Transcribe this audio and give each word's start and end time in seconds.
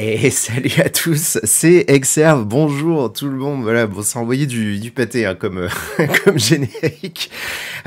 Et 0.00 0.30
salut 0.30 0.70
à 0.78 0.90
tous, 0.90 1.40
c'est 1.42 1.84
Exerve, 1.88 2.44
bonjour 2.44 3.12
tout 3.12 3.28
le 3.28 3.36
monde, 3.36 3.62
voilà, 3.62 3.88
bon, 3.88 4.00
ça 4.02 4.20
envoyé 4.20 4.46
du, 4.46 4.78
du 4.78 4.92
pâté 4.92 5.26
hein, 5.26 5.34
comme, 5.34 5.66
comme 6.24 6.38
générique. 6.38 7.32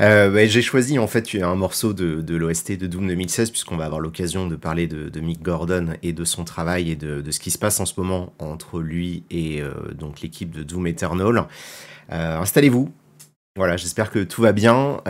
Euh, 0.02 0.28
bah, 0.28 0.44
J'ai 0.44 0.60
choisi 0.60 0.98
en 0.98 1.06
fait 1.06 1.34
un 1.36 1.54
morceau 1.54 1.94
de, 1.94 2.20
de 2.20 2.36
l'OST 2.36 2.72
de 2.72 2.86
Doom 2.86 3.08
2016 3.08 3.50
puisqu'on 3.50 3.78
va 3.78 3.86
avoir 3.86 3.98
l'occasion 3.98 4.46
de 4.46 4.56
parler 4.56 4.88
de, 4.88 5.08
de, 5.08 5.20
Mick 5.20 5.40
Gordon 5.40 5.94
et 6.02 6.12
de 6.12 6.24
son 6.26 6.44
travail 6.44 6.90
et 6.90 6.96
de, 6.96 7.22
de, 7.22 7.30
ce 7.30 7.40
qui 7.40 7.50
se 7.50 7.56
passe 7.56 7.80
en 7.80 7.86
ce 7.86 7.94
moment 7.96 8.34
entre 8.38 8.80
lui 8.80 9.24
et 9.30 9.62
euh, 9.62 9.72
donc 9.94 10.20
l'équipe 10.20 10.50
de 10.50 10.62
Doom 10.64 10.88
Eternal. 10.88 11.46
Euh, 12.12 12.38
Installez-vous, 12.38 12.92
voilà, 13.56 13.78
j'espère 13.78 14.10
que 14.10 14.18
tout 14.18 14.42
va 14.42 14.52
bien. 14.52 15.00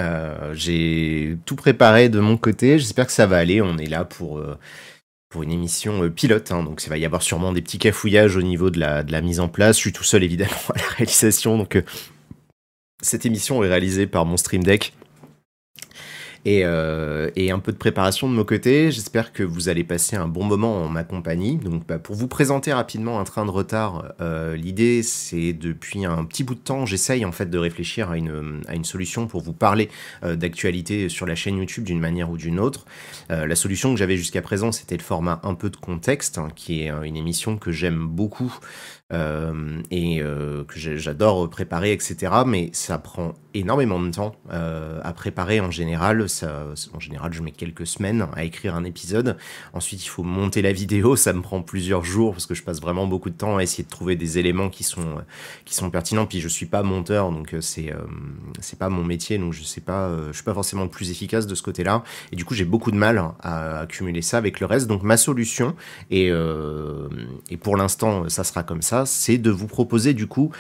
J'ai 0.53 1.37
tout 1.47 1.57
préparé 1.57 2.09
de 2.09 2.21
mon 2.21 2.37
côté. 2.37 2.79
J'espère 2.79 3.07
que 3.07 3.13
ça 3.13 3.27
va 3.27 3.39
aller. 3.39 3.61
On 3.61 3.77
est 3.79 3.89
là 3.89 4.05
pour 4.05 4.41
pour 5.33 5.43
une 5.43 5.51
émission 5.51 6.05
euh, 6.05 6.11
pilote, 6.11 6.53
hein, 6.53 6.63
donc 6.63 6.85
il 6.85 6.91
va 6.91 6.99
y 6.99 7.07
avoir 7.07 7.23
sûrement 7.23 7.53
des 7.53 7.63
petits 7.63 7.79
cafouillages 7.79 8.37
au 8.37 8.43
niveau 8.43 8.69
de 8.69 8.79
la, 8.79 9.21
mise 9.23 9.41
en 9.41 9.49
place. 9.49 9.77
Je 9.77 9.81
suis 9.81 9.93
tout 9.93 10.05
seul 10.05 10.23
évidemment 10.23 10.53
à 10.75 10.79
la 10.79 10.89
réalisation, 10.89 11.57
donc 11.57 11.77
euh, 11.77 11.83
cette 13.01 13.25
émission 13.25 13.65
est 13.65 13.69
réalisée 13.69 14.07
par 14.07 14.27
mon 14.27 14.37
Stream 14.37 14.63
Deck 14.63 14.93
et, 16.45 16.63
euh, 16.65 17.31
et, 17.37 17.51
un 17.51 17.59
peu 17.59 17.73
de 17.73 17.77
préparation 17.77 18.29
de 18.29 18.35
mon 18.35 18.45
côté. 18.45 18.91
J'espère 18.91 19.33
que 19.33 19.43
vous 19.43 19.69
allez 19.69 19.85
passer 19.85 20.17
un 20.17 20.29
bon 20.29 20.45
moment 20.45 20.85
en 20.85 20.89
ma 20.89 21.05
compagnie. 21.05 21.57
Donc, 21.57 21.87
bah, 21.87 21.99
pour 21.99 22.17
vous 22.17 22.29
présenter 22.29 22.73
rapidement 22.73 23.21
un 23.21 23.25
train 23.25 23.45
de 23.45 23.51
retard, 23.51 24.13
euh, 24.21 24.57
l'idée 24.57 25.03
c'est 25.03 25.53
depuis 25.53 26.05
un 26.05 26.25
petit 26.25 26.45
bout 26.45 26.55
de 26.55 26.61
temps, 26.61 26.87
j'essaye 26.87 27.25
en 27.25 27.33
fait 27.33 27.51
de 27.51 27.59
réfléchir 27.59 28.11
à 28.11 28.17
une, 28.17 28.63
à 28.69 28.75
une 28.75 28.85
solution 28.85 29.27
pour 29.27 29.41
vous 29.41 29.53
parler 29.53 29.89
euh, 30.25 30.37
d'actualité 30.37 31.09
sur 31.09 31.27
la 31.27 31.35
chaîne 31.35 31.57
YouTube 31.59 31.85
d'une 31.85 32.01
manière 32.01 32.31
ou 32.31 32.37
d'une 32.37 32.59
autre. 32.59 32.85
Euh, 33.31 33.47
la 33.47 33.57
solution 33.57 33.93
que 33.93 33.99
j'avais 33.99 34.17
jusqu'à 34.17 34.43
présent, 34.43 34.73
c'était 34.73 34.97
le 34.97 35.03
format 35.03 35.41
un 35.43 35.55
peu 35.55 35.71
de 35.71 35.77
contexte, 35.77 36.39
hein, 36.39 36.49
qui 36.55 36.83
est 36.83 36.91
euh, 36.91 37.03
une 37.03 37.17
émission 37.17 37.57
que 37.57 37.73
j'aime 37.73 38.07
beaucoup 38.07 38.55
euh, 39.13 39.83
et 39.91 40.23
euh, 40.23 40.65
que 40.65 40.79
j'adore 40.79 41.49
préparer, 41.51 41.93
etc. 41.93 42.33
Mais 42.47 42.71
ça 42.73 42.99
prend 42.99 43.35
énormément 43.53 44.01
de 44.01 44.11
temps 44.11 44.35
euh, 44.51 45.01
à 45.03 45.13
préparer 45.13 45.61
en 45.61 45.71
général. 45.71 46.27
En 46.95 47.01
général, 47.01 47.33
je 47.33 47.43
mets 47.43 47.51
quelques 47.51 47.87
semaines 47.87 48.27
à 48.35 48.45
écrire 48.45 48.75
un 48.75 48.85
épisode. 48.85 49.37
Ensuite, 49.75 50.05
il 50.05 50.09
faut 50.09 50.23
monter 50.23 50.63
la 50.63 50.73
vidéo. 50.73 51.17
Ça 51.23 51.33
me 51.33 51.43
prend 51.43 51.61
plusieurs 51.63 52.05
jours 52.05 52.33
parce 52.33 52.47
que 52.47 52.55
je 52.55 52.63
passe 52.63 52.81
vraiment 52.81 53.07
beaucoup 53.07 53.29
de 53.29 53.37
temps 53.37 53.59
à 53.59 53.63
essayer 53.63 53.85
de 53.85 53.91
trouver 53.91 54.17
des 54.17 54.39
éléments 54.39 54.71
qui 54.71 54.85
sont 54.85 55.23
qui 55.65 55.75
sont 55.75 55.91
pertinents. 55.91 56.27
Puis 56.27 56.41
je 56.41 56.49
suis 56.49 56.67
pas 56.67 56.83
monteur, 56.83 57.31
donc 57.31 57.55
c'est 57.61 57.93
c'est 58.61 58.79
pas 58.79 58.89
mon 58.89 59.05
métier, 59.05 59.39
donc 59.39 59.53
je 59.53 59.63
sais 59.63 59.81
pas, 59.81 60.11
je 60.29 60.33
suis 60.33 60.45
pas 60.45 60.55
forcément 60.55 60.85
le 60.85 60.91
plus 60.91 61.11
efficace 61.11 61.47
de 61.47 61.55
ce 61.55 61.63
côté-là. 61.63 62.03
Et 62.33 62.37
du 62.37 62.45
coup, 62.45 62.55
j'ai 62.55 62.65
beaucoup 62.65 62.91
de 62.91 62.97
mal 62.97 63.23
à 63.41 63.81
accumuler 63.81 64.23
ça 64.23 64.39
avec 64.39 64.61
le 64.61 64.67
reste. 64.67 64.87
Donc 64.87 65.03
ma 65.03 65.17
solution 65.17 65.77
et 66.11 66.31
pour 67.61 67.77
l'instant, 67.77 68.29
ça 68.29 68.45
sera 68.45 68.63
comme 68.63 68.83
ça 68.83 69.02
c'est 69.07 69.39
de 69.39 69.51
vous 69.51 69.67
proposer 69.67 70.15
du 70.15 70.27
coup 70.27 70.51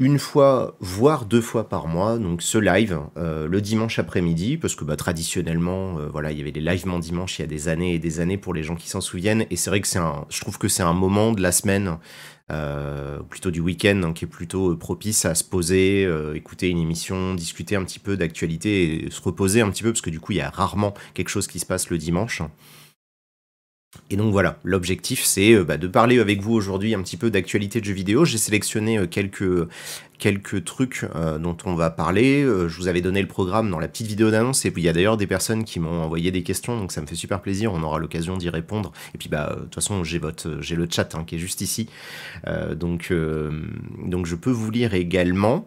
une 0.00 0.18
fois, 0.18 0.78
voire 0.80 1.26
deux 1.26 1.42
fois 1.42 1.68
par 1.68 1.86
mois, 1.86 2.16
donc 2.16 2.40
ce 2.40 2.56
live 2.56 2.98
euh, 3.18 3.46
le 3.46 3.60
dimanche 3.60 3.98
après-midi, 3.98 4.56
parce 4.56 4.74
que 4.74 4.82
bah, 4.82 4.96
traditionnellement, 4.96 5.98
euh, 5.98 6.08
voilà, 6.10 6.32
il 6.32 6.38
y 6.38 6.40
avait 6.40 6.52
des 6.52 6.62
lives 6.62 6.86
dimanche 7.00 7.38
il 7.38 7.42
y 7.42 7.44
a 7.44 7.46
des 7.46 7.68
années 7.68 7.94
et 7.94 7.98
des 7.98 8.18
années 8.18 8.38
pour 8.38 8.54
les 8.54 8.62
gens 8.62 8.76
qui 8.76 8.88
s'en 8.88 9.02
souviennent, 9.02 9.44
et 9.50 9.56
c'est 9.56 9.68
vrai 9.68 9.82
que 9.82 9.86
c'est 9.86 9.98
un, 9.98 10.24
je 10.30 10.40
trouve 10.40 10.56
que 10.56 10.68
c'est 10.68 10.82
un 10.82 10.94
moment 10.94 11.32
de 11.32 11.42
la 11.42 11.52
semaine, 11.52 11.98
euh, 12.50 13.18
plutôt 13.28 13.50
du 13.50 13.60
week-end, 13.60 14.00
hein, 14.02 14.12
qui 14.14 14.24
est 14.24 14.28
plutôt 14.28 14.74
propice 14.74 15.26
à 15.26 15.34
se 15.34 15.44
poser, 15.44 16.08
écouter 16.34 16.70
une 16.70 16.78
émission, 16.78 17.34
discuter 17.34 17.76
un 17.76 17.84
petit 17.84 17.98
peu 17.98 18.16
d'actualité 18.16 19.04
et 19.04 19.10
se 19.10 19.20
reposer 19.20 19.60
un 19.60 19.68
petit 19.68 19.82
peu, 19.82 19.92
parce 19.92 20.00
que 20.00 20.08
du 20.08 20.18
coup, 20.18 20.32
il 20.32 20.38
y 20.38 20.40
a 20.40 20.48
rarement 20.48 20.94
quelque 21.12 21.28
chose 21.28 21.46
qui 21.46 21.58
se 21.58 21.66
passe 21.66 21.90
le 21.90 21.98
dimanche. 21.98 22.40
Et 24.08 24.16
donc 24.16 24.30
voilà, 24.30 24.58
l'objectif 24.62 25.24
c'est 25.24 25.52
euh, 25.52 25.64
bah, 25.64 25.76
de 25.76 25.88
parler 25.88 26.20
avec 26.20 26.42
vous 26.42 26.52
aujourd'hui 26.52 26.94
un 26.94 27.02
petit 27.02 27.16
peu 27.16 27.30
d'actualité 27.30 27.80
de 27.80 27.84
jeux 27.84 27.92
vidéo. 27.92 28.24
J'ai 28.24 28.38
sélectionné 28.38 28.98
euh, 28.98 29.06
quelques, 29.08 29.68
quelques 30.18 30.64
trucs 30.64 31.06
euh, 31.16 31.38
dont 31.38 31.56
on 31.64 31.74
va 31.74 31.90
parler. 31.90 32.42
Je 32.42 32.76
vous 32.76 32.86
avais 32.86 33.00
donné 33.00 33.20
le 33.20 33.26
programme 33.26 33.68
dans 33.68 33.80
la 33.80 33.88
petite 33.88 34.06
vidéo 34.06 34.30
d'annonce 34.30 34.64
et 34.64 34.70
puis 34.70 34.82
il 34.82 34.84
y 34.84 34.88
a 34.88 34.92
d'ailleurs 34.92 35.16
des 35.16 35.26
personnes 35.26 35.64
qui 35.64 35.80
m'ont 35.80 36.02
envoyé 36.02 36.30
des 36.30 36.44
questions, 36.44 36.78
donc 36.78 36.92
ça 36.92 37.00
me 37.00 37.06
fait 37.06 37.16
super 37.16 37.40
plaisir. 37.40 37.72
On 37.72 37.82
aura 37.82 37.98
l'occasion 37.98 38.36
d'y 38.36 38.48
répondre. 38.48 38.92
Et 39.14 39.18
puis 39.18 39.28
bah 39.28 39.54
de 39.56 39.62
toute 39.62 39.74
façon 39.74 40.04
j'ai 40.04 40.18
votre, 40.18 40.58
j'ai 40.60 40.76
le 40.76 40.86
chat 40.88 41.16
hein, 41.16 41.24
qui 41.26 41.34
est 41.34 41.38
juste 41.38 41.60
ici, 41.60 41.88
donc 42.76 43.12
donc 44.04 44.26
je 44.26 44.34
peux 44.36 44.50
vous 44.50 44.70
lire 44.70 44.94
également. 44.94 45.66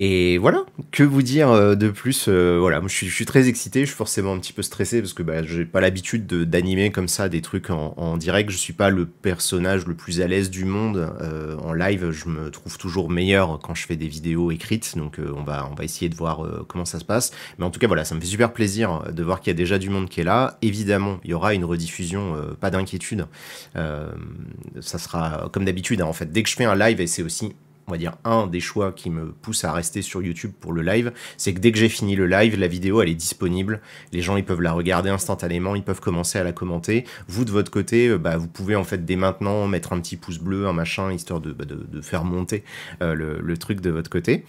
Et 0.00 0.38
voilà, 0.38 0.64
que 0.90 1.04
vous 1.04 1.22
dire 1.22 1.50
euh, 1.50 1.76
de 1.76 1.88
plus 1.88 2.26
euh, 2.26 2.58
Voilà, 2.58 2.82
je 2.82 2.88
suis, 2.88 3.06
je 3.06 3.14
suis, 3.14 3.26
très 3.26 3.46
excité, 3.46 3.82
je 3.82 3.86
suis 3.86 3.94
forcément 3.94 4.32
un 4.32 4.40
petit 4.40 4.52
peu 4.52 4.62
stressé 4.62 5.00
parce 5.00 5.12
que 5.12 5.22
bah, 5.22 5.44
j'ai 5.44 5.64
pas 5.64 5.80
l'habitude 5.80 6.26
d'animer 6.26 6.90
comme 6.90 7.06
ça 7.06 7.28
des 7.28 7.40
trucs 7.40 7.70
en, 7.70 7.94
en, 7.96 8.16
direct. 8.16 8.50
Je 8.50 8.56
suis 8.56 8.72
pas 8.72 8.90
le 8.90 9.06
personnage 9.06 9.86
le 9.86 9.94
plus 9.94 10.20
à 10.20 10.26
l'aise 10.26 10.50
du 10.50 10.64
monde 10.64 11.14
euh, 11.20 11.56
en 11.58 11.72
live. 11.72 12.10
Je 12.10 12.28
me 12.28 12.50
trouve 12.50 12.76
toujours 12.76 13.08
meilleur 13.08 13.60
quand 13.60 13.76
je 13.76 13.86
fais 13.86 13.94
des 13.94 14.08
vidéos 14.08 14.50
écrites, 14.50 14.98
donc 14.98 15.20
on 15.20 15.44
va 15.44 15.70
essayer 15.82 16.08
de 16.08 16.16
voir 16.16 16.44
comment 16.66 16.84
ça 16.84 16.98
se 16.98 17.04
passe. 17.04 17.30
Mais 17.58 17.64
en 17.64 17.70
tout 17.70 17.78
cas 17.78 17.86
voilà, 17.86 18.04
ça 18.04 18.16
me 18.16 18.20
fait 18.20 18.26
super 18.26 18.52
plaisir 18.52 19.12
de 19.12 19.22
voir 19.22 19.40
qu'il 19.40 19.52
y 19.52 19.54
a 19.54 19.56
déjà 19.56 19.78
du 19.78 19.90
monde 19.90 20.08
qui 20.08 20.20
est 20.20 20.24
là. 20.24 20.58
Évidemment, 20.60 21.20
il 21.22 21.30
y 21.30 21.34
aura 21.34 21.54
une 21.54 21.64
rediffusion, 21.64 22.34
pas 22.60 22.70
d'inquiétude. 22.70 23.26
ça 23.74 24.98
sera 24.98 25.48
comme 25.52 25.64
d'habitude 25.64 26.00
hein, 26.00 26.06
en 26.06 26.12
fait. 26.12 26.32
Dès 26.32 26.42
que 26.42 26.48
je 26.48 26.56
fais 26.56 26.64
un 26.64 26.74
live, 26.74 27.00
et 27.00 27.06
c'est 27.06 27.22
aussi 27.22 27.54
on 27.86 27.92
va 27.92 27.98
dire 27.98 28.16
un 28.24 28.46
des 28.46 28.60
choix 28.60 28.92
qui 28.92 29.10
me 29.10 29.32
pousse 29.32 29.64
à 29.64 29.72
rester 29.72 30.02
sur 30.02 30.22
YouTube 30.22 30.52
pour 30.58 30.72
le 30.72 30.82
live, 30.82 31.12
c'est 31.36 31.52
que 31.54 31.60
dès 31.60 31.72
que 31.72 31.78
j'ai 31.78 31.88
fini 31.88 32.16
le 32.16 32.26
live, 32.26 32.58
la 32.58 32.68
vidéo 32.68 33.02
elle 33.02 33.08
est 33.08 33.14
disponible. 33.14 33.80
Les 34.12 34.22
gens 34.22 34.36
ils 34.36 34.44
peuvent 34.44 34.60
la 34.60 34.72
regarder 34.72 35.10
instantanément, 35.10 35.74
ils 35.74 35.82
peuvent 35.82 36.00
commencer 36.00 36.38
à 36.38 36.44
la 36.44 36.52
commenter. 36.52 37.04
Vous 37.28 37.44
de 37.44 37.50
votre 37.50 37.70
côté, 37.70 38.08
euh, 38.08 38.18
bah, 38.18 38.36
vous 38.36 38.48
pouvez 38.48 38.76
en 38.76 38.84
fait 38.84 39.04
dès 39.04 39.16
maintenant 39.16 39.66
mettre 39.66 39.92
un 39.92 40.00
petit 40.00 40.16
pouce 40.16 40.38
bleu, 40.38 40.66
un 40.66 40.72
machin, 40.72 41.12
histoire 41.12 41.40
de, 41.40 41.52
bah, 41.52 41.64
de, 41.64 42.00
faire 42.00 42.24
monter 42.24 42.64
euh, 43.02 43.14
le, 43.14 43.40
le, 43.40 43.56
truc 43.56 43.80
de 43.80 43.90
votre 43.90 44.10
côté. 44.10 44.44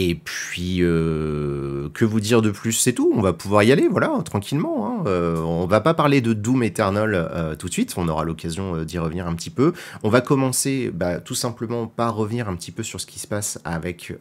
Et 0.00 0.14
puis, 0.14 0.76
euh, 0.82 1.88
que 1.92 2.04
vous 2.04 2.20
dire 2.20 2.40
de 2.40 2.52
plus? 2.52 2.72
C'est 2.72 2.92
tout, 2.92 3.12
on 3.16 3.20
va 3.20 3.32
pouvoir 3.32 3.64
y 3.64 3.72
aller, 3.72 3.88
voilà, 3.90 4.12
tranquillement. 4.24 4.86
Hein. 4.86 5.02
Euh, 5.08 5.38
on 5.38 5.66
va 5.66 5.80
pas 5.80 5.92
parler 5.92 6.20
de 6.20 6.34
Doom 6.34 6.62
Eternal 6.62 7.14
euh, 7.14 7.56
tout 7.56 7.66
de 7.66 7.72
suite, 7.72 7.94
on 7.96 8.06
aura 8.06 8.22
l'occasion 8.22 8.76
euh, 8.76 8.84
d'y 8.84 9.00
revenir 9.00 9.26
un 9.26 9.34
petit 9.34 9.50
peu. 9.50 9.72
On 10.04 10.08
va 10.08 10.20
commencer 10.20 10.92
bah, 10.94 11.18
tout 11.18 11.34
simplement 11.34 11.88
par 11.88 12.14
revenir 12.14 12.48
un 12.48 12.54
petit 12.54 12.70
peu 12.70 12.84
sur 12.84 13.00
ce 13.00 13.06
qui 13.06 13.18
se 13.18 13.26
passe 13.26 13.58
avec 13.64 14.14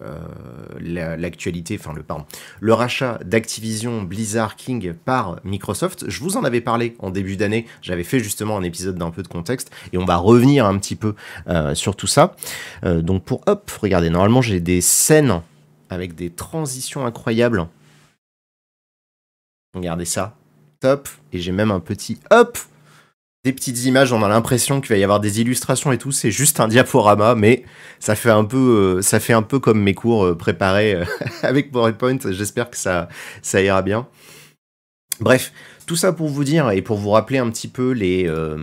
l'actualité, 0.80 1.76
la, 1.76 1.80
enfin 1.80 1.96
le, 1.96 2.02
pardon, 2.02 2.26
le 2.60 2.74
rachat 2.74 3.20
d'Activision 3.24 4.02
Blizzard 4.02 4.56
King 4.56 4.94
par 5.06 5.40
Microsoft. 5.44 6.06
Je 6.08 6.22
vous 6.22 6.38
en 6.38 6.44
avais 6.44 6.62
parlé 6.62 6.96
en 6.98 7.12
début 7.12 7.38
d'année, 7.38 7.68
j'avais 7.84 8.04
fait 8.04 8.20
justement 8.20 8.58
un 8.58 8.64
épisode 8.64 8.96
d'un 8.96 9.12
peu 9.12 9.22
de 9.22 9.28
contexte, 9.28 9.70
et 9.94 10.00
on 10.00 10.06
va 10.06 10.18
revenir 10.18 10.66
un 10.66 10.80
petit 10.80 10.96
peu 10.96 11.14
sur 11.76 11.96
tout 11.96 12.08
ça. 12.08 12.36
donc 12.84 13.24
pour, 13.26 13.42
hop, 13.46 13.70
regardez, 13.80 14.10
normalement 14.10 14.42
j'ai 14.42 14.60
des 14.60 14.82
scènes 14.82 15.42
avec 15.90 16.16
des 16.16 16.30
transitions 16.30 17.06
incroyables. 17.06 17.68
Regardez 19.74 20.06
ça. 20.06 20.36
Top. 20.80 21.10
Et 21.34 21.40
j'ai 21.40 21.52
même 21.52 21.72
un 21.72 21.80
petit 21.80 22.20
hop 22.30 22.58
des 23.48 23.54
petites 23.54 23.86
images, 23.86 24.12
on 24.12 24.22
a 24.24 24.28
l'impression 24.28 24.82
qu'il 24.82 24.90
va 24.90 24.98
y 24.98 25.06
avoir 25.06 25.22
des 25.22 25.40
illustrations 25.40 25.94
et 25.94 25.98
tout, 25.98 26.12
c'est 26.12 26.32
juste 26.32 26.60
un 26.60 26.68
diaporama, 26.68 27.34
mais 27.34 27.64
ça 27.98 28.16
fait 28.16 28.30
un 28.30 28.44
peu, 28.44 28.98
euh, 28.98 29.02
ça 29.02 29.20
comme 29.62 29.82
mes 29.82 29.94
cours 29.94 30.26
euh, 30.26 30.36
préparés 30.36 30.96
euh, 30.96 31.06
avec 31.44 31.72
PowerPoint. 31.72 32.18
J'espère 32.30 32.70
que 32.70 32.76
ça, 32.76 33.08
ça 33.42 33.62
ira 33.62 33.82
bien. 33.84 34.06
Bref, 35.22 35.54
tout 35.88 35.96
ça 35.96 36.12
pour 36.12 36.28
vous 36.28 36.44
dire 36.44 36.70
et 36.70 36.82
pour 36.82 36.98
vous 36.98 37.12
rappeler 37.12 37.38
un 37.38 37.50
petit 37.50 37.70
peu 37.70 37.92
les 37.92 38.28
euh, 38.28 38.58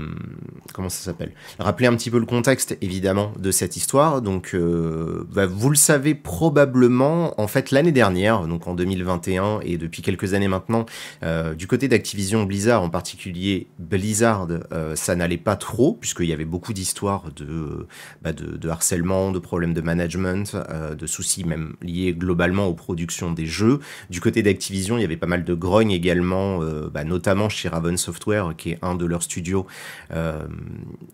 comment 0.74 0.90
ça 0.90 1.02
s'appelle? 1.02 1.32
Rappeler 1.58 1.86
un 1.86 1.96
petit 1.96 2.10
peu 2.10 2.18
le 2.18 2.26
contexte 2.26 2.76
évidemment 2.82 3.32
de 3.38 3.50
cette 3.50 3.78
histoire. 3.78 4.20
Donc 4.20 4.50
euh, 4.54 5.26
bah, 5.32 5.46
vous 5.46 5.70
le 5.70 5.76
savez 5.76 6.14
probablement 6.14 7.40
en 7.40 7.48
fait 7.48 7.70
l'année 7.70 7.92
dernière 7.92 8.46
donc 8.46 8.68
en 8.68 8.74
2021 8.74 9.60
et 9.62 9.78
depuis 9.78 10.02
quelques 10.02 10.34
années 10.34 10.48
maintenant 10.48 10.84
euh, 11.22 11.54
du 11.54 11.66
côté 11.66 11.88
d'Activision 11.88 12.44
Blizzard 12.44 12.82
en 12.82 12.90
particulier 12.90 13.68
Blizzard 13.78 14.46
ça 14.94 15.16
n'allait 15.16 15.38
pas 15.38 15.56
trop 15.56 15.94
puisqu'il 15.94 16.26
y 16.26 16.32
avait 16.34 16.44
beaucoup 16.44 16.74
d'histoires 16.74 17.30
de, 17.34 17.86
bah, 18.20 18.34
de, 18.34 18.68
harcèlement 18.68 19.32
de 19.32 19.38
problèmes 19.38 19.72
de 19.72 19.80
management 19.80 20.56
de 20.98 21.06
soucis 21.06 21.44
même 21.44 21.74
liés 21.80 22.12
globalement 22.12 22.66
aux 22.66 22.74
productions 22.74 23.32
des 23.32 23.46
jeux. 23.46 23.80
Du 24.10 24.20
côté 24.20 24.42
d'Activision 24.42 24.98
il 24.98 25.00
y 25.00 25.04
avait 25.04 25.16
pas 25.16 25.26
mal 25.26 25.44
de 25.44 25.54
grogne 25.54 25.90
également 25.90 26.58
bah, 26.92 27.04
notamment 27.14 27.48
chez 27.48 27.68
Raven 27.68 27.96
Software, 27.96 28.54
qui 28.56 28.70
est 28.70 28.78
un 28.82 28.96
de 28.96 29.06
leurs 29.06 29.22
studios, 29.22 29.66
euh, 30.12 30.46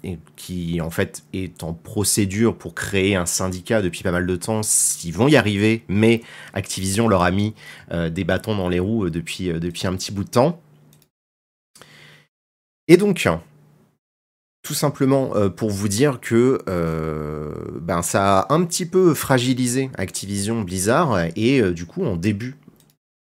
et 0.02 0.18
qui 0.36 0.80
en 0.80 0.90
fait 0.90 1.22
est 1.34 1.62
en 1.62 1.74
procédure 1.74 2.56
pour 2.56 2.74
créer 2.74 3.16
un 3.16 3.26
syndicat 3.26 3.82
depuis 3.82 4.02
pas 4.02 4.10
mal 4.10 4.26
de 4.26 4.36
temps. 4.36 4.62
Ils 5.04 5.12
vont 5.12 5.28
y 5.28 5.36
arriver, 5.36 5.84
mais 5.88 6.22
Activision 6.54 7.06
leur 7.06 7.22
a 7.22 7.30
mis 7.30 7.54
euh, 7.92 8.08
des 8.08 8.24
bâtons 8.24 8.56
dans 8.56 8.68
les 8.68 8.80
roues 8.80 9.06
euh, 9.06 9.10
depuis, 9.10 9.50
un 9.50 9.94
petit 9.94 10.10
bout 10.10 10.24
de 10.24 10.30
temps. 10.30 10.60
Et 12.88 12.96
donc, 12.96 13.28
tout 14.62 14.74
simplement 14.74 15.30
pour 15.50 15.70
vous 15.70 15.86
dire 15.88 16.18
que 16.20 16.58
ben, 17.80 18.02
ça 18.02 18.40
a 18.40 18.52
un 18.52 18.64
petit 18.64 18.84
peu 18.84 19.14
fragilisé 19.14 19.90
Activision 19.94 20.62
Blizzard 20.62 21.26
et 21.36 21.62
du 21.70 21.86
coup 21.86 22.04
en 22.04 22.16
début 22.16 22.56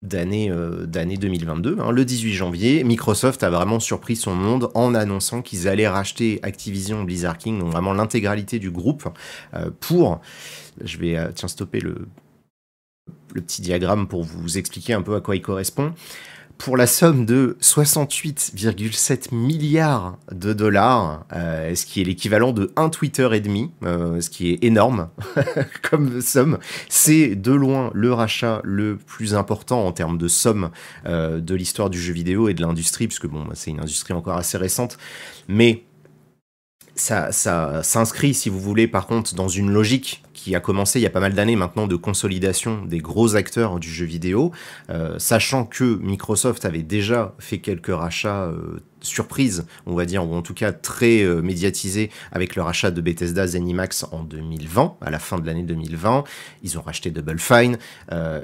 d'année 0.05 0.51
d'année 0.85 1.17
2022, 1.17 1.77
hein, 1.79 1.91
le 1.91 2.05
18 2.05 2.33
janvier, 2.33 2.83
Microsoft 2.83 3.43
a 3.43 3.49
vraiment 3.49 3.79
surpris 3.79 4.15
son 4.15 4.35
monde 4.35 4.69
en 4.73 4.93
annonçant 4.95 5.41
qu'ils 5.41 5.67
allaient 5.67 5.87
racheter 5.87 6.39
Activision 6.43 7.03
Blizzard 7.03 7.37
King, 7.37 7.59
donc 7.59 7.71
vraiment 7.71 7.93
l'intégralité 7.93 8.59
du 8.59 8.71
groupe, 8.71 9.07
pour, 9.79 10.21
je 10.83 10.97
vais 10.97 11.17
tiens 11.33 11.47
stopper 11.47 11.79
le 11.79 12.07
petit 13.33 13.61
diagramme 13.61 14.07
pour 14.07 14.23
vous 14.23 14.57
expliquer 14.57 14.93
un 14.93 15.01
peu 15.01 15.15
à 15.15 15.21
quoi 15.21 15.35
il 15.35 15.41
correspond 15.41 15.93
pour 16.57 16.77
la 16.77 16.87
somme 16.87 17.25
de 17.25 17.57
68,7 17.61 19.33
milliards 19.33 20.17
de 20.31 20.53
dollars, 20.53 21.25
euh, 21.33 21.75
ce 21.75 21.85
qui 21.85 22.01
est 22.01 22.03
l'équivalent 22.03 22.51
de 22.51 22.71
un 22.75 22.89
Twitter 22.89 23.29
et 23.33 23.39
demi, 23.39 23.71
euh, 23.83 24.21
ce 24.21 24.29
qui 24.29 24.51
est 24.51 24.63
énorme 24.63 25.09
comme 25.89 26.21
somme. 26.21 26.57
C'est 26.89 27.35
de 27.35 27.51
loin 27.51 27.91
le 27.93 28.13
rachat 28.13 28.61
le 28.63 28.97
plus 28.97 29.35
important 29.35 29.85
en 29.85 29.91
termes 29.91 30.17
de 30.17 30.27
somme 30.27 30.69
euh, 31.05 31.39
de 31.39 31.55
l'histoire 31.55 31.89
du 31.89 31.99
jeu 31.99 32.13
vidéo 32.13 32.49
et 32.49 32.53
de 32.53 32.61
l'industrie, 32.61 33.07
puisque 33.07 33.27
bon, 33.27 33.45
c'est 33.53 33.71
une 33.71 33.79
industrie 33.79 34.13
encore 34.13 34.37
assez 34.37 34.57
récente, 34.57 34.97
mais 35.47 35.83
ça 36.95 37.31
s'inscrit, 37.31 38.33
si 38.33 38.49
vous 38.49 38.59
voulez, 38.59 38.87
par 38.87 39.05
contre, 39.05 39.35
dans 39.35 39.49
une 39.49 39.69
logique 39.69 40.23
a 40.53 40.59
commencé 40.59 40.99
il 40.99 41.01
y 41.01 41.07
a 41.07 41.09
pas 41.09 41.19
mal 41.19 41.33
d'années 41.33 41.55
maintenant 41.55 41.87
de 41.87 41.95
consolidation 41.95 42.83
des 42.85 42.99
gros 42.99 43.35
acteurs 43.35 43.79
du 43.79 43.89
jeu 43.89 44.05
vidéo, 44.05 44.51
euh, 44.89 45.17
sachant 45.17 45.65
que 45.65 45.83
Microsoft 45.83 46.65
avait 46.65 46.83
déjà 46.83 47.33
fait 47.39 47.59
quelques 47.59 47.87
rachats 47.87 48.43
euh, 48.43 48.79
surprises, 49.01 49.65
on 49.85 49.95
va 49.95 50.05
dire, 50.05 50.27
ou 50.27 50.35
en 50.35 50.41
tout 50.41 50.53
cas 50.53 50.71
très 50.71 51.23
euh, 51.23 51.41
médiatisés 51.41 52.11
avec 52.31 52.55
le 52.55 52.61
rachat 52.61 52.91
de 52.91 53.01
Bethesda 53.01 53.47
Zenimax 53.47 54.05
en 54.11 54.23
2020, 54.23 54.97
à 55.01 55.09
la 55.09 55.19
fin 55.19 55.39
de 55.39 55.45
l'année 55.47 55.63
2020. 55.63 56.25
Ils 56.63 56.77
ont 56.77 56.81
racheté 56.81 57.11
Double 57.11 57.39
Fine, 57.39 57.77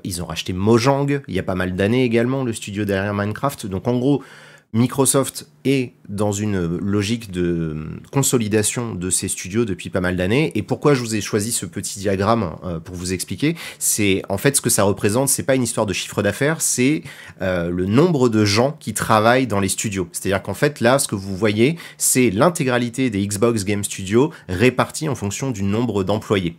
ils 0.03 0.23
ont 0.23 0.25
racheté 0.25 0.53
Mojang, 0.53 1.21
il 1.27 1.35
y 1.35 1.39
a 1.39 1.43
pas 1.43 1.55
mal 1.55 1.75
d'années 1.75 2.03
également, 2.03 2.43
le 2.43 2.53
studio 2.53 2.85
derrière 2.85 3.13
Minecraft. 3.13 3.67
Donc 3.67 3.87
en 3.87 3.97
gros, 3.97 4.23
Microsoft 4.73 5.47
est 5.65 5.91
dans 6.07 6.31
une 6.31 6.77
logique 6.77 7.29
de 7.29 7.89
consolidation 8.11 8.95
de 8.95 9.09
ses 9.09 9.27
studios 9.27 9.65
depuis 9.65 9.89
pas 9.89 9.99
mal 9.99 10.15
d'années. 10.15 10.53
Et 10.55 10.63
pourquoi 10.63 10.93
je 10.93 11.01
vous 11.01 11.13
ai 11.13 11.19
choisi 11.19 11.51
ce 11.51 11.65
petit 11.65 11.99
diagramme 11.99 12.55
euh, 12.63 12.79
pour 12.79 12.95
vous 12.95 13.11
expliquer 13.11 13.57
C'est 13.79 14.21
en 14.29 14.37
fait 14.37 14.55
ce 14.55 14.61
que 14.61 14.69
ça 14.69 14.83
représente. 14.83 15.27
C'est 15.27 15.43
pas 15.43 15.55
une 15.55 15.63
histoire 15.63 15.85
de 15.85 15.91
chiffre 15.91 16.23
d'affaires, 16.23 16.61
c'est 16.61 17.03
euh, 17.41 17.69
le 17.69 17.85
nombre 17.85 18.29
de 18.29 18.45
gens 18.45 18.77
qui 18.79 18.93
travaillent 18.93 19.47
dans 19.47 19.59
les 19.59 19.67
studios. 19.67 20.07
C'est-à-dire 20.13 20.41
qu'en 20.41 20.53
fait 20.53 20.79
là, 20.79 20.99
ce 20.99 21.07
que 21.09 21.15
vous 21.15 21.35
voyez, 21.35 21.77
c'est 21.97 22.29
l'intégralité 22.29 23.09
des 23.09 23.27
Xbox 23.27 23.65
Game 23.65 23.83
Studios 23.83 24.31
répartis 24.47 25.09
en 25.09 25.15
fonction 25.15 25.51
du 25.51 25.63
nombre 25.63 26.05
d'employés 26.05 26.55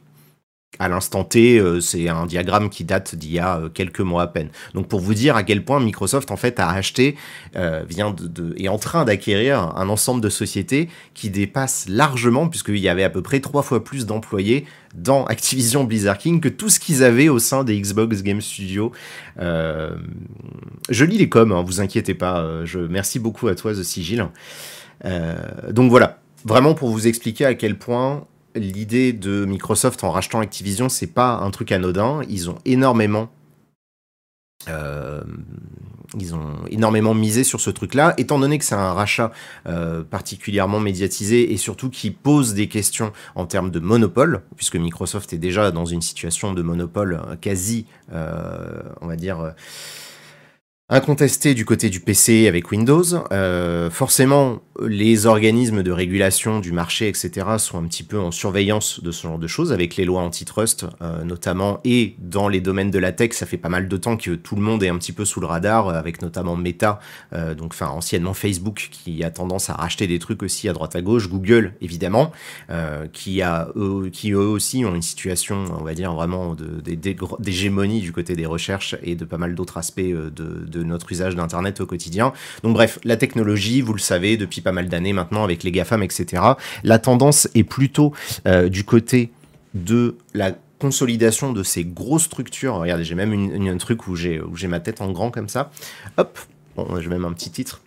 à 0.79 0.89
l'instant 0.89 1.23
T, 1.23 1.59
euh, 1.59 1.81
c'est 1.81 2.09
un 2.09 2.27
diagramme 2.27 2.71
qui 2.71 2.85
date 2.85 3.15
d'il 3.15 3.33
y 3.33 3.39
a 3.39 3.59
euh, 3.59 3.69
quelques 3.69 4.01
mois 4.01 4.23
à 4.23 4.27
peine. 4.27 4.49
Donc 4.75 4.89
pour 4.89 5.01
vous 5.01 5.15
dire 5.15 5.37
à 5.37 5.43
quel 5.43 5.65
point 5.65 5.81
Microsoft 5.81 6.31
en 6.31 6.37
fait 6.37 6.59
a 6.59 6.71
acheté, 6.71 7.17
euh, 7.57 7.85
vient 7.89 8.11
de, 8.19 8.55
est 8.57 8.69
en 8.69 8.79
train 8.79 9.05
d'acquérir 9.05 9.73
un 9.77 9.89
ensemble 9.89 10.21
de 10.21 10.31
sociétés 10.31 10.89
qui 11.15 11.31
dépasse 11.31 11.87
largement, 11.89 12.49
puisqu'il 12.49 12.79
y 12.79 12.89
avait 12.89 13.05
à 13.05 13.11
peu 13.11 13.23
près 13.23 13.41
trois 13.41 13.63
fois 13.63 13.85
plus 13.85 14.07
d'employés 14.07 14.65
dans 14.95 15.25
Activision 15.27 15.85
Blizzard 15.85 16.19
King 16.19 16.41
que 16.41 16.49
tout 16.49 16.69
ce 16.69 16.81
qu'ils 16.81 17.05
avaient 17.05 17.29
au 17.29 17.39
sein 17.39 17.65
des 17.65 17.79
Xbox 17.79 18.23
Game 18.23 18.41
Studios. 18.41 18.93
je 19.39 21.05
lis 21.05 21.19
les 21.19 21.29
coms, 21.29 21.53
hein, 21.53 21.63
vous 21.63 21.81
inquiétez 21.81 22.15
pas. 22.15 22.65
Je 22.65 22.79
merci 22.79 23.19
beaucoup 23.19 23.49
à 23.49 23.55
toi 23.55 23.73
The 23.73 23.83
Sigil. 23.83 24.27
donc 25.71 25.91
voilà, 25.91 26.19
vraiment 26.45 26.75
pour 26.75 26.91
vous 26.91 27.07
expliquer 27.07 27.47
à 27.47 27.55
quel 27.55 27.79
point 27.79 28.27
l'idée 28.55 29.13
de 29.13 29.45
Microsoft 29.45 30.05
en 30.05 30.11
rachetant 30.11 30.41
Activision, 30.41 30.89
c'est 30.89 31.07
pas 31.07 31.37
un 31.37 31.51
truc 31.51 31.73
anodin. 31.73 32.21
Ils 32.29 32.51
ont 32.51 32.59
énormément 32.65 33.29
euh, 34.69 35.23
ils 36.19 36.35
ont 36.35 36.67
énormément 36.69 37.15
misé 37.15 37.43
sur 37.43 37.61
ce 37.61 37.71
truc-là, 37.71 38.13
étant 38.19 38.39
donné 38.39 38.59
que 38.59 38.65
c'est 38.65 38.75
un 38.75 38.93
rachat 38.93 39.33
euh, 39.67 40.03
particulièrement 40.03 40.79
médiatisé 40.79 41.53
et 41.53 41.57
surtout 41.57 41.89
qui 41.89 42.11
pose 42.11 42.53
des 42.53 42.69
questions 42.69 43.13
en 43.35 43.47
termes 43.47 43.71
de 43.71 43.81
monopole, 43.81 44.43
puisque 44.57 44.77
Microsoft 44.77 45.33
est 45.33 45.39
déjà 45.39 45.71
dans 45.71 45.87
une 45.87 46.03
situation 46.03 46.53
de 46.53 46.61
monopole 46.61 47.19
quasi, 47.41 47.87
euh, 48.13 48.83
on 49.01 49.07
va 49.07 49.17
dire, 49.17 49.55
incontesté 50.93 51.55
du 51.55 51.65
côté 51.65 51.89
du 51.89 52.01
PC 52.01 52.47
avec 52.47 52.71
Windows. 52.71 53.03
Euh, 53.33 53.89
forcément, 53.89 54.61
les 54.87 55.25
organismes 55.25 55.83
de 55.83 55.91
régulation 55.91 56.61
du 56.61 56.73
marché, 56.73 57.09
etc., 57.09 57.47
sont 57.57 57.79
un 57.79 57.87
petit 57.87 58.03
peu 58.03 58.21
en 58.21 58.31
surveillance 58.31 59.03
de 59.03 59.11
ce 59.11 59.23
genre 59.23 59.39
de 59.39 59.47
choses, 59.47 59.73
avec 59.73 59.97
les 59.97 60.05
lois 60.05 60.21
antitrust 60.21 60.85
euh, 61.01 61.25
notamment, 61.25 61.81
et 61.85 62.15
dans 62.19 62.47
les 62.47 62.61
domaines 62.61 62.91
de 62.91 62.99
la 62.99 63.13
tech, 63.13 63.33
ça 63.33 63.47
fait 63.47 63.57
pas 63.57 63.71
mal 63.71 63.89
de 63.89 63.97
temps 63.97 64.19
que 64.19 64.33
tout 64.33 64.55
le 64.55 64.61
monde 64.61 64.83
est 64.83 64.89
un 64.89 64.99
petit 64.99 65.13
peu 65.13 65.25
sous 65.25 65.41
le 65.41 65.47
radar, 65.47 65.89
avec 65.89 66.21
notamment 66.21 66.57
Meta, 66.57 67.01
euh, 67.33 67.55
donc 67.55 67.73
enfin 67.73 67.89
anciennement 67.89 68.35
Facebook, 68.35 68.89
qui 68.91 69.25
a 69.25 69.31
tendance 69.31 69.71
à 69.71 69.75
racheter 69.75 70.07
des 70.07 70.19
trucs 70.19 70.43
aussi 70.43 70.69
à 70.69 70.75
droite 70.75 70.95
à 70.95 71.01
gauche, 71.01 71.29
Google 71.29 71.73
évidemment, 71.81 72.33
qui 73.13 73.43
a 73.43 73.69
eux, 73.77 74.11
qui 74.13 74.33
eux 74.33 74.39
aussi 74.39 74.85
ont 74.85 74.95
une 74.95 75.03
situation, 75.03 75.65
on 75.79 75.85
va 75.85 75.95
dire 75.95 76.13
vraiment 76.13 76.55
d'hégémonie 77.39 78.01
du 78.01 78.13
côté 78.13 78.35
des 78.35 78.47
recherches 78.47 78.97
et 79.03 79.15
de 79.15 79.25
pas 79.25 79.39
mal 79.39 79.55
d'autres 79.55 79.79
aspects 79.79 80.01
de 80.01 80.72
notre 80.83 81.13
usage 81.13 81.37
d'Internet 81.37 81.81
au 81.81 81.87
quotidien. 81.87 82.33
Donc 82.63 82.75
bref, 82.75 82.99
la 83.05 83.17
technologie, 83.17 83.81
vous 83.81 83.93
le 83.93 84.01
savez, 84.01 84.37
depuis 84.37 84.61
pas 84.61 84.73
mal 84.73 84.89
d'années 84.89 85.13
maintenant 85.13 85.45
avec 85.45 85.63
les 85.63 85.73
GAFAM, 85.73 86.03
etc., 86.03 86.43
la 86.85 86.99
tendance 86.99 87.49
est 87.55 87.65
plutôt 87.65 88.13
euh, 88.47 88.69
du 88.69 88.85
côté 88.85 89.31
de 89.75 90.17
la 90.35 90.53
consolidation 90.79 91.53
de 91.53 91.63
ces 91.63 91.85
grosses 91.85 92.25
structures. 92.25 92.75
Regardez, 92.75 93.05
j'ai 93.05 93.15
même 93.15 93.33
une, 93.33 93.69
un 93.69 93.77
truc 93.77 94.09
où 94.09 94.17
j'ai 94.17 94.41
ma 94.69 94.81
tête 94.81 95.01
en 95.01 95.13
grand 95.13 95.31
comme 95.31 95.49
ça. 95.49 95.71
Hop, 96.17 96.39
vais 96.77 97.09
même 97.09 97.25
un 97.25 97.33
petit 97.33 97.51
titre. 97.51 97.83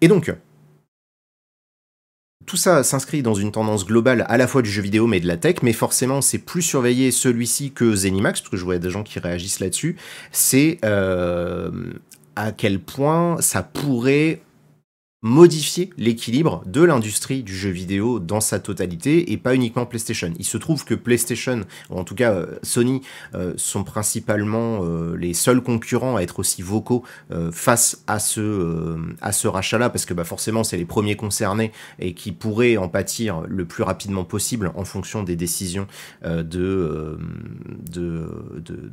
Et 0.00 0.08
donc, 0.08 0.34
tout 2.50 2.56
ça 2.56 2.82
s'inscrit 2.82 3.22
dans 3.22 3.34
une 3.34 3.52
tendance 3.52 3.86
globale 3.86 4.26
à 4.28 4.36
la 4.36 4.48
fois 4.48 4.60
du 4.60 4.68
jeu 4.68 4.82
vidéo 4.82 5.06
mais 5.06 5.20
de 5.20 5.28
la 5.28 5.36
tech, 5.36 5.58
mais 5.62 5.72
forcément 5.72 6.20
c'est 6.20 6.38
plus 6.38 6.62
surveillé 6.62 7.12
celui-ci 7.12 7.70
que 7.70 7.94
Zenimax, 7.94 8.40
parce 8.40 8.50
que 8.50 8.56
je 8.56 8.64
vois 8.64 8.78
des 8.78 8.90
gens 8.90 9.04
qui 9.04 9.20
réagissent 9.20 9.60
là-dessus, 9.60 9.94
c'est 10.32 10.78
euh, 10.84 11.70
à 12.34 12.50
quel 12.50 12.80
point 12.80 13.36
ça 13.40 13.62
pourrait 13.62 14.40
modifier 15.22 15.90
l'équilibre 15.98 16.62
de 16.64 16.82
l'industrie 16.82 17.42
du 17.42 17.54
jeu 17.54 17.68
vidéo 17.68 18.20
dans 18.20 18.40
sa 18.40 18.58
totalité 18.58 19.32
et 19.32 19.36
pas 19.36 19.54
uniquement 19.54 19.84
PlayStation. 19.84 20.32
Il 20.38 20.46
se 20.46 20.56
trouve 20.56 20.86
que 20.86 20.94
PlayStation, 20.94 21.60
ou 21.90 21.98
en 21.98 22.04
tout 22.04 22.14
cas 22.14 22.32
euh, 22.32 22.58
Sony, 22.62 23.02
euh, 23.34 23.52
sont 23.56 23.84
principalement 23.84 24.80
euh, 24.82 25.16
les 25.16 25.34
seuls 25.34 25.62
concurrents 25.62 26.16
à 26.16 26.22
être 26.22 26.38
aussi 26.38 26.62
vocaux 26.62 27.04
face 27.52 28.02
à 28.06 28.18
ce, 28.18 28.96
ce 29.32 29.48
rachat-là, 29.48 29.90
parce 29.90 30.04
que 30.04 30.14
bah, 30.14 30.24
forcément 30.24 30.64
c'est 30.64 30.76
les 30.76 30.84
premiers 30.84 31.16
concernés 31.16 31.72
et 31.98 32.14
qui 32.14 32.32
pourraient 32.32 32.76
en 32.76 32.88
pâtir 32.88 33.42
le 33.46 33.64
plus 33.64 33.82
rapidement 33.82 34.24
possible 34.24 34.72
en 34.74 34.84
fonction 34.84 35.22
des 35.22 35.36
décisions 35.36 35.86
de, 36.24 36.42
de, 36.42 37.18
de, 38.58 38.90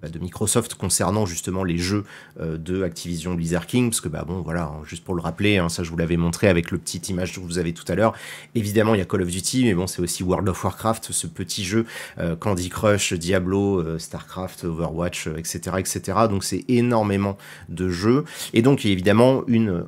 bah, 0.00 0.08
de, 0.08 0.18
Microsoft 0.18 0.74
concernant 0.74 1.26
justement 1.26 1.64
les 1.64 1.78
jeux 1.78 2.04
de 2.40 2.82
Activision 2.82 3.34
Blizzard 3.34 3.66
King, 3.66 3.90
parce 3.90 4.00
que 4.00 4.08
bah 4.08 4.24
bon 4.26 4.42
voilà, 4.42 4.64
hein, 4.64 4.82
juste 4.84 5.04
pour 5.04 5.14
le 5.14 5.22
rappeler, 5.22 5.61
Hein, 5.62 5.68
ça 5.68 5.82
je 5.82 5.90
vous 5.90 5.96
l'avais 5.96 6.16
montré 6.16 6.48
avec 6.48 6.70
le 6.70 6.78
petit 6.78 6.98
image 7.10 7.34
que 7.34 7.40
vous 7.40 7.58
avez 7.58 7.72
tout 7.72 7.84
à 7.88 7.94
l'heure. 7.94 8.12
Évidemment, 8.54 8.94
il 8.94 8.98
y 8.98 9.00
a 9.00 9.04
Call 9.04 9.22
of 9.22 9.28
Duty, 9.28 9.64
mais 9.64 9.74
bon, 9.74 9.86
c'est 9.86 10.02
aussi 10.02 10.22
World 10.22 10.48
of 10.48 10.62
Warcraft, 10.62 11.12
ce 11.12 11.26
petit 11.26 11.64
jeu 11.64 11.86
euh, 12.18 12.36
Candy 12.36 12.68
Crush, 12.68 13.12
Diablo, 13.14 13.80
euh, 13.80 13.98
Starcraft, 13.98 14.64
Overwatch, 14.64 15.28
etc., 15.28 15.60
euh, 15.68 15.78
etc. 15.78 16.18
Donc 16.28 16.44
c'est 16.44 16.64
énormément 16.68 17.36
de 17.68 17.88
jeux. 17.88 18.24
Et 18.52 18.62
donc, 18.62 18.84
il 18.84 18.88
y 18.88 18.90
a 18.90 18.92
évidemment 18.92 19.44
une 19.46 19.84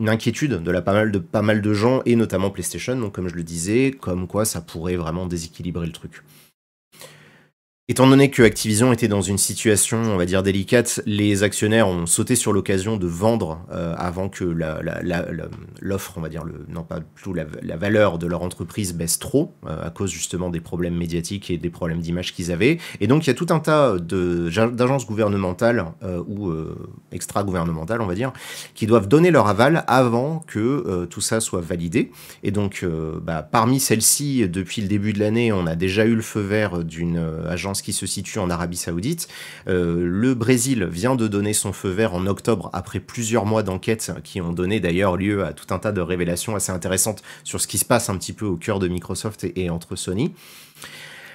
une 0.00 0.08
inquiétude 0.08 0.60
de 0.60 0.70
la 0.72 0.82
pas 0.82 0.92
mal 0.92 1.12
de 1.12 1.18
pas 1.20 1.42
mal 1.42 1.62
de 1.62 1.72
gens 1.72 2.02
et 2.04 2.16
notamment 2.16 2.50
PlayStation 2.50 2.96
donc 2.96 3.14
comme 3.14 3.28
je 3.28 3.36
le 3.36 3.44
disais 3.44 3.92
comme 3.92 4.26
quoi 4.26 4.44
ça 4.44 4.60
pourrait 4.60 4.96
vraiment 4.96 5.26
déséquilibrer 5.26 5.86
le 5.86 5.92
truc. 5.92 6.24
Étant 7.86 8.06
donné 8.06 8.30
que 8.30 8.42
Activision 8.42 8.94
était 8.94 9.08
dans 9.08 9.20
une 9.20 9.36
situation, 9.36 9.98
on 9.98 10.16
va 10.16 10.24
dire, 10.24 10.42
délicate, 10.42 11.02
les 11.04 11.42
actionnaires 11.42 11.86
ont 11.86 12.06
sauté 12.06 12.34
sur 12.34 12.54
l'occasion 12.54 12.96
de 12.96 13.06
vendre 13.06 13.60
euh, 13.70 13.94
avant 13.98 14.30
que 14.30 14.42
l'offre, 15.82 16.14
on 16.16 16.22
va 16.22 16.30
dire, 16.30 16.44
non 16.70 16.82
pas 16.82 17.00
plutôt 17.00 17.34
la, 17.34 17.76
valeur 17.76 18.18
de 18.18 18.26
leur 18.26 18.40
entreprise 18.40 18.94
baisse 18.94 19.18
trop, 19.18 19.52
euh, 19.66 19.86
à 19.86 19.90
cause 19.90 20.10
justement 20.10 20.48
des 20.48 20.62
problèmes 20.62 20.96
médiatiques 20.96 21.50
et 21.50 21.58
des 21.58 21.68
problèmes 21.68 22.00
d'image 22.00 22.32
qu'ils 22.32 22.50
avaient. 22.52 22.78
Et 23.00 23.06
donc 23.06 23.26
il 23.26 23.26
y 23.26 23.30
a 23.30 23.34
tout 23.34 23.48
un 23.50 23.60
tas 23.60 23.98
d'agences 23.98 25.04
gouvernementales 25.04 25.84
euh, 26.02 26.22
ou 26.26 26.54
extra-gouvernementales, 27.12 28.00
on 28.00 28.06
va 28.06 28.14
dire, 28.14 28.32
qui 28.74 28.86
doivent 28.86 29.08
donner 29.08 29.30
leur 29.30 29.46
aval 29.46 29.84
avant 29.88 30.42
que 30.46 31.04
tout 31.10 31.20
ça 31.20 31.40
soit 31.40 31.60
validé. 31.60 32.12
Et 32.44 32.50
donc, 32.50 32.82
bah, 33.22 33.42
parmi 33.42 33.78
celles-ci, 33.78 34.48
depuis 34.48 34.80
le 34.80 34.88
début 34.88 35.12
de 35.12 35.18
l'année, 35.18 35.52
on 35.52 35.66
a 35.66 35.76
déjà 35.76 36.06
eu 36.06 36.14
le 36.14 36.22
feu 36.22 36.40
vert 36.40 36.82
d'une 36.82 37.18
agence 37.46 37.73
qui 37.82 37.92
se 37.92 38.06
situe 38.06 38.38
en 38.38 38.50
Arabie 38.50 38.76
Saoudite. 38.76 39.28
Euh, 39.68 40.06
le 40.06 40.34
Brésil 40.34 40.84
vient 40.84 41.16
de 41.16 41.26
donner 41.26 41.52
son 41.52 41.72
feu 41.72 41.90
vert 41.90 42.14
en 42.14 42.26
octobre 42.26 42.70
après 42.72 43.00
plusieurs 43.00 43.46
mois 43.46 43.62
d'enquête 43.62 44.12
qui 44.22 44.40
ont 44.40 44.52
donné 44.52 44.80
d'ailleurs 44.80 45.16
lieu 45.16 45.44
à 45.44 45.52
tout 45.52 45.72
un 45.74 45.78
tas 45.78 45.92
de 45.92 46.00
révélations 46.00 46.56
assez 46.56 46.72
intéressantes 46.72 47.22
sur 47.44 47.60
ce 47.60 47.66
qui 47.66 47.78
se 47.78 47.84
passe 47.84 48.08
un 48.08 48.16
petit 48.16 48.32
peu 48.32 48.46
au 48.46 48.56
cœur 48.56 48.78
de 48.78 48.88
Microsoft 48.88 49.46
et, 49.56 49.70
entre 49.70 49.96
Sony. 49.96 50.32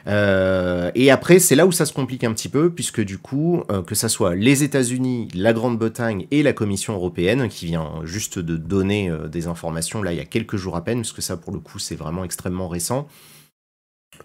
Euh, 0.07 0.91
et 0.95 1.11
après, 1.11 1.39
c'est 1.39 1.55
là 1.55 1.65
où 1.65 1.71
ça 1.71 1.85
se 1.85 1.91
complique 1.91 2.23
un 2.23 2.33
petit 2.33 2.47
peu, 2.47 2.69
puisque 2.69 3.01
du 3.01 3.17
coup, 3.17 3.63
euh, 3.69 3.83
que 3.83 3.95
ça 3.95 4.07
soit 4.07 4.33
les 4.33 4.63
États-Unis, 4.63 5.27
la 5.33 5.51
Grande-Bretagne 5.51 6.25
et 6.31 6.41
la 6.41 6.53
Commission 6.53 6.93
européenne, 6.93 7.49
qui 7.49 7.65
vient 7.65 8.01
juste 8.05 8.39
de 8.39 8.55
donner 8.55 9.11
des 9.29 9.47
informations, 9.47 10.01
là, 10.01 10.13
il 10.13 10.17
y 10.17 10.21
a 10.21 10.25
quelques 10.25 10.55
jours 10.55 10.77
à 10.77 10.83
peine, 10.83 10.99
parce 10.99 11.11
que 11.11 11.21
ça, 11.21 11.35
pour 11.35 11.53
le 11.53 11.59
coup, 11.59 11.79
c'est 11.79 11.95
vraiment 11.95 12.23
extrêmement 12.23 12.69
récent, 12.69 13.07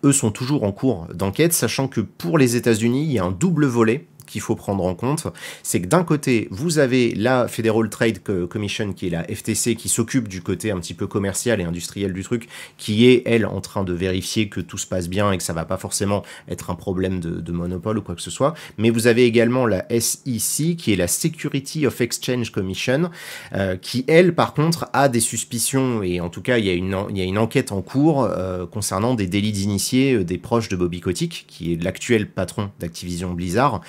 eux 0.04 0.12
sont 0.12 0.30
toujours 0.30 0.64
en 0.64 0.72
cours 0.72 1.08
d'enquête, 1.12 1.52
sachant 1.52 1.88
que 1.88 2.00
pour 2.00 2.38
les 2.38 2.56
États-Unis, 2.56 3.04
il 3.04 3.12
y 3.12 3.18
a 3.18 3.24
un 3.24 3.30
double 3.30 3.66
volet 3.66 4.06
qu'il 4.26 4.40
faut 4.40 4.56
prendre 4.56 4.84
en 4.84 4.94
compte, 4.94 5.26
c'est 5.62 5.80
que 5.80 5.86
d'un 5.86 6.04
côté, 6.04 6.48
vous 6.50 6.78
avez 6.78 7.14
la 7.14 7.48
Federal 7.48 7.88
Trade 7.88 8.18
Commission, 8.48 8.92
qui 8.92 9.06
est 9.06 9.10
la 9.10 9.24
FTC, 9.24 9.76
qui 9.76 9.88
s'occupe 9.88 10.28
du 10.28 10.42
côté 10.42 10.70
un 10.70 10.78
petit 10.78 10.94
peu 10.94 11.06
commercial 11.06 11.60
et 11.60 11.64
industriel 11.64 12.12
du 12.12 12.22
truc, 12.22 12.48
qui 12.76 13.06
est, 13.06 13.22
elle, 13.26 13.46
en 13.46 13.60
train 13.60 13.84
de 13.84 13.92
vérifier 13.92 14.48
que 14.48 14.60
tout 14.60 14.78
se 14.78 14.86
passe 14.86 15.08
bien 15.08 15.32
et 15.32 15.38
que 15.38 15.42
ça 15.42 15.52
va 15.52 15.64
pas 15.64 15.76
forcément 15.76 16.22
être 16.48 16.70
un 16.70 16.74
problème 16.74 17.20
de, 17.20 17.52
monopole 17.52 17.98
ou 17.98 18.02
quoi 18.02 18.14
que 18.14 18.22
ce 18.22 18.30
soit. 18.30 18.54
Mais 18.78 18.90
vous 18.90 19.06
avez 19.06 19.24
également 19.24 19.66
la 19.66 19.86
SEC, 19.88 20.76
qui 20.76 20.92
est 20.92 20.96
la 20.96 21.08
Security 21.08 21.86
of 21.86 22.00
Exchange 22.00 22.50
Commission, 22.50 23.10
euh, 23.54 23.76
qui, 23.76 24.04
elle, 24.08 24.34
par 24.34 24.54
contre, 24.54 24.88
a 24.92 25.08
des 25.08 25.20
suspicions, 25.20 26.02
et 26.02 26.20
en 26.20 26.28
tout 26.28 26.42
cas, 26.42 26.58
il 26.58 26.64
y 26.64 26.70
a 26.70 26.72
une, 26.72 27.38
enquête 27.38 27.72
en 27.72 27.82
cours 27.82 28.24
euh, 28.24 28.66
concernant 28.66 29.14
des 29.14 29.26
délits 29.26 29.52
d'initiés 29.52 30.14
euh, 30.14 30.24
des 30.24 30.38
proches 30.38 30.68
de 30.68 30.76
Bobby 30.76 31.00
Kotick, 31.00 31.44
qui 31.48 31.72
est 31.72 31.82
l'actuel 31.82 32.28
patron 32.28 32.70
d'Activision 32.80 33.32
Blizzard, 33.32 33.80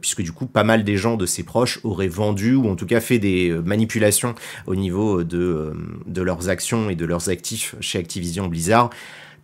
puisque 0.00 0.22
du 0.22 0.32
coup 0.32 0.46
pas 0.46 0.64
mal 0.64 0.84
des 0.84 0.96
gens 0.96 1.16
de 1.16 1.26
ses 1.26 1.42
proches 1.42 1.80
auraient 1.84 2.08
vendu 2.08 2.54
ou 2.54 2.68
en 2.68 2.76
tout 2.76 2.86
cas 2.86 3.00
fait 3.00 3.18
des 3.18 3.50
euh, 3.50 3.62
manipulations 3.62 4.34
au 4.66 4.74
niveau 4.74 5.24
de, 5.24 5.38
euh, 5.38 5.74
de 6.06 6.22
leurs 6.22 6.48
actions 6.48 6.90
et 6.90 6.96
de 6.96 7.04
leurs 7.04 7.28
actifs 7.28 7.74
chez 7.80 7.98
Activision 7.98 8.46
Blizzard 8.46 8.90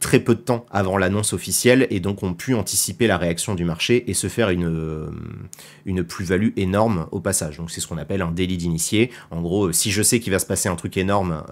très 0.01 0.21
peu 0.21 0.37
de 0.37 0.41
temps 0.41 0.65
avant 0.71 0.97
l'annonce 0.97 1.33
officielle 1.33 1.89
et 1.91 1.99
donc 1.99 2.23
ont 2.23 2.33
pu 2.33 2.55
anticiper 2.55 3.09
la 3.09 3.19
réaction 3.19 3.57
du 3.57 3.65
marché 3.65 4.09
et 4.09 4.15
se 4.15 4.29
faire 4.29 4.51
une, 4.51 5.11
une 5.87 6.05
plus-value 6.05 6.51
énorme 6.57 7.09
au 7.11 7.19
passage. 7.19 7.57
Donc 7.57 7.73
c'est 7.73 7.81
ce 7.81 7.89
qu'on 7.89 7.99
appelle 7.99 8.23
un 8.23 8.31
délit 8.31 8.57
d'initié. 8.57 9.11
En 9.33 9.41
gros, 9.41 9.73
si 9.73 9.91
je 9.91 10.01
sais 10.05 10.21
qu'il 10.21 10.33
va 10.33 10.39
se 10.39 10.47
passer 10.47 10.69
un 10.69 10.77
truc 10.77 10.97
énorme 10.97 11.43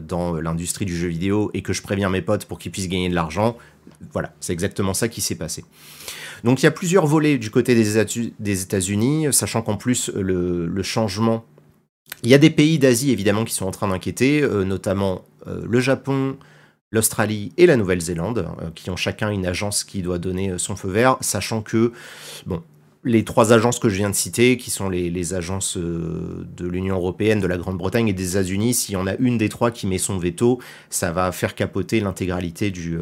dans 0.00 0.34
l'industrie 0.40 0.84
du 0.84 0.96
jeu 0.96 1.08
vidéo 1.08 1.50
et 1.54 1.62
que 1.62 1.72
je 1.72 1.82
préviens 1.82 2.08
mes 2.08 2.22
potes 2.22 2.44
pour 2.44 2.60
qu'ils 2.60 2.70
puissent 2.70 2.88
gagner 2.88 3.08
de 3.08 3.16
l'argent, 3.16 3.56
voilà, 4.12 4.32
c'est 4.38 4.52
exactement 4.52 4.94
ça 4.94 5.08
qui 5.08 5.20
s'est 5.20 5.34
passé. 5.34 5.64
Donc 6.44 6.62
il 6.62 6.64
y 6.64 6.66
a 6.66 6.70
plusieurs 6.70 7.06
volets 7.06 7.38
du 7.38 7.50
côté 7.50 7.74
des 7.74 8.62
États-Unis, 8.62 9.28
sachant 9.32 9.62
qu'en 9.62 9.76
plus 9.76 10.10
le, 10.14 10.82
changement... 10.82 11.44
Il 12.22 12.30
y 12.30 12.34
a 12.34 12.38
des 12.38 12.50
pays 12.50 12.78
d'Asie 12.78 13.12
évidemment 13.12 13.44
qui 13.44 13.54
sont 13.54 13.66
en 13.66 13.70
train 13.70 13.88
d'inquiéter, 13.88 14.42
euh, 14.42 14.64
notamment 14.64 15.24
euh, 15.46 15.62
le 15.68 15.78
Japon, 15.78 16.36
l'Australie 16.90 17.52
et 17.56 17.66
la 17.66 17.76
Nouvelle-Zélande, 17.76 18.48
euh, 18.60 18.70
qui 18.74 18.90
ont 18.90 18.96
chacun 18.96 19.30
une 19.30 19.46
agence 19.46 19.84
qui 19.84 20.02
doit 20.02 20.18
donner 20.18 20.58
son 20.58 20.74
feu 20.74 20.88
vert, 20.88 21.16
sachant 21.20 21.62
que, 21.62 21.92
bon, 22.46 22.62
les 23.04 23.24
trois 23.24 23.52
agences 23.52 23.78
que 23.78 23.88
je 23.88 23.96
viens 23.96 24.10
de 24.10 24.16
citer, 24.16 24.56
qui 24.56 24.70
sont 24.70 24.88
les, 24.88 25.34
agences 25.34 25.76
de 25.76 26.66
l'Union 26.66 26.96
européenne, 26.96 27.40
de 27.40 27.46
la 27.46 27.56
Grande-Bretagne 27.56 28.08
et 28.08 28.12
des 28.12 28.30
États-Unis, 28.30 28.74
s'il 28.74 28.94
y 28.94 28.96
en 28.96 29.06
a 29.06 29.14
une 29.16 29.38
des 29.38 29.48
trois 29.48 29.70
qui 29.70 29.86
met 29.86 29.98
son 29.98 30.18
veto, 30.18 30.58
ça 30.90 31.12
va 31.12 31.30
faire 31.30 31.54
capoter 31.54 32.00
l'intégralité 32.00 32.72
du, 32.72 32.98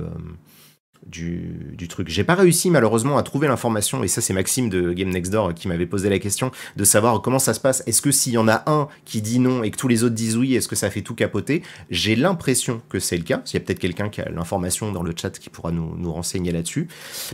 du, 1.06 1.76
truc. 1.88 2.08
J'ai 2.08 2.24
pas 2.24 2.34
réussi 2.34 2.70
malheureusement 2.70 3.16
à 3.16 3.22
trouver 3.22 3.48
l'information, 3.48 4.02
et 4.02 4.08
ça 4.08 4.20
c'est 4.20 4.32
Maxime 4.32 4.68
de 4.68 4.92
Game 4.92 5.10
Next 5.10 5.32
Door 5.32 5.54
qui 5.54 5.68
m'avait 5.68 5.86
posé 5.86 6.08
la 6.08 6.18
question, 6.18 6.50
de 6.76 6.84
savoir 6.84 7.20
comment 7.22 7.38
ça 7.38 7.54
se 7.54 7.60
passe. 7.60 7.82
Est-ce 7.86 8.02
que 8.02 8.10
s'il 8.10 8.32
y 8.32 8.38
en 8.38 8.48
a 8.48 8.62
un 8.66 8.88
qui 9.04 9.22
dit 9.22 9.38
non 9.38 9.62
et 9.62 9.70
que 9.70 9.76
tous 9.76 9.88
les 9.88 10.04
autres 10.04 10.14
disent 10.14 10.36
oui, 10.36 10.54
est-ce 10.54 10.68
que 10.68 10.76
ça 10.76 10.90
fait 10.90 11.02
tout 11.02 11.14
capoter? 11.14 11.62
J'ai 11.90 12.16
l'impression 12.16 12.80
que 12.88 12.98
c'est 12.98 13.16
le 13.16 13.24
cas. 13.24 13.42
Il 13.46 13.54
y 13.54 13.56
a 13.56 13.60
peut-être 13.60 13.78
quelqu'un 13.78 14.08
qui 14.08 14.20
a 14.20 14.28
l'information 14.30 14.92
dans 14.92 15.02
le 15.02 15.12
chat 15.16 15.30
qui 15.30 15.50
pourra 15.50 15.70
nous, 15.70 15.96
nous 15.96 16.12
renseigner 16.12 16.52
là-dessus. 16.52 16.88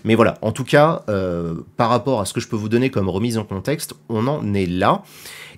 Mais 0.05 0.15
voilà, 0.15 0.39
en 0.43 0.53
tout 0.53 0.65
cas, 0.65 1.05
euh, 1.09 1.55
par 1.77 1.89
rapport 1.89 2.21
à 2.21 2.27
ce 2.27 2.33
que 2.33 2.41
je 2.41 2.49
peux 2.49 2.57
vous 2.57 2.69
donner 2.69 2.91
comme 2.91 3.09
remise 3.09 3.39
en 3.39 3.45
contexte, 3.45 3.95
on 4.09 4.27
en 4.27 4.55
est 4.55 4.67
là. 4.67 5.03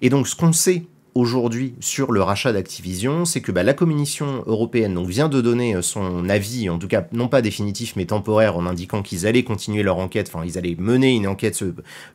Et 0.02 0.10
donc 0.10 0.28
ce 0.28 0.36
qu'on 0.36 0.52
sait 0.52 0.84
aujourd'hui 1.14 1.74
sur 1.80 2.12
le 2.12 2.22
rachat 2.22 2.52
d'Activision, 2.52 3.24
c'est 3.24 3.40
que 3.40 3.52
bah, 3.52 3.62
la 3.62 3.74
Commission 3.74 4.42
européenne 4.46 4.94
donc, 4.94 5.08
vient 5.08 5.28
de 5.28 5.40
donner 5.40 5.76
euh, 5.76 5.82
son 5.82 6.28
avis, 6.28 6.68
en 6.68 6.78
tout 6.78 6.88
cas 6.88 7.06
non 7.12 7.28
pas 7.28 7.42
définitif 7.42 7.94
mais 7.96 8.06
temporaire, 8.06 8.56
en 8.56 8.66
indiquant 8.66 9.02
qu'ils 9.02 9.26
allaient 9.26 9.44
continuer 9.44 9.82
leur 9.82 9.98
enquête, 9.98 10.30
enfin 10.32 10.44
ils 10.44 10.58
allaient 10.58 10.76
mener 10.78 11.14
une 11.14 11.26
enquête 11.26 11.62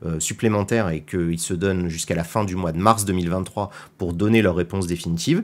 euh, 0.06 0.20
supplémentaire 0.20 0.90
et 0.90 1.02
qu'ils 1.02 1.40
se 1.40 1.54
donnent 1.54 1.90
jusqu'à 1.90 2.16
la 2.16 2.24
fin 2.24 2.44
du 2.44 2.56
mois 2.56 2.72
de 2.72 2.80
mars 2.80 3.06
2023 3.06 3.72
pour 3.98 4.14
donner 4.14 4.42
leur 4.42 4.56
réponse 4.56 4.88
définitive 4.88 5.44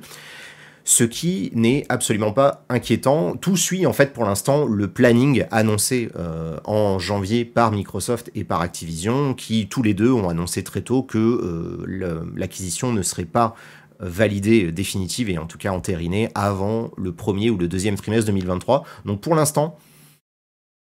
ce 0.87 1.03
qui 1.03 1.51
n'est 1.55 1.83
absolument 1.89 2.31
pas 2.31 2.63
inquiétant. 2.69 3.35
Tout 3.35 3.57
suit 3.57 3.87
en 3.87 3.93
fait 3.93 4.13
pour 4.13 4.23
l'instant 4.23 4.65
le 4.65 4.87
planning 4.87 5.45
annoncé 5.49 6.09
euh, 6.15 6.59
en 6.63 6.99
janvier 6.99 7.43
par 7.43 7.71
Microsoft 7.71 8.31
et 8.35 8.43
par 8.43 8.61
Activision, 8.61 9.33
qui 9.33 9.67
tous 9.67 9.81
les 9.81 9.95
deux 9.95 10.11
ont 10.11 10.29
annoncé 10.29 10.63
très 10.63 10.81
tôt 10.81 11.01
que 11.01 11.17
euh, 11.17 12.31
l'acquisition 12.35 12.93
ne 12.93 13.01
serait 13.01 13.25
pas 13.25 13.55
validée 13.99 14.71
définitive 14.71 15.29
et 15.29 15.39
en 15.39 15.47
tout 15.47 15.57
cas 15.57 15.71
entérinée 15.71 16.29
avant 16.35 16.91
le 16.97 17.11
premier 17.11 17.49
ou 17.49 17.57
le 17.57 17.67
deuxième 17.67 17.95
trimestre 17.95 18.27
2023. 18.27 18.85
Donc 19.05 19.21
pour 19.21 19.33
l'instant, 19.33 19.79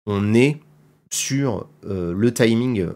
on 0.07 0.33
est 0.33 0.59
sur 1.11 1.67
euh, 1.85 2.15
le 2.17 2.33
timing 2.33 2.87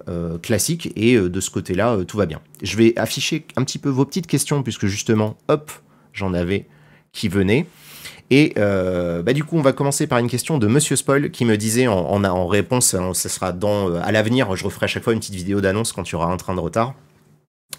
classique 0.41 0.91
et 0.95 1.19
de 1.19 1.39
ce 1.39 1.51
côté-là, 1.51 2.03
tout 2.07 2.17
va 2.17 2.25
bien. 2.25 2.41
Je 2.63 2.75
vais 2.75 2.97
afficher 2.97 3.45
un 3.55 3.63
petit 3.63 3.77
peu 3.77 3.89
vos 3.89 4.05
petites 4.05 4.25
questions 4.25 4.63
puisque 4.63 4.87
justement, 4.87 5.37
hop, 5.47 5.71
j'en 6.13 6.33
avais 6.33 6.65
qui 7.17 7.27
venait. 7.27 7.65
Et 8.29 8.53
euh, 8.57 9.23
bah, 9.23 9.33
du 9.33 9.43
coup, 9.43 9.57
on 9.57 9.61
va 9.61 9.73
commencer 9.73 10.05
par 10.05 10.19
une 10.19 10.29
question 10.29 10.57
de 10.57 10.67
Monsieur 10.67 10.95
Spoil 10.95 11.31
qui 11.31 11.45
me 11.45 11.57
disait 11.57 11.87
en, 11.87 12.47
réponse, 12.47 12.93
hein, 12.93 13.11
ce 13.13 13.29
sera 13.29 13.53
dans, 13.53 13.89
euh, 13.89 14.01
à 14.03 14.11
l'avenir, 14.11 14.55
je 14.55 14.65
referai 14.65 14.85
à 14.85 14.87
chaque 14.87 15.03
fois 15.03 15.13
une 15.13 15.19
petite 15.19 15.35
vidéo 15.35 15.61
d'annonce 15.61 15.93
quand 15.93 16.07
il 16.09 16.11
y 16.11 16.15
aura 16.15 16.31
un 16.31 16.37
train 16.37 16.53
de 16.53 16.59
retard. 16.59 16.93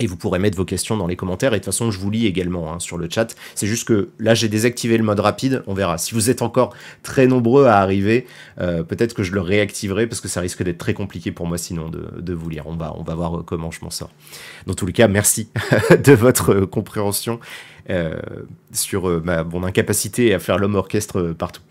Et 0.00 0.06
vous 0.06 0.16
pourrez 0.16 0.38
mettre 0.38 0.56
vos 0.56 0.64
questions 0.64 0.96
dans 0.96 1.08
les 1.08 1.16
commentaires. 1.16 1.54
Et 1.54 1.56
de 1.56 1.64
toute 1.64 1.72
façon, 1.72 1.90
je 1.90 1.98
vous 1.98 2.10
lis 2.10 2.26
également 2.26 2.72
hein, 2.72 2.78
sur 2.78 2.98
le 2.98 3.08
chat. 3.10 3.34
C'est 3.56 3.66
juste 3.66 3.88
que 3.88 4.10
là, 4.18 4.34
j'ai 4.34 4.48
désactivé 4.48 4.96
le 4.96 5.02
mode 5.02 5.18
rapide. 5.18 5.64
On 5.66 5.74
verra. 5.74 5.98
Si 5.98 6.14
vous 6.14 6.30
êtes 6.30 6.40
encore 6.40 6.72
très 7.02 7.26
nombreux 7.26 7.64
à 7.64 7.78
arriver, 7.78 8.26
euh, 8.60 8.84
peut-être 8.84 9.12
que 9.12 9.24
je 9.24 9.32
le 9.32 9.40
réactiverai 9.40 10.06
parce 10.06 10.20
que 10.20 10.28
ça 10.28 10.40
risque 10.40 10.62
d'être 10.62 10.78
très 10.78 10.94
compliqué 10.94 11.32
pour 11.32 11.46
moi 11.46 11.58
sinon 11.58 11.88
de, 11.88 12.06
de, 12.20 12.32
vous 12.32 12.48
lire. 12.48 12.64
On 12.66 12.76
va, 12.76 12.94
on 12.96 13.02
va 13.02 13.14
voir 13.16 13.42
comment 13.44 13.72
je 13.72 13.80
m'en 13.82 13.90
sors. 13.90 14.10
Dans 14.66 14.74
tous 14.74 14.86
les 14.86 14.92
cas, 14.92 15.08
merci 15.08 15.48
de 16.04 16.12
votre 16.12 16.60
compréhension 16.60 17.40
sur 18.72 19.08
euh, 19.08 19.22
ma, 19.24 19.44
mon 19.44 19.64
incapacité 19.64 20.34
à 20.34 20.38
faire 20.38 20.58
l'homme 20.58 20.74
orchestre 20.74 21.34
partout. 21.38 21.62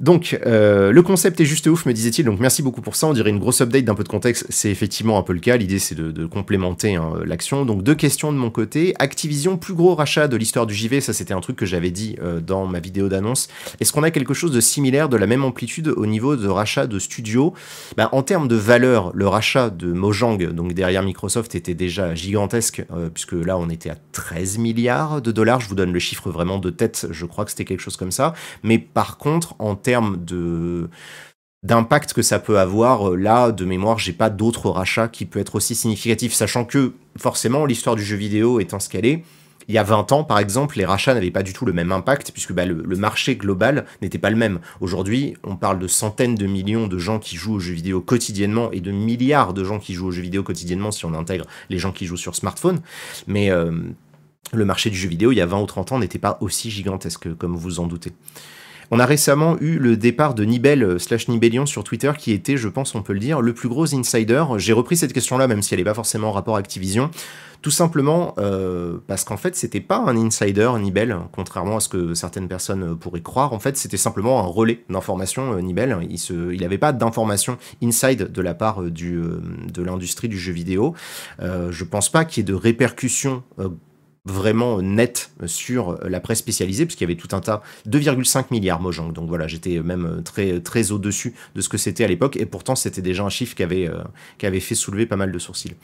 Donc, 0.00 0.38
euh, 0.46 0.92
le 0.92 1.02
concept 1.02 1.40
est 1.40 1.44
juste 1.44 1.66
ouf, 1.66 1.86
me 1.86 1.92
disait-il. 1.92 2.24
Donc, 2.24 2.40
merci 2.40 2.62
beaucoup 2.62 2.80
pour 2.80 2.96
ça. 2.96 3.06
On 3.06 3.12
dirait 3.12 3.30
une 3.30 3.38
grosse 3.38 3.60
update 3.60 3.84
d'un 3.84 3.94
peu 3.94 4.04
de 4.04 4.08
contexte. 4.08 4.46
C'est 4.48 4.70
effectivement 4.70 5.18
un 5.18 5.22
peu 5.22 5.32
le 5.32 5.40
cas. 5.40 5.56
L'idée, 5.56 5.78
c'est 5.78 5.94
de, 5.94 6.26
complémenter 6.26 6.94
hein, 6.94 7.14
l'action. 7.24 7.64
Donc, 7.64 7.82
deux 7.82 7.94
questions 7.94 8.32
de 8.32 8.38
mon 8.38 8.50
côté. 8.50 8.94
Activision, 8.98 9.56
plus 9.56 9.74
gros 9.74 9.94
rachat 9.94 10.28
de 10.28 10.36
l'histoire 10.36 10.66
du 10.66 10.74
JV. 10.74 11.00
Ça, 11.00 11.12
c'était 11.12 11.34
un 11.34 11.40
truc 11.40 11.56
que 11.56 11.66
j'avais 11.66 11.90
dit 11.90 12.16
euh, 12.22 12.40
dans 12.40 12.66
ma 12.66 12.80
vidéo 12.80 13.08
d'annonce. 13.08 13.48
Est-ce 13.80 13.92
qu'on 13.92 14.02
a 14.02 14.10
quelque 14.10 14.34
chose 14.34 14.52
de 14.52 14.60
similaire, 14.60 15.08
de 15.08 15.16
la 15.16 15.26
même 15.26 15.44
amplitude 15.44 15.88
au 15.88 16.06
niveau 16.06 16.36
de 16.36 16.48
rachat 16.48 16.86
de 16.86 16.98
studios 16.98 17.52
ben, 17.96 18.08
En 18.12 18.22
termes 18.22 18.48
de 18.48 18.56
valeur, 18.56 19.10
le 19.14 19.28
rachat 19.28 19.70
de 19.70 19.92
Mojang, 19.92 20.52
donc 20.52 20.72
derrière 20.72 21.02
Microsoft, 21.02 21.54
était 21.54 21.74
déjà 21.74 22.14
gigantesque, 22.14 22.84
euh, 22.92 23.08
puisque 23.08 23.32
là, 23.32 23.58
on 23.58 23.68
était 23.68 23.90
à 23.90 23.96
13 24.12 24.58
milliards 24.58 25.20
de 25.20 25.32
dollars. 25.32 25.60
Je 25.60 25.68
vous 25.68 25.74
donne 25.74 25.92
le 25.92 25.98
chiffre 25.98 26.30
vraiment 26.30 26.58
de 26.58 26.70
tête. 26.70 27.06
Je 27.10 27.26
crois 27.26 27.44
que 27.44 27.50
c'était 27.50 27.64
quelque 27.64 27.80
chose 27.80 27.96
comme 27.96 28.12
ça. 28.12 28.34
Mais 28.62 28.78
par 28.78 29.18
contre, 29.18 29.54
en 29.58 29.74
termes 29.82 30.24
de 30.24 30.88
d'impact 31.62 32.12
que 32.12 32.22
ça 32.22 32.38
peut 32.40 32.58
avoir, 32.58 33.10
euh, 33.10 33.16
là, 33.16 33.52
de 33.52 33.64
mémoire, 33.64 33.98
j'ai 33.98 34.12
pas 34.12 34.30
d'autres 34.30 34.68
rachats 34.68 35.08
qui 35.08 35.26
peut 35.26 35.38
être 35.38 35.54
aussi 35.54 35.74
significatif, 35.74 36.32
sachant 36.32 36.64
que, 36.64 36.94
forcément, 37.16 37.66
l'histoire 37.66 37.94
du 37.94 38.04
jeu 38.04 38.16
vidéo 38.16 38.58
étant 38.58 38.80
ce 38.80 38.88
qu'elle 38.88 39.06
est, 39.06 39.22
il 39.68 39.74
y 39.74 39.78
a 39.78 39.84
20 39.84 40.10
ans, 40.12 40.24
par 40.24 40.38
exemple, 40.38 40.76
les 40.76 40.84
rachats 40.84 41.14
n'avaient 41.14 41.30
pas 41.30 41.42
du 41.42 41.52
tout 41.52 41.64
le 41.64 41.72
même 41.72 41.92
impact, 41.92 42.32
puisque 42.32 42.52
bah, 42.52 42.66
le, 42.66 42.96
marché 42.96 43.36
global 43.36 43.86
n'était 44.00 44.18
pas 44.18 44.30
le 44.30 44.36
même. 44.36 44.58
Aujourd'hui, 44.80 45.34
on 45.44 45.56
parle 45.56 45.78
de 45.78 45.86
centaines 45.86 46.34
de 46.34 46.46
millions 46.46 46.88
de 46.88 46.98
gens 46.98 47.18
qui 47.18 47.36
jouent 47.36 47.54
aux 47.54 47.60
jeux 47.60 47.74
vidéo 47.74 48.00
quotidiennement, 48.00 48.72
et 48.72 48.80
de 48.80 48.90
milliards 48.90 49.54
de 49.54 49.62
gens 49.62 49.78
qui 49.78 49.94
jouent 49.94 50.08
aux 50.08 50.12
jeux 50.12 50.22
vidéo 50.22 50.42
quotidiennement, 50.42 50.90
si 50.90 51.04
on 51.04 51.14
intègre 51.14 51.46
les 51.70 51.78
gens 51.78 51.92
qui 51.92 52.06
jouent 52.06 52.16
sur 52.16 52.34
smartphone. 52.34 52.80
Mais 53.28 53.50
euh, 53.50 53.72
le 54.52 54.64
marché 54.64 54.90
du 54.90 54.96
jeu 54.96 55.08
vidéo, 55.08 55.32
il 55.32 55.36
y 55.36 55.40
a 55.40 55.46
20 55.46 55.60
ou 55.60 55.66
30 55.66 55.92
ans, 55.92 55.98
n'était 55.98 56.18
pas 56.18 56.38
aussi 56.40 56.70
gigantesque, 56.70 57.32
comme 57.36 57.54
vous 57.56 57.78
en 57.78 57.86
doutez. 57.86 58.12
On 58.94 58.98
a 58.98 59.06
récemment 59.06 59.56
eu 59.58 59.78
le 59.78 59.96
départ 59.96 60.34
de 60.34 60.44
Nibel 60.44 60.82
euh, 60.82 60.98
slash 60.98 61.26
Nibelion 61.26 61.64
sur 61.64 61.82
Twitter 61.82 62.12
qui 62.18 62.30
était, 62.30 62.58
je 62.58 62.68
pense 62.68 62.94
on 62.94 63.00
peut 63.00 63.14
le 63.14 63.20
dire, 63.20 63.40
le 63.40 63.54
plus 63.54 63.70
gros 63.70 63.94
insider. 63.94 64.44
J'ai 64.58 64.74
repris 64.74 64.98
cette 64.98 65.14
question-là 65.14 65.48
même 65.48 65.62
si 65.62 65.72
elle 65.72 65.80
n'est 65.80 65.84
pas 65.84 65.94
forcément 65.94 66.28
en 66.28 66.32
rapport 66.32 66.56
Activision. 66.56 67.10
Tout 67.62 67.70
simplement 67.70 68.34
euh, 68.36 68.98
parce 69.06 69.24
qu'en 69.24 69.38
fait 69.38 69.56
c'était 69.56 69.80
pas 69.80 69.96
un 69.96 70.14
insider 70.14 70.70
Nibel, 70.78 71.16
contrairement 71.32 71.78
à 71.78 71.80
ce 71.80 71.88
que 71.88 72.12
certaines 72.12 72.48
personnes 72.48 72.82
euh, 72.82 72.94
pourraient 72.94 73.22
croire. 73.22 73.54
En 73.54 73.58
fait 73.60 73.78
c'était 73.78 73.96
simplement 73.96 74.40
un 74.40 74.46
relais 74.46 74.84
d'information 74.90 75.58
Nibel. 75.62 75.96
Il 76.28 76.60
n'avait 76.60 76.76
pas 76.76 76.92
d'information 76.92 77.56
inside 77.82 78.30
de 78.30 78.42
la 78.42 78.52
part 78.52 78.82
du, 78.82 79.22
de 79.72 79.82
l'industrie 79.82 80.28
du 80.28 80.38
jeu 80.38 80.52
vidéo. 80.52 80.94
je 81.40 81.84
pense 81.84 82.10
pas 82.10 82.26
qu'il 82.26 82.42
y 82.42 82.44
ait 82.44 82.52
de 82.52 82.54
répercussions 82.54 83.42
vraiment 84.24 84.80
net 84.80 85.32
sur 85.46 85.98
la 86.04 86.20
presse 86.20 86.38
spécialisée, 86.38 86.86
puisqu'il 86.86 87.04
y 87.04 87.10
avait 87.10 87.16
tout 87.16 87.34
un 87.34 87.40
tas, 87.40 87.60
2,5 87.88 88.46
milliards 88.52 88.80
Mojang. 88.80 89.12
Donc 89.12 89.28
voilà, 89.28 89.48
j'étais 89.48 89.80
même 89.80 90.22
très, 90.24 90.60
très 90.60 90.92
au-dessus 90.92 91.34
de 91.56 91.60
ce 91.60 91.68
que 91.68 91.76
c'était 91.76 92.04
à 92.04 92.06
l'époque, 92.06 92.36
et 92.36 92.46
pourtant 92.46 92.76
c'était 92.76 93.02
déjà 93.02 93.24
un 93.24 93.30
chiffre 93.30 93.56
qui 93.56 93.64
avait, 93.64 93.88
euh, 93.88 94.02
qui 94.38 94.46
avait 94.46 94.60
fait 94.60 94.76
soulever 94.76 95.06
pas 95.06 95.16
mal 95.16 95.32
de 95.32 95.38
sourcils. 95.40 95.74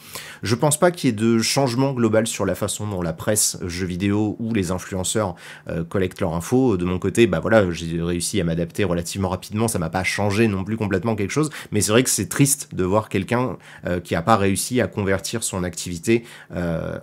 Je 0.45 0.55
pense 0.55 0.79
pas 0.79 0.93
qu'il 0.93 1.11
y 1.11 1.13
ait 1.13 1.17
de 1.17 1.41
changement 1.41 1.93
global 1.93 2.29
sur 2.29 2.47
la 2.47 2.55
façon 2.55 2.87
dont 2.87 3.03
la 3.03 3.13
presse, 3.13 3.59
jeux 3.67 3.87
vidéo 3.87 4.37
ou 4.39 4.55
les 4.55 4.71
influenceurs 4.71 5.35
euh, 5.69 5.83
collectent 5.83 6.21
leur 6.21 6.35
info. 6.35 6.77
De 6.77 6.85
mon 6.85 7.01
côté, 7.01 7.27
bah 7.27 7.41
voilà, 7.41 7.69
j'ai 7.73 8.01
réussi 8.01 8.41
à 8.41 8.45
m'adapter 8.45 8.85
relativement 8.85 9.31
rapidement, 9.31 9.67
ça 9.67 9.81
m'a 9.81 9.91
pas 9.91 10.05
changé 10.05 10.47
non 10.47 10.63
plus 10.63 10.77
complètement 10.77 11.17
quelque 11.17 11.33
chose, 11.33 11.51
mais 11.73 11.81
c'est 11.81 11.91
vrai 11.91 12.05
que 12.05 12.11
c'est 12.11 12.29
triste 12.29 12.73
de 12.73 12.85
voir 12.85 13.09
quelqu'un 13.09 13.57
euh, 13.87 13.99
qui 13.99 14.15
a 14.15 14.23
pas 14.23 14.37
réussi 14.37 14.81
à 14.81 14.87
convertir 14.87 15.43
son 15.43 15.65
activité 15.65 16.25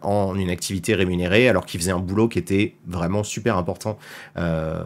en 0.02 0.36
une 0.36 0.50
activité 0.50 0.96
rémunérée 0.96 1.25
alors 1.26 1.66
qu'il 1.66 1.80
faisait 1.80 1.92
un 1.92 2.00
boulot 2.00 2.28
qui 2.28 2.40
était 2.40 2.76
vraiment 2.86 3.24
super 3.24 3.58
important 3.58 3.98
euh, 4.38 4.84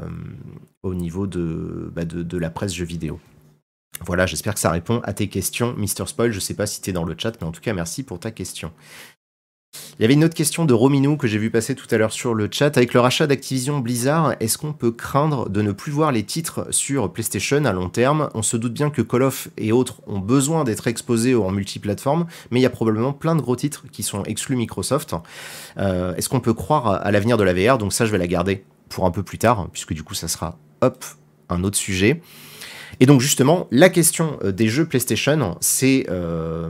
au 0.83 0.93
niveau 0.93 1.27
bah, 1.27 2.05
de, 2.05 2.23
de, 2.23 2.37
la 2.37 2.49
presse 2.49 2.73
jeux 2.73 2.85
vidéo. 2.85 3.19
Voilà, 4.05 4.25
j'espère 4.25 4.53
que 4.53 4.59
ça 4.59 4.71
répond 4.71 5.01
à 5.03 5.13
tes 5.13 5.27
questions, 5.27 5.73
Mister 5.75 6.05
Spoil. 6.05 6.31
Je 6.31 6.39
sais 6.39 6.53
pas 6.53 6.67
si 6.67 6.81
tu 6.81 6.89
es 6.89 6.93
dans 6.93 7.03
le 7.03 7.15
chat, 7.17 7.33
mais 7.41 7.47
en 7.47 7.51
tout 7.51 7.61
cas, 7.61 7.73
merci 7.73 8.03
pour 8.03 8.19
ta 8.19 8.31
question. 8.31 8.71
Il 9.99 10.03
y 10.03 10.05
avait 10.05 10.13
une 10.13 10.23
autre 10.23 10.33
question 10.33 10.63
de 10.63 10.73
Rominou 10.73 11.17
que 11.17 11.27
j'ai 11.27 11.37
vu 11.37 11.51
passer 11.51 11.75
tout 11.75 11.87
à 11.91 11.97
l'heure 11.97 12.13
sur 12.13 12.33
le 12.33 12.47
chat. 12.49 12.77
Avec 12.77 12.93
le 12.93 13.01
rachat 13.01 13.27
d'Activision 13.27 13.79
Blizzard, 13.79 14.33
est-ce 14.39 14.57
qu'on 14.57 14.71
peut 14.71 14.93
craindre 14.93 15.49
de 15.49 15.61
ne 15.61 15.73
plus 15.73 15.91
voir 15.91 16.13
les 16.13 16.23
titres 16.23 16.67
sur 16.69 17.11
PlayStation 17.11 17.65
à 17.65 17.73
long 17.73 17.89
terme? 17.89 18.29
On 18.33 18.41
se 18.41 18.55
doute 18.55 18.71
bien 18.71 18.91
que 18.91 19.01
Call 19.01 19.23
of 19.23 19.49
et 19.57 19.73
autres 19.73 20.01
ont 20.07 20.19
besoin 20.19 20.63
d'être 20.63 20.87
exposés 20.87 21.35
en 21.35 21.51
multiplateforme, 21.51 22.27
mais 22.49 22.61
il 22.61 22.63
y 22.63 22.65
a 22.65 22.69
probablement 22.69 23.11
plein 23.11 23.35
de 23.35 23.41
gros 23.41 23.57
titres 23.57 23.87
qui 23.91 24.01
sont 24.01 24.23
exclus 24.23 24.55
Microsoft. 24.55 25.15
Euh, 25.77 26.15
est-ce 26.15 26.29
qu'on 26.29 26.39
peut 26.39 26.53
croire 26.53 26.87
à 26.87 27.11
l'avenir 27.11 27.35
de 27.35 27.43
la 27.43 27.53
VR 27.53 27.77
Donc 27.77 27.91
ça, 27.91 28.05
je 28.05 28.11
vais 28.13 28.17
la 28.17 28.27
garder 28.27 28.63
pour 28.87 29.05
un 29.05 29.11
peu 29.11 29.23
plus 29.23 29.37
tard, 29.37 29.67
puisque 29.73 29.91
du 29.91 30.03
coup, 30.03 30.13
ça 30.13 30.29
sera, 30.29 30.57
hop, 30.79 31.03
un 31.49 31.61
autre 31.65 31.77
sujet. 31.77 32.21
Et 33.01 33.05
donc 33.05 33.19
justement, 33.19 33.67
la 33.69 33.89
question 33.89 34.39
euh, 34.45 34.53
des 34.53 34.69
jeux 34.69 34.85
PlayStation, 34.85 35.57
c'est... 35.59 36.05
Euh, 36.09 36.69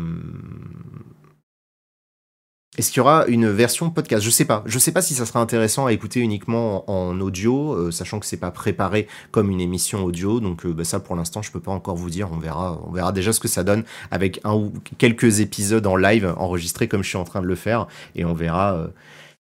est-ce 2.80 2.92
qu'il 2.92 3.00
y 3.00 3.02
aura 3.02 3.26
une 3.28 3.50
version 3.50 3.90
podcast? 3.90 4.24
Je 4.24 4.30
sais 4.30 4.46
pas. 4.46 4.64
Je 4.66 4.80
sais 4.80 4.94
pas 4.94 5.02
si 5.02 5.14
ça 5.14 5.26
sera 5.26 5.42
intéressant 5.42 5.86
à 5.86 5.92
écouter 5.92 6.22
uniquement 6.22 6.90
en, 6.90 7.20
audio, 7.20 7.74
euh, 7.74 7.92
sachant 7.92 8.22
que 8.22 8.26
c'est 8.26 8.38
pas 8.38 8.52
préparé 8.52 9.06
comme 9.32 9.52
une 9.52 9.60
émission 9.60 10.06
audio. 10.06 10.40
Donc 10.40 10.66
euh, 10.66 10.72
bah, 10.72 10.86
ça, 10.86 11.02
pour 11.02 11.18
l'instant, 11.18 11.42
je 11.42 11.52
peux 11.52 11.60
pas 11.60 11.74
encore 11.74 11.98
vous 11.98 12.10
dire. 12.10 12.30
On 12.32 12.38
verra. 12.38 12.82
On 12.88 12.92
verra 12.92 13.12
déjà 13.12 13.34
ce 13.34 13.42
que 13.42 13.50
ça 13.50 13.66
donne 13.66 13.84
avec 14.12 14.40
un 14.46 14.54
ou 14.56 14.72
quelques 14.98 15.42
épisodes 15.42 15.86
en 15.86 15.98
live 15.98 16.34
enregistrés 16.38 16.88
comme 16.88 17.04
je 17.04 17.10
suis 17.10 17.18
en 17.18 17.26
train 17.26 17.42
de 17.42 17.48
le 17.48 17.56
faire, 17.56 17.86
et 18.16 18.24
on 18.24 18.34
verra. 18.34 18.76
Euh, 18.76 18.88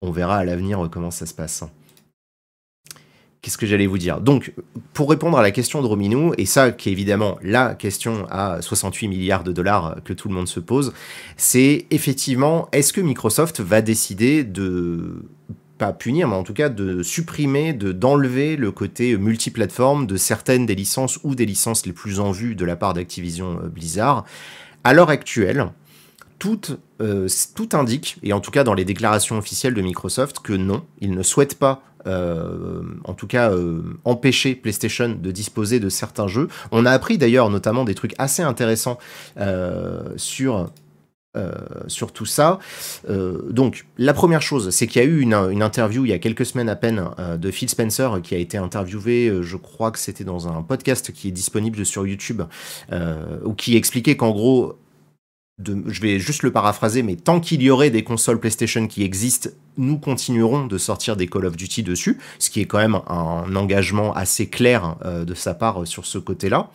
on 0.05 0.11
verra 0.11 0.39
à 0.39 0.45
l'avenir 0.45 0.89
comment 0.91 1.13
ça 1.13 1.27
se 1.27 1.33
passe. 1.33 1.63
Qu'est-ce 3.43 3.59
que 3.59 3.67
j'allais 3.67 3.89
vous 3.89 3.99
dire? 3.99 4.21
Donc, 4.21 4.55
pour 4.93 5.11
répondre 5.11 5.37
à 5.37 5.43
la 5.43 5.51
question 5.51 5.83
de 5.83 5.87
Rominou, 5.89 6.33
et 6.39 6.47
ça 6.47 6.71
qui 6.71 6.89
est 6.89 6.93
évidemment 6.93 7.39
la 7.43 7.75
question 7.75 8.25
à 8.31 8.63
68 8.63 9.09
milliards 9.09 9.43
de 9.43 9.51
dollars 9.51 9.97
que 10.05 10.13
tout 10.13 10.29
le 10.29 10.35
monde 10.35 10.47
se 10.47 10.61
pose, 10.61 10.93
c'est 11.37 11.87
effectivement, 11.91 12.69
est-ce 12.71 12.93
que 12.93 13.01
Microsoft 13.01 13.61
va 13.61 13.83
décider 13.83 14.45
de 14.45 15.25
pas 15.77 15.93
punir, 15.93 16.29
mais 16.29 16.37
en 16.37 16.45
tout 16.45 16.55
cas 16.55 16.69
de 16.69 17.03
supprimer, 17.03 17.73
de 17.73 17.91
d'enlever 17.91 18.55
le 18.55 18.71
côté 18.71 19.17
multiplateforme 19.17 20.07
de 20.07 20.17
certaines 20.17 20.65
des 20.65 20.77
licences 20.77 21.19
ou 21.25 21.35
des 21.35 21.45
licences 21.45 21.85
les 21.85 21.93
plus 21.93 22.21
en 22.21 22.31
vue 22.31 22.55
de 22.55 22.65
la 22.65 22.77
part 22.77 22.95
d'Activision 22.95 23.59
euh, 23.61 23.69
Blizzard? 23.69 24.25
À 24.85 24.95
l'heure 24.95 25.11
actuelle, 25.11 25.67
tout, 26.39 26.61
euh, 27.01 27.29
tout 27.57 27.69
indique, 27.73 28.19
et 28.23 28.33
en 28.33 28.39
tout 28.41 28.53
cas 28.53 28.63
dans 28.63 28.75
les 28.75 28.85
déclarations 28.85 29.37
officielles 29.37 29.75
de 29.75 29.83
Microsoft, 29.83 30.39
que 30.39 30.53
non, 30.53 30.85
ils 31.01 31.11
ne 31.11 31.23
souhaitent 31.25 31.59
pas 31.59 31.83
euh, 32.07 32.83
en 33.05 33.15
tout 33.15 33.27
cas 33.27 33.51
euh, 33.51 33.83
empêcher 34.05 34.55
PlayStation 34.55 35.09
de 35.09 35.31
disposer 35.31 35.81
de 35.81 35.89
certains 35.89 36.29
jeux. 36.29 36.49
On 36.71 36.87
a 36.87 36.91
appris 36.91 37.19
d'ailleurs 37.19 37.51
notamment 37.51 37.85
des 37.85 37.95
trucs 37.95 38.15
assez 38.19 38.43
intéressants 38.43 38.99
euh, 39.39 40.03
sur 40.17 40.71
sur 41.87 42.13
tout 42.13 42.27
ça. 42.27 42.59
donc, 43.09 43.87
la 43.97 44.13
première 44.13 44.43
chose, 44.43 44.69
c'est 44.69 44.87
qu'il 44.87 45.01
y 45.01 45.05
a 45.07 45.09
eu 45.09 45.21
une, 45.21 45.33
une, 45.33 45.63
interview 45.63 46.05
il 46.05 46.11
y 46.11 46.13
a 46.13 46.19
quelques 46.19 46.45
semaines 46.45 46.69
à 46.69 46.77
peine 46.77 47.09
de 47.39 47.51
Phil 47.51 47.71
Spencer 47.71 48.21
qui 48.23 48.35
a 48.35 48.39
été 48.39 48.59
interviewé, 48.59 49.39
je 49.41 49.57
crois 49.57 49.91
que 49.93 49.99
c'était 49.99 50.25
dans 50.25 50.47
un 50.47 50.61
podcast 50.61 51.11
qui 51.11 51.29
est 51.29 51.31
disponible 51.31 51.87
sur 51.87 52.07
YouTube, 52.07 52.43
où 53.47 53.55
qui 53.55 53.79
expliquait 53.79 54.15
qu'en 54.15 54.31
gros, 54.31 54.77
je 55.87 56.01
vais 56.01 56.19
juste 56.19 56.43
le 56.43 56.51
paraphraser, 56.51 57.03
mais 57.03 57.17
tant 57.17 57.41
qu'il 57.41 57.63
y 57.63 57.71
aurait 57.71 57.91
des 57.91 58.05
consoles 58.05 58.41
PlayStation 58.41 58.87
qui 58.87 59.03
existent, 59.03 59.51
nous 59.77 59.99
continuerons 59.99 60.67
de 60.67 60.79
sortir 60.79 61.17
des 61.17 61.27
Call 61.27 61.47
of 61.47 61.57
Duty 61.57 61.83
dessus, 61.83 62.19
ce 62.39 62.51
qui 62.51 62.61
est 62.61 62.67
quand 62.67 62.79
même 62.79 63.01
un 63.09 63.55
engagement 63.57 64.15
assez 64.15 64.49
clair 64.49 64.97
euh, 65.05 65.25
de 65.25 65.35
sa 65.35 65.55
part 65.55 65.87
sur 65.87 66.07
ce 66.07 66.19
côté-là. 66.19 66.71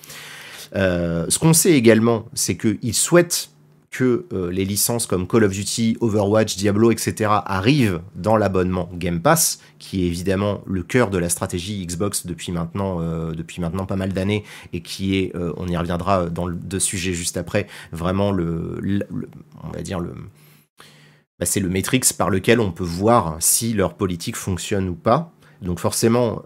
Euh, 0.75 1.25
ce 1.29 1.39
qu'on 1.39 1.53
sait 1.53 1.73
également, 1.73 2.25
c'est 2.33 2.57
qu'il 2.57 2.93
souhaite 2.93 3.49
que 3.97 4.27
euh, 4.31 4.51
les 4.51 4.63
licences 4.63 5.07
comme 5.07 5.27
Call 5.27 5.43
of 5.43 5.51
Duty, 5.51 5.97
Overwatch, 6.01 6.55
Diablo, 6.55 6.91
etc. 6.91 7.31
arrivent 7.45 7.99
dans 8.13 8.37
l'abonnement 8.37 8.91
Game 8.93 9.21
Pass, 9.23 9.59
qui 9.79 10.03
est 10.03 10.05
évidemment 10.05 10.61
le 10.67 10.83
cœur 10.83 11.09
de 11.09 11.17
la 11.17 11.29
stratégie 11.29 11.83
Xbox 11.83 12.27
depuis 12.27 12.51
maintenant, 12.51 13.01
euh, 13.01 13.31
depuis 13.31 13.59
maintenant 13.59 13.87
pas 13.87 13.95
mal 13.95 14.13
d'années, 14.13 14.43
et 14.71 14.81
qui 14.81 15.17
est, 15.17 15.35
euh, 15.35 15.51
on 15.57 15.67
y 15.67 15.75
reviendra 15.75 16.29
dans 16.29 16.45
le 16.45 16.55
deux 16.55 16.79
sujets 16.79 17.13
juste 17.13 17.37
après, 17.37 17.65
vraiment 17.91 18.31
le, 18.31 18.77
on 19.63 19.71
va 19.71 19.81
dire 19.81 19.99
le, 19.99 20.13
bah, 21.39 21.47
c'est 21.47 21.59
le 21.59 21.69
matrix 21.69 22.01
par 22.15 22.29
lequel 22.29 22.59
on 22.59 22.71
peut 22.71 22.83
voir 22.83 23.37
si 23.39 23.73
leur 23.73 23.95
politique 23.95 24.35
fonctionne 24.35 24.89
ou 24.89 24.95
pas. 24.95 25.33
Donc 25.63 25.79
forcément, 25.79 26.43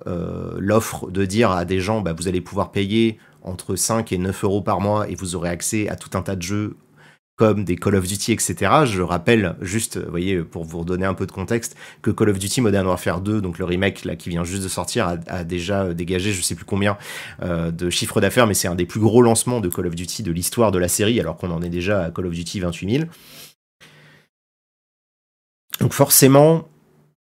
l'offre 0.57 1.11
de 1.11 1.25
dire 1.25 1.51
à 1.51 1.65
des 1.65 1.81
gens, 1.81 1.99
bah, 1.99 2.13
vous 2.13 2.29
allez 2.29 2.39
pouvoir 2.39 2.71
payer 2.71 3.17
entre 3.41 3.75
5 3.75 4.09
et 4.13 4.17
9 4.17 4.45
euros 4.45 4.61
par 4.61 4.79
mois 4.79 5.09
et 5.09 5.15
vous 5.15 5.35
aurez 5.35 5.49
accès 5.49 5.89
à 5.89 5.97
tout 5.97 6.17
un 6.17 6.21
tas 6.21 6.37
de 6.37 6.41
jeux 6.41 6.77
comme 7.41 7.63
des 7.63 7.75
Call 7.75 7.95
of 7.95 8.05
Duty, 8.05 8.33
etc. 8.33 8.71
Je 8.85 9.01
rappelle 9.01 9.55
juste, 9.61 9.97
vous 9.97 10.11
voyez, 10.11 10.43
pour 10.43 10.63
vous 10.63 10.81
redonner 10.81 11.07
un 11.07 11.15
peu 11.15 11.25
de 11.25 11.31
contexte, 11.31 11.75
que 12.03 12.11
Call 12.11 12.29
of 12.29 12.37
Duty 12.37 12.61
Modern 12.61 12.85
Warfare 12.85 13.19
2, 13.19 13.41
donc 13.41 13.57
le 13.57 13.65
remake 13.65 14.05
là 14.05 14.15
qui 14.15 14.29
vient 14.29 14.43
juste 14.43 14.61
de 14.61 14.67
sortir, 14.67 15.17
a, 15.25 15.43
déjà 15.43 15.91
dégagé 15.91 16.33
je 16.33 16.41
sais 16.43 16.53
plus 16.53 16.65
combien 16.65 16.99
euh, 17.41 17.71
de 17.71 17.89
chiffres 17.89 18.21
d'affaires, 18.21 18.45
mais 18.45 18.53
c'est 18.53 18.67
un 18.67 18.75
des 18.75 18.85
plus 18.85 18.99
gros 18.99 19.23
lancements 19.23 19.59
de 19.59 19.69
Call 19.69 19.87
of 19.87 19.95
Duty 19.95 20.21
de 20.21 20.31
l'histoire 20.31 20.71
de 20.71 20.77
la 20.77 20.87
série, 20.87 21.19
alors 21.19 21.35
qu'on 21.35 21.49
en 21.49 21.63
est 21.63 21.69
déjà 21.69 22.03
à 22.03 22.11
Call 22.11 22.27
of 22.27 22.33
Duty 22.33 22.59
28 22.59 22.97
000. 22.97 23.09
Donc 25.79 25.93
forcément, 25.93 26.69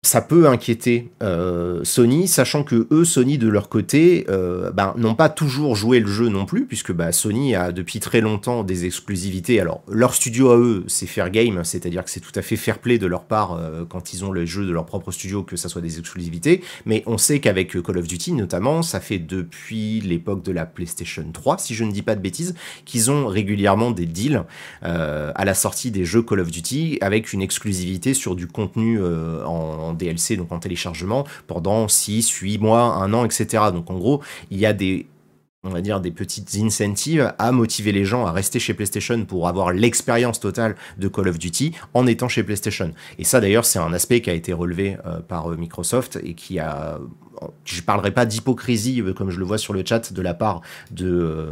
ça 0.06 0.22
peut 0.22 0.48
inquiéter 0.48 1.10
euh, 1.24 1.84
Sony, 1.84 2.28
sachant 2.28 2.64
que 2.64 2.88
eux, 2.92 3.06
Sony 3.06 3.40
de 3.40 3.48
leur 3.48 3.70
côté, 3.70 4.26
euh, 4.30 4.72
ben, 4.72 4.94
n'ont 4.98 5.16
pas 5.16 5.30
toujours 5.30 5.76
joué 5.76 6.00
le 6.00 6.08
jeu 6.08 6.30
non 6.30 6.46
plus, 6.46 6.66
puisque 6.66 6.92
bah, 6.92 7.12
Sony 7.12 7.56
a 7.56 7.72
depuis 7.72 8.00
très 8.00 8.22
longtemps 8.22 8.64
des 8.64 8.86
exclusivités. 8.86 9.60
Alors 9.60 9.82
leur 9.88 10.14
studio 10.14 10.52
à 10.52 10.58
eux, 10.58 10.84
c'est 10.88 11.08
fair 11.08 11.32
game, 11.32 11.64
c'est-à-dire 11.64 12.04
que 12.04 12.12
c'est 12.12 12.20
tout 12.20 12.32
à 12.36 12.44
fait 12.44 12.56
fair 12.56 12.78
play 12.78 13.00
de 13.00 13.08
leur 13.08 13.24
part 13.24 13.54
euh, 13.54 13.84
quand 13.88 14.14
ils 14.14 14.24
ont 14.24 14.32
le 14.32 14.46
jeu 14.46 14.66
de 14.66 14.72
leur 14.72 14.86
propre 14.86 15.12
studio 15.12 15.42
que 15.42 15.56
ça 15.56 15.70
soit 15.70 15.82
des 15.82 15.98
exclusivités. 15.98 16.62
Mais 16.86 17.02
on 17.08 17.18
sait 17.18 17.40
qu'avec 17.40 17.82
Call 17.82 17.98
of 17.98 18.08
Duty 18.08 18.34
notamment, 18.34 18.84
ça 18.84 19.00
fait 19.00 19.20
depuis 19.20 20.02
l'époque 20.02 20.44
de 20.44 20.52
la 20.52 20.68
PlayStation 20.68 21.26
3, 21.34 21.58
si 21.58 21.74
je 21.74 21.84
ne 21.84 21.92
dis 21.92 22.04
pas 22.04 22.16
de 22.16 22.22
bêtises, 22.22 22.54
qu'ils 22.86 23.10
ont 23.10 23.26
régulièrement 23.26 23.90
des 23.90 24.06
deals 24.06 24.44
à 24.82 25.46
la 25.46 25.54
sortie 25.54 25.90
des 25.90 26.06
jeux 26.06 26.22
Call 26.22 26.42
of 26.42 26.52
Duty 26.52 27.00
avec 27.02 27.34
une 27.34 27.42
exclusivité 27.42 28.14
sur 28.14 28.36
du 28.36 28.48
contenu 28.48 29.00
en 29.04 29.95
DLC, 29.96 30.38
donc 30.38 30.52
en 30.52 30.60
téléchargement, 30.60 31.26
pendant 31.48 31.88
6, 31.88 32.30
8 32.30 32.58
mois, 32.60 32.82
un 32.82 33.14
an, 33.14 33.26
etc. 33.26 33.64
Donc 33.74 33.90
en 33.90 33.98
gros, 33.98 34.22
il 34.52 34.60
y 34.60 34.66
a 34.66 34.74
des 34.74 35.08
on 35.66 35.70
va 35.70 35.82
dire 35.82 36.00
des 36.00 36.12
petites 36.12 36.56
incentives 36.56 37.34
à 37.40 37.52
motiver 37.52 37.92
les 37.92 38.06
gens 38.06 38.26
à 38.26 38.32
rester 38.32 38.60
chez 38.60 38.74
PlayStation 38.74 39.26
pour 39.26 39.48
avoir 39.48 39.74
l'expérience 39.74 40.40
totale 40.40 40.76
de 40.98 41.08
Call 41.08 41.28
of 41.28 41.40
Duty 41.40 41.74
en 41.94 42.06
étant 42.08 42.30
chez 42.30 42.44
PlayStation. 42.44 42.94
Et 43.18 43.24
ça 43.24 43.42
d'ailleurs 43.42 43.66
c'est 43.66 43.80
un 43.80 43.92
aspect 43.92 44.22
qui 44.22 44.30
a 44.30 44.34
été 44.34 44.54
relevé 44.54 44.98
euh, 45.06 45.20
par 45.20 45.52
euh, 45.52 45.58
Microsoft 45.58 46.20
et 46.24 46.36
qui 46.36 46.60
a 46.60 47.00
je 47.66 47.82
parlerai 47.82 48.12
pas 48.12 48.26
d'hypocrisie 48.26 49.02
euh, 49.02 49.14
comme 49.14 49.32
je 49.32 49.40
le 49.40 49.46
vois 49.46 49.58
sur 49.58 49.74
le 49.74 49.84
chat 49.84 50.14
de 50.14 50.22
la 50.22 50.34
part 50.34 50.62
de 50.92 51.52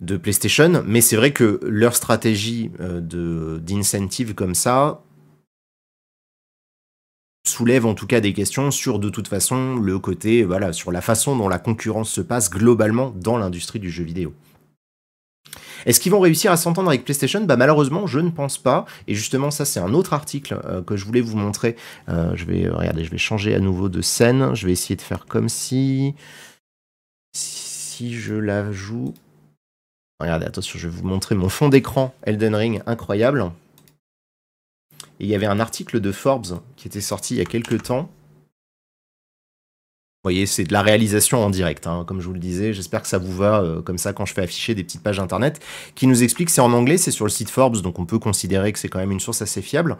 de 0.00 0.16
PlayStation, 0.16 0.82
mais 0.84 1.00
c'est 1.00 1.14
vrai 1.14 1.32
que 1.32 1.60
leur 1.62 1.94
stratégie 1.94 2.72
de 2.80 3.60
d'incentive 3.62 4.34
comme 4.34 4.54
ça 4.54 5.02
soulève 7.44 7.86
en 7.86 7.94
tout 7.94 8.06
cas 8.06 8.20
des 8.20 8.32
questions 8.32 8.70
sur 8.70 8.98
de 8.98 9.08
toute 9.08 9.28
façon 9.28 9.76
le 9.76 9.98
côté, 9.98 10.44
voilà, 10.44 10.72
sur 10.72 10.92
la 10.92 11.00
façon 11.00 11.36
dont 11.36 11.48
la 11.48 11.58
concurrence 11.58 12.10
se 12.10 12.20
passe 12.20 12.50
globalement 12.50 13.12
dans 13.16 13.36
l'industrie 13.36 13.80
du 13.80 13.90
jeu 13.90 14.04
vidéo. 14.04 14.32
Est-ce 15.84 15.98
qu'ils 15.98 16.12
vont 16.12 16.20
réussir 16.20 16.52
à 16.52 16.56
s'entendre 16.56 16.88
avec 16.88 17.04
PlayStation? 17.04 17.42
Bah 17.44 17.56
malheureusement, 17.56 18.06
je 18.06 18.20
ne 18.20 18.30
pense 18.30 18.58
pas. 18.58 18.86
Et 19.08 19.14
justement, 19.14 19.50
ça 19.50 19.64
c'est 19.64 19.80
un 19.80 19.94
autre 19.94 20.12
article 20.12 20.60
euh, 20.64 20.82
que 20.82 20.96
je 20.96 21.04
voulais 21.04 21.20
vous 21.20 21.36
montrer. 21.36 21.76
Euh, 22.08 22.32
je 22.36 22.44
vais 22.44 22.68
regarder, 22.68 23.04
je 23.04 23.10
vais 23.10 23.18
changer 23.18 23.54
à 23.54 23.58
nouveau 23.58 23.88
de 23.88 24.00
scène. 24.00 24.54
Je 24.54 24.66
vais 24.66 24.72
essayer 24.72 24.96
de 24.96 25.02
faire 25.02 25.26
comme 25.26 25.48
si 25.48 26.14
si 27.34 28.14
je 28.14 28.34
la 28.34 28.70
joue. 28.70 29.12
Regardez, 30.20 30.46
attention, 30.46 30.78
je 30.78 30.88
vais 30.88 30.96
vous 30.96 31.06
montrer 31.06 31.34
mon 31.34 31.48
fond 31.48 31.68
d'écran 31.68 32.14
Elden 32.22 32.54
Ring 32.54 32.82
incroyable. 32.86 33.50
Il 35.22 35.28
y 35.28 35.36
avait 35.36 35.46
un 35.46 35.60
article 35.60 36.00
de 36.00 36.10
Forbes 36.10 36.58
qui 36.76 36.88
était 36.88 37.00
sorti 37.00 37.34
il 37.34 37.38
y 37.38 37.40
a 37.40 37.44
quelques 37.44 37.84
temps. 37.84 38.10
Vous 40.24 40.28
voyez, 40.28 40.46
c'est 40.46 40.64
de 40.64 40.72
la 40.72 40.82
réalisation 40.82 41.44
en 41.44 41.48
direct, 41.48 41.86
hein, 41.86 42.04
comme 42.06 42.20
je 42.20 42.26
vous 42.26 42.32
le 42.32 42.40
disais. 42.40 42.72
J'espère 42.72 43.02
que 43.02 43.08
ça 43.08 43.18
vous 43.18 43.32
va 43.32 43.60
euh, 43.60 43.82
comme 43.82 43.98
ça 43.98 44.12
quand 44.12 44.26
je 44.26 44.34
fais 44.34 44.42
afficher 44.42 44.74
des 44.74 44.82
petites 44.82 45.02
pages 45.02 45.20
internet 45.20 45.60
qui 45.94 46.08
nous 46.08 46.24
expliquent. 46.24 46.50
C'est 46.50 46.60
en 46.60 46.72
anglais, 46.72 46.96
c'est 46.96 47.12
sur 47.12 47.24
le 47.24 47.30
site 47.30 47.50
Forbes, 47.50 47.80
donc 47.82 48.00
on 48.00 48.06
peut 48.06 48.18
considérer 48.18 48.72
que 48.72 48.80
c'est 48.80 48.88
quand 48.88 48.98
même 48.98 49.12
une 49.12 49.20
source 49.20 49.42
assez 49.42 49.62
fiable, 49.62 49.96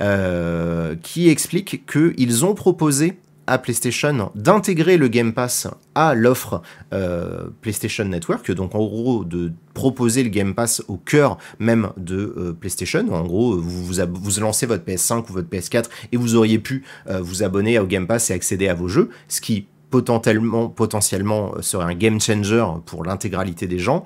euh, 0.00 0.94
qui 1.02 1.28
explique 1.28 1.86
qu'ils 1.86 2.44
ont 2.46 2.54
proposé 2.54 3.18
PlayStation 3.58 4.30
d'intégrer 4.34 4.96
le 4.96 5.08
Game 5.08 5.32
Pass 5.32 5.68
à 5.94 6.14
l'offre 6.14 6.62
euh, 6.92 7.48
PlayStation 7.60 8.04
Network, 8.04 8.50
donc 8.52 8.74
en 8.74 8.84
gros 8.84 9.24
de 9.24 9.52
proposer 9.74 10.22
le 10.22 10.28
Game 10.28 10.54
Pass 10.54 10.82
au 10.88 10.96
cœur 10.96 11.38
même 11.58 11.90
de 11.96 12.34
euh, 12.36 12.52
PlayStation. 12.52 13.06
En 13.12 13.24
gros, 13.24 13.56
vous, 13.56 13.84
vous, 13.84 13.94
vous, 14.12 14.40
lancez 14.40 14.66
votre 14.66 14.84
PS5 14.84 15.30
ou 15.30 15.32
votre 15.32 15.48
PS4 15.48 15.84
et 16.12 16.16
vous 16.16 16.34
auriez 16.34 16.58
pu 16.58 16.84
euh, 17.08 17.20
vous 17.20 17.42
abonner 17.42 17.78
au 17.78 17.86
Game 17.86 18.06
Pass 18.06 18.30
et 18.30 18.34
accéder 18.34 18.68
à 18.68 18.74
vos 18.74 18.88
jeux, 18.88 19.10
ce 19.28 19.40
qui 19.40 19.66
potentiellement, 19.90 20.68
potentiellement 20.68 21.52
serait 21.60 21.84
un 21.84 21.94
game 21.94 22.18
changer 22.18 22.64
pour 22.86 23.04
l'intégralité 23.04 23.66
des 23.66 23.78
gens, 23.78 24.04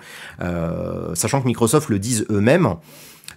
sachant 1.14 1.40
que 1.40 1.46
Microsoft 1.46 1.90
le 1.90 2.00
disent 2.00 2.26
eux-mêmes. 2.28 2.74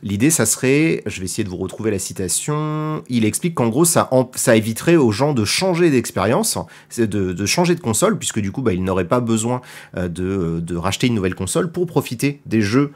L'idée, 0.02 0.30
ça 0.30 0.46
serait, 0.46 1.04
je 1.06 1.20
vais 1.20 1.26
essayer 1.26 1.44
de 1.44 1.50
vous 1.50 1.58
retrouver 1.58 1.92
la 1.92 2.00
citation, 2.00 3.04
il 3.10 3.26
explique 3.26 3.56
qu'en 3.56 3.68
gros, 3.68 3.86
ça, 3.86 4.10
ça 4.36 4.56
éviterait 4.56 4.96
aux 4.96 5.12
gens 5.12 5.34
de 5.34 5.44
changer 5.46 5.90
d'expérience, 5.90 6.58
de, 6.98 7.06
de 7.06 7.46
changer 7.46 7.76
de 7.76 7.82
console, 7.82 8.18
puisque 8.18 8.40
du 8.40 8.52
coup, 8.52 8.62
bah, 8.62 8.74
ils 8.74 8.84
n'auraient 8.84 9.08
pas 9.08 9.20
besoin 9.20 9.62
euh, 9.98 10.08
de, 10.08 10.60
de 10.62 10.76
racheter 10.76 11.08
une 11.08 11.16
nouvelle 11.16 11.36
console 11.36 11.72
pour 11.72 11.86
profiter 11.86 12.42
des 12.46 12.62
jeux 12.62 12.92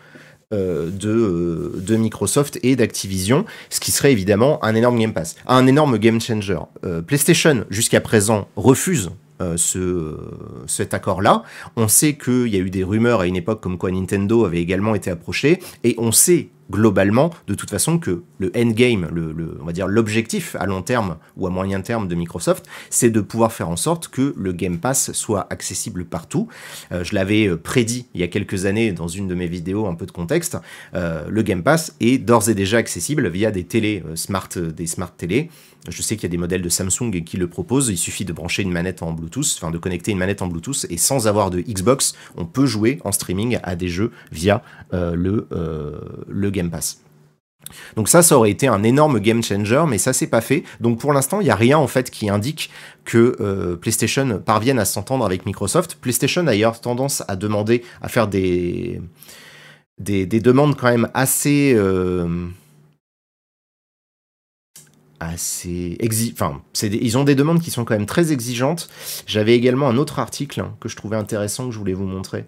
euh, 0.54 0.89
de, 0.89 1.10
euh, 1.10 1.82
de, 1.82 1.96
Microsoft 1.96 2.60
et 2.63 2.76
d'Activision, 2.76 3.46
ce 3.70 3.80
qui 3.80 3.92
serait 3.92 4.12
évidemment 4.12 4.63
un 4.63 4.76
énorme 4.76 5.00
Game 5.00 5.13
Pass, 5.13 5.36
un 5.48 5.68
énorme 5.68 5.98
game 5.98 6.22
changer. 6.22 6.60
PlayStation, 7.08 7.66
jusqu'à 7.70 8.02
présent, 8.02 8.48
refuse 8.56 9.12
ce, 9.58 10.18
cet 10.68 10.94
accord-là. 10.94 11.44
On 11.76 11.89
sait 11.89 12.13
qu'il 12.16 12.48
y 12.48 12.56
a 12.56 12.60
eu 12.60 12.70
des 12.70 12.86
rumeurs 12.86 13.20
à 13.20 13.28
une 13.28 13.36
époque 13.36 13.60
comme 13.60 13.78
quoi 13.78 13.92
Nintendo 13.92 14.46
avait 14.46 14.62
également 14.62 14.96
été 14.96 15.10
approché, 15.10 15.60
et 15.84 15.96
on 15.98 16.13
sait 16.13 16.50
globalement, 16.71 17.32
de 17.47 17.54
toute 17.54 17.69
façon, 17.69 17.99
que 17.99 18.23
le 18.39 18.52
endgame, 18.56 19.08
le, 19.12 19.58
on 19.62 19.65
va 19.65 19.73
dire 19.73 19.88
l'objectif 19.88 20.56
à 20.60 20.65
long 20.65 20.82
terme 20.82 21.17
ou 21.38 21.47
à 21.47 21.49
moyen 21.49 21.82
terme 21.82 22.08
de 22.08 22.15
Microsoft, 22.15 22.65
c'est 22.89 23.10
de 23.10 23.21
pouvoir 23.21 23.52
faire 23.52 23.69
en 23.69 23.76
sorte 23.76 24.08
que 24.08 24.34
le 24.38 24.54
Game 24.54 24.80
Pass 24.80 25.12
soit 25.12 25.47
accessible 25.49 26.06
partout. 26.06 26.47
Euh, 26.91 27.04
je 27.04 27.15
l'avais 27.15 27.47
euh, 27.47 27.58
prédit 27.58 28.08
il 28.13 28.21
y 28.21 28.23
a 28.23 28.28
quelques 28.28 28.65
années 28.65 28.91
dans 28.91 29.08
une 29.08 29.28
de 29.28 29.36
mes 29.36 29.47
vidéos, 29.47 29.88
un 29.88 29.95
peu 29.95 30.06
de 30.06 30.12
contexte. 30.12 30.58
Euh, 30.93 31.26
le 31.30 31.41
Game 31.41 31.63
Pass 31.63 31.95
est 31.99 32.17
d'ores 32.17 32.49
et 32.49 32.56
déjà 32.56 32.78
accessible 32.78 33.28
via 33.30 33.52
des 33.52 33.63
télé 33.63 34.04
smart, 34.15 34.49
des 34.56 34.88
smart 34.88 35.12
télé. 35.15 35.49
Je 35.89 36.02
sais 36.02 36.15
qu'il 36.15 36.24
y 36.24 36.28
a 36.28 36.30
des 36.30 36.38
modèles 36.38 36.62
de 36.62 36.69
Samsung 36.69 37.24
qui 37.26 37.38
le 37.38 37.48
proposent. 37.48 37.89
Il 37.89 37.98
suffit 37.98 38.26
de 38.26 38.34
brancher 38.34 38.63
une 38.63 38.72
manette 38.72 39.04
en 39.04 39.12
Bluetooth, 39.12 39.54
enfin 39.58 39.72
de 39.72 39.78
connecter 39.78 40.12
une 40.12 40.17
manette 40.17 40.41
en 40.41 40.48
Bluetooth, 40.48 40.86
et 40.89 40.98
sans 40.98 41.28
avoir 41.28 41.50
de 41.52 41.60
Xbox, 41.60 42.15
on 42.38 42.46
peut 42.46 42.65
jouer 42.65 43.00
en 43.04 43.12
streaming 43.12 43.60
à 43.63 43.76
des 43.76 43.89
jeux 43.89 44.12
via 44.32 44.63
le, 44.91 45.48
le 46.28 46.50
Game 46.52 46.69
Pass. 46.69 47.04
Donc 47.96 48.10
ça, 48.10 48.22
ça 48.22 48.38
aurait 48.38 48.52
été 48.52 48.67
un 48.67 48.84
énorme 48.84 49.19
game 49.19 49.43
changer, 49.43 49.84
mais 49.88 49.98
ça 49.98 50.13
c'est 50.13 50.28
pas 50.28 50.41
fait. 50.41 50.63
Donc 50.80 51.00
pour 51.00 51.13
l'instant, 51.13 51.41
il 51.41 51.46
n'y 51.46 51.50
a 51.50 51.56
rien 51.56 51.78
en 51.78 51.88
fait 51.88 52.10
qui 52.10 52.30
indique 52.30 52.69
que 53.06 53.36
euh, 53.39 53.76
PlayStation 53.76 54.41
parvienne 54.43 54.80
à 54.80 54.86
s'entendre 54.86 55.26
avec 55.26 55.46
Microsoft. 55.46 55.96
PlayStation 55.96 56.41
a 56.41 56.46
d'ailleurs 56.46 56.82
tendance 56.82 57.24
à 57.28 57.36
demander, 57.36 57.84
à 58.02 58.10
faire 58.10 58.28
des, 58.28 59.02
des, 60.00 60.26
demandes 60.26 60.76
quand 60.76 60.89
même 60.89 61.10
assez... 61.13 61.74
Euh, 61.76 62.48
ils 66.81 67.17
ont 67.17 67.23
des 67.23 67.36
demandes 67.36 67.62
qui 67.62 67.71
sont 67.71 67.86
quand 67.86 67.95
même 67.95 68.05
très 68.05 68.31
exigeantes. 68.31 68.89
J'avais 69.25 69.55
également 69.55 69.89
un 69.89 69.97
autre 69.97 70.19
article 70.19 70.63
que 70.79 70.89
je 70.89 70.95
trouvais 70.95 71.17
intéressant 71.17 71.67
que 71.67 71.71
je 71.71 71.79
voulais 71.79 71.93
vous 71.93 72.05
montrer. 72.05 72.45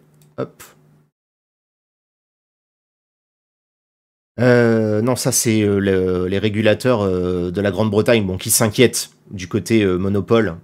Euh, 4.39 5.01
non, 5.01 5.15
ça 5.15 5.31
c'est 5.31 5.61
euh, 5.61 6.27
les 6.27 6.39
régulateurs 6.39 7.01
euh, 7.01 7.51
de 7.51 7.61
la 7.61 7.71
Grande-Bretagne 7.71 8.37
qui 8.37 8.51
s'inquiètent 8.51 9.11
du 9.31 9.47
côté 9.47 9.83
monopole. 9.85 10.55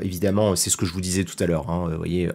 évidemment, 0.00 0.56
c'est 0.56 0.68
ce 0.68 0.76
que 0.76 0.84
je 0.84 0.92
vous 0.92 1.00
disais 1.00 1.22
tout 1.22 1.36
à 1.38 1.46
l'heure. 1.46 1.70
Hein, 1.70 1.90
vous 1.90 1.96
voyez, 1.96 2.28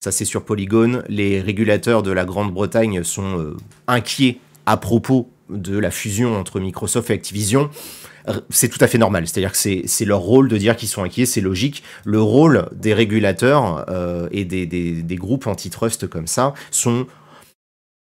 ça 0.00 0.10
c'est 0.10 0.24
sur 0.24 0.44
Polygon. 0.44 1.04
Les 1.08 1.40
régulateurs 1.40 2.02
de 2.02 2.10
la 2.10 2.24
Grande-Bretagne 2.24 3.04
sont 3.04 3.54
inquiets 3.86 4.38
à 4.64 4.76
propos 4.76 5.30
de 5.48 5.78
la 5.78 5.92
fusion 5.92 6.36
entre 6.36 6.58
Microsoft 6.58 7.10
et 7.10 7.12
Activision. 7.12 7.70
C'est 8.50 8.68
tout 8.68 8.82
à 8.82 8.86
fait 8.86 8.98
normal, 8.98 9.26
c'est-à-dire 9.26 9.52
que 9.52 9.58
c'est 9.58 10.04
leur 10.04 10.20
rôle 10.20 10.48
de 10.48 10.56
dire 10.56 10.76
qu'ils 10.76 10.88
sont 10.88 11.02
inquiets, 11.02 11.26
c'est 11.26 11.40
logique. 11.40 11.82
Le 12.04 12.20
rôle 12.20 12.68
des 12.72 12.94
régulateurs 12.94 13.86
et 14.32 14.44
des, 14.44 14.66
des, 14.66 15.02
des 15.02 15.16
groupes 15.16 15.46
antitrust 15.46 16.06
comme 16.06 16.26
ça 16.26 16.54
sont 16.70 17.06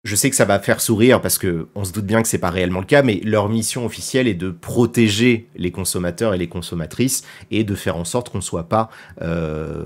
je 0.04 0.14
sais 0.14 0.30
que 0.30 0.36
ça 0.36 0.44
va 0.44 0.60
faire 0.60 0.80
sourire 0.80 1.20
parce 1.20 1.38
que 1.38 1.66
on 1.74 1.84
se 1.84 1.92
doute 1.92 2.06
bien 2.06 2.22
que 2.22 2.28
c'est 2.28 2.38
pas 2.38 2.50
réellement 2.50 2.78
le 2.78 2.86
cas, 2.86 3.02
mais 3.02 3.20
leur 3.24 3.48
mission 3.48 3.84
officielle 3.84 4.28
est 4.28 4.34
de 4.34 4.50
protéger 4.50 5.48
les 5.56 5.72
consommateurs 5.72 6.34
et 6.34 6.38
les 6.38 6.46
consommatrices 6.46 7.24
et 7.50 7.64
de 7.64 7.74
faire 7.74 7.96
en 7.96 8.04
sorte 8.04 8.30
qu'on 8.30 8.40
soit 8.40 8.68
pas, 8.68 8.90
euh, 9.22 9.84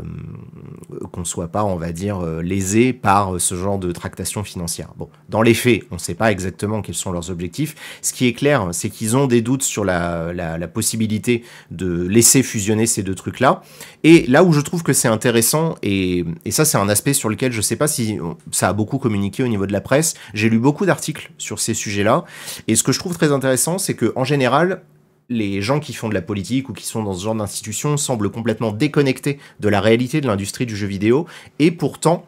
qu'on 1.13 1.25
soit 1.25 1.49
pas, 1.49 1.65
on 1.65 1.77
va 1.77 1.93
dire, 1.93 2.21
euh, 2.21 2.43
lésé 2.43 2.93
par 2.93 3.41
ce 3.41 3.55
genre 3.55 3.79
de 3.79 3.91
tractation 3.91 4.45
financière. 4.45 4.91
Bon, 4.99 5.09
dans 5.31 5.41
les 5.41 5.55
faits, 5.55 5.85
on 5.91 5.95
ne 5.95 6.01
sait 6.01 6.15
pas 6.15 6.31
exactement 6.31 6.83
quels 6.83 6.95
sont 6.95 7.11
leurs 7.11 7.31
objectifs. 7.31 7.75
Ce 8.03 8.13
qui 8.13 8.27
est 8.27 8.35
clair, 8.35 8.69
c'est 8.73 8.91
qu'ils 8.91 9.17
ont 9.17 9.27
des 9.27 9.41
doutes 9.41 9.63
sur 9.63 9.85
la, 9.85 10.33
possibilité 10.73 11.43
de 11.71 12.07
laisser 12.07 12.43
fusionner 12.43 12.87
ces 12.87 13.03
deux 13.03 13.15
trucs-là. 13.15 13.63
Et 14.05 14.27
là 14.27 14.45
où 14.45 14.53
je 14.53 14.61
trouve 14.61 14.83
que 14.83 14.93
c'est 14.93 15.09
intéressant, 15.09 15.75
et, 15.83 16.25
et 16.45 16.51
ça 16.51 16.65
c'est 16.65 16.79
un 16.79 16.89
aspect 16.89 17.13
sur 17.13 17.29
lequel 17.29 17.53
je 17.53 17.61
sais 17.61 17.77
pas 17.77 17.89
si 17.89 18.19
ça 18.51 18.69
a 18.69 18.73
beaucoup 18.73 18.99
communiqué 18.99 19.43
au 19.43 19.49
niveau 19.49 19.67
de 19.67 19.73
la 19.73 19.81
presse 19.81 20.02
j'ai 20.35 20.49
lu 20.49 20.59
beaucoup 20.59 20.87
d'articles 20.87 21.31
sur 21.39 21.61
ces 21.61 21.75
sujets-là. 21.75 22.25
Et 22.69 22.77
ce 22.77 22.83
que 22.83 22.93
je 22.93 22.99
trouve 22.99 23.17
très 23.17 23.33
intéressant, 23.33 23.79
c'est 23.79 23.95
que 23.95 24.13
en 24.17 24.25
général, 24.25 24.83
les 25.29 25.63
gens 25.63 25.81
qui 25.81 25.93
font 25.93 26.09
de 26.09 26.15
la 26.15 26.23
politique 26.23 26.69
ou 26.69 26.73
qui 26.73 26.87
sont 26.87 27.03
dans 27.03 27.15
ce 27.15 27.25
genre 27.25 27.35
d'institution 27.35 27.97
semblent 27.97 28.31
complètement 28.31 28.73
déconnectés 28.73 29.39
de 29.61 29.69
la 29.69 29.81
réalité 29.81 30.21
de 30.21 30.27
l'industrie 30.27 30.67
du 30.67 30.77
jeu 30.77 30.87
vidéo. 30.87 31.27
Et 31.59 31.71
pourtant, 31.71 32.27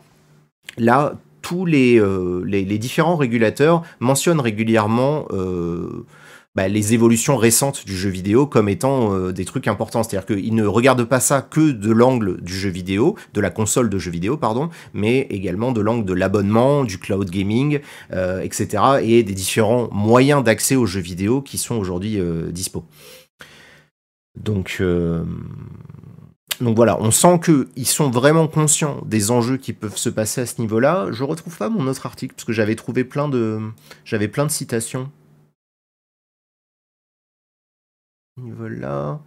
là, 0.79 1.15
tous 1.43 1.67
les, 1.67 2.01
euh, 2.01 2.43
différents 2.79 3.17
régulateurs 3.17 3.83
mentionnent 4.01 4.41
régulièrement 4.41 5.27
euh, 5.31 6.07
bah, 6.55 6.69
les 6.69 6.95
évolutions 6.95 7.37
récentes 7.37 7.85
du 7.85 7.97
jeu 7.97 8.11
vidéo 8.11 8.47
comme 8.47 8.69
étant 8.69 9.13
euh, 9.13 9.33
des 9.33 9.45
trucs 9.45 9.67
importants. 9.67 10.05
C'est-à-dire 10.05 10.27
qu'ils 10.27 10.55
ne 10.55 10.65
regardent 10.65 11.05
pas 11.05 11.19
ça 11.19 11.43
que 11.43 11.73
de 11.73 11.91
l'angle 11.91 12.41
du 12.43 12.55
jeu 12.55 12.71
vidéo, 12.71 13.17
de 13.33 13.41
la 13.41 13.51
console 13.51 13.91
de 13.91 13.99
jeu 13.99 14.13
vidéo, 14.13 14.37
pardon, 14.37 14.71
mais 14.93 15.27
également 15.31 15.73
de 15.73 15.81
l'angle 15.81 16.05
de 16.05 16.13
l'abonnement, 16.13 16.85
du 16.85 16.99
cloud 16.99 17.29
gaming, 17.29 17.81
euh, 18.13 18.41
etc. 18.41 18.83
et 19.03 19.25
des 19.25 19.35
différents 19.35 19.89
moyens 19.91 20.45
d'accès 20.45 20.77
aux 20.77 20.87
jeux 20.87 21.01
vidéo 21.01 21.43
qui 21.43 21.59
sont 21.59 21.75
aujourd'hui 21.77 22.21
euh, 22.21 22.53
dispo. 22.53 22.85
Donc, 24.37 24.83
donc 26.61 26.75
voilà, 26.75 27.01
on 27.01 27.13
sent 27.13 27.41
qu'ils 27.45 27.87
sont 27.87 28.11
vraiment 28.11 28.49
conscients 28.49 29.01
des 29.07 29.31
enjeux 29.31 29.59
qui 29.59 29.73
peuvent 29.73 29.97
se 29.97 30.09
passer 30.09 30.41
à 30.41 30.47
ce 30.47 30.61
niveau-là. 30.61 31.07
Je 31.13 31.23
retrouve 31.23 31.57
pas 31.57 31.69
mon 31.69 31.87
autre 31.87 32.05
article 32.05 32.35
parce 32.35 32.45
que 32.45 32.53
j'avais 32.53 32.75
trouvé 32.75 33.05
plein 33.05 33.29
de, 33.29 33.61
j'avais 34.05 34.27
plein 34.27 34.45
de 34.45 34.51
citations 34.51 35.09
niveau 38.37 38.69
là. 38.69 39.21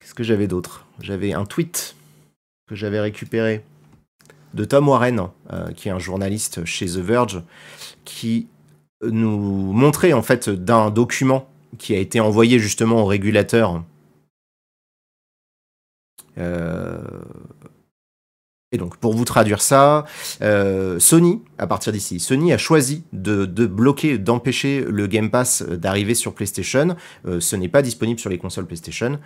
Qu'est-ce 0.00 0.14
que 0.14 0.22
j'avais 0.22 0.46
d'autre? 0.46 0.86
J'avais 1.00 1.32
un 1.32 1.44
tweet 1.44 1.96
que 2.68 2.74
j'avais 2.74 3.00
récupéré 3.00 3.64
de 4.54 4.64
Tom 4.64 4.88
Warren, 4.88 5.28
euh, 5.52 5.72
qui 5.72 5.88
est 5.88 5.92
un 5.92 5.98
journaliste 5.98 6.64
chez 6.64 6.86
The 6.86 6.98
Verge, 6.98 7.42
qui 8.04 8.48
nous 9.02 9.72
montrait 9.72 10.12
en 10.12 10.22
fait 10.22 10.48
d'un 10.48 10.90
document 10.90 11.48
qui 11.78 11.94
a 11.94 11.98
été 11.98 12.20
envoyé 12.20 12.58
justement 12.58 13.02
au 13.02 13.06
régulateur 13.06 13.82
euh, 16.38 16.98
et 18.74 18.76
donc, 18.76 18.96
pour 18.96 19.14
vous 19.14 19.24
traduire 19.24 19.62
ça, 19.62 20.04
euh, 20.42 20.98
Sony, 20.98 21.40
à 21.58 21.68
partir 21.68 21.92
d'ici, 21.92 22.18
Sony 22.18 22.52
a 22.52 22.58
choisi 22.58 23.04
de, 23.12 23.46
bloquer, 23.66 24.18
d'empêcher 24.18 24.84
le 24.88 25.06
Game 25.06 25.30
Pass 25.30 25.62
d'arriver 25.62 26.16
sur 26.16 26.34
PlayStation. 26.34 26.96
Euh, 27.28 27.38
ce 27.38 27.54
n'est 27.54 27.68
pas 27.68 27.82
disponible 27.82 28.18
sur 28.18 28.30
les 28.30 28.38
consoles 28.38 28.66
PlayStation. 28.66 29.20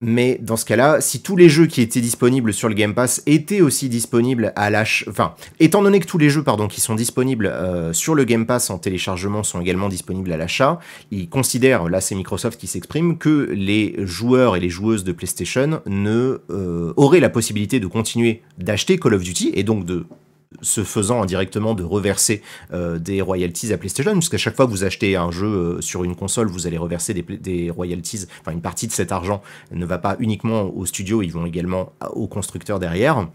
Mais 0.00 0.38
dans 0.42 0.58
ce 0.58 0.66
cas-là, 0.66 1.00
si 1.00 1.22
tous 1.22 1.34
les 1.34 1.48
jeux 1.48 1.66
qui 1.66 1.80
étaient 1.80 2.02
disponibles 2.02 2.52
sur 2.52 2.68
le 2.68 2.74
Game 2.74 2.94
Pass 2.94 3.22
étaient 3.24 3.62
aussi 3.62 3.88
disponibles 3.88 4.52
à 4.54 4.68
l'achat, 4.68 5.06
enfin, 5.08 5.34
étant 5.60 5.82
donné 5.82 5.98
que 5.98 6.06
tous 6.06 6.18
les 6.18 6.28
jeux, 6.28 6.44
qui 6.68 6.80
sont 6.82 6.94
disponibles 6.94 7.46
euh, 7.46 7.94
sur 7.94 8.14
le 8.14 8.24
Game 8.24 8.44
Pass 8.44 8.68
en 8.68 8.78
téléchargement 8.78 9.42
sont 9.42 9.62
également 9.62 9.88
disponibles 9.88 10.30
à 10.32 10.36
l'achat, 10.36 10.78
ils 11.10 11.28
considèrent, 11.28 11.88
là 11.88 12.02
c'est 12.02 12.14
Microsoft 12.14 12.60
qui 12.60 12.66
s'exprime, 12.66 13.16
que 13.16 13.50
les 13.52 13.94
joueurs 14.00 14.56
et 14.56 14.60
les 14.60 14.68
joueuses 14.68 15.04
de 15.04 15.12
PlayStation 15.12 15.80
ne 15.86 16.42
euh, 16.50 16.92
auraient 16.96 17.20
la 17.20 17.30
possibilité 17.30 17.80
de 17.80 17.86
continuer 17.86 18.42
d'acheter 18.58 18.98
Call 18.98 19.14
of 19.14 19.22
Duty 19.22 19.52
et 19.54 19.62
donc 19.62 19.86
de 19.86 20.04
se 20.62 20.84
faisant 20.84 21.22
indirectement 21.22 21.74
de 21.74 21.82
reverser 21.82 22.42
des 22.72 23.20
royalties 23.20 23.72
à 23.72 23.78
PlayStation, 23.78 24.12
puisqu'à 24.12 24.38
chaque 24.38 24.56
fois 24.56 24.66
que 24.66 24.70
vous 24.70 24.84
achetez 24.84 25.16
un 25.16 25.30
jeu 25.30 25.80
sur 25.80 26.04
une 26.04 26.14
console, 26.14 26.48
vous 26.48 26.66
allez 26.66 26.78
reverser 26.78 27.14
des, 27.14 27.22
des, 27.22 27.70
royalties, 27.70 28.26
enfin 28.40 28.52
une 28.52 28.62
partie 28.62 28.86
de 28.86 28.92
cet 28.92 29.12
argent 29.12 29.42
ne 29.72 29.86
va 29.86 29.98
pas 29.98 30.16
uniquement 30.18 30.70
au 30.74 30.86
studio, 30.86 31.22
ils 31.22 31.32
vont 31.32 31.46
également 31.46 31.92
aux 32.12 32.26
constructeurs 32.26 32.78
derrière. 32.78 33.28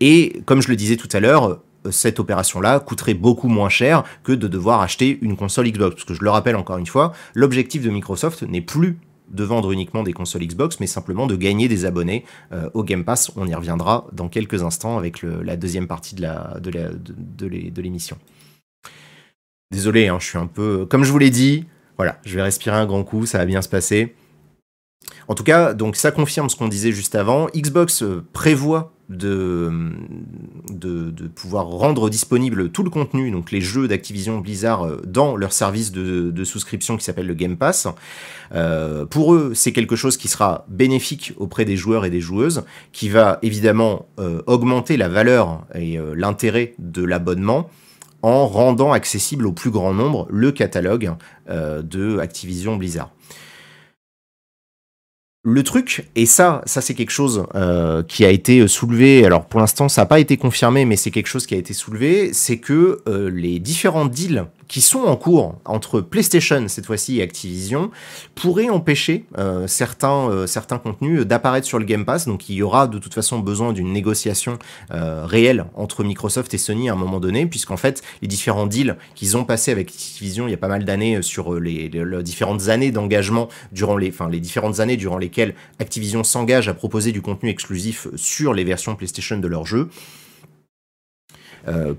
Et 0.00 0.42
comme 0.44 0.60
je 0.60 0.68
le 0.68 0.76
disais 0.76 0.96
tout 0.96 1.08
à 1.12 1.20
l'heure, 1.20 1.60
cette 1.90 2.20
opération-là 2.20 2.80
coûterait 2.80 3.14
beaucoup 3.14 3.48
moins 3.48 3.68
cher 3.68 4.04
que 4.24 4.32
de 4.32 4.48
devoir 4.48 4.80
acheter 4.80 5.18
une 5.22 5.36
console 5.36 5.70
Xbox. 5.70 5.94
Parce 5.94 6.04
que 6.04 6.14
je 6.14 6.22
le 6.22 6.30
rappelle 6.30 6.56
encore 6.56 6.78
une 6.78 6.86
fois, 6.86 7.12
l'objectif 7.34 7.82
de 7.82 7.90
Microsoft 7.90 8.42
n'est 8.42 8.60
plus 8.60 8.98
de 9.28 9.44
vendre 9.44 9.72
uniquement 9.72 10.02
des 10.02 10.12
consoles 10.12 10.46
Xbox, 10.46 10.80
mais 10.80 10.86
simplement 10.86 11.26
de 11.26 11.36
gagner 11.36 11.68
des 11.68 11.84
abonnés 11.84 12.24
euh, 12.52 12.68
au 12.74 12.84
Game 12.84 13.04
Pass. 13.04 13.30
On 13.36 13.46
y 13.46 13.54
reviendra 13.54 14.06
dans 14.12 14.28
quelques 14.28 14.62
instants 14.62 14.98
avec 14.98 15.22
la 15.22 15.56
deuxième 15.56 15.86
partie 15.86 16.14
de, 16.14 17.80
l'émission. 17.80 18.18
Désolé, 19.70 20.08
hein, 20.08 20.18
je 20.20 20.26
suis 20.26 20.38
un 20.38 20.46
peu... 20.46 20.86
Comme 20.86 21.04
je 21.04 21.10
vous 21.10 21.18
l'ai 21.18 21.30
dit, 21.30 21.66
voilà, 21.96 22.18
je 22.24 22.34
vais 22.36 22.42
respirer 22.42 22.76
un 22.76 22.86
grand 22.86 23.02
coup, 23.04 23.26
ça 23.26 23.38
va 23.38 23.46
bien 23.46 23.62
se 23.62 23.68
passer. 23.68 24.14
En 25.28 25.34
tout 25.34 25.44
cas, 25.44 25.74
donc 25.74 25.96
ça 25.96 26.10
confirme 26.10 26.48
ce 26.48 26.56
qu'on 26.56 26.68
disait 26.68 26.92
juste 26.92 27.14
avant. 27.14 27.46
Xbox 27.54 28.02
euh, 28.02 28.24
prévoit 28.32 28.92
de, 29.08 29.70
pouvoir 31.34 31.66
rendre 31.66 32.10
disponible 32.10 32.70
tout 32.70 32.82
le 32.82 32.90
contenu, 32.90 33.30
donc 33.30 33.52
les 33.52 33.60
jeux 33.60 33.88
d'Activision 33.88 34.38
Blizzard, 34.38 34.84
euh, 34.84 35.00
dans 35.06 35.36
leur 35.36 35.52
service 35.52 35.92
de, 35.92 36.44
souscription 36.44 36.96
qui 36.96 37.04
s'appelle 37.04 37.26
le 37.26 37.34
Game 37.34 37.56
Pass. 37.56 37.88
Euh, 38.54 39.04
pour 39.04 39.34
eux, 39.34 39.52
c'est 39.54 39.72
quelque 39.72 39.96
chose 39.96 40.16
qui 40.16 40.28
sera 40.28 40.64
bénéfique 40.68 41.34
auprès 41.36 41.64
des 41.64 41.76
joueurs 41.76 42.04
et 42.04 42.10
des 42.10 42.20
joueuses, 42.20 42.64
qui 42.92 43.08
va 43.08 43.38
évidemment 43.42 44.06
euh, 44.18 44.42
augmenter 44.46 44.96
la 44.96 45.08
valeur 45.08 45.64
et 45.74 45.98
l'intérêt 46.14 46.74
de 46.78 47.02
l'abonnement 47.02 47.68
en 48.22 48.46
rendant 48.46 48.92
accessible 48.92 49.46
au 49.46 49.52
plus 49.52 49.70
grand 49.70 49.92
nombre 49.92 50.26
le 50.30 50.50
catalogue 50.52 51.12
de 51.48 52.18
Activision 52.18 52.76
Blizzard. 52.76 53.10
Le 55.48 55.62
truc, 55.62 56.08
et 56.16 56.26
ça, 56.26 56.60
ça 56.66 56.80
c'est 56.80 56.94
quelque 56.94 57.12
chose 57.12 57.46
euh, 57.54 58.02
qui 58.02 58.24
a 58.24 58.30
été 58.30 58.66
soulevé, 58.66 59.24
alors 59.24 59.44
pour 59.44 59.60
l'instant 59.60 59.88
ça 59.88 60.02
n'a 60.02 60.06
pas 60.06 60.18
été 60.18 60.36
confirmé, 60.36 60.84
mais 60.84 60.96
c'est 60.96 61.12
quelque 61.12 61.28
chose 61.28 61.46
qui 61.46 61.54
a 61.54 61.56
été 61.56 61.72
soulevé, 61.72 62.32
c'est 62.32 62.56
que 62.56 63.00
euh, 63.06 63.30
les 63.30 63.60
différents 63.60 64.06
deals 64.06 64.46
qui 64.68 64.80
sont 64.80 65.00
en 65.00 65.16
cours 65.16 65.56
entre 65.64 66.00
PlayStation 66.00 66.66
cette 66.68 66.86
fois-ci 66.86 67.18
et 67.18 67.22
Activision 67.22 67.90
pourraient 68.34 68.68
empêcher 68.68 69.24
euh, 69.38 69.66
certains, 69.66 70.28
euh, 70.30 70.46
certains 70.46 70.78
contenus 70.78 71.24
d'apparaître 71.24 71.66
sur 71.66 71.78
le 71.78 71.84
Game 71.84 72.04
Pass. 72.04 72.26
Donc 72.26 72.48
il 72.48 72.56
y 72.56 72.62
aura 72.62 72.86
de 72.86 72.98
toute 72.98 73.14
façon 73.14 73.38
besoin 73.38 73.72
d'une 73.72 73.92
négociation 73.92 74.58
euh, 74.92 75.24
réelle 75.24 75.66
entre 75.74 76.04
Microsoft 76.04 76.52
et 76.54 76.58
Sony 76.58 76.88
à 76.88 76.92
un 76.92 76.96
moment 76.96 77.20
donné, 77.20 77.46
puisqu'en 77.46 77.76
fait 77.76 78.02
les 78.22 78.28
différents 78.28 78.66
deals 78.66 78.96
qu'ils 79.14 79.36
ont 79.36 79.44
passés 79.44 79.70
avec 79.70 79.88
Activision 79.88 80.48
il 80.48 80.50
y 80.50 80.54
a 80.54 80.58
pas 80.58 80.68
mal 80.68 80.84
d'années 80.84 81.22
sur 81.22 81.54
les, 81.54 81.90
différentes 82.22 82.68
années 82.68 82.90
d'engagement 82.90 83.48
durant 83.72 83.96
les, 83.96 84.08
enfin 84.08 84.28
les 84.28 84.40
différentes 84.40 84.80
années 84.80 84.96
durant 84.96 85.18
lesquelles 85.18 85.54
Activision 85.78 86.24
s'engage 86.24 86.68
à 86.68 86.74
proposer 86.74 87.12
du 87.12 87.22
contenu 87.22 87.50
exclusif 87.50 88.08
sur 88.16 88.54
les 88.54 88.64
versions 88.64 88.94
PlayStation 88.96 89.38
de 89.38 89.48
leurs 89.48 89.66
jeux. 89.66 89.88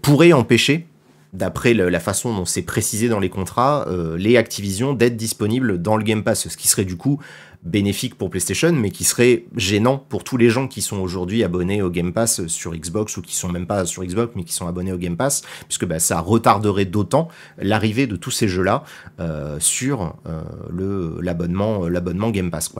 pourraient 0.01 0.33
empêcher 0.33 0.87
d'après 1.33 1.73
la 1.73 1.99
façon 1.99 2.35
dont 2.35 2.45
c'est 2.45 2.61
précisé 2.61 3.09
dans 3.09 3.19
les 3.19 3.29
contrats, 3.29 3.85
euh, 3.87 4.17
les 4.17 4.37
Activision 4.37 4.93
d'être 4.93 5.17
disponibles 5.17 5.81
dans 5.81 5.97
le 5.97 6.03
Game 6.03 6.23
Pass, 6.23 6.47
ce 6.47 6.57
qui 6.57 6.67
serait 6.67 6.85
du 6.85 6.97
coup 6.97 7.19
bénéfique 7.63 8.15
pour 8.15 8.29
PlayStation, 8.29 8.71
mais 8.71 8.91
qui 8.91 9.03
serait 9.03 9.45
gênant 9.55 9.97
pour 9.97 10.23
tous 10.23 10.37
les 10.37 10.49
gens 10.49 10.67
qui 10.67 10.81
sont 10.81 10.97
aujourd'hui 10.99 11.43
abonnés 11.43 11.81
au 11.81 11.89
Game 11.89 12.13
Pass 12.13 12.45
sur 12.47 12.73
Xbox 12.73 13.17
ou 13.17 13.21
qui 13.21 13.35
sont 13.35 13.49
même 13.49 13.67
pas 13.67 13.85
sur 13.85 14.03
Xbox, 14.03 14.33
mais 14.35 14.43
qui 14.43 14.53
sont 14.53 14.67
abonnés 14.67 14.93
au 14.93 14.97
Game 14.97 15.17
Pass, 15.17 15.41
puisque 15.67 15.85
bah, 15.85 15.99
ça 15.99 16.19
retarderait 16.19 16.85
d'autant 16.85 17.27
l'arrivée 17.57 18.07
de 18.07 18.15
tous 18.15 18.31
ces 18.31 18.47
jeux-là 18.47 18.83
euh, 19.19 19.57
sur 19.59 20.15
euh, 20.27 21.19
l'abonnement 21.21 22.29
Game 22.29 22.51
Pass. 22.51 22.73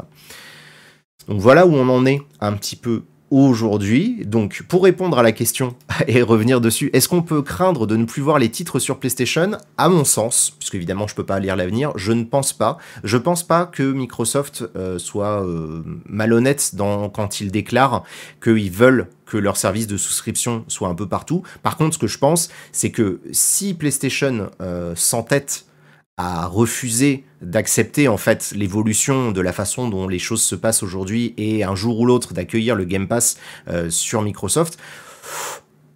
Donc 1.28 1.42
voilà 1.42 1.66
où 1.66 1.74
on 1.74 1.90
en 1.90 2.06
est 2.06 2.22
un 2.40 2.54
petit 2.54 2.76
peu 2.76 3.04
aujourd'hui. 3.32 4.24
Donc, 4.26 4.64
pour 4.68 4.84
répondre 4.84 5.20
à 5.20 5.24
la 5.24 5.32
question 5.32 5.76
et 6.08 6.22
revenir 6.22 6.62
dessus, 6.62 6.90
est-ce 6.94 7.10
qu'on 7.10 7.22
peut 7.22 7.42
craindre 7.42 7.88
de 7.88 7.96
ne 7.96 8.06
plus 8.06 8.22
voir 8.22 8.40
les 8.40 8.50
titres 8.50 8.80
sur 8.80 9.00
PlayStation? 9.00 9.52
À 9.78 9.90
mon 9.90 10.04
sens, 10.04 10.54
puisque 10.58 10.76
évidemment 10.76 11.08
je 11.08 11.16
peux 11.16 11.26
pas 11.26 11.40
lire 11.40 11.56
l'avenir, 11.56 11.92
je 11.96 12.12
ne 12.12 12.24
pense 12.24 12.54
pas. 12.54 12.78
Je 13.04 13.18
pense 13.18 13.44
pas 13.44 13.66
que 13.66 13.84
Microsoft 13.84 14.64
euh, 14.76 14.98
soit 14.98 15.44
euh, 15.44 15.84
malhonnête 16.06 16.76
dans, 16.76 17.10
quand 17.10 17.42
ils 17.42 17.52
déclarent 17.52 18.04
qu'ils 18.42 18.72
veulent 18.72 19.08
que 19.26 19.38
leur 19.38 19.58
service 19.58 19.88
de 19.88 19.98
souscription 19.98 20.64
soit 20.68 20.88
un 20.88 20.96
peu 20.96 21.08
partout. 21.08 21.44
Par 21.62 21.78
contre, 21.78 21.96
ce 21.96 22.00
que 22.00 22.08
je 22.08 22.18
pense, 22.18 22.50
c'est 22.72 22.92
que 22.92 23.20
si 23.32 23.74
PlayStation 23.74 24.50
euh, 24.62 24.96
s'entête 24.96 25.67
à 26.18 26.48
refuser 26.48 27.24
d'accepter 27.42 28.08
en 28.08 28.18
fait 28.18 28.52
l'évolution 28.56 29.32
de 29.32 29.40
la 29.40 29.54
façon 29.54 29.88
dont 29.88 30.08
les 30.08 30.18
choses 30.18 30.42
se 30.42 30.56
passent 30.56 30.82
aujourd'hui 30.82 31.36
et 31.38 31.64
un 31.64 31.76
jour 31.76 32.00
ou 32.00 32.06
l'autre 32.08 32.34
d'accueillir 32.34 32.76
le 32.76 32.86
Game 32.86 33.08
Pass 33.08 33.38
euh, 33.68 33.92
sur 33.92 34.24
Microsoft, 34.24 34.80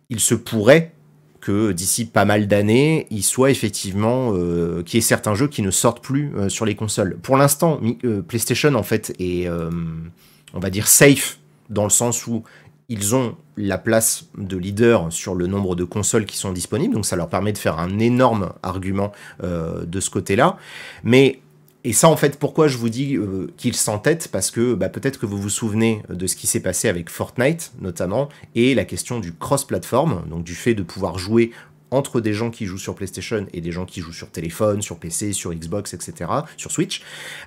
il 0.10 0.20
se 0.20 0.36
pourrait 0.36 0.94
que 1.40 1.72
d'ici 1.72 2.06
pas 2.06 2.24
mal 2.24 2.48
d'années, 2.48 3.08
il 3.10 3.24
soit 3.24 3.50
effectivement 3.50 4.34
euh, 4.36 4.84
qu'il 4.84 4.98
y 4.98 5.00
ait 5.00 5.02
certains 5.02 5.34
jeux 5.34 5.48
qui 5.48 5.64
ne 5.64 5.72
sortent 5.72 6.04
plus 6.04 6.32
euh, 6.36 6.50
sur 6.50 6.66
les 6.66 6.76
consoles. 6.76 7.18
Pour 7.18 7.36
l'instant, 7.36 7.82
PlayStation 8.28 8.76
en 8.76 8.84
fait 8.84 9.16
est, 9.18 9.50
on 9.50 10.60
va 10.60 10.70
dire 10.70 10.88
safe 10.88 11.40
dans 11.72 11.84
le 11.84 11.90
sens 11.90 12.28
où 12.28 12.44
ils 12.90 13.16
ont 13.16 13.36
la 13.58 13.78
place 13.78 14.26
de 14.38 14.58
leader 14.58 15.12
sur 15.12 15.36
le 15.36 15.48
nombre 15.48 15.76
de 15.76 15.84
consoles 15.84 16.26
qui 16.26 16.38
sont 16.38 16.52
disponibles, 16.52 16.94
donc 16.94 17.06
ça 17.06 17.16
leur 17.16 17.30
permet 17.30 17.54
de 17.54 17.58
faire 17.58 17.80
un 17.80 18.00
énorme 18.00 18.54
argument 18.64 19.12
euh, 19.44 19.86
de 19.86 20.00
ce 20.00 20.10
côté-là. 20.10 20.58
Mais 21.04 21.40
et 21.84 21.94
ça, 21.94 22.10
en 22.10 22.16
fait, 22.16 22.38
pourquoi 22.38 22.68
je 22.68 22.78
vous 22.78 22.90
dis 22.90 23.16
euh, 23.16 23.48
qu'ils 23.58 23.76
s'entêtent? 23.76 24.30
Parce 24.32 24.52
que 24.52 24.76
bah, 24.76 24.90
peut-être 24.90 25.20
que 25.20 25.26
vous 25.26 25.40
vous 25.40 25.50
souvenez 25.50 26.04
de 26.10 26.28
ce 26.28 26.36
qui 26.36 26.46
s'est 26.46 26.60
passé 26.60 26.88
avec 26.88 27.10
Fortnite, 27.10 27.72
notamment, 27.82 28.30
et 28.54 28.76
la 28.76 28.86
question 28.86 29.20
du 29.20 29.34
cross-platform, 29.34 30.26
donc 30.30 30.44
du 30.44 30.54
fait 30.54 30.76
de 30.76 30.84
pouvoir 30.84 31.18
jouer 31.18 31.52
entre 31.92 32.22
des 32.22 32.34
gens 32.34 32.50
qui 32.50 32.66
jouent 32.66 32.78
sur 32.78 32.96
PlayStation 32.96 33.46
et 33.54 33.62
des 33.62 33.72
gens 33.72 33.86
qui 33.86 34.02
jouent 34.02 34.14
sur 34.14 34.30
téléphone, 34.30 34.82
sur 34.82 34.98
PC, 34.98 35.34
sur 35.34 35.54
Xbox, 35.54 35.94
etc., 35.94 36.32
sur 36.58 36.72
Switch. 36.72 37.02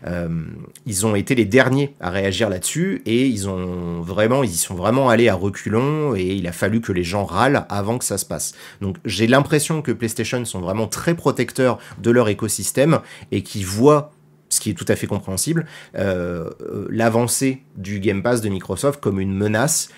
Euh, 0.07 0.45
ils 0.87 1.07
ont 1.07 1.15
été 1.15 1.35
les 1.35 1.47
derniers 1.47 1.95
à 2.01 2.11
réagir 2.11 2.51
là-dessus 2.51 3.03
et 3.07 3.27
ils 3.27 3.49
ont 3.49 4.01
vraiment, 4.03 4.45
ils 4.45 4.51
y 4.51 4.57
sont 4.57 4.75
vraiment 4.75 5.09
allés 5.09 5.29
à 5.29 5.35
reculons 5.35 6.15
et 6.15 6.35
il 6.35 6.47
a 6.47 6.53
fallu 6.53 6.81
que 6.81 6.93
les 6.93 7.05
gens 7.05 7.25
râlent 7.25 7.67
avant 7.69 7.99
que 7.99 8.05
ça 8.05 8.19
se 8.19 8.27
passe. 8.27 8.55
Donc 8.81 8.99
j'ai 9.05 9.27
l'impression 9.27 9.83
que 9.83 9.93
PlayStation 9.93 10.45
sont 10.45 10.61
vraiment 10.61 10.87
très 10.87 11.15
protecteurs 11.15 11.79
de 11.99 12.11
leur 12.11 12.29
écosystème 12.29 13.01
et 13.33 13.43
qui 13.43 13.65
voient 13.65 14.13
ce 14.51 14.61
qui 14.61 14.71
est 14.71 14.75
tout 14.75 14.85
à 14.89 14.97
fait 14.97 15.07
compréhensible, 15.07 15.67
euh, 15.97 16.51
euh, 16.61 16.87
l'avancée 16.91 17.63
du 17.77 17.99
Game 17.99 18.23
Pass 18.23 18.41
de 18.41 18.49
Microsoft 18.49 19.01
comme 19.01 19.19
une 19.19 19.35
menace 19.35 19.89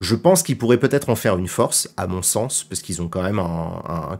je 0.00 0.14
pense 0.14 0.42
qu'ils 0.42 0.58
pourraient 0.58 0.78
peut-être 0.78 1.08
en 1.08 1.16
faire 1.16 1.38
une 1.38 1.48
force, 1.48 1.92
à 1.96 2.06
mon 2.06 2.20
sens, 2.20 2.64
parce 2.64 2.82
qu'ils 2.82 3.00
ont 3.00 3.08
quand 3.08 3.22
même 3.22 3.40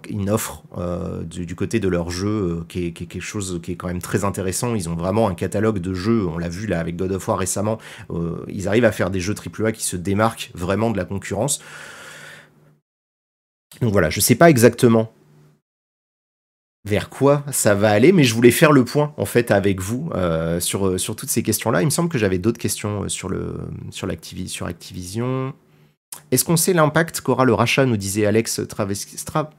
une 0.09 0.31
offre 0.31 0.63
euh, 0.79 1.23
du, 1.25 1.55
côté 1.55 1.81
de 1.81 1.89
leur 1.89 2.11
jeu 2.11 2.29
euh, 2.29 2.65
qui, 2.69 2.87
est, 2.87 2.93
quelque 2.93 3.21
chose 3.21 3.61
qui 3.63 3.73
est 3.73 3.77
quand 3.77 3.89
même 3.89 4.01
très 4.01 4.25
intéressant. 4.25 4.75
Ils 4.75 4.89
ont 4.89 4.95
vraiment 4.95 5.29
un 5.29 5.35
catalogue 5.35 5.79
de 5.79 5.93
jeux, 5.93 6.27
on 6.27 6.39
l'a 6.39 6.49
vu 6.49 6.67
là 6.67 6.81
avec 6.81 6.97
God 6.97 7.13
of 7.13 7.29
War 7.29 7.39
récemment, 7.39 7.79
euh, 8.11 8.45
ils 8.49 8.69
arrivent 8.69 8.85
à 8.85 8.93
faire 8.93 9.11
des 9.11 9.21
jeux 9.21 9.35
AAA 9.35 9.73
qui 9.73 9.85
se 9.85 9.97
démarquent 9.97 10.51
vraiment 10.55 10.91
de 10.91 10.97
la 10.97 11.05
concurrence. 11.05 11.61
Donc 13.83 13.93
voilà, 13.93 14.09
je 14.09 14.21
sais 14.21 14.37
pas 14.37 14.49
exactement 14.49 15.13
vers 16.87 17.11
quoi 17.11 17.45
ça 17.51 17.75
va 17.75 17.91
aller, 17.91 18.13
mais 18.13 18.25
je 18.25 18.35
voulais 18.35 18.51
faire 18.51 18.71
le 18.71 18.85
point 18.85 19.13
en 19.17 19.25
fait 19.25 19.51
avec 19.51 19.81
vous 19.81 20.11
sur, 20.61 21.01
sur 21.01 21.17
toutes 21.17 21.31
ces 21.31 21.43
questions-là. 21.43 21.83
Il 21.83 21.87
me 21.87 21.91
semble 21.91 22.09
que 22.09 22.19
j'avais 22.19 22.39
d'autres 22.39 22.59
questions 22.59 23.09
sur, 23.09 23.29
le, 23.29 23.57
sur 23.91 24.09
Activision. 24.09 25.55
Est-ce 26.31 26.45
qu'on 26.45 26.57
sait 26.57 26.73
l'impact 26.73 27.21
qu'aura 27.21 27.45
le 27.45 27.55
rachat, 27.55 27.87
nous 27.87 27.97
disait 27.97 28.27
Alex 28.27 28.61
Traveski, 28.69 29.19
Stra, 29.19 29.51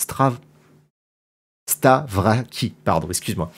Strav, 0.00 0.38
Stavraki, 1.70 2.74
pardon, 2.84 3.08
excuse-moi. 3.08 3.50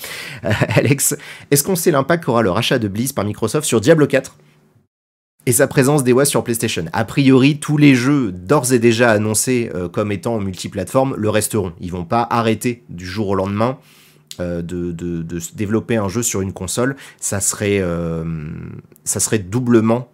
Euh, 0.44 0.52
Alex, 0.76 1.16
est-ce 1.50 1.64
qu'on 1.64 1.76
sait 1.76 1.90
l'impact 1.90 2.24
qu'aura 2.24 2.42
le 2.42 2.50
rachat 2.50 2.78
de 2.78 2.88
Blizz 2.88 3.12
par 3.12 3.24
Microsoft 3.24 3.66
sur 3.66 3.80
Diablo 3.80 4.06
4 4.06 4.36
et 5.46 5.52
sa 5.52 5.66
présence 5.66 6.04
des 6.04 6.14
sur 6.24 6.44
PlayStation? 6.44 6.84
A 6.92 7.04
priori, 7.04 7.58
tous 7.58 7.76
les 7.76 7.94
jeux 7.94 8.30
d'ores 8.30 8.72
et 8.72 8.78
déjà 8.78 9.10
annoncés 9.10 9.70
euh, 9.74 9.88
comme 9.88 10.12
étant 10.12 10.38
multiplateforme 10.38 11.14
le 11.16 11.30
resteront. 11.30 11.72
Ils 11.80 11.90
vont 11.90 12.04
pas 12.04 12.26
arrêter 12.30 12.84
du 12.88 13.06
jour 13.06 13.28
au 13.28 13.34
lendemain 13.34 13.78
euh, 14.40 14.62
de, 14.62 14.92
développer 15.54 15.96
un 15.96 16.08
jeu 16.08 16.22
sur 16.22 16.42
une 16.42 16.52
console. 16.52 16.96
Ça 17.18 17.40
serait 17.40 17.80
doublement 19.38 20.08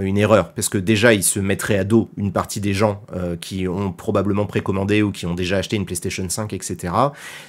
une 0.00 0.18
erreur, 0.18 0.52
parce 0.52 0.68
que 0.68 0.78
déjà, 0.78 1.14
ils 1.14 1.22
se 1.22 1.40
mettraient 1.40 1.78
à 1.78 1.84
dos 1.84 2.10
une 2.16 2.32
partie 2.32 2.60
des 2.60 2.74
gens 2.74 3.02
euh, 3.14 3.36
qui 3.36 3.68
ont 3.68 3.92
probablement 3.92 4.46
précommandé 4.46 5.02
ou 5.02 5.12
qui 5.12 5.26
ont 5.26 5.34
déjà 5.34 5.58
acheté 5.58 5.76
une 5.76 5.86
PlayStation 5.86 6.28
5, 6.28 6.52
etc. 6.52 6.92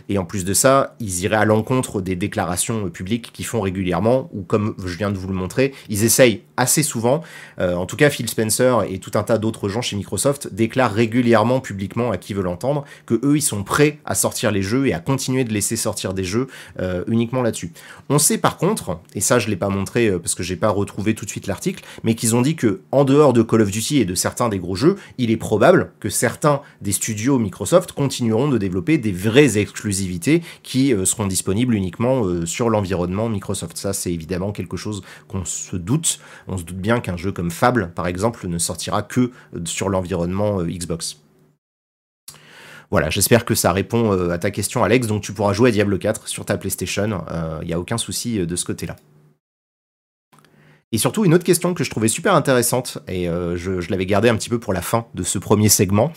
Et 0.07 0.17
en 0.17 0.25
plus 0.25 0.45
de 0.45 0.53
ça, 0.53 0.95
ils 0.99 1.21
iraient 1.21 1.37
à 1.37 1.45
l'encontre 1.45 2.01
des 2.01 2.15
déclarations 2.15 2.89
publiques 2.89 3.31
qu'ils 3.33 3.45
font 3.45 3.61
régulièrement, 3.61 4.29
ou 4.33 4.41
comme 4.41 4.75
je 4.83 4.97
viens 4.97 5.11
de 5.11 5.17
vous 5.17 5.27
le 5.27 5.33
montrer, 5.33 5.73
ils 5.89 6.03
essayent 6.03 6.43
assez 6.57 6.83
souvent, 6.83 7.21
euh, 7.59 7.75
en 7.75 7.85
tout 7.85 7.95
cas 7.95 8.09
Phil 8.09 8.29
Spencer 8.29 8.83
et 8.89 8.99
tout 8.99 9.11
un 9.15 9.23
tas 9.23 9.37
d'autres 9.37 9.69
gens 9.69 9.81
chez 9.81 9.95
Microsoft 9.95 10.53
déclarent 10.53 10.93
régulièrement 10.93 11.61
publiquement 11.61 12.11
à 12.11 12.17
qui 12.17 12.33
veut 12.33 12.43
l'entendre 12.43 12.83
que 13.05 13.19
eux, 13.23 13.37
ils 13.37 13.41
sont 13.41 13.63
prêts 13.63 13.99
à 14.05 14.15
sortir 14.15 14.51
les 14.51 14.61
jeux 14.61 14.87
et 14.87 14.93
à 14.93 14.99
continuer 14.99 15.43
de 15.43 15.53
laisser 15.53 15.75
sortir 15.75 16.13
des 16.13 16.23
jeux 16.23 16.47
euh, 16.79 17.03
uniquement 17.07 17.41
là-dessus. 17.41 17.71
On 18.09 18.19
sait 18.19 18.37
par 18.37 18.57
contre, 18.57 18.99
et 19.15 19.21
ça 19.21 19.39
je 19.39 19.47
l'ai 19.47 19.55
pas 19.55 19.69
montré 19.69 20.11
parce 20.19 20.35
que 20.35 20.43
j'ai 20.43 20.55
pas 20.55 20.69
retrouvé 20.69 21.15
tout 21.15 21.25
de 21.25 21.29
suite 21.29 21.47
l'article, 21.47 21.83
mais 22.03 22.15
qu'ils 22.15 22.35
ont 22.35 22.38
que 22.55 22.81
en 22.91 23.05
dehors 23.05 23.33
de 23.33 23.41
Call 23.41 23.61
of 23.61 23.71
Duty 23.71 23.99
et 23.99 24.05
de 24.05 24.15
certains 24.15 24.49
des 24.49 24.59
gros 24.59 24.75
jeux, 24.75 24.95
il 25.17 25.31
est 25.31 25.37
probable 25.37 25.91
que 25.99 26.09
certains 26.09 26.61
des 26.81 26.91
studios 26.91 27.37
Microsoft 27.37 27.91
continueront 27.91 28.47
de 28.47 28.57
développer 28.57 28.97
des 28.97 29.11
vraies 29.11 29.57
exclusivités 29.57 30.41
qui 30.63 30.93
euh, 30.93 31.05
seront 31.05 31.27
disponibles 31.27 31.75
uniquement 31.75 32.25
euh, 32.25 32.45
sur 32.45 32.69
l'environnement 32.69 33.29
Microsoft. 33.29 33.77
Ça, 33.77 33.93
c'est 33.93 34.11
évidemment 34.11 34.51
quelque 34.51 34.77
chose 34.77 35.01
qu'on 35.27 35.45
se 35.45 35.75
doute. 35.75 36.19
On 36.47 36.57
se 36.57 36.63
doute 36.63 36.77
bien 36.77 36.99
qu'un 36.99 37.17
jeu 37.17 37.31
comme 37.31 37.51
Fable, 37.51 37.91
par 37.93 38.07
exemple, 38.07 38.47
ne 38.47 38.57
sortira 38.57 39.03
que 39.03 39.31
euh, 39.55 39.59
sur 39.65 39.89
l'environnement 39.89 40.63
Xbox. 40.63 41.17
Voilà, 42.91 43.09
j'espère 43.11 43.45
que 43.45 43.53
ça 43.53 43.71
répond 43.71 44.29
à 44.31 44.39
ta 44.39 44.49
question, 44.49 44.83
Alex. 44.83 45.05
Donc 45.05 45.21
tu 45.21 45.31
pourras 45.31 45.53
jouer 45.53 45.69
à 45.69 45.71
Diablo 45.71 45.99
4 45.99 46.27
sur 46.27 46.43
ta 46.43 46.57
PlayStation. 46.57 47.23
Il 47.61 47.67
n'y 47.67 47.73
a 47.73 47.79
aucun 47.79 47.99
souci 47.99 48.39
de 48.39 48.55
ce 48.55 48.65
côté-là. 48.65 48.95
Et 50.91 50.97
surtout, 50.97 51.23
une 51.23 51.35
autre 51.35 51.43
question 51.43 51.75
que 51.75 51.83
je 51.83 51.91
trouvais 51.91 52.07
super 52.07 52.33
intéressante, 52.33 52.97
et 53.07 53.29
euh, 53.29 53.55
je, 53.55 53.87
l'avais 53.91 54.07
gardée 54.07 54.29
un 54.29 54.35
petit 54.35 54.49
peu 54.49 54.57
pour 54.57 54.73
la 54.73 54.81
fin 54.81 55.05
de 55.13 55.21
ce 55.21 55.37
premier 55.37 55.69
segment. 55.69 56.11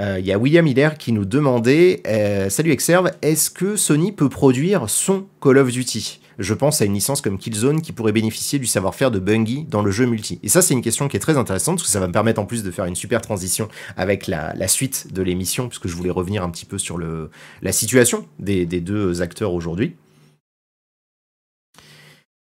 Euh, 0.00 0.16
il 0.18 0.26
y 0.26 0.32
a 0.32 0.38
William 0.38 0.66
Hiller 0.66 0.90
qui 0.98 1.12
nous 1.12 1.24
demandait 1.24 2.02
euh, 2.08 2.50
Salut 2.50 2.72
Exerve, 2.72 3.12
est-ce 3.22 3.48
que 3.48 3.76
Sony 3.76 4.10
peut 4.10 4.28
produire 4.28 4.90
son 4.90 5.26
Call 5.40 5.58
of 5.58 5.70
Duty? 5.70 6.20
Je 6.38 6.54
pense 6.54 6.82
à 6.82 6.84
une 6.84 6.94
licence 6.94 7.20
comme 7.20 7.38
Killzone 7.38 7.80
qui 7.80 7.92
pourrait 7.92 8.10
bénéficier 8.10 8.58
du 8.58 8.66
savoir-faire 8.66 9.12
de 9.12 9.20
Bungie 9.20 9.66
dans 9.70 9.82
le 9.82 9.92
jeu 9.92 10.06
multi. 10.06 10.40
Et 10.42 10.48
ça, 10.48 10.62
c'est 10.62 10.74
une 10.74 10.82
question 10.82 11.06
qui 11.06 11.16
est 11.16 11.20
très 11.20 11.36
intéressante 11.36 11.76
parce 11.76 11.86
que 11.86 11.92
ça 11.92 12.00
va 12.00 12.08
me 12.08 12.12
permettre 12.12 12.40
en 12.40 12.46
plus 12.46 12.64
de 12.64 12.70
faire 12.72 12.86
une 12.86 12.96
super 12.96 13.20
transition 13.20 13.68
avec 13.96 14.26
la, 14.26 14.66
suite 14.66 15.12
de 15.12 15.22
l'émission, 15.22 15.68
puisque 15.68 15.86
je 15.86 15.94
voulais 15.94 16.10
revenir 16.10 16.42
un 16.42 16.50
petit 16.50 16.64
peu 16.64 16.78
sur 16.78 16.98
le, 16.98 17.30
la 17.60 17.70
situation 17.70 18.26
des 18.40 18.64
deux 18.66 19.22
acteurs 19.22 19.52
aujourd'hui. 19.52 19.94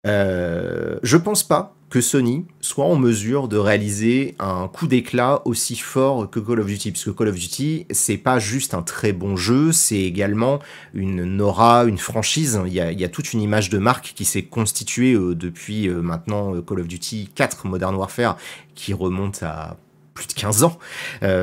Euh, 0.08 0.98
je 1.04 1.18
pense 1.18 1.44
pas 1.44 1.76
que 1.90 2.02
Sony 2.02 2.46
soit 2.62 2.86
en 2.86 2.96
mesure 2.96 3.48
de 3.48 3.58
réaliser 3.58 4.36
un 4.38 4.68
coup 4.68 4.88
d'éclat 4.88 5.42
aussi 5.46 5.76
fort 5.76 6.30
que 6.30 6.40
Call 6.40 6.60
of 6.60 6.68
Duty, 6.68 6.92
puisque 6.92 7.16
Call 7.16 7.30
of 7.30 7.36
Duty, 7.36 7.88
c'est 7.90 8.18
pas 8.18 8.38
juste 8.38 8.76
un 8.76 8.84
très 8.84 9.12
bon 9.12 9.36
jeu, 9.36 9.72
c'est 9.72 10.00
également 10.00 10.60
une 10.94 11.42
aura, 11.42 11.86
une 11.86 11.98
franchise. 11.98 12.62
Il 12.68 12.74
y 12.74 12.80
a, 12.80 13.10
toute 13.10 13.34
une 13.34 13.42
image 13.42 13.70
de 13.70 13.80
marque 13.80 14.14
qui 14.16 14.24
s'est 14.24 14.44
constituée 14.44 15.14
euh, 15.14 15.34
depuis 15.34 15.88
euh, 15.90 16.02
maintenant 16.02 16.62
Call 16.62 16.82
of 16.82 16.88
Duty 16.88 17.32
4 17.34 17.68
Modern 17.68 17.96
Warfare, 17.96 18.38
qui 18.76 18.94
remonte 18.94 19.42
à 19.42 19.78
plus 20.14 20.28
de 20.28 20.34
15 20.34 20.64
ans. 20.66 20.78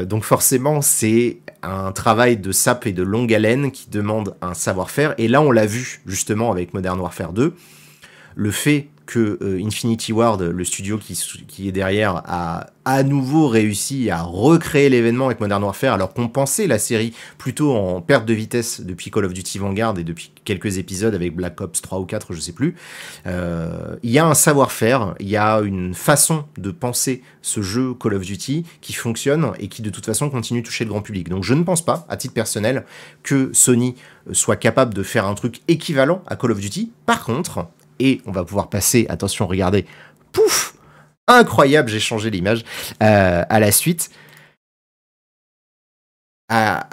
donc 0.05 0.23
forcément, 0.23 0.83
c'est 0.83 1.38
un 1.62 1.92
travail 1.92 2.37
de 2.37 2.53
sap 2.53 2.87
et 2.87 2.92
de 2.92 3.03
longue 3.03 3.33
haleine 3.33 3.73
qui 3.73 3.88
demande 3.88 4.37
un 4.42 4.53
savoir-faire. 4.53 5.14
Et 5.16 5.29
là, 5.29 5.40
on 5.40 5.51
l'a 5.51 5.64
vu 5.64 6.03
justement 6.05 6.53
avec 6.53 6.75
Modern 6.75 7.01
Warfare 7.01 7.33
2 7.33 7.55
le 8.37 8.51
fait 8.51 8.88
que 9.07 9.38
euh, 9.40 9.64
Infinity 9.64 10.12
Ward, 10.12 10.42
le 10.42 10.64
studio 10.64 10.99
qui, 10.99 11.68
est 11.68 11.72
derrière, 11.72 12.22
a 12.27 12.66
à 12.85 13.03
nouveau 13.03 13.49
réussi 13.49 14.11
à 14.11 14.22
recréer 14.22 14.88
l'événement 14.88 15.27
avec 15.27 15.40
Modern 15.40 15.62
Warfare, 15.62 15.94
alors 15.94 16.12
qu'on 16.12 16.29
pensait 16.29 16.66
la 16.66 16.79
série 16.79 17.14
plutôt 17.38 17.72
en 17.75 18.01
perte 18.01 18.27
de 18.27 18.35
vitesse 18.35 18.81
depuis 18.81 19.11
Call 19.11 19.25
of 19.25 19.33
Duty 19.33 19.59
Vanguard 19.59 19.99
et 19.99 20.05
depuis 20.05 20.33
quelques 20.44 20.79
épisodes 20.79 21.14
avec 21.14 21.35
Black 21.35 21.61
Ops 21.61 21.81
3 21.81 22.01
ou 22.01 22.05
4, 22.05 22.33
je 22.33 22.40
sais 22.40 22.53
plus. 22.53 22.75
Euh, 23.27 23.96
il 24.03 24.11
y 24.11 24.18
a 24.18 24.27
un 24.27 24.35
savoir-faire, 24.35 25.14
il 25.20 25.29
y 25.29 25.37
a 25.37 25.61
une 25.61 25.94
façon 25.94 26.44
de 26.59 26.70
penser 26.70 27.22
ce 27.42 27.62
jeu 27.62 27.94
Call 27.94 28.14
of 28.14 28.22
Duty 28.22 28.64
qui 28.81 28.92
fonctionne 28.92 29.53
et 29.59 29.68
qui 29.68 29.83
de 29.83 29.90
toute 29.90 30.07
façon 30.07 30.31
continue 30.31 30.62
de 30.62 30.66
toucher 30.66 30.85
le 30.85 30.90
grand 30.90 31.03
public. 31.03 31.29
Donc 31.29 31.44
je 31.44 31.55
ne 31.55 31.62
pense 31.62 31.85
pas, 31.85 32.07
à 32.09 32.16
titre 32.16 32.35
personnel, 32.35 32.85
que 33.22 33.51
Sony 33.53 33.94
soit 34.33 34.57
capable 34.57 34.94
de 34.94 35.05
faire 35.05 35.27
un 35.27 35.35
truc 35.35 35.61
équivalent 35.68 36.22
à 36.27 36.35
Call 36.35 36.51
of 36.51 36.61
Duty. 36.61 36.90
Par 37.07 37.25
contre, 37.25 37.68
et 37.98 38.20
on 38.26 38.32
va 38.32 38.44
pouvoir 38.44 38.68
passer, 38.68 39.06
attention, 39.09 39.46
regardez, 39.46 39.87
pouf 40.32 40.74
Incroyable, 41.28 41.88
j'ai 41.88 41.98
changé 41.98 42.30
l'image, 42.30 42.64
euh, 43.02 43.42
à 43.48 43.61
la 43.61 43.72
suite. 43.72 44.11
À 46.48 46.88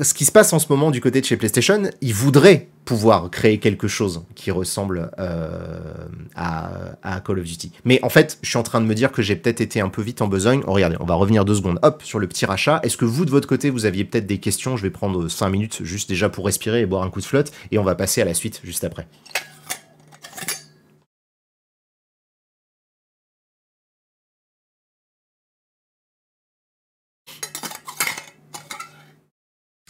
ce 0.00 0.14
qui 0.14 0.24
se 0.24 0.32
passe 0.32 0.52
en 0.52 0.58
ce 0.58 0.66
moment 0.70 0.90
du 0.90 1.00
côté 1.00 1.20
de 1.20 1.26
chez 1.26 1.36
PlayStation, 1.36 1.82
ils 2.00 2.14
voudraient 2.14 2.68
pouvoir 2.86 3.30
créer 3.30 3.58
quelque 3.58 3.86
chose 3.86 4.24
qui 4.34 4.50
ressemble 4.50 5.10
euh, 5.18 5.78
à, 6.34 7.20
Call 7.24 7.38
of 7.38 7.44
Duty. 7.44 7.72
Mais 7.84 8.00
en 8.02 8.08
fait, 8.08 8.38
je 8.42 8.48
suis 8.48 8.58
en 8.58 8.62
train 8.62 8.80
de 8.80 8.86
me 8.86 8.94
dire 8.94 9.12
que 9.12 9.22
j'ai 9.22 9.36
peut-être 9.36 9.60
été 9.60 9.80
un 9.80 9.88
peu 9.88 10.02
vite 10.02 10.22
en 10.22 10.28
besogne. 10.28 10.62
Oh, 10.66 10.72
regardez, 10.72 10.96
on 10.98 11.04
va 11.04 11.14
revenir 11.14 11.44
deux 11.44 11.54
secondes. 11.54 11.78
Hop, 11.82 12.02
sur 12.02 12.18
le 12.18 12.26
petit 12.26 12.46
rachat. 12.46 12.80
Est-ce 12.82 12.96
que 12.96 13.04
vous, 13.04 13.26
de 13.26 13.30
votre 13.30 13.46
côté, 13.46 13.70
vous 13.70 13.84
aviez 13.84 14.04
peut-être 14.04 14.26
des 14.26 14.38
questions? 14.38 14.76
Je 14.76 14.82
vais 14.82 14.90
prendre 14.90 15.28
cinq 15.28 15.50
minutes 15.50 15.84
juste 15.84 16.08
déjà 16.08 16.30
pour 16.30 16.46
respirer 16.46 16.80
et 16.80 16.86
boire 16.86 17.02
un 17.02 17.10
coup 17.10 17.20
de 17.20 17.26
flotte. 17.26 17.52
Et 17.70 17.78
on 17.78 17.84
va 17.84 17.94
passer 17.94 18.22
à 18.22 18.24
la 18.24 18.34
suite 18.34 18.60
juste 18.64 18.84
après. 18.84 19.06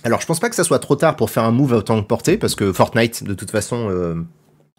Alors, 0.07 0.21
je 0.21 0.27
pense 0.27 0.39
pas 0.39 0.49
que 0.49 0.55
ça 0.55 0.63
soit 0.63 0.79
trop 0.79 0.95
tard 0.95 1.17
pour 1.17 1.31
faire 1.31 1.43
un 1.43 1.51
move 1.51 1.75
à 1.75 1.79
autant 1.79 2.01
que 2.01 2.07
portée, 2.07 2.39
parce 2.39 2.55
que 2.55 2.73
Fortnite, 2.73 3.25
de 3.25 3.35
toute 3.35 3.51
façon, 3.51 3.89
euh, 3.91 4.15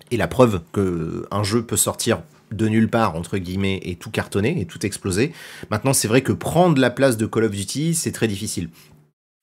est 0.09 0.15
la 0.15 0.29
preuve 0.29 0.61
que 0.71 1.27
un 1.31 1.43
jeu 1.43 1.63
peut 1.63 1.75
sortir 1.75 2.21
de 2.53 2.69
nulle 2.69 2.89
part, 2.89 3.13
entre 3.17 3.37
guillemets, 3.37 3.81
et 3.83 3.95
tout 3.95 4.09
cartonner, 4.09 4.55
et 4.61 4.63
tout 4.65 4.85
exploser. 4.85 5.33
Maintenant, 5.69 5.91
c'est 5.91 6.07
vrai 6.07 6.21
que 6.21 6.31
prendre 6.31 6.79
la 6.79 6.89
place 6.89 7.17
de 7.17 7.25
Call 7.25 7.43
of 7.43 7.51
Duty, 7.51 7.93
c'est 7.93 8.13
très 8.13 8.29
difficile. 8.29 8.69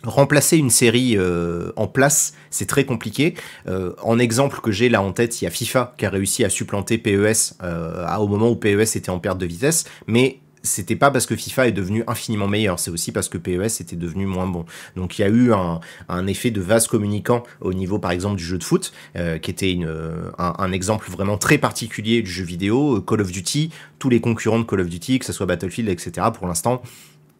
Remplacer 0.04 0.56
une 0.56 0.70
série 0.70 1.18
euh, 1.18 1.70
en 1.76 1.86
place, 1.86 2.32
c'est 2.48 2.66
très 2.66 2.86
compliqué. 2.86 3.34
Euh, 3.68 3.92
en 4.02 4.18
exemple 4.18 4.62
que 4.62 4.72
j'ai 4.72 4.88
là 4.88 5.02
en 5.02 5.12
tête, 5.12 5.42
il 5.42 5.44
y 5.44 5.48
a 5.48 5.50
FIFA 5.50 5.92
qui 5.98 6.06
a 6.06 6.08
réussi 6.08 6.46
à 6.46 6.48
supplanter 6.48 6.96
PES 6.96 7.58
au 7.60 8.26
moment 8.26 8.48
où 8.48 8.56
PES 8.56 8.96
était 8.96 9.10
en 9.10 9.18
perte 9.18 9.36
de 9.36 9.44
vitesse, 9.44 9.84
mais 10.06 10.40
c'était 10.64 10.96
pas 10.96 11.10
parce 11.10 11.26
que 11.26 11.36
FIFA 11.36 11.68
est 11.68 11.72
devenu 11.72 12.02
infiniment 12.06 12.48
meilleur, 12.48 12.80
c'est 12.80 12.90
aussi 12.90 13.12
parce 13.12 13.28
que 13.28 13.38
PES 13.38 13.80
était 13.80 13.96
devenu 13.96 14.26
moins 14.26 14.46
bon. 14.46 14.64
Donc 14.96 15.18
il 15.18 15.22
y 15.22 15.24
a 15.24 15.28
eu 15.28 15.52
un, 15.52 16.26
effet 16.26 16.50
de 16.50 16.60
vase 16.60 16.86
communicant 16.86 17.42
au 17.60 17.74
niveau 17.74 17.98
par 17.98 18.10
exemple 18.10 18.36
du 18.36 18.44
jeu 18.44 18.58
de 18.58 18.64
foot, 18.64 18.92
euh, 19.16 19.38
qui 19.38 19.50
était 19.50 19.70
une, 19.70 20.32
un, 20.38 20.72
exemple 20.72 21.10
vraiment 21.10 21.36
très 21.36 21.58
particulier 21.58 22.22
du 22.22 22.30
jeu 22.30 22.44
vidéo. 22.44 23.00
Call 23.02 23.20
of 23.20 23.30
Duty, 23.30 23.70
tous 23.98 24.08
les 24.08 24.20
concurrents 24.20 24.58
de 24.58 24.64
Call 24.64 24.80
of 24.80 24.88
Duty, 24.88 25.18
que 25.18 25.26
ce 25.26 25.32
soit 25.32 25.46
Battlefield, 25.46 25.88
etc., 25.90 26.28
pour 26.32 26.46
l'instant, 26.46 26.82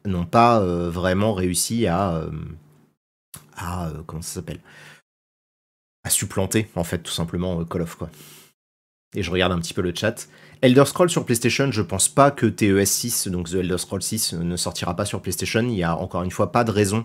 n'ont 0.05 0.27
pas 0.27 0.61
euh, 0.61 0.91
vraiment 0.91 1.33
réussi 1.33 1.87
à... 1.87 2.17
Euh, 2.17 2.31
à 3.57 3.91
comment 4.07 4.23
ça 4.23 4.35
s'appelle? 4.35 4.61
À 6.05 6.11
supplanter 6.11 6.69
en 6.75 6.85
fait 6.85 6.99
tout 6.99 7.13
simplement 7.13 7.65
Call 7.65 7.83
of 7.83 7.97
quoi. 7.97 8.11
Et 9.15 9.23
je 9.23 9.31
regarde 9.31 9.53
un 9.53 9.59
petit 9.59 9.73
peu 9.75 9.81
le 9.81 9.95
chat. 9.95 10.29
Elder 10.65 10.87
Scrolls 10.87 11.11
sur 11.11 11.27
PlayStation, 11.27 11.71
je 11.71 11.83
pense 11.83 12.09
pas 12.09 12.31
que 12.31 12.47
TES 12.47 12.87
6, 12.87 13.29
donc 13.29 13.51
The 13.51 13.57
Elder 13.57 13.77
Scrolls 13.77 14.01
6, 14.01 14.33
ne 14.33 14.57
sortira 14.57 14.97
pas 14.97 15.05
sur 15.05 15.21
PlayStation. 15.21 15.61
Il 15.61 15.75
y 15.75 15.83
a 15.83 15.95
encore 15.95 16.23
une 16.23 16.31
fois 16.31 16.53
pas 16.53 16.65
de 16.65 16.71
raison 16.71 17.05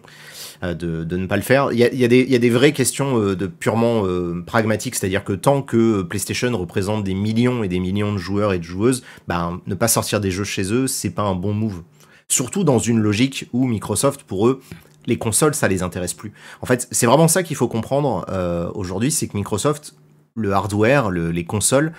euh, 0.64 0.74
de, 0.74 1.18
ne 1.18 1.26
pas 1.26 1.36
le 1.36 1.42
faire. 1.42 1.74
Il 1.74 1.78
y 1.78 1.84
a, 1.84 2.08
des, 2.08 2.50
vraies 2.50 2.72
questions 2.72 3.20
euh, 3.20 3.36
de 3.36 3.48
purement 3.48 4.06
euh, 4.06 4.42
pragmatiques, 4.48 4.96
c'est-à-dire 4.96 5.26
que 5.26 5.34
tant 5.34 5.62
que 5.62 6.04
PlayStation 6.04 6.58
représente 6.58 7.04
des 7.04 7.14
millions 7.14 7.62
et 7.62 7.68
des 7.68 7.82
millions 7.82 8.14
de 8.14 8.18
joueurs 8.18 8.54
et 8.54 8.60
de 8.60 8.64
joueuses, 8.64 9.04
ben, 9.28 9.60
ne 9.68 9.76
pas 9.76 9.90
sortir 9.90 10.22
des 10.22 10.32
jeux 10.32 10.46
chez 10.46 10.72
eux, 10.72 10.88
c'est 10.88 11.10
pas 11.10 11.24
un 11.24 11.36
bon 11.36 11.52
move. 11.52 11.84
Surtout 12.30 12.64
dans 12.64 12.80
une 12.80 13.00
logique 13.00 13.50
où 13.52 13.68
Microsoft, 13.68 14.24
pour 14.24 14.48
eux, 14.48 14.62
les 15.06 15.18
consoles, 15.18 15.54
ça 15.54 15.68
les 15.68 15.84
intéresse 15.84 16.14
plus. 16.14 16.32
En 16.62 16.66
fait, 16.66 16.88
c'est 16.92 17.08
vraiment 17.08 17.28
ça 17.28 17.44
qu'il 17.44 17.58
faut 17.58 17.68
comprendre 17.68 18.26
aujourd'hui, 18.74 19.12
c'est 19.12 19.28
que 19.28 19.36
Microsoft 19.36 19.96
le 20.36 20.54
hardware, 20.54 21.12
les 21.12 21.44
consoles, 21.44 21.94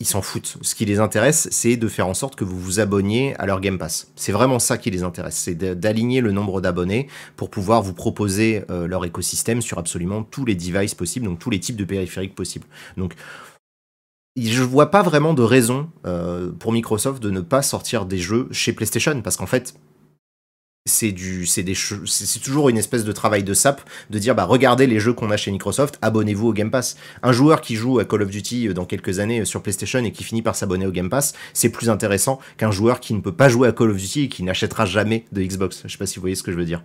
ils 0.00 0.06
s'en 0.06 0.22
foutent. 0.22 0.58
Ce 0.62 0.74
qui 0.74 0.84
les 0.84 1.00
intéresse, 1.00 1.48
c'est 1.50 1.76
de 1.76 1.88
faire 1.88 2.06
en 2.06 2.14
sorte 2.14 2.36
que 2.36 2.44
vous 2.44 2.58
vous 2.58 2.80
abonniez 2.80 3.34
à 3.36 3.46
leur 3.46 3.60
Game 3.60 3.78
Pass. 3.78 4.08
C'est 4.16 4.32
vraiment 4.32 4.58
ça 4.58 4.78
qui 4.78 4.90
les 4.90 5.02
intéresse, 5.02 5.36
c'est 5.36 5.54
d'aligner 5.54 6.20
le 6.20 6.32
nombre 6.32 6.60
d'abonnés 6.60 7.08
pour 7.36 7.50
pouvoir 7.50 7.82
vous 7.82 7.94
proposer 7.94 8.64
euh, 8.70 8.86
leur 8.86 9.04
écosystème 9.04 9.62
sur 9.62 9.78
absolument 9.78 10.22
tous 10.22 10.44
les 10.44 10.54
devices 10.54 10.94
possibles, 10.94 11.26
donc 11.26 11.38
tous 11.38 11.50
les 11.50 11.60
types 11.60 11.76
de 11.76 11.84
périphériques 11.84 12.34
possibles. 12.34 12.66
Donc, 12.96 13.14
je 14.36 14.62
vois 14.62 14.90
pas 14.90 15.02
vraiment 15.02 15.34
de 15.34 15.42
raison 15.42 15.90
euh, 16.06 16.50
pour 16.52 16.72
Microsoft 16.72 17.22
de 17.22 17.30
ne 17.30 17.40
pas 17.40 17.62
sortir 17.62 18.06
des 18.06 18.18
jeux 18.18 18.48
chez 18.52 18.72
PlayStation, 18.72 19.20
parce 19.22 19.36
qu'en 19.36 19.46
fait, 19.46 19.74
c'est 20.86 21.12
du 21.12 21.44
c'est 21.44 21.62
des 21.62 21.74
c'est 21.74 22.40
toujours 22.40 22.70
une 22.70 22.78
espèce 22.78 23.04
de 23.04 23.12
travail 23.12 23.44
de 23.44 23.52
sap 23.52 23.82
de 24.08 24.18
dire 24.18 24.34
bah 24.34 24.44
regardez 24.44 24.86
les 24.86 24.98
jeux 24.98 25.12
qu'on 25.12 25.30
a 25.30 25.36
chez 25.36 25.50
Microsoft 25.50 25.98
abonnez-vous 26.00 26.48
au 26.48 26.52
Game 26.54 26.70
Pass. 26.70 26.96
Un 27.22 27.32
joueur 27.32 27.60
qui 27.60 27.76
joue 27.76 27.98
à 27.98 28.06
Call 28.06 28.22
of 28.22 28.30
Duty 28.30 28.68
euh, 28.68 28.72
dans 28.72 28.86
quelques 28.86 29.18
années 29.18 29.40
euh, 29.40 29.44
sur 29.44 29.62
PlayStation 29.62 29.98
et 30.02 30.12
qui 30.12 30.24
finit 30.24 30.40
par 30.40 30.56
s'abonner 30.56 30.86
au 30.86 30.90
Game 30.90 31.10
Pass 31.10 31.34
c'est 31.52 31.70
plus 31.70 31.90
intéressant 31.90 32.40
qu'un 32.56 32.70
joueur 32.70 33.00
qui 33.00 33.12
ne 33.12 33.20
peut 33.20 33.32
pas 33.32 33.50
jouer 33.50 33.68
à 33.68 33.72
Call 33.72 33.90
of 33.90 33.98
Duty 33.98 34.22
et 34.22 34.28
qui 34.28 34.42
n'achètera 34.42 34.86
jamais 34.86 35.26
de 35.32 35.42
Xbox. 35.42 35.82
Je 35.84 35.92
sais 35.92 35.98
pas 35.98 36.06
si 36.06 36.16
vous 36.16 36.22
voyez 36.22 36.36
ce 36.36 36.42
que 36.42 36.50
je 36.50 36.56
veux 36.56 36.64
dire 36.64 36.82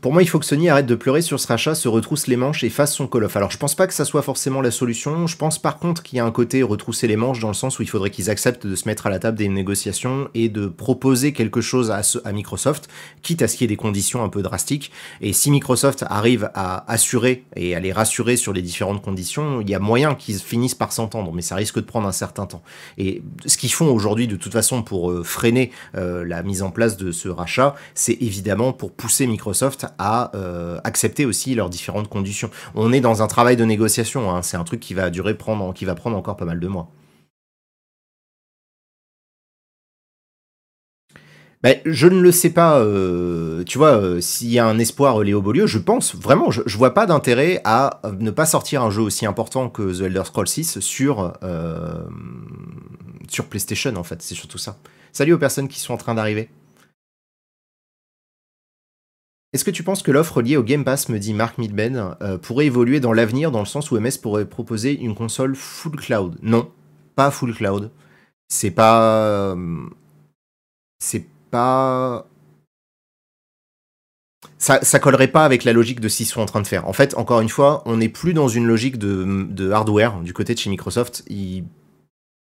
Pour 0.00 0.14
moi, 0.14 0.22
il 0.22 0.26
faut 0.26 0.38
que 0.38 0.46
Sony 0.46 0.70
arrête 0.70 0.86
de 0.86 0.94
pleurer 0.94 1.20
sur 1.20 1.38
ce 1.38 1.46
rachat, 1.46 1.74
se 1.74 1.86
retrousse 1.86 2.26
les 2.26 2.36
manches 2.36 2.64
et 2.64 2.70
fasse 2.70 2.94
son 2.94 3.06
call 3.06 3.24
off. 3.24 3.36
Alors, 3.36 3.50
je 3.50 3.58
pense 3.58 3.74
pas 3.74 3.86
que 3.86 3.92
ça 3.92 4.06
soit 4.06 4.22
forcément 4.22 4.62
la 4.62 4.70
solution. 4.70 5.26
Je 5.26 5.36
pense 5.36 5.58
par 5.58 5.78
contre 5.78 6.02
qu'il 6.02 6.16
y 6.16 6.20
a 6.20 6.24
un 6.24 6.30
côté 6.30 6.62
retrousser 6.62 7.06
les 7.06 7.16
manches 7.16 7.40
dans 7.40 7.48
le 7.48 7.54
sens 7.54 7.78
où 7.78 7.82
il 7.82 7.88
faudrait 7.88 8.08
qu'ils 8.08 8.30
acceptent 8.30 8.66
de 8.66 8.74
se 8.76 8.88
mettre 8.88 9.06
à 9.06 9.10
la 9.10 9.18
table 9.18 9.36
des 9.36 9.50
négociations 9.50 10.30
et 10.32 10.48
de 10.48 10.68
proposer 10.68 11.34
quelque 11.34 11.60
chose 11.60 11.90
à, 11.90 12.00
à 12.24 12.32
Microsoft, 12.32 12.88
quitte 13.20 13.42
à 13.42 13.48
ce 13.48 13.58
qu'il 13.58 13.64
y 13.64 13.66
ait 13.66 13.68
des 13.68 13.76
conditions 13.76 14.24
un 14.24 14.30
peu 14.30 14.40
drastiques. 14.40 14.90
Et 15.20 15.34
si 15.34 15.50
Microsoft 15.50 16.02
arrive 16.08 16.50
à 16.54 16.90
assurer 16.90 17.44
et 17.54 17.74
à 17.74 17.80
les 17.80 17.92
rassurer 17.92 18.38
sur 18.38 18.54
les 18.54 18.62
différentes 18.62 19.02
conditions, 19.02 19.60
il 19.60 19.68
y 19.68 19.74
a 19.74 19.78
moyen 19.78 20.14
qu'ils 20.14 20.38
finissent 20.38 20.74
par 20.74 20.94
s'entendre, 20.94 21.30
mais 21.34 21.42
ça 21.42 21.56
risque 21.56 21.76
de 21.76 21.84
prendre 21.84 22.08
un 22.08 22.12
certain 22.12 22.46
temps. 22.46 22.62
Et 22.96 23.22
ce 23.44 23.58
qu'ils 23.58 23.72
font 23.72 23.92
aujourd'hui, 23.92 24.28
de 24.28 24.36
toute 24.36 24.52
façon, 24.52 24.82
pour 24.82 25.10
euh, 25.10 25.22
freiner 25.22 25.72
euh, 25.94 26.24
la 26.24 26.42
mise 26.42 26.62
en 26.62 26.70
place 26.70 26.96
de 26.96 27.12
ce 27.12 27.28
rachat, 27.28 27.74
c'est 27.94 28.16
évidemment 28.22 28.72
pour 28.72 28.92
pousser 28.92 29.26
Microsoft 29.26 29.88
à 29.98 30.30
euh, 30.34 30.78
accepter 30.84 31.24
aussi 31.26 31.54
leurs 31.54 31.70
différentes 31.70 32.08
conditions. 32.08 32.50
On 32.74 32.92
est 32.92 33.00
dans 33.00 33.22
un 33.22 33.26
travail 33.26 33.56
de 33.56 33.64
négociation, 33.64 34.30
hein. 34.34 34.42
c'est 34.42 34.56
un 34.56 34.64
truc 34.64 34.80
qui 34.80 34.94
va 34.94 35.10
durer, 35.10 35.34
prendre, 35.34 35.72
qui 35.74 35.84
va 35.84 35.94
prendre 35.94 36.16
encore 36.16 36.36
pas 36.36 36.44
mal 36.44 36.60
de 36.60 36.68
mois. 36.68 36.90
Ben, 41.62 41.78
je 41.84 42.06
ne 42.06 42.20
le 42.20 42.32
sais 42.32 42.50
pas, 42.50 42.78
euh, 42.78 43.64
tu 43.64 43.76
vois, 43.76 44.00
euh, 44.00 44.20
s'il 44.22 44.48
y 44.50 44.58
a 44.58 44.66
un 44.66 44.78
espoir 44.78 45.20
Léo 45.20 45.42
Beaulieu, 45.42 45.66
je 45.66 45.78
pense 45.78 46.14
vraiment, 46.16 46.50
je, 46.50 46.62
je 46.64 46.78
vois 46.78 46.94
pas 46.94 47.04
d'intérêt 47.04 47.60
à 47.64 48.00
ne 48.18 48.30
pas 48.30 48.46
sortir 48.46 48.82
un 48.82 48.90
jeu 48.90 49.02
aussi 49.02 49.26
important 49.26 49.68
que 49.68 49.98
The 49.98 50.02
Elder 50.06 50.22
Scrolls 50.24 50.48
6 50.48 50.80
sur, 50.80 51.34
sur 53.28 53.44
PlayStation 53.44 53.94
en 53.96 54.04
fait, 54.04 54.22
c'est 54.22 54.34
surtout 54.34 54.56
ça. 54.56 54.78
Salut 55.12 55.34
aux 55.34 55.38
personnes 55.38 55.68
qui 55.68 55.80
sont 55.80 55.92
en 55.92 55.98
train 55.98 56.14
d'arriver. 56.14 56.48
Est-ce 59.52 59.64
que 59.64 59.70
tu 59.70 59.82
penses 59.82 60.02
que 60.02 60.12
l'offre 60.12 60.42
liée 60.42 60.56
au 60.56 60.62
Game 60.62 60.84
Pass, 60.84 61.08
me 61.08 61.18
dit 61.18 61.34
Mark 61.34 61.58
Midben, 61.58 62.16
euh, 62.22 62.38
pourrait 62.38 62.66
évoluer 62.66 63.00
dans 63.00 63.12
l'avenir 63.12 63.50
dans 63.50 63.58
le 63.58 63.66
sens 63.66 63.90
où 63.90 63.98
MS 63.98 64.18
pourrait 64.22 64.44
proposer 64.44 64.96
une 64.96 65.16
console 65.16 65.56
full 65.56 65.96
cloud? 65.96 66.36
Non, 66.42 66.70
pas 67.16 67.32
full 67.32 67.54
cloud. 67.54 67.90
C'est 68.48 68.70
pas. 68.70 69.52
Euh, 69.52 69.86
c'est 71.00 71.26
pas. 71.50 72.28
Ça, 74.58 74.78
ça 74.82 75.00
collerait 75.00 75.28
pas 75.28 75.44
avec 75.44 75.64
la 75.64 75.72
logique 75.72 76.00
de 76.00 76.08
ce 76.08 76.18
qu'ils 76.18 76.26
sont 76.26 76.40
en 76.40 76.46
train 76.46 76.60
de 76.62 76.66
faire. 76.66 76.86
En 76.86 76.92
fait, 76.92 77.14
encore 77.16 77.40
une 77.40 77.48
fois, 77.48 77.82
on 77.86 77.96
n'est 77.96 78.08
plus 78.08 78.34
dans 78.34 78.48
une 78.48 78.66
logique 78.66 78.98
de, 78.98 79.70
hardware 79.70 80.20
du 80.20 80.32
côté 80.32 80.54
de 80.54 80.58
chez 80.58 80.70
Microsoft. 80.70 81.24
Je 81.28 81.62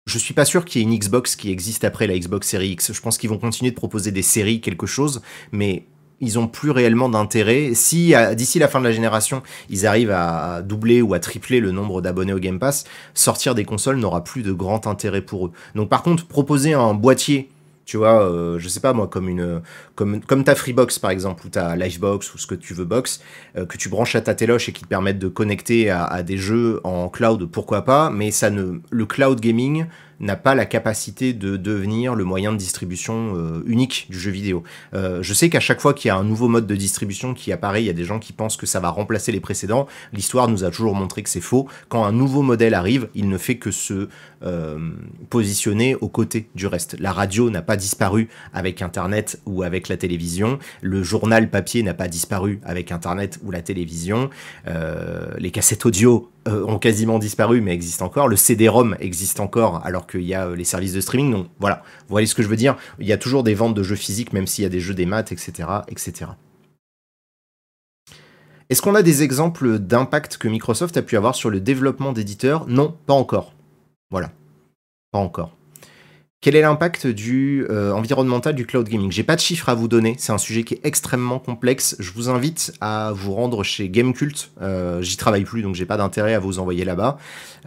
je 0.07 0.19
suis 0.19 0.35
pas 0.35 0.45
sûr 0.45 0.65
qu'il 0.65 0.81
y 0.81 0.85
ait 0.85 0.87
une 0.87 0.97
Xbox 0.97 1.35
qui 1.35 1.51
existe 1.51 1.83
après 1.83 2.05
la 2.05 2.17
Xbox 2.17 2.47
Series 2.47 2.69
X. 2.69 2.93
Je 2.93 3.01
pense 3.01 3.17
qu'ils 3.17 3.29
vont 3.29 3.39
continuer 3.39 3.71
de 3.71 3.75
proposer 3.75 4.11
des 4.11 4.21
séries, 4.21 4.61
quelque 4.61 4.85
chose, 4.85 5.21
mais 5.51 5.85
ils 6.21 6.39
ont 6.39 6.47
plus 6.47 6.71
réellement 6.71 7.09
d'intérêt. 7.09 7.71
Si 7.73 8.13
d'ici 8.35 8.59
la 8.59 8.67
fin 8.67 8.79
de 8.79 8.85
la 8.85 8.91
génération, 8.91 9.43
ils 9.69 9.85
arrivent 9.85 10.11
à 10.11 10.61
doubler 10.61 11.01
ou 11.01 11.13
à 11.13 11.19
tripler 11.19 11.59
le 11.59 11.71
nombre 11.71 12.01
d'abonnés 12.01 12.33
au 12.33 12.39
Game 12.39 12.59
Pass, 12.59 12.85
sortir 13.13 13.55
des 13.55 13.65
consoles 13.65 13.97
n'aura 13.97 14.23
plus 14.23 14.41
de 14.41 14.51
grand 14.51 14.87
intérêt 14.87 15.21
pour 15.21 15.47
eux. 15.47 15.51
Donc 15.75 15.89
par 15.89 16.03
contre, 16.03 16.25
proposer 16.25 16.73
un 16.73 16.93
boîtier 16.93 17.49
tu 17.85 17.97
vois, 17.97 18.23
euh, 18.23 18.57
je 18.57 18.67
sais 18.67 18.79
pas 18.79 18.93
moi, 18.93 19.07
comme 19.07 20.43
ta 20.43 20.55
Freebox 20.55 20.97
par 20.99 21.11
exemple, 21.11 21.45
ou 21.45 21.49
ta 21.49 21.75
Livebox, 21.75 22.33
ou 22.33 22.37
ce 22.37 22.47
que 22.47 22.55
tu 22.55 22.73
veux 22.73 22.85
box, 22.85 23.21
euh, 23.57 23.65
que 23.65 23.77
tu 23.77 23.89
branches 23.89 24.15
à 24.15 24.21
ta 24.21 24.33
téloche 24.33 24.67
et 24.69 24.71
qui 24.71 24.81
te 24.81 24.87
permettent 24.87 25.19
de 25.19 25.27
connecter 25.27 25.91
à, 25.91 26.03
à, 26.03 26.23
des 26.23 26.37
jeux 26.37 26.81
en 26.83 27.09
cloud, 27.09 27.45
pourquoi 27.45 27.83
pas, 27.83 28.09
mais 28.09 28.31
ça 28.31 28.49
ne, 28.49 28.79
le 28.89 29.05
cloud 29.05 29.39
gaming 29.39 29.85
n'a 30.19 30.35
pas 30.35 30.55
la 30.55 30.65
capacité 30.65 31.33
de 31.33 31.57
devenir 31.57 32.15
le 32.15 32.23
moyen 32.23 32.51
de 32.51 32.57
distribution 32.57 33.35
euh, 33.35 33.63
unique 33.65 34.07
du 34.09 34.19
jeu 34.19 34.31
vidéo. 34.31 34.63
Euh, 34.93 35.21
je 35.21 35.33
sais 35.33 35.49
qu'à 35.49 35.59
chaque 35.59 35.81
fois 35.81 35.93
qu'il 35.93 36.09
y 36.09 36.11
a 36.11 36.15
un 36.15 36.23
nouveau 36.23 36.47
mode 36.47 36.67
de 36.67 36.75
distribution 36.75 37.33
qui 37.33 37.51
apparaît, 37.51 37.83
il 37.83 37.85
y 37.85 37.89
a 37.89 37.93
des 37.93 38.05
gens 38.05 38.19
qui 38.19 38.33
pensent 38.33 38.57
que 38.57 38.65
ça 38.65 38.79
va 38.79 38.89
remplacer 38.89 39.31
les 39.31 39.39
précédents. 39.39 39.87
L'histoire 40.13 40.47
nous 40.47 40.63
a 40.63 40.69
toujours 40.69 40.95
montré 40.95 41.23
que 41.23 41.29
c'est 41.29 41.41
faux. 41.41 41.67
Quand 41.89 42.05
un 42.05 42.11
nouveau 42.11 42.41
modèle 42.41 42.73
arrive, 42.73 43.09
il 43.15 43.29
ne 43.29 43.37
fait 43.37 43.57
que 43.57 43.71
se 43.71 44.09
euh, 44.43 44.77
positionner 45.29 45.95
aux 45.95 46.09
côtés 46.09 46.49
du 46.55 46.67
reste. 46.67 46.97
La 46.99 47.11
radio 47.11 47.49
n'a 47.49 47.61
pas 47.61 47.77
disparu 47.77 48.29
avec 48.53 48.81
Internet 48.81 49.41
ou 49.45 49.63
avec 49.63 49.89
la 49.89 49.97
télévision. 49.97 50.59
Le 50.81 51.03
journal 51.03 51.49
papier 51.49 51.83
n'a 51.83 51.93
pas 51.93 52.07
disparu 52.07 52.59
avec 52.63 52.91
Internet 52.91 53.39
ou 53.43 53.51
la 53.51 53.61
télévision. 53.61 54.29
les 55.37 55.51
cassettes 55.51 55.85
audio 55.85 56.29
ont 56.47 56.79
quasiment 56.79 57.19
disparu 57.19 57.61
mais 57.61 57.73
existent 57.73 58.05
encore. 58.05 58.27
Le 58.27 58.35
CD-ROM 58.35 58.95
existe 58.99 59.39
encore 59.39 59.85
alors 59.85 60.07
qu'il 60.07 60.21
y 60.21 60.33
a 60.33 60.47
euh, 60.47 60.55
les 60.55 60.63
services 60.63 60.93
de 60.93 61.01
streaming. 61.01 61.31
Donc 61.31 61.47
voilà, 61.59 61.83
vous 62.01 62.11
voyez 62.11 62.27
ce 62.27 62.35
que 62.35 62.43
je 62.43 62.47
veux 62.47 62.55
dire? 62.55 62.75
Il 62.99 63.07
y 63.07 63.13
a 63.13 63.17
toujours 63.17 63.43
des 63.43 63.53
ventes 63.53 63.73
de 63.73 63.83
jeux 63.83 63.95
physiques, 63.95 64.33
même 64.33 64.47
s'il 64.47 64.63
y 64.63 64.65
a 64.65 64.69
des 64.69 64.79
jeux 64.79 64.93
des 64.93 65.05
maths, 65.05 65.31
etc. 65.31 65.67
etc. 65.87 66.31
Est-ce 68.69 68.81
qu'on 68.81 68.95
a 68.95 69.03
des 69.03 69.21
exemples 69.21 69.77
d'impact 69.77 70.37
que 70.37 70.47
Microsoft 70.47 70.97
a 70.97 71.01
pu 71.01 71.17
avoir 71.17 71.35
sur 71.35 71.49
le 71.49 71.59
développement 71.59 72.13
d'éditeurs? 72.13 72.67
Non, 72.67 72.95
pas 73.05 73.13
encore. 73.13 73.53
Voilà, 74.09 74.31
pas 75.11 75.19
encore. 75.19 75.55
Quel 76.45 76.55
est 76.55 76.61
l'impact 76.61 77.07
du 77.07 77.65
euh, 77.71 77.91
environnemental 77.91 78.53
du 78.53 78.67
cloud 78.67 78.87
gaming? 78.87 79.11
J'ai 79.11 79.23
pas 79.23 79.35
de 79.35 79.41
chiffres 79.41 79.67
à 79.67 79.73
vous 79.73 79.87
donner, 79.87 80.13
c'est 80.19 80.31
un 80.31 80.37
sujet 80.37 80.61
qui 80.61 80.75
est 80.75 80.81
extrêmement 80.83 81.39
complexe. 81.39 81.95
Je 81.97 82.11
vous 82.11 82.29
invite 82.29 82.71
à 82.81 83.13
vous 83.15 83.33
rendre 83.33 83.63
chez 83.63 83.89
Gamecult. 83.89 84.51
Euh, 84.61 85.01
J'y 85.01 85.17
travaille 85.17 85.43
plus, 85.43 85.63
donc 85.63 85.73
j'ai 85.73 85.87
pas 85.87 85.97
d'intérêt 85.97 86.35
à 86.35 86.39
vous 86.39 86.59
envoyer 86.59 86.85
là-bas. 86.85 87.17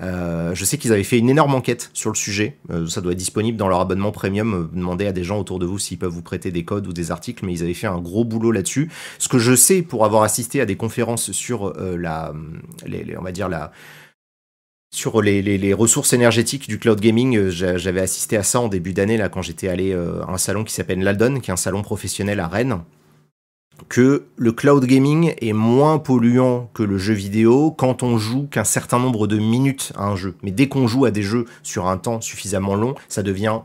Euh, 0.01 0.55
je 0.55 0.65
sais 0.65 0.79
qu'ils 0.79 0.93
avaient 0.93 1.03
fait 1.03 1.19
une 1.19 1.29
énorme 1.29 1.57
enquête 1.57 1.91
sur 1.93 2.11
le 2.11 2.15
sujet. 2.15 2.57
Ça 2.87 3.01
doit 3.01 3.11
être 3.11 3.19
disponible 3.19 3.59
dans 3.59 3.67
leur 3.67 3.81
abonnement 3.81 4.13
premium. 4.13 4.71
Demandez 4.73 5.09
à 5.09 5.13
des 5.13 5.25
gens 5.25 5.41
autour 5.41 5.59
de 5.59 5.67
vous 5.67 5.81
s'ils 5.81 5.99
peuvent 5.99 6.13
vous 6.13 6.23
prêter 6.23 6.53
des 6.53 6.65
codes 6.65 6.87
ou 6.87 6.93
des 6.93 7.11
articles, 7.11 7.45
mais 7.45 7.55
ils 7.55 7.65
avaient 7.65 7.75
fait 7.75 7.89
un 7.89 7.99
gros 7.99 8.25
boulot 8.25 8.53
là-dessus. 8.53 8.93
Ce 9.19 9.27
que 9.29 9.41
je 9.41 9.57
sais 9.57 9.83
pour 9.83 10.05
avoir 10.05 10.23
assisté 10.23 10.61
à 10.61 10.67
des 10.67 10.77
conférences 10.77 11.33
sur 11.33 11.75
la, 11.77 12.33
on 13.19 13.23
va 13.25 13.33
dire 13.33 13.49
la 13.49 13.73
sur 14.91 15.21
les, 15.21 15.75
ressources 15.75 16.13
énergétiques 16.13 16.69
du 16.69 16.79
cloud 16.79 17.01
gaming, 17.01 17.37
euh, 17.37 17.51
j'avais 17.51 18.01
assisté 18.01 18.37
à 18.37 18.43
ça 18.43 18.61
en 18.61 18.69
début 18.69 18.93
d'année, 18.93 19.17
là, 19.17 19.29
quand 19.29 19.43
j'étais 19.43 19.69
allé 19.69 19.93
euh, 19.93 20.23
à 20.23 20.33
un 20.33 20.39
salon 20.39 20.65
qui 20.65 20.73
s'appelle 20.73 21.03
l'Aldon, 21.03 21.41
qui 21.41 21.51
est 21.51 21.53
un 21.53 21.59
salon 21.59 21.83
professionnel 21.83 22.41
à 22.41 22.49
Rennes, 22.49 22.81
que 23.89 24.27
le 24.37 24.53
cloud 24.53 24.85
gaming 24.87 25.35
est 25.41 25.53
moins 25.53 25.99
polluant 25.99 26.71
que 26.75 26.83
le 26.83 26.99
jeu 26.99 27.15
vidéo 27.15 27.71
quand 27.71 28.03
on 28.03 28.19
joue 28.19 28.49
qu'un 28.51 28.65
certain 28.65 28.99
nombre 28.99 29.27
de 29.27 29.39
minutes 29.39 29.93
à 29.95 30.07
un 30.07 30.17
jeu. 30.17 30.35
Mais 30.43 30.51
dès 30.51 30.69
qu'on 30.69 30.89
joue 30.89 31.05
à 31.05 31.13
des 31.13 31.23
jeux 31.23 31.45
sur 31.63 31.87
un 31.87 31.97
temps 31.97 32.21
suffisamment 32.21 32.75
long, 32.75 32.97
ça 33.09 33.23
devient 33.23 33.61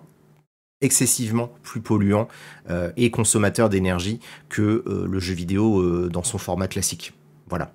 excessivement 0.81 1.51
plus 1.63 1.81
polluant 1.81 2.27
euh, 2.69 2.91
et 2.95 3.09
consommateur 3.09 3.69
d'énergie 3.69 4.19
que 4.49 4.83
le 4.87 5.19
jeu 5.19 5.33
vidéo 5.33 6.09
dans 6.09 6.23
son 6.23 6.37
format 6.37 6.67
classique. 6.67 7.13
Voilà. 7.49 7.71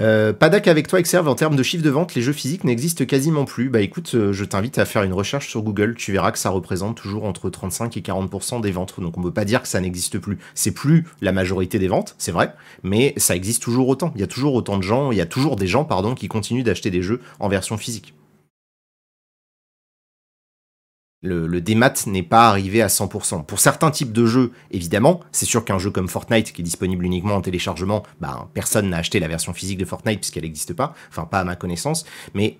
Euh, 0.00 0.32
Padak 0.32 0.66
avec 0.66 0.88
toi, 0.88 0.98
Exerve, 0.98 1.28
en 1.28 1.34
termes 1.34 1.56
de 1.56 1.62
chiffre 1.62 1.84
de 1.84 1.90
vente, 1.90 2.14
les 2.14 2.22
jeux 2.22 2.32
physiques 2.32 2.64
n'existent 2.64 3.04
quasiment 3.04 3.44
plus. 3.44 3.68
Bah 3.68 3.82
écoute, 3.82 4.12
euh, 4.14 4.32
je 4.32 4.44
t'invite 4.46 4.78
à 4.78 4.86
faire 4.86 5.02
une 5.02 5.12
recherche 5.12 5.48
sur 5.48 5.62
Google, 5.62 5.94
tu 5.94 6.12
verras 6.12 6.32
que 6.32 6.38
ça 6.38 6.48
représente 6.48 6.96
toujours 6.96 7.24
entre 7.24 7.50
35 7.50 7.96
et 7.98 8.00
40% 8.00 8.62
des 8.62 8.70
ventes. 8.70 8.98
Donc 8.98 9.18
on 9.18 9.20
ne 9.20 9.26
peut 9.26 9.32
pas 9.32 9.44
dire 9.44 9.60
que 9.60 9.68
ça 9.68 9.80
n'existe 9.80 10.18
plus. 10.18 10.38
C'est 10.54 10.72
plus 10.72 11.06
la 11.20 11.32
majorité 11.32 11.78
des 11.78 11.88
ventes, 11.88 12.14
c'est 12.16 12.32
vrai, 12.32 12.54
mais 12.82 13.12
ça 13.18 13.36
existe 13.36 13.62
toujours 13.62 13.88
autant. 13.88 14.12
Il 14.14 14.20
y 14.20 14.24
a 14.24 14.26
toujours 14.26 14.54
autant 14.54 14.78
de 14.78 14.82
gens, 14.82 15.12
il 15.12 15.18
y 15.18 15.20
a 15.20 15.26
toujours 15.26 15.56
des 15.56 15.66
gens, 15.66 15.84
pardon, 15.84 16.14
qui 16.14 16.28
continuent 16.28 16.64
d'acheter 16.64 16.90
des 16.90 17.02
jeux 17.02 17.20
en 17.38 17.48
version 17.48 17.76
physique. 17.76 18.14
Le, 21.22 21.60
démat 21.60 21.92
n'est 22.06 22.22
pas 22.22 22.48
arrivé 22.48 22.80
à 22.80 22.86
100%. 22.86 23.44
Pour 23.44 23.60
certains 23.60 23.90
types 23.90 24.12
de 24.12 24.24
jeux, 24.24 24.52
évidemment, 24.70 25.20
c'est 25.32 25.44
sûr 25.44 25.64
qu'un 25.64 25.78
jeu 25.78 25.90
comme 25.90 26.08
Fortnite, 26.08 26.52
qui 26.52 26.62
est 26.62 26.64
disponible 26.64 27.04
uniquement 27.04 27.34
en 27.34 27.42
téléchargement, 27.42 28.04
bah, 28.20 28.48
personne 28.54 28.88
n'a 28.88 28.98
acheté 28.98 29.20
la 29.20 29.28
version 29.28 29.52
physique 29.52 29.78
de 29.78 29.84
Fortnite 29.84 30.20
puisqu'elle 30.20 30.44
n'existe 30.44 30.72
pas, 30.72 30.94
enfin 31.10 31.24
pas 31.24 31.40
à 31.40 31.44
ma 31.44 31.56
connaissance, 31.56 32.06
mais 32.32 32.56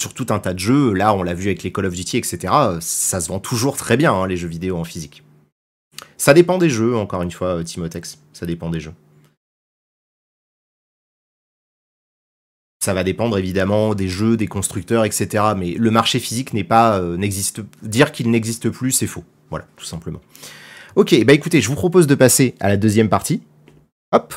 sur 0.00 0.14
tout 0.14 0.26
un 0.30 0.38
tas 0.38 0.54
de 0.54 0.58
jeux, 0.58 0.94
là 0.94 1.12
on 1.14 1.22
l'a 1.22 1.34
vu 1.34 1.48
avec 1.48 1.62
les 1.62 1.72
Call 1.72 1.84
of 1.84 1.94
Duty, 1.94 2.16
etc., 2.16 2.54
ça 2.80 3.20
se 3.20 3.28
vend 3.28 3.38
toujours 3.38 3.76
très 3.76 3.98
bien, 3.98 4.14
hein, 4.14 4.26
les 4.26 4.38
jeux 4.38 4.48
vidéo 4.48 4.78
en 4.78 4.84
physique. 4.84 5.22
Ça 6.16 6.32
dépend 6.32 6.56
des 6.56 6.70
jeux, 6.70 6.96
encore 6.96 7.20
une 7.20 7.30
fois, 7.30 7.62
Timotex, 7.62 8.18
ça 8.32 8.46
dépend 8.46 8.70
des 8.70 8.80
jeux. 8.80 8.94
Ça 12.82 12.94
va 12.94 13.04
dépendre 13.04 13.36
évidemment 13.36 13.94
des 13.94 14.08
jeux, 14.08 14.38
des 14.38 14.46
constructeurs, 14.46 15.04
etc. 15.04 15.44
Mais 15.56 15.72
le 15.72 15.90
marché 15.90 16.18
physique 16.18 16.54
n'est 16.54 16.64
pas, 16.64 16.98
euh, 16.98 17.18
n'existe, 17.18 17.60
dire 17.82 18.10
qu'il 18.10 18.30
n'existe 18.30 18.70
plus, 18.70 18.90
c'est 18.90 19.06
faux. 19.06 19.24
Voilà, 19.50 19.66
tout 19.76 19.84
simplement. 19.84 20.20
Ok, 20.96 21.14
bah 21.24 21.34
écoutez, 21.34 21.60
je 21.60 21.68
vous 21.68 21.74
propose 21.74 22.06
de 22.06 22.14
passer 22.14 22.54
à 22.58 22.68
la 22.68 22.76
deuxième 22.78 23.10
partie. 23.10 23.42
hop, 24.12 24.34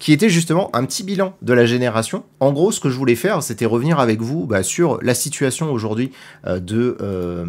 qui 0.00 0.12
était 0.12 0.30
justement 0.30 0.74
un 0.74 0.84
petit 0.86 1.04
bilan 1.04 1.36
de 1.42 1.52
la 1.52 1.66
génération. 1.66 2.24
En 2.40 2.52
gros, 2.52 2.72
ce 2.72 2.80
que 2.80 2.88
je 2.88 2.96
voulais 2.96 3.14
faire, 3.14 3.42
c'était 3.42 3.66
revenir 3.66 4.00
avec 4.00 4.20
vous 4.20 4.46
bah, 4.46 4.64
sur 4.64 4.98
la 5.02 5.14
situation 5.14 5.70
aujourd'hui 5.70 6.10
euh, 6.46 6.58
de 6.58 6.96
euh, 7.02 7.44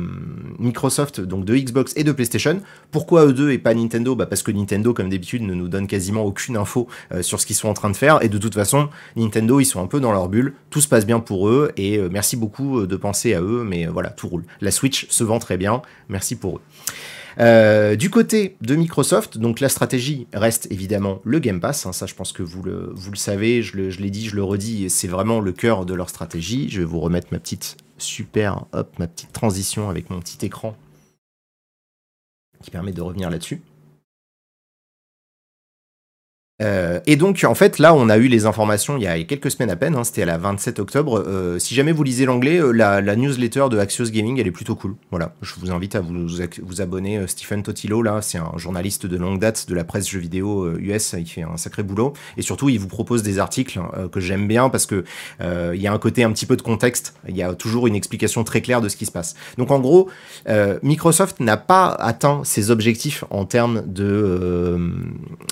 Microsoft, 0.59 1.21
donc 1.21 1.45
de 1.45 1.55
Xbox 1.55 1.93
et 1.95 2.03
de 2.03 2.11
PlayStation. 2.11 2.61
Pourquoi 2.91 3.25
eux 3.25 3.33
deux 3.33 3.51
et 3.51 3.57
pas 3.57 3.73
Nintendo? 3.73 4.15
Bah 4.15 4.25
Parce 4.25 4.43
que 4.43 4.51
Nintendo, 4.51 4.93
comme 4.93 5.09
d'habitude, 5.09 5.41
ne 5.43 5.53
nous 5.53 5.69
donne 5.69 5.87
quasiment 5.87 6.23
aucune 6.23 6.57
info 6.57 6.87
euh, 7.13 7.23
sur 7.23 7.39
ce 7.39 7.45
qu'ils 7.45 7.55
sont 7.55 7.69
en 7.69 7.73
train 7.73 7.89
de 7.89 7.97
faire. 7.97 8.21
Et 8.21 8.27
de 8.27 8.37
toute 8.37 8.53
façon, 8.53 8.89
Nintendo, 9.15 9.61
ils 9.61 9.65
sont 9.65 9.81
un 9.81 9.87
peu 9.87 10.01
dans 10.01 10.11
leur 10.11 10.27
bulle. 10.27 10.53
Tout 10.69 10.81
se 10.81 10.89
passe 10.89 11.05
bien 11.05 11.21
pour 11.21 11.47
eux. 11.47 11.71
Et 11.77 11.99
merci 12.11 12.35
beaucoup 12.35 12.85
de 12.85 12.95
penser 12.97 13.33
à 13.33 13.41
eux. 13.41 13.63
Mais 13.65 13.85
voilà, 13.85 14.09
tout 14.09 14.27
roule. 14.27 14.43
La 14.59 14.71
Switch 14.71 15.07
se 15.09 15.23
vend 15.23 15.39
très 15.39 15.55
bien. 15.55 15.81
Merci 16.09 16.35
pour 16.35 16.57
eux. 16.57 16.61
Euh, 17.39 17.95
du 17.95 18.09
côté 18.09 18.55
de 18.61 18.75
Microsoft, 18.75 19.37
donc 19.37 19.59
la 19.59 19.69
stratégie 19.69 20.27
reste 20.33 20.67
évidemment 20.71 21.21
le 21.23 21.39
Game 21.39 21.59
Pass. 21.59 21.85
Hein, 21.85 21.93
ça, 21.93 22.05
je 22.05 22.15
pense 22.15 22.31
que 22.31 22.43
vous 22.43 22.63
le, 22.63 22.93
savez, 23.15 23.61
je, 23.61 23.77
l'ai 23.77 24.09
dit, 24.09 24.27
je 24.27 24.35
le 24.35 24.43
redis, 24.43 24.89
c'est 24.89 25.07
vraiment 25.07 25.39
le 25.39 25.51
cœur 25.51 25.85
de 25.85 25.93
leur 25.93 26.09
stratégie. 26.09 26.69
Je 26.69 26.79
vais 26.79 26.85
vous 26.85 26.99
remettre 26.99 27.27
ma 27.31 27.39
petite 27.39 27.77
super, 27.97 28.65
hop, 28.73 28.97
ma 28.99 29.07
petite 29.07 29.31
transition 29.31 29.89
avec 29.89 30.09
mon 30.09 30.19
petit 30.19 30.45
écran 30.45 30.75
qui 32.61 32.69
permet 32.69 32.91
de 32.91 33.01
revenir 33.01 33.29
là-dessus. 33.29 33.61
Euh, 36.61 36.99
et 37.05 37.15
donc, 37.15 37.43
en 37.47 37.55
fait, 37.55 37.79
là, 37.79 37.93
on 37.93 38.09
a 38.09 38.17
eu 38.17 38.27
les 38.27 38.45
informations 38.45 38.97
il 38.97 39.03
y 39.03 39.07
a 39.07 39.21
quelques 39.23 39.51
semaines 39.51 39.69
à 39.69 39.75
peine, 39.75 39.95
hein, 39.95 40.03
c'était 40.03 40.23
à 40.23 40.25
la 40.25 40.37
27 40.37 40.79
octobre. 40.79 41.23
Euh, 41.25 41.59
si 41.59 41.75
jamais 41.75 41.91
vous 41.91 42.03
lisez 42.03 42.25
l'anglais, 42.25 42.59
euh, 42.59 42.71
la, 42.71 43.15
newsletter 43.15 43.65
de 43.69 43.77
Axios 43.77 44.09
Gaming, 44.11 44.39
elle 44.39 44.47
est 44.47 44.51
plutôt 44.51 44.75
cool. 44.75 44.95
Voilà, 45.09 45.33
je 45.41 45.53
vous 45.59 45.71
invite 45.71 45.95
à 45.95 46.01
vous, 46.01 46.81
abonner. 46.81 47.25
Stephen 47.27 47.63
Totilo, 47.63 48.01
là, 48.01 48.21
c'est 48.21 48.37
un 48.37 48.57
journaliste 48.57 49.05
de 49.05 49.17
longue 49.17 49.39
date 49.39 49.67
de 49.67 49.75
la 49.75 49.83
presse 49.83 50.09
jeux 50.09 50.19
vidéo 50.19 50.75
US, 50.77 51.15
il 51.17 51.25
fait 51.25 51.43
un 51.43 51.57
sacré 51.57 51.83
boulot. 51.83 52.13
Et 52.37 52.41
surtout, 52.41 52.69
il 52.69 52.79
vous 52.79 52.87
propose 52.87 53.23
des 53.23 53.39
articles 53.39 53.79
que 54.11 54.19
j'aime 54.19 54.47
bien 54.47 54.69
parce 54.69 54.85
que 54.85 55.03
il 55.39 55.81
y 55.81 55.87
a 55.87 55.93
un 55.93 55.97
côté 55.97 56.23
un 56.23 56.31
petit 56.31 56.45
peu 56.45 56.55
de 56.55 56.61
contexte, 56.61 57.13
il 57.27 57.35
y 57.35 57.43
a 57.43 57.53
toujours 57.53 57.87
une 57.87 57.95
explication 57.95 58.43
très 58.43 58.61
claire 58.61 58.81
de 58.81 58.89
ce 58.89 58.95
qui 58.95 59.05
se 59.05 59.11
passe. 59.11 59.35
Donc, 59.57 59.71
en 59.71 59.79
gros, 59.79 60.09
Microsoft 60.81 61.39
n'a 61.39 61.57
pas 61.57 61.87
atteint 61.87 62.41
ses 62.43 62.71
objectifs 62.71 63.23
en 63.29 63.45
termes 63.45 63.83
de, 63.85 64.91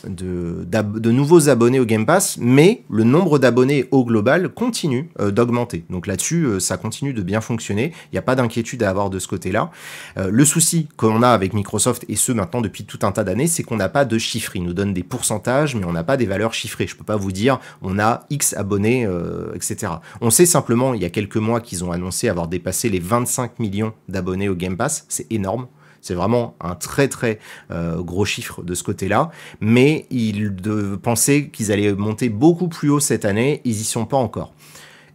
de 0.07 0.65
de 0.99 1.11
nouveaux 1.11 1.49
abonnés 1.49 1.79
au 1.79 1.85
Game 1.85 2.05
Pass, 2.05 2.37
mais 2.39 2.83
le 2.89 3.03
nombre 3.03 3.39
d'abonnés 3.39 3.85
au 3.91 4.03
global 4.03 4.49
continue 4.49 5.09
euh, 5.19 5.31
d'augmenter. 5.31 5.85
Donc 5.89 6.07
là-dessus, 6.07 6.43
euh, 6.43 6.59
ça 6.59 6.77
continue 6.77 7.13
de 7.13 7.21
bien 7.21 7.41
fonctionner. 7.41 7.93
Il 8.05 8.15
n'y 8.15 8.19
a 8.19 8.21
pas 8.21 8.35
d'inquiétude 8.35 8.83
à 8.83 8.89
avoir 8.89 9.09
de 9.09 9.17
ce 9.17 9.27
côté-là. 9.27 9.71
Euh, 10.17 10.29
le 10.31 10.45
souci 10.45 10.87
qu'on 10.97 11.23
a 11.23 11.29
avec 11.29 11.53
Microsoft, 11.53 12.05
et 12.09 12.15
ce 12.15 12.31
maintenant 12.31 12.61
depuis 12.61 12.83
tout 12.83 12.99
un 13.03 13.11
tas 13.11 13.23
d'années, 13.23 13.47
c'est 13.47 13.63
qu'on 13.63 13.77
n'a 13.77 13.89
pas 13.89 14.05
de 14.05 14.17
chiffres. 14.17 14.55
Ils 14.55 14.63
nous 14.63 14.73
donnent 14.73 14.93
des 14.93 15.03
pourcentages, 15.03 15.75
mais 15.75 15.85
on 15.85 15.93
n'a 15.93 16.03
pas 16.03 16.17
des 16.17 16.25
valeurs 16.25 16.53
chiffrées. 16.53 16.87
Je 16.87 16.95
ne 16.95 16.99
peux 16.99 17.05
pas 17.05 17.17
vous 17.17 17.31
dire 17.31 17.59
on 17.81 17.97
a 17.97 18.25
X 18.29 18.53
abonnés, 18.53 19.07
etc. 19.55 19.93
On 20.21 20.29
sait 20.29 20.45
simplement, 20.45 20.93
il 20.93 21.01
y 21.01 21.05
a 21.05 21.09
quelques 21.09 21.37
mois, 21.37 21.61
qu'ils 21.61 21.83
ont 21.83 21.91
annoncé 21.91 22.27
avoir 22.29 22.47
dépassé 22.47 22.89
les 22.89 22.99
25 22.99 23.59
millions 23.59 23.93
d'abonnés 24.07 24.49
au 24.49 24.55
Game 24.55 24.77
Pass. 24.77 25.05
C'est 25.07 25.31
énorme. 25.31 25.67
C'est 26.01 26.13
vraiment 26.13 26.55
un 26.61 26.75
très 26.75 27.07
très 27.07 27.39
euh, 27.71 28.01
gros 28.01 28.25
chiffre 28.25 28.63
de 28.63 28.73
ce 28.73 28.83
côté-là. 28.83 29.31
Mais 29.59 30.05
ils 30.09 30.53
pensaient 31.01 31.49
qu'ils 31.49 31.71
allaient 31.71 31.93
monter 31.93 32.29
beaucoup 32.29 32.67
plus 32.67 32.89
haut 32.89 32.99
cette 32.99 33.25
année. 33.25 33.61
Ils 33.65 33.81
y 33.81 33.83
sont 33.83 34.05
pas 34.05 34.17
encore. 34.17 34.53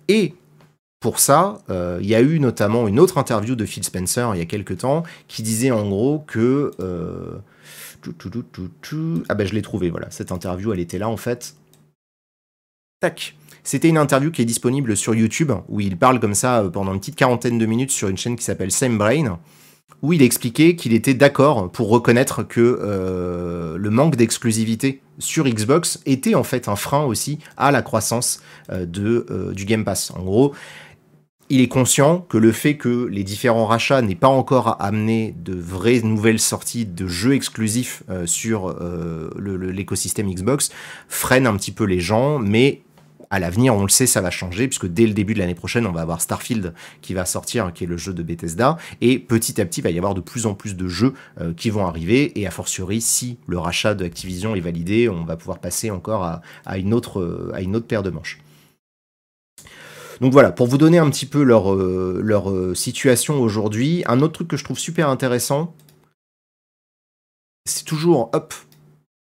Et 0.08 0.34
pour 1.00 1.18
ça, 1.18 1.58
euh, 1.68 1.98
il 2.00 2.08
y 2.08 2.14
a 2.14 2.22
eu 2.22 2.40
notamment 2.40 2.88
une 2.88 2.98
autre 2.98 3.18
interview 3.18 3.56
de 3.56 3.66
Phil 3.66 3.84
Spencer 3.84 4.30
il 4.34 4.38
y 4.38 4.42
a 4.42 4.46
quelques 4.46 4.78
temps 4.78 5.02
qui 5.28 5.42
disait 5.42 5.70
en 5.70 5.88
gros 5.88 6.24
que... 6.26 6.70
Euh, 6.80 7.38
ah 9.28 9.34
ben 9.34 9.46
je 9.46 9.54
l'ai 9.54 9.62
trouvé, 9.62 9.88
voilà. 9.90 10.10
Cette 10.10 10.32
interview, 10.32 10.72
elle 10.72 10.80
était 10.80 10.98
là 10.98 11.08
en 11.08 11.16
fait. 11.16 11.56
Tac. 13.00 13.34
C'était 13.62 13.88
une 13.88 13.96
interview 13.96 14.30
qui 14.30 14.42
est 14.42 14.46
disponible 14.46 14.94
sur 14.96 15.14
YouTube 15.14 15.52
où 15.68 15.80
il 15.80 15.96
parle 15.96 16.20
comme 16.20 16.34
ça 16.34 16.62
pendant 16.70 16.92
une 16.92 17.00
petite 17.00 17.16
quarantaine 17.16 17.58
de 17.58 17.66
minutes 17.66 17.90
sur 17.90 18.08
une 18.08 18.18
chaîne 18.18 18.36
qui 18.36 18.44
s'appelle 18.44 18.70
Same 18.70 18.98
Brain 18.98 19.38
où 20.04 20.12
il 20.12 20.20
expliquait 20.20 20.76
qu'il 20.76 20.92
était 20.92 21.14
d'accord 21.14 21.70
pour 21.72 21.88
reconnaître 21.88 22.42
que 22.42 22.60
euh, 22.60 23.78
le 23.78 23.90
manque 23.90 24.16
d'exclusivité 24.16 25.00
sur 25.18 25.44
Xbox 25.46 25.98
était 26.04 26.34
en 26.34 26.44
fait 26.44 26.68
un 26.68 26.76
frein 26.76 27.04
aussi 27.04 27.38
à 27.56 27.70
la 27.70 27.80
croissance 27.80 28.42
euh, 28.70 28.84
euh, 28.98 29.52
du 29.54 29.64
Game 29.64 29.82
Pass. 29.82 30.10
En 30.10 30.22
gros, 30.22 30.52
il 31.48 31.62
est 31.62 31.68
conscient 31.68 32.20
que 32.20 32.36
le 32.36 32.52
fait 32.52 32.76
que 32.76 33.06
les 33.06 33.24
différents 33.24 33.64
rachats 33.64 34.02
n'aient 34.02 34.14
pas 34.14 34.28
encore 34.28 34.76
amené 34.78 35.34
de 35.38 35.54
vraies 35.54 36.02
nouvelles 36.02 36.38
sorties 36.38 36.84
de 36.84 37.06
jeux 37.06 37.34
exclusifs 37.34 38.02
sur 38.24 38.74
l'écosystème 39.38 40.32
Xbox 40.32 40.70
freine 41.06 41.46
un 41.46 41.54
petit 41.56 41.70
peu 41.70 41.84
les 41.84 42.00
gens, 42.00 42.38
mais 42.38 42.83
à 43.34 43.38
l'avenir, 43.40 43.74
on 43.74 43.82
le 43.82 43.88
sait, 43.88 44.06
ça 44.06 44.20
va 44.20 44.30
changer, 44.30 44.68
puisque 44.68 44.86
dès 44.86 45.06
le 45.06 45.12
début 45.12 45.34
de 45.34 45.40
l'année 45.40 45.54
prochaine, 45.54 45.86
on 45.86 45.92
va 45.92 46.02
avoir 46.02 46.20
Starfield 46.20 46.72
qui 47.02 47.14
va 47.14 47.24
sortir, 47.24 47.72
qui 47.72 47.84
est 47.84 47.86
le 47.86 47.96
jeu 47.96 48.12
de 48.12 48.22
Bethesda, 48.22 48.76
et 49.00 49.18
petit 49.18 49.60
à 49.60 49.66
petit, 49.66 49.80
il 49.80 49.84
va 49.84 49.90
y 49.90 49.98
avoir 49.98 50.14
de 50.14 50.20
plus 50.20 50.46
en 50.46 50.54
plus 50.54 50.76
de 50.76 50.88
jeux 50.88 51.14
euh, 51.40 51.52
qui 51.52 51.70
vont 51.70 51.86
arriver, 51.86 52.38
et 52.40 52.46
a 52.46 52.50
fortiori, 52.50 53.00
si 53.00 53.38
le 53.46 53.58
rachat 53.58 53.94
de 53.94 54.04
Activision 54.04 54.54
est 54.54 54.60
validé, 54.60 55.08
on 55.08 55.24
va 55.24 55.36
pouvoir 55.36 55.58
passer 55.58 55.90
encore 55.90 56.22
à, 56.24 56.78
une, 56.78 56.94
autre, 56.94 57.50
à 57.54 57.60
une 57.60 57.74
autre 57.76 57.86
paire 57.86 58.02
de 58.02 58.10
manches. 58.10 58.38
Donc 60.20 60.32
voilà, 60.32 60.52
pour 60.52 60.66
vous 60.66 60.78
donner 60.78 60.98
un 60.98 61.10
petit 61.10 61.26
peu 61.26 61.42
leur, 61.42 61.74
euh, 61.74 62.20
leur 62.22 62.50
euh, 62.50 62.74
situation 62.74 63.40
aujourd'hui, 63.40 64.04
un 64.06 64.20
autre 64.20 64.34
truc 64.34 64.48
que 64.48 64.56
je 64.56 64.64
trouve 64.64 64.78
super 64.78 65.08
intéressant, 65.08 65.74
c'est 67.66 67.84
toujours, 67.84 68.30
hop, 68.32 68.54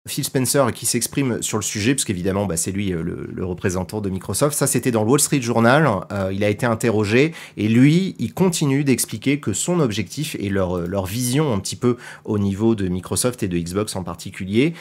Phil 0.09 0.25
Spencer 0.25 0.73
qui 0.75 0.87
s'exprime 0.87 1.43
sur 1.43 1.59
le 1.59 1.63
sujet, 1.63 1.95
parce 1.95 2.05
qu'évidemment, 2.05 2.47
bah, 2.47 2.57
c'est 2.57 2.73
lui 2.73 2.93
euh, 2.93 3.03
le, 3.03 3.45
représentant 3.45 4.01
de 4.01 4.11
Microsoft. 4.11 4.57
Ça, 4.57 4.67
c'était 4.67 4.91
dans 4.91 5.05
le 5.05 5.11
Wall 5.11 5.21
Street 5.21 5.41
Journal. 5.41 5.89
Euh, 6.13 6.31
il 6.33 6.45
a 6.45 6.49
été 6.49 6.67
interrogé 6.67 7.33
et 7.57 7.69
lui, 7.69 8.17
il 8.19 8.35
continue 8.35 8.85
d'expliquer 8.85 9.41
que 9.41 9.53
son 9.53 9.81
objectif 9.81 10.37
et 10.41 10.49
leur, 10.49 10.79
euh, 10.79 10.87
leur 10.87 11.07
vision 11.07 11.53
un 11.53 11.59
petit 11.59 11.77
peu 11.77 11.97
au 12.25 12.39
niveau 12.39 12.75
de 12.75 12.89
Microsoft 12.89 13.43
et 13.43 13.49
de 13.49 13.59
Xbox 13.59 13.97
en 13.97 14.03
particulier, 14.03 14.75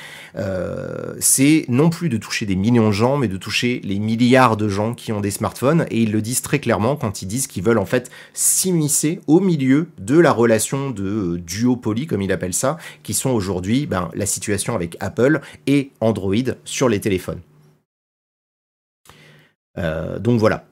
c'est 1.20 1.66
non 1.68 1.90
plus 1.90 2.10
de 2.10 2.18
toucher 2.18 2.46
des 2.46 2.56
millions 2.56 2.88
de 2.88 2.94
gens, 2.94 3.18
mais 3.18 3.28
de 3.28 3.38
toucher 3.38 3.82
les 3.84 4.00
milliards 4.00 4.58
de 4.58 4.68
gens 4.68 4.94
qui 4.94 5.12
ont 5.12 5.22
des 5.22 5.32
smartphones. 5.32 5.86
Et 5.90 6.02
ils 6.02 6.12
le 6.12 6.22
disent 6.22 6.42
très 6.42 6.60
clairement 6.60 6.96
quand 6.96 7.22
ils 7.22 7.28
disent 7.28 7.48
qu'ils 7.48 7.64
veulent 7.64 7.78
en 7.78 7.86
fait 7.86 8.10
s'immiscer 8.34 9.20
au 9.28 9.40
milieu 9.40 9.88
de 10.00 10.18
la 10.18 10.32
relation 10.32 10.90
de 10.90 11.38
duopoly, 11.38 12.08
comme 12.08 12.22
il 12.22 12.32
appelle 12.32 12.54
ça, 12.54 12.78
qui 13.04 13.14
sont 13.14 13.32
aujourd'hui 13.32 13.86
ben, 13.86 14.10
la 14.14 14.26
situation 14.26 14.76
avec 14.76 14.98
Apple 15.00 15.17
et 15.68 15.92
Android 16.00 16.36
sur 16.64 16.90
les 16.90 17.00
téléphones. 17.00 17.42
Euh, 19.78 20.20
donc 20.20 20.40
voilà, 20.40 20.66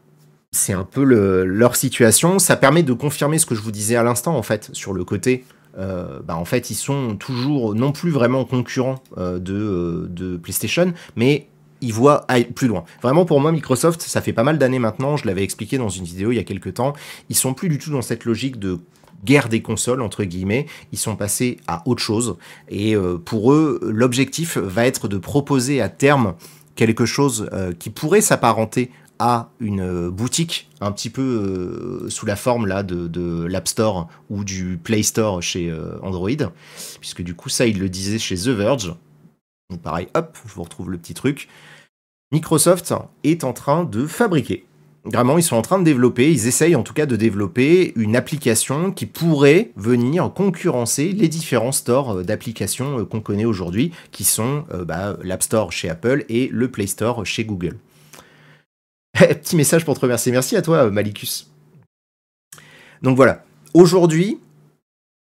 c'est 0.52 0.74
un 0.74 0.84
peu 0.84 1.04
leur 1.04 1.76
situation. 1.76 2.40
Ça 2.40 2.56
permet 2.56 2.84
de 2.84 2.94
confirmer 2.94 3.38
ce 3.38 3.46
que 3.46 3.56
je 3.56 3.62
vous 3.62 3.72
disais 3.72 3.96
à 3.96 4.04
l'instant, 4.04 4.36
en 4.36 4.44
fait, 4.44 4.70
sur 4.74 4.94
le 4.94 5.04
côté. 5.04 5.46
Euh, 5.78 6.22
bah, 6.24 6.38
en 6.38 6.46
fait, 6.46 6.70
ils 6.70 6.76
sont 6.76 7.18
toujours 7.18 7.76
non 7.76 7.92
plus 7.92 8.12
vraiment 8.12 8.46
concurrents 8.46 9.02
euh, 9.18 9.40
de, 9.40 10.08
de, 10.10 10.38
PlayStation, 10.38 10.94
mais 11.18 11.48
ils 11.82 11.94
voient 11.94 12.26
plus 12.56 12.68
loin. 12.68 12.86
Vraiment, 13.02 13.26
pour 13.26 13.42
moi, 13.42 13.52
Microsoft, 13.52 14.02
ça 14.02 14.22
fait 14.22 14.32
pas 14.32 14.44
mal 14.44 14.58
d'années 14.58 14.80
maintenant, 14.80 15.18
je 15.18 15.28
l'avais 15.28 15.44
expliqué 15.44 15.78
dans 15.78 15.90
une 15.90 16.06
vidéo 16.06 16.32
il 16.32 16.36
y 16.36 16.40
a 16.40 16.44
quelques 16.44 16.76
temps, 16.76 16.94
ils 17.30 17.36
sont 17.36 17.54
plus 17.54 17.68
du 17.68 17.78
tout 17.78 17.92
dans 17.92 18.02
cette 18.02 18.24
logique 18.24 18.58
de 18.58 18.80
guerre 19.26 19.50
des 19.50 19.62
consoles, 19.62 20.02
entre 20.02 20.24
guillemets, 20.24 20.68
ils 20.94 21.00
sont 21.00 21.16
passés 21.16 21.58
à 21.68 21.84
autre 21.86 22.02
chose. 22.02 22.38
Et 22.70 22.96
euh, 22.96 23.18
pour 23.18 23.52
eux, 23.52 23.80
l'objectif 23.84 24.58
va 24.58 24.86
être 24.86 25.08
de 25.08 25.18
proposer 25.18 25.82
à 25.82 25.90
terme 25.90 26.36
quelque 26.76 27.06
chose 27.06 27.50
euh, 27.52 27.74
qui 27.74 27.90
pourrait 27.90 28.22
s'apparenter 28.22 28.92
à 29.18 29.50
une 29.60 29.82
euh, 29.82 30.10
boutique 30.10 30.70
un 30.82 30.92
petit 30.92 31.10
peu 31.10 32.06
sous 32.10 32.26
la 32.26 32.36
forme 32.36 32.68
là 32.68 32.84
de, 32.84 33.46
l'App 33.46 33.68
Store 33.68 34.08
ou 34.30 34.44
du 34.44 34.80
Play 34.82 35.04
Store 35.04 35.42
chez 35.42 35.74
Android, 36.04 36.30
puisque 37.00 37.24
du 37.24 37.34
coup 37.34 37.50
ça 37.50 37.66
il 37.66 37.80
le 37.80 37.90
disait 37.90 38.20
chez 38.20 38.36
The 38.36 38.50
Verge. 38.50 38.94
Donc 39.72 39.82
pareil, 39.82 40.08
hop, 40.14 40.38
je 40.46 40.54
vous 40.54 40.64
retrouve 40.64 40.92
le 40.92 40.98
petit 40.98 41.14
truc. 41.14 41.48
Microsoft 42.32 42.94
est 43.24 43.44
en 43.44 43.54
train 43.54 43.84
de 43.86 44.06
fabriquer 44.06 44.66
Vraiment, 45.06 45.38
ils 45.38 45.44
sont 45.44 45.56
en 45.56 45.62
train 45.62 45.78
de 45.78 45.84
développer, 45.84 46.32
ils 46.32 46.48
essayent 46.48 46.76
en 46.76 46.82
tout 46.82 46.94
cas 46.94 47.06
de 47.06 47.16
développer 47.16 47.94
une 47.96 48.16
application 48.16 48.92
qui 48.92 49.06
pourrait 49.06 49.72
venir 49.76 50.34
concurrencer 50.34 51.12
les 51.12 51.28
différents 51.28 51.72
stores 51.72 52.18
euh, 52.18 52.24
d'applications 52.24 53.00
euh, 53.00 53.06
qu'on 53.06 53.22
connaît 53.22 53.46
aujourd'hui, 53.46 53.92
qui 54.12 54.24
sont 54.24 54.66
euh, 54.74 54.84
bah, 54.84 55.18
l'App 55.22 55.44
Store 55.44 55.72
chez 55.72 55.90
Apple 55.90 56.26
et 56.28 56.50
le 56.52 56.72
Play 56.72 56.88
Store 56.88 57.24
chez 57.24 57.46
Google. 57.46 57.78
Petit 59.14 59.56
message 59.56 59.86
pour 59.86 59.94
te 59.94 60.02
remercier. 60.02 60.32
Merci 60.32 60.56
à 60.56 60.64
toi, 60.64 60.90
Malicus. 60.90 61.52
Donc 63.04 63.16
voilà. 63.16 63.44
Aujourd'hui, 63.76 64.40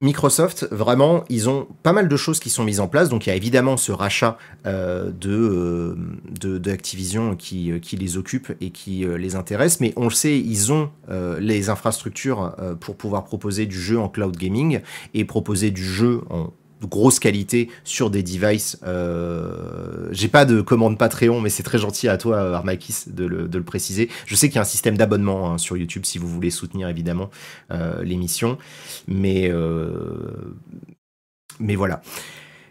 Microsoft, 0.04 0.68
vraiment, 0.70 1.24
ils 1.30 1.50
ont 1.50 1.66
pas 1.82 1.94
mal 1.94 2.10
de 2.10 2.18
choses 2.18 2.42
qui 2.42 2.50
sont 2.50 2.66
mises 2.66 2.82
en 2.82 2.90
place. 2.90 3.08
Donc 3.08 3.26
il 3.26 3.30
y 3.30 3.32
a 3.32 3.36
évidemment 3.36 3.78
ce 3.78 3.94
rachat 3.94 4.38
euh, 4.66 5.12
de, 5.12 5.32
euh, 5.32 5.96
euh, 6.46 7.36
qui, 7.36 7.96
les 7.96 8.18
occupe 8.18 8.54
et 8.60 8.70
qui 8.70 9.06
les 9.06 9.36
intéresse. 9.36 9.80
Mais 9.80 9.94
on 9.96 10.04
le 10.04 10.12
sait, 10.12 10.38
ils 10.38 10.74
ont 10.74 10.90
les 11.40 11.70
infrastructures 11.70 12.54
pour 12.82 12.98
pouvoir 12.98 13.24
proposer 13.24 13.66
du 13.66 13.80
jeu 13.80 13.98
en 13.98 14.10
cloud 14.10 14.36
gaming 14.36 14.82
et 15.14 15.24
proposer 15.24 15.72
du 15.72 15.86
jeu 15.86 16.22
en 16.30 16.52
grosse 16.88 17.20
qualité 17.20 17.70
sur 17.84 18.10
des 18.10 18.24
devices. 18.24 18.80
Euh, 18.86 20.08
J'ai 20.12 20.28
pas 20.28 20.46
de 20.46 20.62
commande 20.62 20.98
Patreon, 20.98 21.42
mais 21.42 21.50
c'est 21.50 21.64
très 21.64 21.78
gentil 21.78 22.08
à 22.08 22.18
toi, 22.18 22.56
Armakis, 22.56 23.06
de 23.08 23.26
le, 23.26 23.48
de 23.48 23.58
le 23.58 23.64
préciser. 23.64 24.10
Je 24.26 24.36
sais 24.36 24.48
qu'il 24.48 24.56
y 24.56 24.60
a 24.60 24.62
un 24.62 24.66
système 24.66 24.98
d'abonnement 24.98 25.52
hein, 25.52 25.58
sur 25.58 25.78
YouTube 25.78 26.06
si 26.06 26.18
vous 26.18 26.28
voulez 26.28 26.52
soutenir 26.52 26.90
évidemment 26.90 27.30
euh, 27.72 28.04
l'émission, 28.04 28.58
mais 29.08 29.50
euh, 29.50 29.98
voilà. 31.60 32.02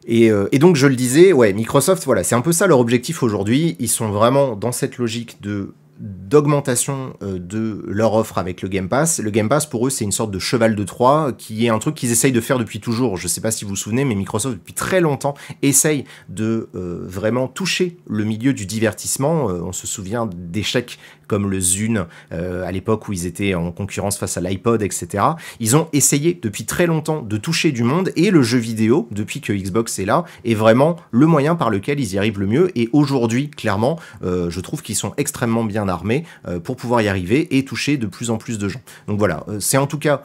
Et, 0.04 0.30
euh, 0.30 0.48
et, 0.50 0.58
donc 0.58 0.76
je 0.76 0.86
le 0.86 0.96
disais, 0.96 1.32
ouais, 1.32 1.52
Microsoft, 1.52 2.04
voilà, 2.04 2.24
c'est 2.24 2.34
un 2.34 2.40
peu 2.40 2.52
ça 2.52 2.66
leur 2.66 2.80
objectif 2.80 3.22
aujourd'hui. 3.22 3.76
Ils 3.78 3.88
sont 3.88 4.10
vraiment 4.10 4.56
dans 4.56 4.72
cette 4.72 4.98
logique 4.98 5.40
de 5.40 5.74
d'augmentation 6.02 7.16
euh, 7.22 7.38
de 7.38 7.84
leur 7.86 8.14
offre 8.14 8.36
avec 8.36 8.60
le 8.60 8.68
Game 8.68 8.88
Pass. 8.88 9.20
Le 9.20 9.30
Game 9.30 9.48
Pass, 9.48 9.66
pour 9.66 9.86
eux, 9.86 9.90
c'est 9.90 10.04
une 10.04 10.10
sorte 10.10 10.32
de 10.32 10.40
cheval 10.40 10.74
de 10.74 10.82
Troie, 10.82 11.32
qui 11.32 11.64
est 11.64 11.68
un 11.68 11.78
truc 11.78 11.94
qu'ils 11.94 12.10
essayent 12.10 12.32
de 12.32 12.40
faire 12.40 12.58
depuis 12.58 12.80
toujours. 12.80 13.16
Je 13.16 13.24
ne 13.24 13.28
sais 13.28 13.40
pas 13.40 13.52
si 13.52 13.64
vous 13.64 13.70
vous 13.70 13.76
souvenez, 13.76 14.04
mais 14.04 14.16
Microsoft, 14.16 14.56
depuis 14.56 14.74
très 14.74 15.00
longtemps, 15.00 15.34
essaye 15.62 16.04
de 16.28 16.68
euh, 16.74 17.02
vraiment 17.04 17.46
toucher 17.46 17.98
le 18.08 18.24
milieu 18.24 18.52
du 18.52 18.66
divertissement. 18.66 19.48
Euh, 19.48 19.62
on 19.62 19.72
se 19.72 19.86
souvient 19.86 20.28
d'échecs 20.34 20.98
comme 21.32 21.50
le 21.50 21.60
Zune, 21.60 22.04
à 22.30 22.70
l'époque 22.72 23.08
où 23.08 23.14
ils 23.14 23.24
étaient 23.24 23.54
en 23.54 23.72
concurrence 23.72 24.18
face 24.18 24.36
à 24.36 24.42
l'iPod, 24.42 24.82
etc. 24.82 25.24
Ils 25.60 25.76
ont 25.76 25.88
essayé 25.94 26.38
depuis 26.40 26.66
très 26.66 26.84
longtemps 26.86 27.22
de 27.22 27.36
toucher 27.38 27.72
du 27.72 27.84
monde, 27.84 28.12
et 28.16 28.30
le 28.30 28.42
jeu 28.42 28.58
vidéo, 28.58 29.08
depuis 29.10 29.40
que 29.40 29.54
Xbox 29.54 29.98
est 29.98 30.04
là, 30.04 30.24
est 30.44 30.54
vraiment 30.54 30.96
le 31.10 31.26
moyen 31.26 31.54
par 31.54 31.70
lequel 31.70 32.00
ils 32.00 32.12
y 32.12 32.18
arrivent 32.18 32.38
le 32.38 32.46
mieux. 32.46 32.70
Et 32.78 32.90
aujourd'hui, 32.92 33.48
clairement, 33.48 33.98
je 34.22 34.60
trouve 34.60 34.82
qu'ils 34.82 34.96
sont 34.96 35.14
extrêmement 35.16 35.64
bien 35.64 35.88
armée 35.88 36.24
euh, 36.46 36.60
pour 36.60 36.76
pouvoir 36.76 37.02
y 37.02 37.08
arriver 37.08 37.56
et 37.56 37.64
toucher 37.64 37.96
de 37.96 38.06
plus 38.06 38.30
en 38.30 38.36
plus 38.36 38.58
de 38.58 38.68
gens. 38.68 38.80
Donc 39.08 39.18
voilà, 39.18 39.44
euh, 39.48 39.60
c'est 39.60 39.76
en 39.76 39.86
tout 39.86 39.98
cas 39.98 40.22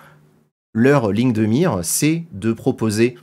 leur 0.74 1.12
ligne 1.12 1.34
de 1.34 1.46
mire, 1.46 1.80
c'est 1.82 2.24
de 2.32 2.54
proposer 2.54 3.16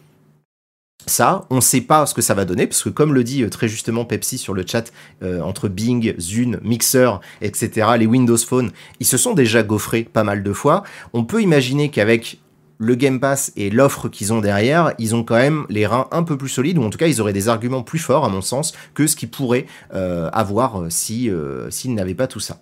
ça, 1.06 1.46
on 1.50 1.56
ne 1.56 1.60
sait 1.60 1.82
pas 1.82 2.06
ce 2.06 2.14
que 2.14 2.22
ça 2.22 2.34
va 2.34 2.44
donner, 2.44 2.66
parce 2.66 2.82
que 2.82 2.88
comme 2.88 3.12
le 3.12 3.24
dit 3.24 3.42
euh, 3.42 3.50
très 3.50 3.68
justement 3.68 4.04
Pepsi 4.04 4.38
sur 4.38 4.54
le 4.54 4.64
chat, 4.66 4.92
entre 5.22 5.68
Bing, 5.68 6.14
Zune, 6.18 6.58
Mixer, 6.62 7.20
etc., 7.40 7.88
les 7.98 8.06
Windows 8.06 8.36
Phone, 8.36 8.70
ils 9.00 9.06
se 9.06 9.16
sont 9.16 9.34
déjà 9.34 9.62
gaufrés 9.62 10.04
pas 10.04 10.24
mal 10.24 10.42
de 10.42 10.52
fois. 10.52 10.82
On 11.12 11.24
peut 11.24 11.42
imaginer 11.42 11.90
qu'avec 11.90 12.38
le 12.78 12.94
Game 12.94 13.20
Pass 13.20 13.52
et 13.56 13.70
l'offre 13.70 14.08
qu'ils 14.08 14.32
ont 14.32 14.40
derrière, 14.40 14.92
ils 14.98 15.14
ont 15.14 15.24
quand 15.24 15.36
même 15.36 15.66
les 15.68 15.86
reins 15.86 16.08
un 16.10 16.22
peu 16.22 16.36
plus 16.36 16.48
solides, 16.48 16.78
ou 16.78 16.82
en 16.82 16.90
tout 16.90 16.98
cas 16.98 17.06
ils 17.06 17.20
auraient 17.20 17.32
des 17.32 17.48
arguments 17.48 17.82
plus 17.82 17.98
forts 17.98 18.24
à 18.24 18.28
mon 18.28 18.40
sens 18.40 18.72
que 18.94 19.06
ce 19.06 19.16
qu'ils 19.16 19.30
pourraient 19.30 19.66
euh, 19.94 20.28
avoir 20.32 20.82
euh, 20.82 20.90
si 20.90 21.30
euh, 21.30 21.70
s'ils 21.70 21.94
n'avaient 21.94 22.14
pas 22.14 22.26
tout 22.26 22.40
ça. 22.40 22.60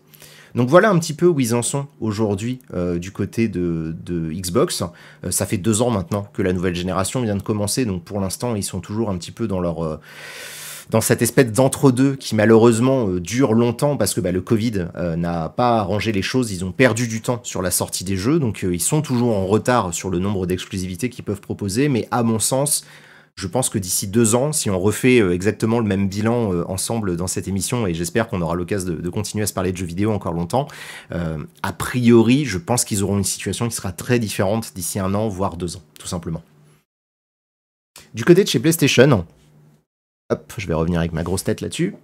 Donc 0.54 0.68
voilà 0.68 0.90
un 0.90 0.98
petit 0.98 1.14
peu 1.14 1.26
où 1.26 1.40
ils 1.40 1.54
en 1.54 1.62
sont 1.62 1.86
aujourd'hui 2.00 2.60
du 2.96 3.10
côté 3.10 3.48
de, 3.48 3.94
Xbox. 4.32 4.82
ça 5.30 5.46
fait 5.46 5.56
deux 5.56 5.82
ans 5.82 5.90
maintenant 5.90 6.26
que 6.32 6.42
la 6.42 6.52
nouvelle 6.52 6.74
génération 6.74 7.22
vient 7.22 7.36
de 7.36 7.42
commencer, 7.42 7.84
donc 7.84 8.04
pour 8.04 8.20
l'instant 8.20 8.54
ils 8.54 8.62
sont 8.62 8.80
toujours 8.80 9.10
un 9.10 9.16
petit 9.16 9.30
peu 9.30 9.46
dans 9.46 9.60
leur 9.60 10.00
dans 10.92 11.00
cette 11.00 11.22
espèce 11.22 11.50
d'entre-deux 11.52 12.16
qui 12.16 12.34
malheureusement 12.34 13.08
euh, 13.08 13.20
dure 13.20 13.54
longtemps 13.54 13.96
parce 13.96 14.14
que 14.14 14.20
bah, 14.20 14.30
le 14.30 14.40
Covid 14.40 14.86
euh, 14.96 15.16
n'a 15.16 15.48
pas 15.48 15.78
arrangé 15.78 16.12
les 16.12 16.22
choses, 16.22 16.52
ils 16.52 16.64
ont 16.64 16.70
perdu 16.70 17.08
du 17.08 17.22
temps 17.22 17.40
sur 17.42 17.62
la 17.62 17.70
sortie 17.70 18.04
des 18.04 18.16
jeux, 18.16 18.38
donc 18.38 18.62
euh, 18.62 18.74
ils 18.74 18.80
sont 18.80 19.02
toujours 19.02 19.36
en 19.36 19.46
retard 19.46 19.94
sur 19.94 20.10
le 20.10 20.18
nombre 20.18 20.46
d'exclusivités 20.46 21.08
qu'ils 21.08 21.24
peuvent 21.24 21.40
proposer, 21.40 21.88
mais 21.88 22.06
à 22.10 22.22
mon 22.22 22.38
sens, 22.38 22.84
je 23.34 23.46
pense 23.46 23.68
que 23.68 23.78
d'ici 23.78 24.06
deux 24.06 24.34
ans, 24.34 24.52
si 24.52 24.70
on 24.70 24.78
refait 24.78 25.18
exactement 25.32 25.78
le 25.78 25.86
même 25.86 26.08
bilan 26.08 26.64
ensemble 26.68 27.16
dans 27.16 27.26
cette 27.26 27.48
émission, 27.48 27.86
et 27.86 27.94
j'espère 27.94 28.28
qu'on 28.28 28.42
aura 28.42 28.54
l'occasion 28.54 28.92
de, 28.92 29.08
continuer 29.08 29.44
à 29.44 29.46
se 29.46 29.54
parler 29.54 29.72
de 29.72 29.76
jeux 29.76 29.86
vidéo 29.86 30.12
encore 30.12 30.34
longtemps, 30.34 30.68
a 31.10 31.72
priori, 31.72 32.44
je 32.44 32.58
pense 32.58 32.84
qu'ils 32.84 33.02
auront 33.02 33.16
une 33.16 33.24
situation 33.24 33.68
qui 33.68 33.74
sera 33.74 33.90
très 33.90 34.18
différente 34.18 34.72
d'ici 34.74 34.98
un 34.98 35.14
an, 35.14 35.28
voire 35.28 35.56
deux 35.56 35.76
ans, 35.76 35.82
tout 35.98 36.06
simplement. 36.06 36.42
Du 38.12 38.24
côté 38.24 38.44
de 38.44 38.48
chez 38.48 38.60
PlayStation, 38.60 39.26
Hop, 40.32 40.50
je 40.56 40.66
vais 40.66 40.72
revenir 40.72 40.98
avec 40.98 41.12
ma 41.12 41.22
grosse 41.22 41.44
tête 41.44 41.60
là-dessus. 41.60 41.94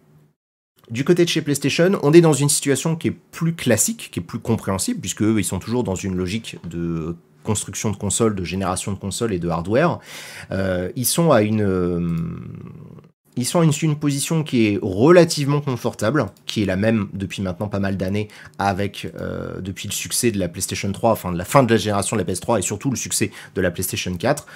Du 0.91 1.03
côté 1.03 1.25
de 1.25 1.31
chez 1.31 1.41
PlayStation, 1.41 1.99
on 2.03 2.13
est 2.13 2.21
dans 2.21 2.35
une 2.35 2.51
situation 2.51 2.95
qui 2.95 3.09
est 3.09 3.17
plus 3.33 3.55
classique, 3.55 4.11
qui 4.13 4.21
est 4.21 4.23
plus 4.23 4.39
compréhensible, 4.39 5.01
puisque 5.01 5.23
ils 5.23 5.45
sont 5.45 5.59
toujours 5.59 5.83
dans 5.83 5.95
une 5.95 6.15
logique 6.15 6.57
de 6.69 7.17
construction 7.49 7.91
de 7.91 7.97
consoles, 7.97 8.35
de 8.35 8.45
génération 8.45 8.93
de 8.93 8.99
consoles 8.99 9.33
et 9.33 9.39
de 9.39 9.49
hardware. 9.49 10.01
Euh, 10.51 10.91
ils 10.97 11.07
sont 11.07 11.33
à 11.33 11.41
une, 11.41 11.63
euh, 11.63 11.99
une, 13.83 13.97
position 13.97 14.45
qui 14.45 14.67
est 14.67 14.79
relativement 14.83 15.63
confortable, 15.63 16.27
qui 16.45 16.63
est 16.63 16.67
la 16.67 16.77
même 16.77 17.09
depuis 17.15 17.41
maintenant 17.41 17.69
pas 17.69 17.79
mal 17.79 17.97
d'années, 17.97 18.29
avec 18.59 19.11
euh, 19.19 19.63
depuis 19.63 19.89
le 19.89 19.95
succès 19.95 20.31
de 20.31 20.39
la 20.39 20.49
PlayStation 20.49 20.93
3, 20.93 21.11
enfin 21.13 21.33
de 21.33 21.39
la 21.39 21.47
fin 21.47 21.63
de 21.63 21.73
la 21.73 21.79
génération 21.79 22.17
de 22.17 22.23
la 22.23 22.31
PS3 22.31 22.59
et 22.59 22.63
surtout 22.63 22.91
le 22.91 22.97
succès 22.97 23.31
de 23.55 23.61
la 23.63 23.71
PlayStation 23.71 24.15
4 24.15 24.47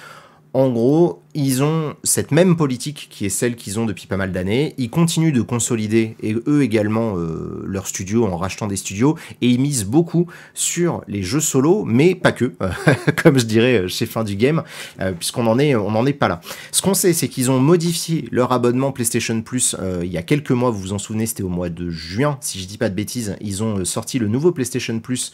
en 0.53 0.69
gros, 0.69 1.23
ils 1.33 1.63
ont 1.63 1.95
cette 2.03 2.31
même 2.31 2.55
politique 2.55 3.07
qui 3.09 3.25
est 3.25 3.29
celle 3.29 3.55
qu'ils 3.55 3.79
ont 3.79 3.87
depuis 3.87 4.05
pas 4.05 4.17
mal 4.17 4.31
d'années. 4.31 4.75
Ils 4.77 4.91
continuent 4.91 5.33
de 5.33 5.41
consolider, 5.41 6.15
et 6.21 6.35
eux 6.45 6.61
également, 6.61 7.17
euh, 7.17 7.63
leur 7.65 7.87
studio 7.87 8.25
en 8.25 8.37
rachetant 8.37 8.67
des 8.67 8.75
studios, 8.75 9.17
et 9.41 9.47
ils 9.47 9.59
misent 9.59 9.85
beaucoup 9.85 10.27
sur 10.53 11.03
les 11.07 11.23
jeux 11.23 11.39
solo, 11.39 11.85
mais 11.85 12.13
pas 12.13 12.31
que, 12.31 12.53
comme 13.23 13.39
je 13.39 13.45
dirais 13.45 13.79
euh, 13.79 13.87
chez 13.87 14.05
Fin 14.05 14.23
du 14.23 14.35
Game, 14.35 14.61
euh, 14.99 15.11
puisqu'on 15.13 15.47
en 15.47 15.57
est, 15.57 15.75
on 15.75 15.89
n'en 15.89 16.05
est 16.05 16.13
pas 16.13 16.27
là. 16.27 16.39
Ce 16.71 16.83
qu'on 16.83 16.93
sait, 16.93 17.13
c'est 17.13 17.29
qu'ils 17.29 17.49
ont 17.49 17.59
modifié 17.59 18.27
leur 18.31 18.51
abonnement 18.51 18.91
PlayStation 18.91 19.41
Plus 19.41 19.75
il 20.03 20.11
y 20.11 20.17
a 20.17 20.21
quelques 20.21 20.51
mois, 20.51 20.69
vous 20.69 20.79
vous 20.79 20.93
en 20.93 20.99
souvenez, 20.99 21.25
c'était 21.25 21.43
au 21.43 21.49
mois 21.49 21.69
de 21.69 21.89
juin, 21.89 22.37
si 22.41 22.59
je 22.59 22.67
dis 22.67 22.77
pas 22.77 22.89
de 22.89 22.95
bêtises. 22.95 23.35
Ils 23.41 23.63
ont 23.63 23.83
sorti 23.85 24.19
le 24.19 24.27
nouveau 24.27 24.51
PlayStation 24.51 24.99
Plus 24.99 25.33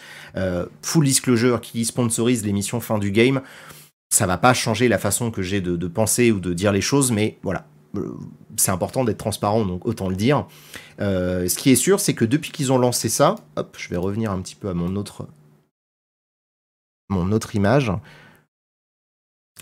Full 0.82 1.06
Disclosure 1.06 1.62
qui 1.62 1.84
sponsorise 1.86 2.46
l'émission 2.46 2.80
Fin 2.80 2.98
du 2.98 3.12
Game 3.12 3.42
ça 4.10 4.26
va 4.26 4.38
pas 4.38 4.54
changer 4.54 4.88
la 4.88 4.98
façon 4.98 5.32
que 5.32 5.42
j'ai 5.42 5.62
de, 5.62 5.88
penser 5.88 6.32
ou 6.32 6.40
de 6.40 6.54
dire 6.54 6.72
les 6.72 6.82
choses, 6.82 7.12
mais 7.12 7.38
voilà, 7.44 7.68
euh, 7.96 8.14
c'est 8.58 8.72
important 8.72 9.04
d'être 9.04 9.18
transparent, 9.18 9.66
donc 9.66 9.86
autant 9.86 10.10
le 10.10 10.16
dire. 10.16 10.48
Euh, 11.00 11.48
ce 11.48 11.58
qui 11.58 11.70
est 11.70 11.76
sûr, 11.76 12.00
c'est 12.00 12.14
que 12.14 12.26
depuis 12.26 12.52
qu'ils 12.52 12.72
ont 12.72 12.78
lancé 12.78 13.10
ça, 13.10 13.36
hop, 13.56 13.76
je 13.80 13.90
vais 13.90 13.98
revenir 13.98 14.32
un 14.32 14.42
petit 14.42 14.56
peu 14.56 14.70
à 14.70 14.74
mon 14.74 14.96
autre, 14.96 15.28
mon 17.10 17.32
autre 17.32 17.56
image. 17.56 17.92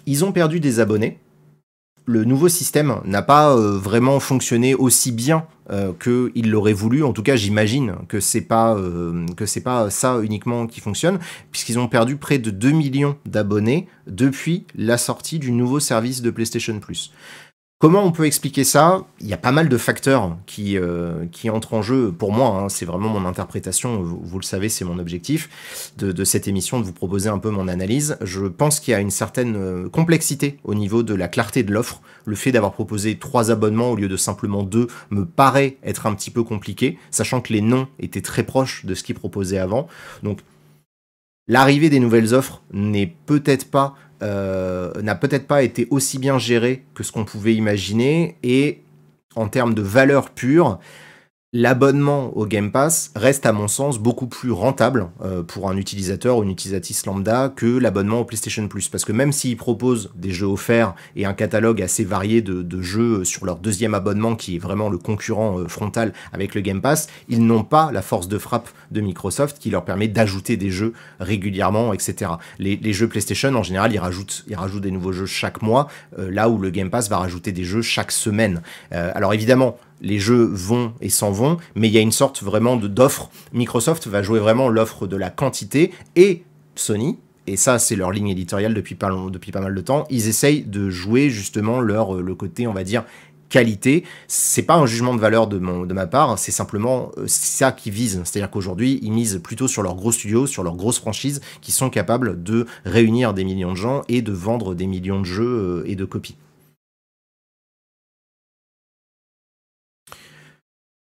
Ils 0.06 0.24
ont 0.24 0.32
perdu 0.32 0.60
des 0.60 0.80
abonnés 0.80 1.20
le 2.08 2.24
nouveau 2.24 2.48
système 2.48 3.02
n'a 3.04 3.22
pas 3.22 3.54
euh, 3.54 3.78
vraiment 3.78 4.20
fonctionné 4.22 4.74
aussi 4.74 5.12
bien 5.12 5.46
euh, 5.70 5.92
qu'il 5.92 6.50
l'aurait 6.50 6.72
voulu. 6.72 7.04
En 7.04 7.12
tout 7.12 7.22
cas, 7.22 7.36
j'imagine 7.36 7.96
que 8.08 8.22
c'est 8.22 8.42
pas 8.42 8.76
euh, 8.76 9.26
pas 9.64 9.90
ça 9.90 10.20
uniquement 10.24 10.68
qui 10.68 10.80
fonctionne, 10.80 11.20
puisqu'ils 11.52 11.78
ont 11.78 11.90
perdu 11.90 12.16
près 12.16 12.40
de 12.40 12.50
2 12.50 12.72
millions 12.72 13.18
d'abonnés 13.26 13.88
depuis 14.08 14.66
la 14.74 14.98
sortie 14.98 15.38
du 15.38 15.52
nouveau 15.52 15.82
service 15.82 16.22
de 16.22 16.32
PlayStation 16.32 16.80
Plus. 16.80 17.12
Comment 17.80 18.04
on 18.04 18.12
peut 18.12 18.26
expliquer 18.26 18.64
ça? 18.64 19.06
Il 19.22 19.28
y 19.28 19.34
a 19.34 19.38
pas 19.38 19.52
mal 19.52 19.70
de 19.70 19.78
facteurs 19.78 20.36
qui, 20.48 20.80
euh, 20.80 21.26
entrent 21.50 21.76
en 21.76 21.84
jeu. 21.84 22.12
Pour 22.12 22.32
moi, 22.32 22.48
hein, 22.50 22.70
c'est 22.70 22.86
vraiment 22.86 23.08
mon 23.08 23.24
interprétation. 23.24 24.02
Vous, 24.02 24.40
le 24.40 24.44
savez, 24.44 24.68
c'est 24.68 24.84
mon 24.84 24.98
objectif 24.98 25.94
de, 26.00 26.24
cette 26.24 26.48
émission, 26.48 26.80
de 26.80 26.86
vous 26.86 26.92
proposer 26.92 27.30
un 27.30 27.38
peu 27.38 27.52
mon 27.52 27.68
analyse. 27.68 28.18
Je 28.22 28.48
pense 28.48 28.80
qu'il 28.80 28.94
y 28.94 28.96
a 28.96 29.00
une 29.00 29.12
certaine 29.12 29.56
euh, 29.56 29.90
complexité 29.90 30.58
au 30.64 30.74
niveau 30.74 31.04
de 31.04 31.14
la 31.14 31.28
clarté 31.28 31.62
de 31.62 31.72
l'offre. 31.72 32.02
Le 32.26 32.36
fait 32.36 32.52
d'avoir 32.52 32.74
proposé 32.74 33.20
trois 33.20 33.52
abonnements 33.52 33.92
au 33.92 33.96
lieu 33.96 34.08
de 34.08 34.18
simplement 34.18 34.64
deux 34.64 34.88
me 35.12 35.26
paraît 35.26 35.78
être 35.84 36.08
un 36.08 36.16
petit 36.16 36.32
peu 36.32 36.44
compliqué, 36.44 36.98
sachant 37.12 37.42
que 37.42 37.54
les 37.54 37.62
noms 37.62 37.88
étaient 38.00 38.22
très 38.22 38.42
proches 38.42 38.86
de 38.88 38.96
ce 38.96 39.04
qu'ils 39.04 39.14
proposaient 39.14 39.60
avant. 39.60 39.88
Donc, 40.24 40.40
l'arrivée 41.48 41.92
des 41.92 42.00
nouvelles 42.00 42.34
offres 42.34 42.64
n'est 42.74 43.14
peut-être 43.28 43.70
pas 43.70 43.94
n'a 44.22 45.16
peut-être 45.16 45.48
pas 45.48 45.64
été 45.64 45.88
aussi 45.90 46.20
bien 46.20 46.38
géré 46.38 46.84
que 46.94 47.04
ce 47.04 47.12
qu'on 47.12 47.26
pouvait 47.26 47.56
imaginer. 47.56 48.38
Et 48.44 48.84
en 49.36 49.48
termes 49.48 49.74
de 49.74 49.82
valeur 49.82 50.32
pure, 50.32 50.80
l'abonnement 51.54 52.36
au 52.36 52.46
Game 52.46 52.72
Pass 52.72 53.12
reste 53.16 53.46
à 53.46 53.54
mon 53.54 53.70
sens 53.70 54.00
beaucoup 54.00 54.28
plus 54.28 54.52
rentable 54.52 55.08
euh, 55.24 55.44
pour 55.44 55.70
un 55.70 55.78
utilisateur 55.78 56.38
ou 56.38 56.44
une 56.44 56.50
utilisatrice 56.50 57.06
lambda 57.06 57.54
que 57.56 57.66
l'abonnement 57.66 58.20
au 58.20 58.26
PlayStation 58.26 58.68
Plus. 58.68 58.90
Parce 58.90 59.06
que 59.06 59.14
même 59.14 59.32
s'ils 59.32 59.56
proposent 59.56 60.12
des 60.16 60.32
jeux 60.32 60.46
offerts 60.46 60.94
et 61.16 61.26
un 61.26 61.34
catalogue 61.34 61.82
assez 61.82 62.04
varié 62.04 62.42
de, 62.42 62.82
jeux 62.82 63.24
sur 63.24 63.46
leur 63.46 63.60
deuxième 63.60 63.94
abonnement 63.94 64.36
qui 64.36 64.58
est 64.58 64.60
vraiment 64.60 64.90
le 64.90 64.98
concurrent 64.98 65.60
euh, 65.60 65.68
frontal 65.68 66.14
avec 66.34 66.54
le 66.54 66.62
Game 66.62 66.82
Pass, 66.82 67.08
ils 67.30 67.46
n'ont 67.46 67.64
pas 67.64 67.92
la 67.94 68.02
force 68.02 68.28
de 68.28 68.38
frappe 68.38 68.70
de 68.92 69.00
Microsoft 69.00 69.58
qui 69.58 69.70
leur 69.70 69.86
permet 69.86 70.10
d'ajouter 70.10 70.58
des 70.58 70.70
jeux 70.70 70.94
régulièrement, 71.20 71.94
etc. 71.94 72.32
Les, 72.60 72.94
jeux 72.94 73.08
PlayStation 73.08 73.54
en 73.56 73.64
général 73.64 73.94
ils 73.94 74.00
rajoutent, 74.00 74.44
ils 74.48 74.56
rajoutent 74.56 74.84
des 74.84 74.92
nouveaux 74.92 75.12
jeux 75.12 75.26
chaque 75.26 75.62
mois, 75.62 75.88
euh, 76.20 76.30
là 76.30 76.50
où 76.50 76.58
le 76.58 76.70
Game 76.70 76.90
Pass 76.90 77.10
va 77.10 77.18
rajouter 77.18 77.52
des 77.52 77.64
jeux 77.64 77.82
chaque 77.82 78.12
semaine. 78.12 78.62
alors 78.92 79.34
évidemment, 79.34 79.78
les 80.02 80.20
jeux 80.20 80.44
vont 80.44 80.94
et 81.02 81.10
s'en 81.10 81.32
vont, 81.32 81.58
mais 81.76 81.88
il 81.88 81.94
y 81.94 81.98
a 81.98 82.02
une 82.02 82.12
sorte 82.12 82.44
vraiment 82.44 82.76
d'offre. 82.76 83.30
Microsoft 83.54 84.08
va 84.08 84.22
jouer 84.22 84.40
vraiment 84.40 84.70
l'offre 84.70 85.08
de 85.08 85.16
la 85.16 85.30
quantité 85.30 85.92
et 86.16 86.44
Sony, 86.76 87.18
et 87.48 87.58
ça 87.58 87.80
c'est 87.80 87.96
leur 87.96 88.12
ligne 88.12 88.30
éditoriale 88.30 88.74
depuis 88.74 88.96
pas, 88.96 89.12
depuis 89.32 89.52
pas 89.52 89.62
mal 89.62 89.74
de 89.74 89.82
temps, 89.82 90.06
ils 90.10 90.28
essayent 90.28 90.64
de 90.64 90.90
jouer 90.90 91.30
justement 91.30 91.80
leur, 91.80 92.16
le 92.16 92.36
côté, 92.36 92.68
on 92.68 92.74
va 92.74 92.84
dire, 92.84 93.04
qualité. 93.50 94.04
C'est 94.28 94.64
pas 94.64 94.76
un 94.76 94.86
jugement 94.86 95.16
de 95.16 95.20
valeur 95.20 95.48
de, 95.48 95.58
mon, 95.58 95.86
de 95.86 95.94
ma 95.94 96.08
part, 96.08 96.38
c'est 96.38 96.52
simplement 96.52 97.12
euh, 97.18 97.26
ça 97.28 97.72
qu'ils 97.72 97.94
visent. 97.94 98.22
C'est-à-dire 98.24 98.52
qu'aujourd'hui, 98.52 99.00
ils 99.02 99.12
misent 99.12 99.40
plutôt 99.44 99.68
sur 99.68 99.84
leurs 99.84 99.96
gros 99.96 100.12
studios, 100.12 100.48
sur 100.48 100.64
leurs 100.64 100.76
grosses 100.76 101.00
franchises 101.00 101.42
qui 101.62 101.72
sont 101.72 101.90
capables 101.90 102.44
de 102.44 102.66
réunir 102.86 103.34
des 103.34 103.44
millions 103.44 103.72
de 103.72 103.78
gens 103.78 104.02
et 104.10 104.22
de 104.22 104.32
vendre 104.32 104.76
des 104.76 104.88
millions 104.88 105.22
de 105.22 105.26
jeux 105.26 105.84
et 105.86 105.96
de 105.96 106.06
copies. 106.06 106.36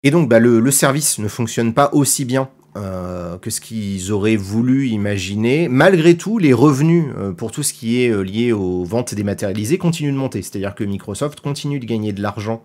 Et 0.04 0.10
donc, 0.10 0.28
bah, 0.28 0.38
le, 0.38 0.70
service 0.70 1.18
ne 1.18 1.28
fonctionne 1.28 1.72
pas 1.72 1.88
aussi 1.94 2.26
bien 2.26 2.50
euh, 2.76 3.38
que 3.38 3.48
ce 3.48 3.62
qu'ils 3.62 4.12
auraient 4.12 4.36
voulu 4.36 4.88
imaginer. 4.88 5.66
Malgré 5.66 6.14
tout, 6.18 6.38
les 6.38 6.52
revenus 6.52 7.06
euh, 7.16 7.32
pour 7.32 7.50
tout 7.50 7.62
ce 7.62 7.72
qui 7.72 8.02
est 8.02 8.10
euh, 8.10 8.20
lié 8.20 8.52
aux 8.52 8.84
ventes 8.84 9.14
dématérialisées 9.14 9.78
continuent 9.78 10.12
de 10.12 10.18
monter. 10.18 10.42
C'est-à-dire 10.42 10.74
que 10.74 10.84
Microsoft 10.84 11.40
continue 11.40 11.80
de 11.80 11.86
gagner 11.86 12.12
de 12.12 12.22
l'argent 12.22 12.62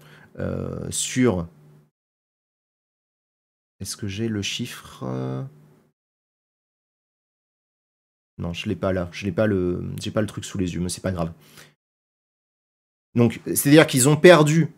sur... 0.90 1.48
Est-ce 3.82 3.98
que 3.98 4.08
j'ai 4.08 4.30
le 4.30 4.42
chiffre 4.42 5.04
Non, 8.38 8.54
je 8.54 8.70
l'ai 8.70 8.76
pas 8.76 8.94
là. 8.94 9.10
Je 9.12 9.26
n'ai 9.26 9.34
pas 9.34 9.48
le, 9.48 9.84
j'ai 10.02 10.12
pas 10.12 10.22
le 10.22 10.28
truc 10.28 10.46
sous 10.46 10.58
les 10.58 10.74
yeux, 10.74 10.80
mais 10.80 10.88
c'est 10.88 11.02
pas 11.02 11.12
grave. 11.12 11.34
Donc, 13.16 13.42
c'est-à-dire 13.46 13.86
qu'ils 13.86 14.08
ont 14.08 14.16
perdu 14.16 14.70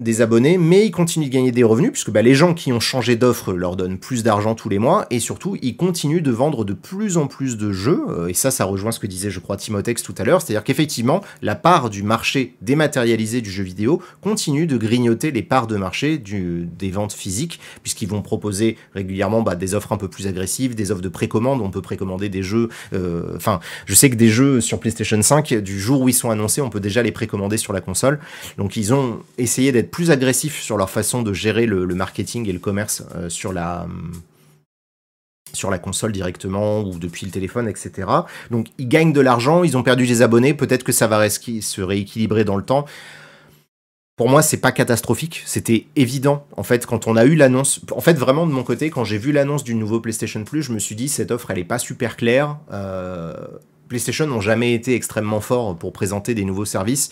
des 0.00 0.20
abonnés, 0.20 0.58
mais 0.58 0.86
ils 0.86 0.90
continuent 0.90 1.26
de 1.26 1.32
gagner 1.32 1.52
des 1.52 1.64
revenus, 1.64 1.92
puisque 1.92 2.10
bah, 2.10 2.22
les 2.22 2.34
gens 2.34 2.54
qui 2.54 2.72
ont 2.72 2.80
changé 2.80 3.14
d'offre 3.16 3.52
leur 3.52 3.76
donnent 3.76 3.98
plus 3.98 4.22
d'argent 4.22 4.54
tous 4.54 4.68
les 4.68 4.78
mois, 4.78 5.06
et 5.10 5.20
surtout, 5.20 5.56
ils 5.62 5.76
continuent 5.76 6.22
de 6.22 6.30
vendre 6.30 6.64
de 6.64 6.72
plus 6.72 7.16
en 7.16 7.26
plus 7.26 7.56
de 7.56 7.72
jeux, 7.72 8.02
euh, 8.08 8.28
et 8.28 8.34
ça, 8.34 8.50
ça 8.50 8.64
rejoint 8.64 8.90
ce 8.90 8.98
que 8.98 9.06
disait, 9.06 9.30
je 9.30 9.38
crois, 9.38 9.56
Timotex 9.56 10.02
tout 10.02 10.14
à 10.18 10.24
l'heure, 10.24 10.42
c'est-à-dire 10.42 10.64
qu'effectivement, 10.64 11.22
la 11.40 11.54
part 11.54 11.90
du 11.90 12.02
marché 12.02 12.54
dématérialisé 12.62 13.40
du 13.40 13.50
jeu 13.50 13.62
vidéo 13.62 14.02
continue 14.20 14.66
de 14.66 14.76
grignoter 14.76 15.30
les 15.30 15.42
parts 15.42 15.66
de 15.66 15.76
marché 15.76 16.18
des 16.18 16.90
ventes 16.90 17.12
physiques, 17.12 17.60
puisqu'ils 17.82 18.08
vont 18.08 18.22
proposer 18.22 18.76
régulièrement 18.94 19.42
bah, 19.42 19.54
des 19.54 19.74
offres 19.74 19.92
un 19.92 19.98
peu 19.98 20.08
plus 20.08 20.26
agressives, 20.26 20.74
des 20.74 20.90
offres 20.90 21.02
de 21.02 21.08
précommande, 21.08 21.60
on 21.60 21.70
peut 21.70 21.82
précommander 21.82 22.28
des 22.28 22.42
jeux, 22.42 22.70
euh, 22.92 23.34
enfin, 23.36 23.60
je 23.86 23.94
sais 23.94 24.10
que 24.10 24.16
des 24.16 24.30
jeux 24.30 24.60
sur 24.60 24.80
PlayStation 24.80 25.20
5, 25.20 25.54
du 25.54 25.78
jour 25.78 26.00
où 26.00 26.08
ils 26.08 26.14
sont 26.14 26.30
annoncés, 26.30 26.60
on 26.60 26.70
peut 26.70 26.80
déjà 26.80 27.02
les 27.02 27.12
précommander 27.12 27.56
sur 27.56 27.72
la 27.72 27.80
console, 27.80 28.18
donc 28.56 28.76
ils 28.76 28.92
ont 28.94 29.20
essayé 29.38 29.70
d'être 29.70 29.81
plus 29.90 30.10
agressifs 30.10 30.60
sur 30.60 30.76
leur 30.76 30.90
façon 30.90 31.22
de 31.22 31.32
gérer 31.32 31.66
le, 31.66 31.86
marketing 31.86 32.48
et 32.48 32.52
le 32.52 32.58
commerce 32.58 33.02
euh, 33.16 33.28
sur 33.28 33.52
la 33.52 33.86
sur 35.52 35.70
la 35.70 35.78
console 35.78 36.12
directement 36.12 36.80
ou 36.80 36.98
depuis 36.98 37.26
le 37.26 37.32
téléphone, 37.32 37.68
etc. 37.68 38.08
Donc 38.50 38.68
ils 38.78 38.88
gagnent 38.88 39.12
de 39.12 39.20
l'argent, 39.20 39.64
ils 39.64 39.76
ont 39.76 39.82
perdu 39.82 40.06
des 40.06 40.22
abonnés, 40.22 40.54
peut-être 40.54 40.82
que 40.82 40.92
ça 40.92 41.06
va 41.06 41.28
se 41.28 41.80
rééquilibrer 41.80 42.44
dans 42.44 42.56
le 42.56 42.62
temps. 42.62 42.86
Pour 44.16 44.28
moi, 44.28 44.42
c'est 44.42 44.58
pas 44.58 44.72
catastrophique, 44.72 45.42
c'était 45.46 45.86
évident. 45.96 46.46
En 46.56 46.62
fait, 46.62 46.84
quand 46.86 47.06
on 47.06 47.16
a 47.16 47.24
eu 47.24 47.34
l'annonce, 47.34 47.80
en 47.90 48.00
fait, 48.00 48.12
vraiment 48.12 48.46
de 48.46 48.52
mon 48.52 48.62
côté, 48.62 48.90
quand 48.90 49.04
j'ai 49.04 49.18
vu 49.18 49.32
l'annonce 49.32 49.64
du 49.64 49.74
nouveau 49.74 50.00
PlayStation 50.00 50.44
Plus, 50.44 50.62
je 50.62 50.72
me 50.72 50.78
suis 50.78 50.94
dit 50.94 51.08
cette 51.08 51.30
offre, 51.30 51.50
elle 51.50 51.58
est 51.58 51.64
pas 51.64 51.78
super 51.78 52.16
claire. 52.16 52.58
Euh, 52.72 53.34
PlayStation 53.88 54.26
n'ont 54.26 54.40
jamais 54.40 54.74
été 54.74 54.94
extrêmement 54.94 55.40
forts 55.40 55.76
pour 55.76 55.92
présenter 55.92 56.34
des 56.34 56.44
nouveaux 56.44 56.66
services. 56.66 57.10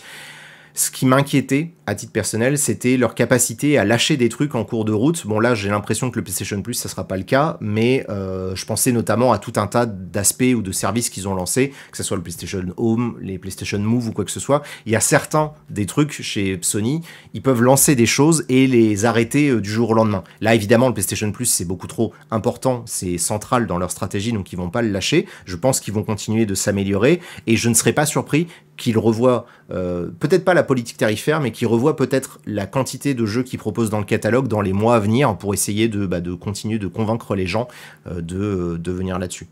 Ce 0.73 0.89
qui 0.89 1.05
m'inquiétait, 1.05 1.73
à 1.85 1.95
titre 1.95 2.13
personnel, 2.13 2.57
c'était 2.57 2.95
leur 2.95 3.15
capacité 3.15 3.77
à 3.77 3.83
lâcher 3.83 4.15
des 4.15 4.29
trucs 4.29 4.55
en 4.55 4.63
cours 4.63 4.85
de 4.85 4.93
route. 4.93 5.27
Bon, 5.27 5.39
là, 5.39 5.53
j'ai 5.55 5.69
l'impression 5.69 6.09
que 6.09 6.17
le 6.17 6.23
PlayStation 6.23 6.61
Plus, 6.61 6.75
ça 6.75 6.87
sera 6.87 7.07
pas 7.07 7.17
le 7.17 7.23
cas, 7.23 7.57
mais 7.59 8.05
euh, 8.09 8.55
je 8.55 8.65
pensais 8.65 8.91
notamment 8.91 9.33
à 9.33 9.39
tout 9.39 9.53
un 9.57 9.67
tas 9.67 9.85
d'aspects 9.85 10.53
ou 10.55 10.61
de 10.61 10.71
services 10.71 11.09
qu'ils 11.09 11.27
ont 11.27 11.35
lancés, 11.35 11.73
que 11.91 11.97
ce 11.97 12.03
soit 12.03 12.15
le 12.15 12.23
PlayStation 12.23 12.63
Home, 12.77 13.17
les 13.21 13.37
PlayStation 13.37 13.79
Move 13.79 14.09
ou 14.09 14.11
quoi 14.13 14.23
que 14.23 14.31
ce 14.31 14.39
soit. 14.39 14.61
Il 14.85 14.91
y 14.91 14.95
a 14.95 15.01
certains 15.01 15.51
des 15.69 15.85
trucs 15.85 16.21
chez 16.21 16.57
Sony, 16.61 17.01
ils 17.33 17.41
peuvent 17.41 17.61
lancer 17.61 17.95
des 17.95 18.05
choses 18.05 18.45
et 18.47 18.67
les 18.67 19.05
arrêter 19.05 19.49
euh, 19.49 19.59
du 19.59 19.69
jour 19.69 19.89
au 19.89 19.93
lendemain. 19.93 20.23
Là, 20.39 20.55
évidemment, 20.55 20.87
le 20.87 20.93
PlayStation 20.93 21.31
Plus, 21.31 21.45
c'est 21.45 21.65
beaucoup 21.65 21.87
trop 21.87 22.13
important, 22.29 22.83
c'est 22.85 23.17
central 23.17 23.67
dans 23.67 23.77
leur 23.77 23.91
stratégie, 23.91 24.31
donc 24.31 24.53
ils 24.53 24.57
vont 24.57 24.69
pas 24.69 24.81
le 24.81 24.89
lâcher. 24.89 25.25
Je 25.45 25.57
pense 25.57 25.79
qu'ils 25.79 25.93
vont 25.93 26.03
continuer 26.03 26.45
de 26.45 26.55
s'améliorer 26.55 27.19
et 27.47 27.57
je 27.57 27.67
ne 27.67 27.73
serais 27.73 27.93
pas 27.93 28.05
surpris 28.05 28.47
qu'il 28.81 28.97
revoie 28.97 29.45
euh, 29.69 30.09
peut-être 30.19 30.43
pas 30.43 30.55
la 30.55 30.63
politique 30.63 30.97
tarifaire, 30.97 31.39
mais 31.39 31.51
qui 31.51 31.67
revoit 31.67 31.95
peut-être 31.95 32.39
la 32.47 32.65
quantité 32.65 33.13
de 33.13 33.25
jeux 33.27 33.43
qu'ils 33.43 33.59
proposent 33.59 33.91
dans 33.91 33.99
le 33.99 34.05
catalogue 34.05 34.47
dans 34.47 34.61
les 34.61 34.73
mois 34.73 34.95
à 34.95 34.99
venir 34.99 35.37
pour 35.37 35.53
essayer 35.53 35.87
de, 35.87 36.07
bah, 36.07 36.19
continuer 36.39 36.79
de 36.79 36.87
convaincre 36.87 37.35
les 37.35 37.45
gens 37.45 37.67
euh, 38.07 38.21
de, 38.21 38.91
venir 38.91 39.19
là-dessus. 39.19 39.47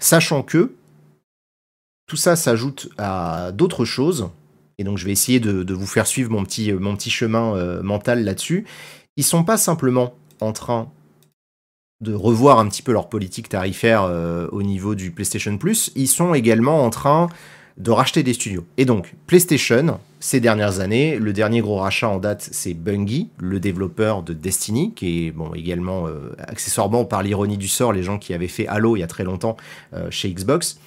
Sachant 0.00 0.42
que 0.42 0.72
tout 2.08 2.16
ça 2.16 2.34
s'ajoute 2.34 2.88
à 2.98 3.52
d'autres 3.52 3.84
choses, 3.84 4.30
et 4.78 4.84
donc 4.84 4.98
je 4.98 5.04
vais 5.04 5.12
essayer 5.12 5.38
de, 5.38 5.72
vous 5.72 5.86
faire 5.86 6.06
suivre 6.06 6.32
mon 6.32 6.42
petit, 6.42 6.72
petit 6.72 7.10
chemin 7.10 7.54
euh, 7.54 7.82
mental 7.82 8.24
là-dessus. 8.24 8.66
Ils 9.16 9.24
sont 9.24 9.44
pas 9.44 9.56
simplement 9.56 10.14
en 10.40 10.52
train 10.52 10.90
de 12.00 12.14
revoir 12.14 12.58
un 12.58 12.68
petit 12.68 12.82
peu 12.82 12.92
leur 12.92 13.08
politique 13.08 13.48
tarifaire 13.48 14.04
au 14.52 14.62
niveau 14.62 14.94
du 14.94 15.10
PlayStation 15.10 15.58
Plus, 15.58 15.90
ils 15.96 16.06
sont 16.06 16.32
également 16.32 16.84
en 16.84 16.90
train 16.90 17.28
de 17.78 17.90
racheter 17.90 18.22
des 18.22 18.34
studios. 18.34 18.66
Et 18.76 18.84
donc, 18.84 19.14
PlayStation, 19.26 20.00
ces 20.20 20.40
dernières 20.40 20.80
années, 20.80 21.18
le 21.18 21.32
dernier 21.32 21.60
gros 21.60 21.76
rachat 21.76 22.08
en 22.08 22.18
date, 22.18 22.48
c'est 22.50 22.74
Bungie, 22.74 23.30
le 23.38 23.60
développeur 23.60 24.22
de 24.22 24.32
Destiny, 24.32 24.92
qui 24.94 25.26
est 25.26 25.30
bon, 25.30 25.54
également, 25.54 26.08
euh, 26.08 26.34
accessoirement, 26.38 27.04
par 27.04 27.22
l'ironie 27.22 27.56
du 27.56 27.68
sort, 27.68 27.92
les 27.92 28.02
gens 28.02 28.18
qui 28.18 28.34
avaient 28.34 28.48
fait 28.48 28.66
Halo 28.66 28.96
il 28.96 29.00
y 29.00 29.02
a 29.04 29.06
très 29.06 29.24
longtemps 29.24 29.56
euh, 29.94 30.10
chez 30.10 30.32
Xbox. 30.32 30.80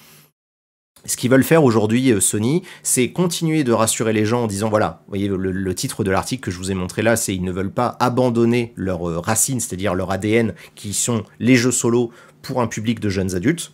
Ce 1.06 1.18
qu'ils 1.18 1.32
veulent 1.32 1.46
faire 1.46 1.64
aujourd'hui, 1.64 2.12
euh, 2.12 2.20
Sony, 2.20 2.62
c'est 2.84 3.12
continuer 3.12 3.64
de 3.64 3.72
rassurer 3.72 4.12
les 4.12 4.26
gens 4.26 4.44
en 4.44 4.48
disant, 4.48 4.70
voilà, 4.70 5.02
vous 5.08 5.12
voyez, 5.12 5.30
le, 5.30 5.76
titre 5.76 6.04
de 6.04 6.12
l'article 6.12 6.44
que 6.44 6.52
je 6.52 6.58
vous 6.58 6.72
ai 6.72 6.76
montré 6.76 7.02
là, 7.02 7.16
c'est 7.16 7.34
ils 7.34 7.44
ne 7.44 7.54
veulent 7.54 7.72
pas 7.72 7.96
abandonner 8.02 8.74
leurs 8.76 9.24
racines, 9.24 9.62
c'est-à-dire 9.62 9.96
leur 9.96 10.12
ADN, 10.12 10.54
qui 10.76 10.94
sont 10.94 11.24
les 11.40 11.56
jeux 11.56 11.72
solo 11.72 12.12
pour 12.42 12.62
un 12.62 12.68
public 12.68 13.00
de 13.00 13.10
jeunes 13.10 13.34
adultes. 13.34 13.72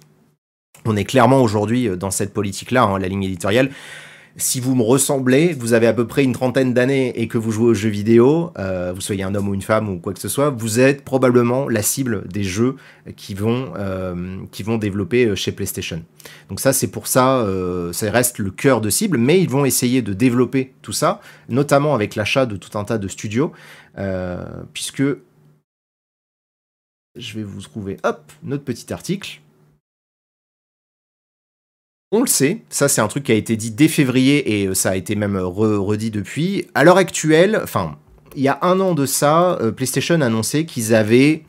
On 0.86 0.96
est 0.96 1.06
clairement 1.06 1.42
aujourd'hui 1.42 1.88
euh, 1.88 1.96
dans 1.96 2.12
cette 2.12 2.34
politique-là, 2.34 2.84
hein, 2.84 3.00
la 3.00 3.08
ligne 3.08 3.24
éditoriale. 3.24 3.70
Si 4.40 4.60
vous 4.60 4.76
me 4.76 4.84
ressemblez, 4.84 5.54
vous 5.54 5.74
avez 5.74 5.88
à 5.88 5.94
peu 5.94 6.06
près 6.06 6.24
une 6.24 6.34
trentaine 6.34 6.72
d'années 6.72 7.20
et 7.20 7.28
que 7.28 7.40
vous 7.40 7.52
jouez 7.52 7.70
aux 7.70 7.74
jeux 7.74 7.90
vidéo, 7.90 8.52
euh, 8.60 8.94
vous 8.94 9.02
soyez 9.02 9.24
un 9.24 9.34
homme 9.34 9.48
ou 9.48 9.56
une 9.56 9.64
femme 9.64 9.90
ou 9.90 9.98
quoi 9.98 10.14
que 10.14 10.20
ce 10.20 10.30
soit, 10.30 10.52
vous 10.52 10.80
êtes 10.80 11.04
probablement 11.04 11.68
la 11.68 11.82
cible 11.82 12.28
des 12.28 12.44
jeux 12.44 12.76
qui 13.16 13.34
vont, 13.34 13.74
euh, 13.78 14.78
développer 14.78 15.36
chez 15.36 15.52
PlayStation. 15.52 16.04
Donc 16.50 16.60
ça, 16.60 16.72
c'est 16.72 16.90
pour 16.92 17.08
ça, 17.08 17.48
ça 17.94 18.12
reste 18.12 18.38
le 18.38 18.52
cœur 18.52 18.80
de 18.80 18.92
cible, 18.92 19.18
mais 19.18 19.42
ils 19.42 19.50
vont 19.50 19.66
essayer 19.66 20.04
de 20.04 20.14
développer 20.14 20.74
tout 20.84 20.94
ça, 20.94 21.20
notamment 21.50 21.96
avec 21.96 22.16
l'achat 22.16 22.46
de 22.46 22.58
tout 22.58 22.78
un 22.78 22.84
tas 22.84 23.00
de 23.00 23.08
studios, 23.08 23.54
puisque 24.72 25.02
je 27.16 27.34
vais 27.34 27.44
vous 27.44 27.62
trouver, 27.62 27.98
hop, 28.04 28.32
notre 28.44 28.64
petit 28.64 28.94
article. 28.94 29.42
On 32.14 32.22
le 32.22 32.28
sait, 32.28 32.62
ça 32.70 32.88
c'est 32.88 33.02
un 33.02 33.10
truc 33.10 33.26
qui 33.26 33.34
a 33.34 33.36
été 33.36 33.58
dit 33.58 33.72
dès 33.72 33.90
février 33.90 34.62
et 34.62 34.68
euh, 34.68 34.74
ça 34.74 34.92
a 34.92 34.96
été 34.96 35.18
même 35.18 35.36
redit 35.36 36.10
depuis. 36.10 36.66
À 36.74 36.86
l'heure 36.86 36.96
actuelle, 36.96 37.60
enfin, 37.62 37.98
il 38.34 38.44
y 38.44 38.48
a 38.48 38.58
un 38.62 38.80
an 38.80 38.94
de 38.94 39.06
ça, 39.06 39.58
euh, 39.60 39.74
PlayStation 39.74 40.22
a 40.22 40.28
annoncé 40.28 40.66
qu'ils 40.66 40.96
avaient 40.96 41.44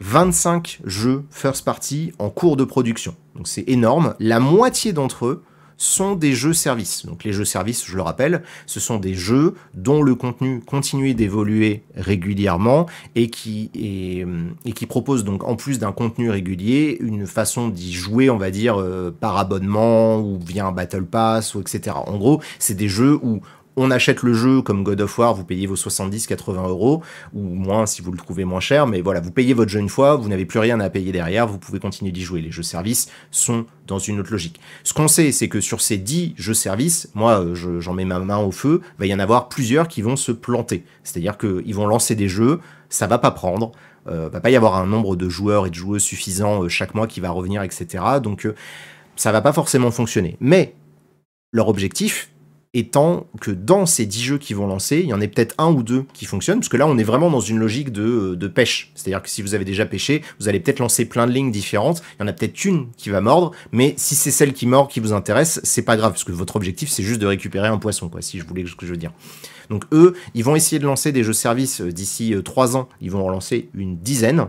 25 0.00 0.80
jeux 0.84 1.22
first 1.30 1.64
party 1.64 2.12
en 2.18 2.28
cours 2.28 2.56
de 2.56 2.64
production. 2.64 3.14
Donc 3.36 3.46
c'est 3.46 3.62
énorme. 3.68 4.16
La 4.18 4.40
moitié 4.40 4.92
d'entre 4.92 5.26
eux 5.26 5.44
sont 5.80 6.14
des 6.14 6.34
jeux 6.34 6.52
services. 6.52 7.06
Donc 7.06 7.24
les 7.24 7.32
jeux 7.32 7.46
services, 7.46 7.86
je 7.86 7.96
le 7.96 8.02
rappelle, 8.02 8.42
ce 8.66 8.78
sont 8.80 8.98
des 8.98 9.14
jeux 9.14 9.54
dont 9.72 10.02
le 10.02 10.14
contenu 10.14 10.60
continue 10.60 11.14
d'évoluer 11.14 11.84
régulièrement 11.96 12.86
et 13.14 13.30
qui, 13.30 13.70
et, 13.74 14.26
et, 14.66 14.72
qui 14.72 14.84
proposent 14.84 15.24
donc 15.24 15.42
en 15.42 15.56
plus 15.56 15.78
d'un 15.78 15.92
contenu 15.92 16.28
régulier 16.28 16.98
une 17.00 17.26
façon 17.26 17.68
d'y 17.68 17.94
jouer, 17.94 18.28
on 18.28 18.36
va 18.36 18.50
dire, 18.50 18.78
euh, 18.78 19.10
par 19.10 19.38
abonnement 19.38 20.20
ou 20.20 20.38
via 20.38 20.66
un 20.66 20.72
Battle 20.72 21.04
Pass 21.04 21.54
ou 21.54 21.62
etc. 21.62 21.96
En 21.96 22.18
gros, 22.18 22.42
c'est 22.58 22.76
des 22.76 22.88
jeux 22.88 23.18
où 23.22 23.40
on 23.76 23.90
achète 23.90 24.22
le 24.22 24.34
jeu 24.34 24.62
comme 24.62 24.82
God 24.82 25.00
of 25.00 25.18
War, 25.18 25.34
vous 25.34 25.44
payez 25.44 25.66
vos 25.66 25.76
70-80 25.76 26.68
euros, 26.68 27.02
ou 27.32 27.42
moins 27.42 27.86
si 27.86 28.02
vous 28.02 28.12
le 28.12 28.18
trouvez 28.18 28.44
moins 28.44 28.60
cher, 28.60 28.86
mais 28.86 29.00
voilà, 29.00 29.20
vous 29.20 29.30
payez 29.30 29.54
votre 29.54 29.70
jeu 29.70 29.80
une 29.80 29.88
fois, 29.88 30.16
vous 30.16 30.28
n'avez 30.28 30.44
plus 30.44 30.58
rien 30.58 30.80
à 30.80 30.90
payer 30.90 31.12
derrière, 31.12 31.46
vous 31.46 31.58
pouvez 31.58 31.78
continuer 31.78 32.12
d'y 32.12 32.22
jouer. 32.22 32.40
Les 32.40 32.50
jeux 32.50 32.62
services 32.62 33.08
sont 33.30 33.66
dans 33.86 33.98
une 33.98 34.20
autre 34.20 34.30
logique. 34.32 34.60
Ce 34.84 34.92
qu'on 34.92 35.08
sait, 35.08 35.32
c'est 35.32 35.48
que 35.48 35.60
sur 35.60 35.80
ces 35.80 35.98
10 35.98 36.34
jeux 36.36 36.54
services, 36.54 37.10
moi 37.14 37.44
j'en 37.54 37.94
mets 37.94 38.04
ma 38.04 38.18
main 38.18 38.38
au 38.38 38.52
feu, 38.52 38.80
va 38.98 39.06
y 39.06 39.14
en 39.14 39.18
avoir 39.18 39.48
plusieurs 39.48 39.88
qui 39.88 40.02
vont 40.02 40.16
se 40.16 40.32
planter. 40.32 40.84
C'est-à-dire 41.02 41.38
qu'ils 41.38 41.74
vont 41.74 41.86
lancer 41.86 42.14
des 42.14 42.28
jeux, 42.28 42.60
ça 42.88 43.06
va 43.06 43.18
pas 43.18 43.30
prendre, 43.30 43.72
euh, 44.08 44.28
va 44.28 44.40
pas 44.40 44.50
y 44.50 44.56
avoir 44.56 44.76
un 44.76 44.86
nombre 44.86 45.16
de 45.16 45.28
joueurs 45.28 45.66
et 45.66 45.70
de 45.70 45.74
joueuses 45.74 46.02
suffisant 46.02 46.64
euh, 46.64 46.68
chaque 46.68 46.94
mois 46.94 47.06
qui 47.06 47.20
va 47.20 47.30
revenir, 47.30 47.62
etc. 47.62 48.04
Donc 48.22 48.46
euh, 48.46 48.54
ça 49.16 49.32
va 49.32 49.40
pas 49.40 49.52
forcément 49.52 49.90
fonctionner. 49.90 50.36
Mais 50.40 50.74
leur 51.52 51.68
objectif, 51.68 52.29
étant 52.72 53.26
que 53.40 53.50
dans 53.50 53.84
ces 53.84 54.06
10 54.06 54.22
jeux 54.22 54.38
qui 54.38 54.54
vont 54.54 54.66
lancer, 54.66 55.00
il 55.00 55.06
y 55.06 55.12
en 55.12 55.20
a 55.20 55.26
peut-être 55.26 55.56
un 55.58 55.72
ou 55.72 55.82
deux 55.82 56.04
qui 56.12 56.24
fonctionnent, 56.24 56.60
parce 56.60 56.68
que 56.68 56.76
là 56.76 56.86
on 56.86 56.98
est 56.98 57.04
vraiment 57.04 57.30
dans 57.30 57.40
une 57.40 57.58
logique 57.58 57.90
de, 57.90 58.36
de 58.36 58.48
pêche. 58.48 58.92
C'est-à-dire 58.94 59.22
que 59.22 59.28
si 59.28 59.42
vous 59.42 59.54
avez 59.54 59.64
déjà 59.64 59.86
pêché, 59.86 60.22
vous 60.38 60.48
allez 60.48 60.60
peut-être 60.60 60.78
lancer 60.78 61.04
plein 61.04 61.26
de 61.26 61.32
lignes 61.32 61.50
différentes, 61.50 62.00
il 62.18 62.22
y 62.22 62.24
en 62.24 62.28
a 62.28 62.32
peut-être 62.32 62.64
une 62.64 62.86
qui 62.96 63.10
va 63.10 63.20
mordre, 63.20 63.50
mais 63.72 63.94
si 63.96 64.14
c'est 64.14 64.30
celle 64.30 64.52
qui 64.52 64.66
mord 64.66 64.86
qui 64.86 65.00
vous 65.00 65.12
intéresse, 65.12 65.60
c'est 65.64 65.82
pas 65.82 65.96
grave, 65.96 66.12
parce 66.12 66.24
que 66.24 66.32
votre 66.32 66.54
objectif 66.54 66.88
c'est 66.90 67.02
juste 67.02 67.20
de 67.20 67.26
récupérer 67.26 67.66
un 67.66 67.78
poisson, 67.78 68.08
quoi, 68.08 68.22
si 68.22 68.38
je 68.38 68.46
voulais 68.46 68.64
ce 68.66 68.76
que 68.76 68.86
je 68.86 68.92
veux 68.92 68.96
dire. 68.96 69.12
Donc 69.68 69.84
eux, 69.92 70.14
ils 70.34 70.44
vont 70.44 70.54
essayer 70.54 70.78
de 70.78 70.86
lancer 70.86 71.10
des 71.10 71.24
jeux 71.24 71.32
services 71.32 71.80
euh, 71.80 71.92
d'ici 71.92 72.34
3 72.44 72.76
euh, 72.76 72.78
ans, 72.78 72.88
ils 73.00 73.10
vont 73.10 73.26
en 73.26 73.30
lancer 73.30 73.68
une 73.74 73.98
dizaine. 73.98 74.46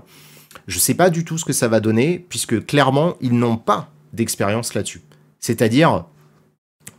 Je 0.68 0.80
sais 0.80 0.94
pas 0.94 1.10
du 1.10 1.26
tout 1.26 1.38
ce 1.38 1.46
que 1.46 1.54
ça 1.54 1.68
va 1.68 1.80
donner, 1.80 2.24
puisque 2.30 2.66
clairement, 2.66 3.16
ils 3.22 3.38
n'ont 3.38 3.58
pas 3.58 3.92
d'expérience 4.14 4.74
là-dessus. 4.74 5.02
C'est-à-dire, 5.40 6.06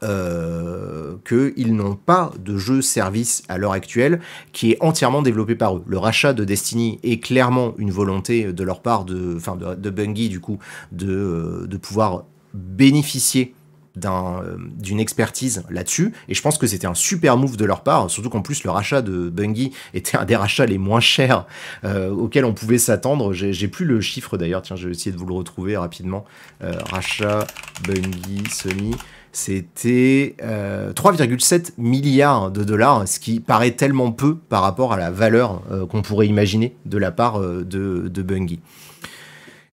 euh, 0.03 1.17
qu'ils 1.29 1.77
n'ont 1.77 1.95
pas 1.95 2.33
de 2.39 2.57
jeu 2.59 2.83
service 2.83 3.45
à 3.49 3.59
l'heure 3.59 3.73
actuelle 3.73 4.21
qui 4.53 4.73
est 4.73 4.79
entièrement 4.81 5.23
développé 5.23 5.55
par 5.55 5.77
eux. 5.77 5.85
Le 5.87 5.99
rachat 5.99 6.33
de 6.33 6.45
Destiny 6.45 6.99
est 7.05 7.21
clairement 7.21 7.75
une 7.79 7.93
volonté 7.93 8.53
de 8.53 8.65
leur 8.65 8.81
part, 8.81 9.05
de, 9.05 9.35
enfin 9.37 9.57
de, 9.57 9.91
Bungie 9.91 10.29
du 10.29 10.41
coup, 10.41 10.59
de, 10.91 11.07
euh, 11.09 11.67
de 11.69 11.77
pouvoir 11.77 12.25
bénéficier 12.53 13.55
euh, 14.05 14.57
d'une 14.77 14.99
expertise 14.99 15.63
là-dessus. 15.71 16.13
Et 16.29 16.35
je 16.35 16.43
pense 16.43 16.59
que 16.59 16.67
c'était 16.67 16.87
un 16.87 16.95
super 16.95 17.37
move 17.37 17.57
de 17.57 17.65
leur 17.65 17.83
part 17.83 18.11
surtout 18.11 18.31
qu'en 18.31 18.43
plus 18.43 18.65
le 18.65 18.71
rachat 18.71 19.03
de 19.03 19.29
Bungie 19.29 19.73
était 19.95 20.17
un 20.17 20.25
des 20.25 20.35
rachats 20.35 20.67
les 20.67 20.79
moins 20.79 21.01
chers 21.01 21.47
auxquels 21.85 22.45
on 22.45 22.55
pouvait 22.55 22.79
s'attendre. 22.79 23.33
J'ai 23.33 23.69
plus 23.69 23.85
le 23.85 24.01
chiffre 24.01 24.37
d'ailleurs. 24.37 24.63
Tiens 24.63 24.77
je 24.77 24.87
vais 24.89 24.95
essayer 24.95 25.13
de 25.13 25.19
vous 25.19 25.27
le 25.27 25.35
retrouver 25.35 25.77
rapidement. 25.77 26.25
Rachat 26.61 27.47
Bungie 27.87 28.45
Sony 28.51 28.97
c'était 29.33 30.37
3,7 30.39 30.43
euh, 30.43 31.73
milliards 31.79 32.51
de 32.51 32.63
dollars, 32.65 33.09
ce 33.09 33.19
qui 33.19 33.41
paraît 33.41 33.73
tellement 33.73 34.13
peu 34.13 34.37
par 34.37 34.63
rapport 34.63 34.93
à 34.93 34.99
la 34.99 35.11
valeur 35.11 35.63
euh, 35.71 35.87
qu'on 35.87 36.03
pourrait 36.03 36.29
imaginer 36.29 36.77
de 36.85 36.99
la 36.99 37.11
part 37.11 37.41
euh, 37.41 37.65
de, 37.65 38.23
Bungie. 38.23 38.61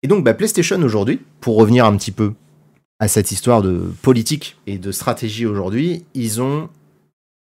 Et 0.04 0.08
donc 0.08 0.24
bah, 0.24 0.36
PlayStation 0.36 0.80
aujourd'hui, 0.82 1.20
pour 1.42 1.58
revenir 1.58 1.86
un 1.86 1.98
petit 1.98 2.12
peu 2.12 2.34
à 3.00 3.08
cette 3.08 3.32
histoire 3.32 3.64
de 3.64 3.92
politique 4.04 4.58
et 4.68 4.78
de 4.78 4.92
stratégie 4.92 5.46
aujourd'hui, 5.48 6.06
ils 6.14 6.40
ont, 6.40 6.70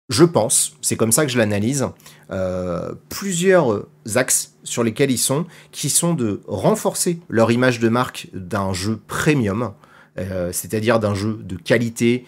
je 0.10 0.26
pense, 0.26 0.76
c'est 0.82 0.98
comme 0.98 1.12
ça 1.14 1.26
que 1.26 1.32
je 1.32 1.38
l'analyse, 1.38 1.88
plusieurs 3.10 3.86
axes 4.16 4.54
sur 4.64 4.84
lesquels 4.84 5.12
ils 5.12 5.18
sont, 5.18 5.46
qui 5.72 5.90
sont 5.90 6.14
de 6.14 6.42
renforcer 6.48 7.20
leur 7.30 7.52
image 7.52 7.80
de 7.80 7.90
marque 7.90 8.30
d'un 8.34 8.74
jeu 8.74 9.00
premium, 9.06 9.74
c'est-à-dire 10.52 11.00
d'un 11.00 11.16
jeu 11.16 11.40
de 11.44 11.56
qualité, 11.56 12.26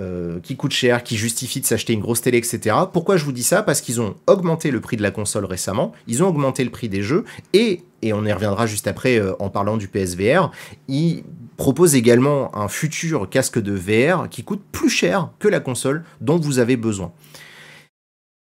euh, 0.00 0.40
qui 0.40 0.56
coûte 0.56 0.72
cher, 0.72 1.04
qui 1.04 1.16
justifie 1.16 1.60
de 1.60 1.66
s'acheter 1.66 1.92
une 1.92 2.00
grosse 2.00 2.20
télé, 2.20 2.38
etc. 2.38 2.74
Pourquoi 2.92 3.16
je 3.16 3.24
vous 3.24 3.30
dis 3.30 3.44
ça? 3.44 3.62
Parce 3.62 3.80
qu'ils 3.80 4.00
ont 4.00 4.16
augmenté 4.26 4.72
le 4.72 4.80
prix 4.80 4.96
de 4.96 5.02
la 5.02 5.12
console 5.12 5.44
récemment, 5.44 5.92
ils 6.08 6.20
ont 6.24 6.26
augmenté 6.26 6.64
le 6.64 6.70
prix 6.70 6.88
des 6.88 7.00
jeux, 7.00 7.24
et, 7.52 7.84
on 8.02 8.26
y 8.26 8.32
reviendra 8.32 8.66
juste 8.66 8.88
après 8.88 9.20
euh, 9.20 9.34
en 9.38 9.50
parlant 9.50 9.76
du 9.76 9.86
PSVR, 9.86 10.50
ils 10.88 11.22
proposent 11.56 11.94
également 11.94 12.50
un 12.58 12.66
futur 12.66 13.30
casque 13.30 13.60
de 13.60 13.72
VR 13.72 14.28
qui 14.28 14.42
coûte 14.42 14.64
plus 14.72 14.90
cher 14.90 15.30
que 15.38 15.46
la 15.46 15.60
console 15.60 16.02
dont 16.20 16.40
vous 16.40 16.58
avez 16.58 16.76
besoin. 16.76 17.12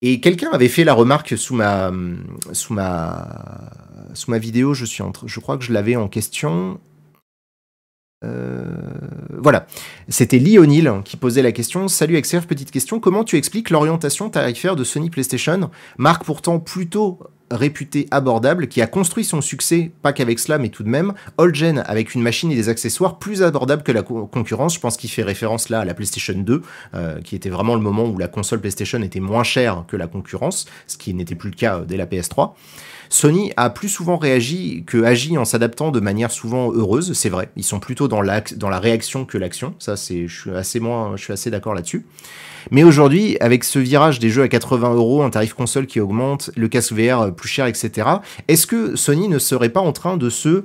Et 0.01 0.21
quelqu'un 0.21 0.49
avait 0.53 0.69
fait 0.69 0.83
la 0.83 0.95
remarque 0.95 1.37
sous 1.37 1.53
ma, 1.53 1.91
vidéo, 4.39 4.73
je, 4.73 4.85
suis 4.85 5.03
je 5.27 5.39
crois 5.39 5.59
que 5.59 5.63
je 5.63 5.71
l'avais 5.71 5.95
en 5.97 6.07
question, 6.07 6.79
euh, 8.23 8.63
voilà, 9.37 9.67
c'était 10.07 10.39
Lionel 10.39 11.01
qui 11.03 11.17
posait 11.17 11.41
la 11.41 11.51
question. 11.51 11.87
Salut 11.87 12.19
XR, 12.19 12.41
petite 12.41 12.71
question. 12.71 12.99
Comment 12.99 13.23
tu 13.23 13.37
expliques 13.37 13.69
l'orientation 13.69 14.29
tarifaire 14.29 14.75
de 14.75 14.83
Sony 14.83 15.09
PlayStation, 15.09 15.69
marque 15.97 16.23
pourtant 16.23 16.59
plutôt 16.59 17.19
réputée 17.51 18.07
abordable, 18.11 18.67
qui 18.67 18.81
a 18.81 18.87
construit 18.87 19.23
son 19.23 19.41
succès, 19.41 19.91
pas 20.01 20.13
qu'avec 20.13 20.39
cela, 20.39 20.57
mais 20.57 20.69
tout 20.69 20.83
de 20.83 20.89
même, 20.89 21.13
all-gen 21.37 21.83
avec 21.85 22.15
une 22.15 22.21
machine 22.21 22.51
et 22.51 22.55
des 22.55 22.69
accessoires 22.69 23.19
plus 23.19 23.43
abordables 23.43 23.83
que 23.83 23.91
la 23.91 24.01
concurrence? 24.01 24.73
Je 24.73 24.79
pense 24.79 24.97
qu'il 24.97 25.09
fait 25.09 25.23
référence 25.23 25.69
là 25.69 25.81
à 25.81 25.85
la 25.85 25.93
PlayStation 25.93 26.33
2, 26.33 26.61
euh, 26.95 27.21
qui 27.21 27.35
était 27.35 27.49
vraiment 27.49 27.75
le 27.75 27.81
moment 27.81 28.05
où 28.05 28.17
la 28.17 28.27
console 28.27 28.59
PlayStation 28.59 29.01
était 29.01 29.19
moins 29.19 29.43
chère 29.43 29.85
que 29.87 29.97
la 29.97 30.07
concurrence, 30.07 30.65
ce 30.87 30.97
qui 30.97 31.13
n'était 31.13 31.35
plus 31.35 31.51
le 31.51 31.55
cas 31.55 31.81
dès 31.81 31.97
la 31.97 32.05
PS3. 32.05 32.53
Sony 33.13 33.53
a 33.57 33.69
plus 33.69 33.89
souvent 33.89 34.17
réagi 34.17 34.83
que 34.87 35.03
agi 35.03 35.37
en 35.37 35.45
s'adaptant 35.45 35.91
de 35.91 35.99
manière 35.99 36.31
souvent 36.31 36.73
heureuse, 36.73 37.13
c'est 37.13 37.29
vrai. 37.29 37.49
Ils 37.55 37.63
sont 37.63 37.79
plutôt 37.79 38.07
dans 38.07 38.21
la, 38.21 38.41
réaction 38.79 39.23
que 39.23 39.37
l'action. 39.37 39.75
Ça, 39.77 39.95
c'est, 39.95 40.27
je 40.27 40.41
suis 40.41 40.49
assez 40.49 40.79
je 40.79 41.21
suis 41.21 41.31
assez 41.31 41.51
d'accord 41.51 41.75
là-dessus. 41.75 42.07
Mais 42.71 42.83
aujourd'hui, 42.83 43.37
avec 43.39 43.65
ce 43.65 43.77
virage 43.77 44.17
des 44.17 44.31
jeux 44.31 44.41
à 44.41 44.47
80 44.47 44.95
euros, 44.95 45.21
un 45.21 45.29
tarif 45.29 45.53
console 45.53 45.85
qui 45.85 45.99
augmente, 45.99 46.49
le 46.55 46.67
casque 46.67 46.93
VR 46.93 47.31
plus 47.35 47.47
cher, 47.47 47.67
etc., 47.67 48.07
est-ce 48.47 48.65
que 48.65 48.95
Sony 48.95 49.27
ne 49.27 49.37
serait 49.37 49.69
pas 49.69 49.81
en 49.81 49.91
train 49.91 50.17
de 50.17 50.31
se 50.31 50.63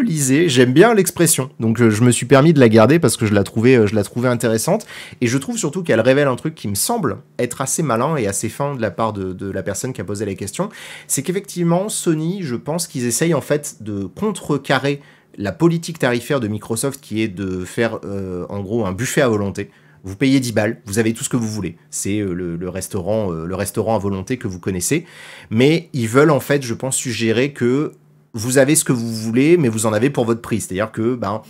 lisée, 0.00 0.48
J'aime 0.48 0.72
bien 0.72 0.94
l'expression, 0.94 1.50
donc 1.60 1.80
euh, 1.80 1.90
je 1.90 2.02
me 2.02 2.10
suis 2.10 2.26
permis 2.26 2.52
de 2.52 2.60
la 2.60 2.68
garder 2.68 2.98
parce 2.98 3.16
que 3.16 3.26
je 3.26 3.34
la 3.34 3.42
trouvais, 3.42 3.76
euh, 3.76 3.86
je 3.86 3.94
la 3.94 4.02
trouvais 4.04 4.28
intéressante. 4.28 4.86
Et 5.20 5.26
je 5.26 5.38
trouve 5.38 5.58
surtout 5.58 5.82
qu'elle 5.82 6.00
révèle 6.00 6.28
un 6.28 6.36
truc 6.36 6.54
qui 6.54 6.68
me 6.68 6.74
semble 6.74 7.18
être 7.38 7.60
assez 7.60 7.82
malin 7.82 8.16
et 8.16 8.26
assez 8.26 8.48
fin 8.48 8.74
de 8.74 8.82
la 8.82 8.90
part 8.90 9.12
de, 9.12 9.50
la 9.50 9.62
personne 9.62 9.92
qui 9.92 10.00
a 10.00 10.04
posé 10.04 10.24
la 10.24 10.34
question. 10.34 10.68
C'est 11.06 11.22
qu'effectivement, 11.22 11.88
Sony, 11.88 12.40
je 12.42 12.56
pense 12.56 12.86
qu'ils 12.86 13.06
essayent 13.06 13.34
en 13.34 13.40
fait 13.40 13.82
de 13.82 14.04
contrecarrer 14.04 15.00
la 15.38 15.52
politique 15.52 15.98
tarifaire 15.98 16.40
de 16.40 16.48
Microsoft 16.48 17.00
qui 17.00 17.22
est 17.22 17.28
de 17.28 17.64
faire 17.64 17.98
euh, 18.04 18.46
en 18.48 18.60
gros 18.60 18.86
un 18.86 18.92
buffet 18.92 19.20
à 19.20 19.28
volonté. 19.28 19.70
Vous 20.04 20.16
payez 20.16 20.38
10 20.38 20.52
balles, 20.52 20.80
vous 20.86 20.98
avez 20.98 21.12
tout 21.12 21.24
ce 21.24 21.28
que 21.28 21.36
vous 21.36 21.48
voulez. 21.48 21.76
C'est 21.90 22.20
le, 22.20 22.68
restaurant, 22.68 23.30
le 23.30 23.54
restaurant 23.56 23.96
à 23.96 23.98
volonté 23.98 24.36
que 24.36 24.46
vous 24.46 24.60
connaissez. 24.60 25.04
Mais 25.50 25.88
ils 25.92 26.06
veulent 26.06 26.30
en 26.30 26.38
fait, 26.38 26.62
je 26.62 26.74
pense, 26.74 26.96
suggérer 26.96 27.52
que 27.52 27.92
vous 28.36 28.58
avez 28.58 28.76
ce 28.76 28.84
que 28.84 28.92
vous 28.92 29.12
voulez, 29.12 29.56
mais 29.56 29.68
vous 29.68 29.86
en 29.86 29.92
avez 29.92 30.10
pour 30.10 30.26
votre 30.26 30.42
prix. 30.42 30.60
C'est-à-dire 30.60 30.92
que, 30.92 31.14
ben, 31.14 31.42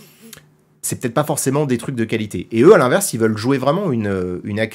c'est 0.81 0.99
peut-être 1.01 1.13
pas 1.13 1.25
forcément 1.25 1.65
des 1.65 1.77
trucs 1.77 1.95
de 1.95 2.05
qualité. 2.05 2.47
Et 2.51 2.61
eux, 2.61 2.73
à 2.73 2.77
l'inverse, 2.77 3.13
ils 3.13 3.19
veulent 3.19 3.37
jouer 3.37 3.57
vraiment 3.57 3.91
une, 3.91 4.41
une, 4.45 4.65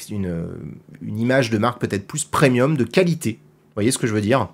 une, 1.01 1.19
image 1.19 1.49
de 1.49 1.57
marque 1.57 1.81
peut-être 1.81 2.05
plus 2.05 2.23
premium, 2.23 2.77
de 2.77 2.83
qualité. 2.83 3.39
Vous 3.41 3.75
voyez 3.75 3.91
ce 3.91 3.97
que 3.97 4.05
je 4.05 4.13
veux 4.13 4.21
dire? 4.21 4.49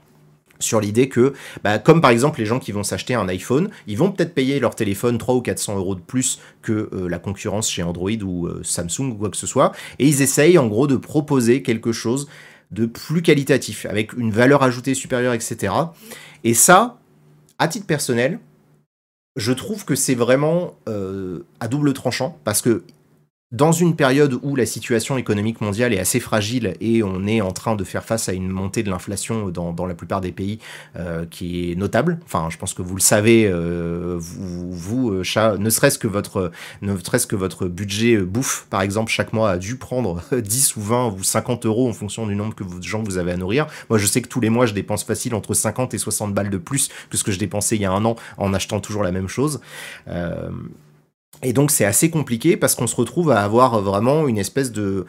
Sur 0.61 0.79
l'idée 0.79 1.09
que, 1.09 1.33
bah, 1.63 1.79
comme 1.79 2.01
par 2.01 2.11
exemple 2.11 2.39
les 2.39 2.45
gens 2.45 2.59
qui 2.59 2.71
vont 2.71 2.83
s'acheter 2.83 3.13
un 3.13 3.27
iPhone, 3.27 3.69
ils 3.87 3.97
vont 3.97 4.11
peut-être 4.11 4.33
payer 4.33 4.59
leur 4.59 4.75
téléphone 4.75 5.17
3 5.17 5.35
ou 5.35 5.41
400 5.41 5.77
euros 5.77 5.95
de 5.95 6.01
plus 6.01 6.39
que 6.61 6.89
euh, 6.93 7.07
la 7.09 7.19
concurrence 7.19 7.69
chez 7.69 7.83
Android 7.83 8.11
ou 8.23 8.47
euh, 8.47 8.61
Samsung 8.63 9.11
ou 9.11 9.15
quoi 9.15 9.29
que 9.29 9.37
ce 9.37 9.47
soit, 9.47 9.71
et 9.99 10.07
ils 10.07 10.21
essayent 10.21 10.57
en 10.57 10.67
gros 10.67 10.87
de 10.87 10.97
proposer 10.97 11.61
quelque 11.61 11.93
chose 11.93 12.27
de 12.71 12.85
plus 12.85 13.21
qualitatif, 13.21 13.85
avec 13.85 14.13
une 14.13 14.31
valeur 14.31 14.61
ajoutée 14.61 14.93
supérieure, 14.93 15.33
etc. 15.33 15.73
Et 16.43 16.53
ça, 16.53 16.98
à 17.59 17.67
titre 17.67 17.85
personnel, 17.85 18.39
je 19.35 19.51
trouve 19.51 19.85
que 19.85 19.95
c'est 19.95 20.15
vraiment 20.15 20.75
euh, 20.87 21.45
à 21.59 21.67
double 21.67 21.93
tranchant 21.93 22.37
parce 22.43 22.61
que 22.61 22.83
dans 23.51 23.71
une 23.71 23.95
période 23.95 24.37
où 24.43 24.55
la 24.55 24.67
situation 24.67 25.17
économique 25.17 25.59
mondiale 25.59 25.91
est 25.91 25.99
assez 25.99 26.19
fragile 26.19 26.75
et 26.81 27.01
on 27.01 27.25
est 27.25 27.41
en 27.41 27.51
train 27.51 27.75
de 27.75 27.83
faire 27.83 28.03
face 28.03 28.29
à 28.29 28.33
une 28.33 28.47
montée 28.47 28.83
de 28.83 28.91
l'inflation 28.91 29.49
dans, 29.49 29.73
dans, 29.73 29.87
la 29.87 29.95
plupart 29.95 30.21
des 30.21 30.31
pays 30.31 30.59
euh, 30.95 31.25
qui 31.25 31.71
est 31.71 31.75
notable, 31.75 32.19
enfin 32.25 32.49
je 32.51 32.57
pense 32.57 32.75
que 32.75 32.83
vous 32.83 32.95
le 32.95 33.01
savez, 33.01 33.47
euh, 33.47 34.17
vous, 34.19 34.71
vous 34.71 35.11
euh, 35.11 35.23
chat, 35.23 35.57
ne 35.57 35.69
serait-ce 35.71 35.97
que 35.97 36.07
votre 36.07 36.51
ne 36.83 36.95
serait-ce 36.97 37.25
que 37.25 37.35
votre 37.35 37.67
budget 37.67 38.17
bouffe 38.17 38.67
par 38.69 38.83
exemple 38.83 39.11
chaque 39.11 39.33
mois 39.33 39.49
a 39.49 39.57
dû 39.57 39.77
prendre 39.77 40.21
10 40.31 40.75
ou 40.75 40.81
20 40.81 41.07
ou 41.17 41.23
50 41.23 41.65
euros 41.65 41.89
en 41.89 41.93
fonction 41.93 42.27
du 42.27 42.35
nombre 42.35 42.53
que 42.53 42.63
de 42.63 42.83
gens 42.83 43.01
vous 43.01 43.17
avez 43.17 43.31
à 43.31 43.37
nourrir. 43.37 43.65
Moi 43.89 43.97
je 43.97 44.05
sais 44.05 44.21
que 44.21 44.27
tous 44.27 44.41
les 44.41 44.51
mois 44.51 44.67
je 44.67 44.75
dépense 44.75 45.03
facile 45.03 45.33
entre 45.33 45.55
50 45.55 45.95
et 45.95 45.97
60 45.97 46.35
balles 46.35 46.51
de 46.51 46.57
plus 46.59 46.89
que 47.09 47.17
ce 47.17 47.23
que 47.23 47.31
je 47.31 47.39
dépensais 47.39 47.77
il 47.77 47.81
y 47.81 47.85
a 47.85 47.91
un 47.91 48.05
an 48.05 48.15
en 48.37 48.53
achetant 48.53 48.79
toujours 48.79 49.01
la 49.01 49.11
même 49.11 49.27
chose. 49.27 49.59
Euh, 50.07 50.51
et 51.43 51.53
donc 51.53 51.71
c'est 51.71 51.85
assez 51.85 52.09
compliqué 52.09 52.57
parce 52.57 52.75
qu'on 52.75 52.87
se 52.87 52.95
retrouve 52.95 53.31
à 53.31 53.41
avoir 53.41 53.81
vraiment 53.81 54.27
une 54.27 54.37
espèce 54.37 54.71
de... 54.71 55.05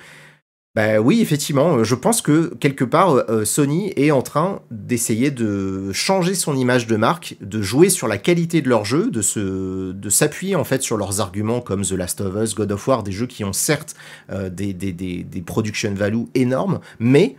Bah 0.76 1.00
oui, 1.00 1.20
effectivement, 1.20 1.82
je 1.82 1.96
pense 1.96 2.22
que 2.22 2.54
quelque 2.60 2.84
part, 2.84 3.24
euh, 3.28 3.44
Sony 3.44 3.92
est 3.96 4.12
en 4.12 4.22
train 4.22 4.60
d'essayer 4.70 5.32
de 5.32 5.90
changer 5.92 6.36
son 6.36 6.54
image 6.54 6.86
de 6.86 6.94
marque, 6.94 7.36
de 7.40 7.60
jouer 7.60 7.88
sur 7.88 8.06
la 8.06 8.18
qualité 8.18 8.62
de 8.62 8.68
leur 8.68 8.84
jeu, 8.84 9.10
de 9.10 10.10
s'appuyer 10.10 10.54
en 10.54 10.62
fait 10.62 10.80
sur 10.82 10.96
leurs 10.96 11.20
arguments 11.20 11.60
comme 11.60 11.82
The 11.82 11.92
Last 11.92 12.20
of 12.20 12.36
Us, 12.40 12.54
God 12.54 12.70
of 12.70 12.86
War, 12.86 13.02
des 13.02 13.10
jeux 13.10 13.26
qui 13.26 13.42
ont 13.42 13.52
certes 13.52 13.96
euh, 14.30 14.48
des, 14.48 14.72
des, 14.72 15.42
production 15.44 15.92
value 15.92 16.26
énormes, 16.36 16.78
mais 17.00 17.34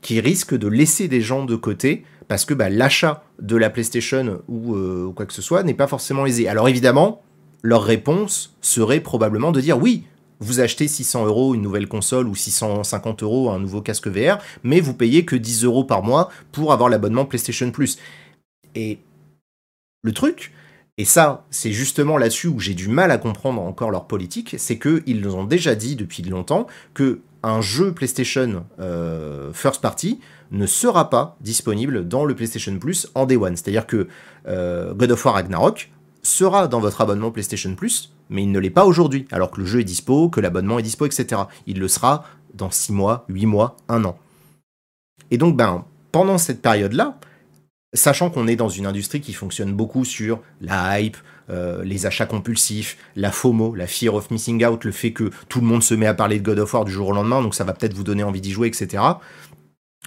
qui 0.00 0.20
risquent 0.20 0.56
de 0.56 0.68
laisser 0.68 1.06
des 1.06 1.20
gens 1.20 1.44
de 1.44 1.56
côté 1.56 2.04
parce 2.28 2.46
que 2.46 2.54
bah, 2.54 2.70
l'achat 2.70 3.24
de 3.40 3.56
la 3.56 3.68
PlayStation 3.68 4.40
euh, 4.48 5.04
ou 5.04 5.12
quoi 5.12 5.26
que 5.26 5.34
ce 5.34 5.42
soit 5.42 5.64
n'est 5.64 5.74
pas 5.74 5.86
forcément 5.86 6.24
aisé. 6.24 6.48
Alors 6.48 6.68
évidemment, 6.68 7.23
leur 7.64 7.82
réponse 7.82 8.54
serait 8.60 9.00
probablement 9.00 9.50
de 9.50 9.60
dire 9.60 9.78
oui, 9.78 10.04
vous 10.38 10.60
achetez 10.60 10.86
600 10.86 11.24
euros 11.24 11.54
une 11.54 11.62
nouvelle 11.62 11.88
console 11.88 12.28
ou 12.28 12.34
650 12.34 13.22
euros 13.22 13.50
un 13.50 13.58
nouveau 13.58 13.80
casque 13.80 14.06
VR, 14.06 14.38
mais 14.62 14.80
vous 14.80 14.92
payez 14.92 15.24
que 15.24 15.34
10 15.34 15.64
euros 15.64 15.84
par 15.84 16.02
mois 16.02 16.30
pour 16.52 16.74
avoir 16.74 16.90
l'abonnement 16.90 17.24
PlayStation 17.24 17.70
Plus. 17.70 17.98
Et 18.74 18.98
le 20.02 20.12
truc, 20.12 20.52
Et 20.96 21.04
ça, 21.04 21.44
c'est 21.50 21.72
justement 21.72 22.18
là-dessus 22.18 22.46
où 22.46 22.60
j'ai 22.60 22.74
du 22.74 22.86
mal 22.86 23.10
à 23.10 23.18
comprendre 23.18 23.60
encore 23.60 23.90
leur 23.90 24.06
politique, 24.06 24.54
c'est 24.58 24.78
qu'ils 24.78 25.20
nous 25.20 25.34
ont 25.34 25.42
déjà 25.42 25.74
dit 25.74 25.96
depuis 25.96 26.22
longtemps 26.22 26.68
que 26.92 27.20
un 27.42 27.60
jeu 27.60 27.92
PlayStation 27.92 28.64
euh, 28.78 29.52
First 29.52 29.80
Party 29.80 30.20
ne 30.52 30.66
sera 30.66 31.10
pas 31.10 31.36
disponible 31.40 32.06
dans 32.06 32.24
le 32.24 32.36
PlayStation 32.36 32.78
Plus 32.78 33.10
en 33.16 33.26
Day 33.26 33.36
One. 33.36 33.56
C'est-à-dire 33.56 33.88
que 33.88 34.06
euh, 34.46 34.94
God 34.94 35.10
of 35.10 35.24
War 35.24 35.34
Ragnarok 35.34 35.90
sera 36.24 36.66
dans 36.66 36.80
votre 36.80 37.00
abonnement 37.00 37.30
PlayStation 37.30 37.74
Plus, 37.76 38.12
mais 38.30 38.42
il 38.42 38.50
ne 38.50 38.58
l'est 38.58 38.70
pas 38.70 38.84
aujourd'hui, 38.84 39.26
alors 39.30 39.50
que 39.50 39.60
le 39.60 39.66
jeu 39.66 39.80
est 39.80 39.84
dispo, 39.84 40.28
que 40.28 40.40
l'abonnement 40.40 40.78
est 40.78 40.82
dispo, 40.82 41.06
etc. 41.06 41.42
Il 41.66 41.78
le 41.78 41.86
sera 41.86 42.24
dans 42.54 42.70
6 42.70 42.92
mois, 42.92 43.24
8 43.28 43.46
mois, 43.46 43.76
1 43.88 44.04
an. 44.04 44.18
Et 45.30 45.38
donc, 45.38 45.56
ben, 45.56 45.84
pendant 46.10 46.38
cette 46.38 46.62
période-là, 46.62 47.18
sachant 47.92 48.30
qu'on 48.30 48.46
est 48.46 48.56
dans 48.56 48.68
une 48.68 48.86
industrie 48.86 49.20
qui 49.20 49.32
fonctionne 49.32 49.72
beaucoup 49.72 50.04
sur 50.04 50.40
la 50.60 51.00
hype, 51.00 51.16
euh, 51.50 51.84
les 51.84 52.06
achats 52.06 52.26
compulsifs, 52.26 52.96
la 53.16 53.30
FOMO, 53.30 53.74
la 53.74 53.86
fear 53.86 54.14
of 54.14 54.30
missing 54.30 54.64
out, 54.64 54.84
le 54.84 54.92
fait 54.92 55.12
que 55.12 55.30
tout 55.48 55.60
le 55.60 55.66
monde 55.66 55.82
se 55.82 55.94
met 55.94 56.06
à 56.06 56.14
parler 56.14 56.38
de 56.38 56.44
God 56.44 56.58
of 56.58 56.72
War 56.72 56.84
du 56.84 56.92
jour 56.92 57.08
au 57.08 57.12
lendemain, 57.12 57.42
donc 57.42 57.54
ça 57.54 57.64
va 57.64 57.72
peut-être 57.72 57.94
vous 57.94 58.04
donner 58.04 58.22
envie 58.22 58.40
d'y 58.40 58.50
jouer, 58.50 58.68
etc. 58.68 59.02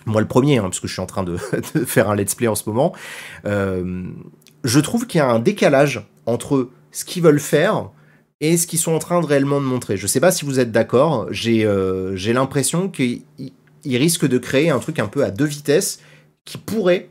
Moi 0.06 0.22
le 0.22 0.28
premier, 0.28 0.58
hein, 0.58 0.64
parce 0.64 0.80
que 0.80 0.88
je 0.88 0.94
suis 0.94 1.02
en 1.02 1.06
train 1.06 1.24
de, 1.24 1.38
faire 1.86 2.10
un 2.10 2.16
let's 2.16 2.36
play 2.36 2.48
en 2.48 2.56
ce 2.56 2.68
moment, 2.68 2.94
euh, 3.46 4.04
je 4.64 4.80
trouve 4.80 5.08
qu'il 5.08 5.20
y 5.20 5.22
a 5.22 5.30
un 5.30 5.40
décalage 5.40 6.08
entre 6.26 6.70
ce 6.92 7.06
qu'ils 7.06 7.24
veulent 7.24 7.40
faire 7.40 7.90
et 8.42 8.58
ce 8.58 8.68
qu'ils 8.68 8.80
sont 8.80 8.94
en 8.94 9.00
train 9.00 9.22
de 9.22 9.26
réellement 9.26 9.60
montrer. 9.60 9.98
Je 9.98 10.08
sais 10.08 10.20
pas 10.20 10.32
si 10.32 10.46
vous 10.46 10.60
êtes 10.60 10.72
d'accord, 10.72 11.28
j'ai 11.32 11.66
euh, 11.66 12.16
l'impression 12.34 12.90
qu'ils 12.90 13.24
risquent 13.86 14.28
de 14.28 14.38
créer 14.38 14.70
un 14.70 14.80
truc 14.80 15.00
un 15.00 15.08
peu 15.08 15.24
à 15.24 15.32
deux 15.32 15.46
vitesses 15.46 16.00
qui 16.46 16.58
pourrait 16.58 17.10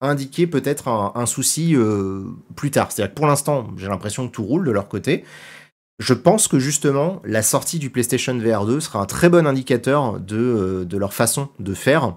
indiquer 0.00 0.46
peut-être 0.46 0.88
un, 0.88 1.26
souci 1.26 1.74
euh, 1.74 2.22
plus 2.54 2.70
tard. 2.70 2.92
C'est-à-dire 2.92 3.12
que 3.12 3.16
pour 3.16 3.26
l'instant, 3.26 3.68
j'ai 3.76 3.88
l'impression 3.88 4.28
que 4.28 4.32
tout 4.32 4.44
roule 4.44 4.64
de 4.64 4.70
leur 4.70 4.88
côté. 4.88 5.24
Je 5.98 6.14
pense 6.14 6.46
que 6.46 6.60
justement, 6.60 7.20
la 7.24 7.42
sortie 7.42 7.80
du 7.80 7.90
PlayStation 7.90 8.38
VR 8.38 8.64
2 8.64 8.78
sera 8.78 9.00
un 9.00 9.06
très 9.06 9.28
bon 9.28 9.46
indicateur 9.46 10.20
de, 10.20 10.36
euh, 10.36 10.84
de 10.84 10.96
leur 10.96 11.12
façon 11.12 11.48
de 11.58 11.74
faire. 11.74 12.14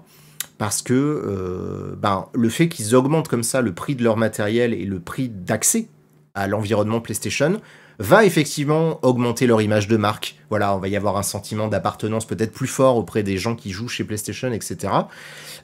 Parce 0.62 0.80
que 0.80 0.94
euh, 0.94 1.96
ben, 2.00 2.28
le 2.34 2.48
fait 2.48 2.68
qu'ils 2.68 2.94
augmentent 2.94 3.26
comme 3.26 3.42
ça 3.42 3.62
le 3.62 3.74
prix 3.74 3.96
de 3.96 4.04
leur 4.04 4.16
matériel 4.16 4.72
et 4.72 4.84
le 4.84 5.00
prix 5.00 5.28
d'accès 5.28 5.88
à 6.36 6.46
l'environnement 6.46 7.00
PlayStation 7.00 7.60
va 7.98 8.24
effectivement 8.24 9.00
augmenter 9.04 9.48
leur 9.48 9.60
image 9.60 9.88
de 9.88 9.96
marque. 9.96 10.36
Voilà, 10.50 10.76
on 10.76 10.78
va 10.78 10.86
y 10.86 10.94
avoir 10.94 11.16
un 11.16 11.24
sentiment 11.24 11.66
d'appartenance 11.66 12.26
peut-être 12.26 12.52
plus 12.52 12.68
fort 12.68 12.96
auprès 12.96 13.24
des 13.24 13.38
gens 13.38 13.56
qui 13.56 13.72
jouent 13.72 13.88
chez 13.88 14.04
PlayStation, 14.04 14.52
etc. 14.52 14.92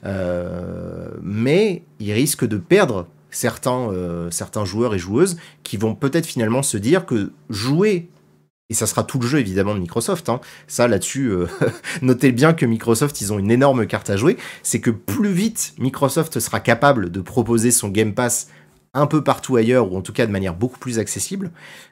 Euh, 0.03 1.11
mais 1.21 1.83
ils 2.01 2.11
risquent 2.11 2.45
de 2.45 2.57
perdre 2.57 3.07
euh, 3.67 4.29
certains 4.31 4.65
joueurs 4.65 4.95
et 4.95 4.99
joueuses 4.99 5.37
qui 5.63 5.77
vont 5.77 5.95
peut-être 5.95 6.25
finalement 6.25 6.61
se 6.61 6.75
dire 6.75 7.05
que 7.05 7.31
jouer 7.49 8.09
et 8.69 8.73
ça 8.73 8.85
sera 8.85 9.03
tout 9.03 9.19
le 9.19 9.27
jeu 9.27 9.39
évidemment 9.39 9.73
de 9.73 9.79
Microsoft. 9.79 10.29
Hein. 10.29 10.41
Ça 10.67 10.87
là-dessus, 10.87 11.27
euh, 11.27 11.47
notez 12.01 12.31
bien 12.31 12.53
que 12.53 12.65
Microsoft, 12.65 13.19
ils 13.21 13.33
ont 13.33 13.39
une 13.39 13.51
énorme 13.51 13.87
carte 13.87 14.09
à 14.09 14.17
jouer. 14.17 14.37
C'est 14.63 14.79
que 14.79 14.91
plus 14.91 15.31
vite 15.31 15.73
Microsoft 15.79 16.39
sera 16.39 16.59
capable 16.59 17.11
de 17.11 17.21
proposer 17.21 17.71
son 17.71 17.89
Game 17.89 18.13
Pass 18.13 18.49
un 18.93 19.07
peu 19.07 19.23
partout 19.23 19.55
ailleurs, 19.55 19.91
ou 19.91 19.97
en 19.97 20.01
tout 20.01 20.13
cas 20.13 20.25
de 20.25 20.31
manière 20.31 20.55
beaucoup 20.55 20.79
plus 20.79 20.97
accessible, 20.99 21.51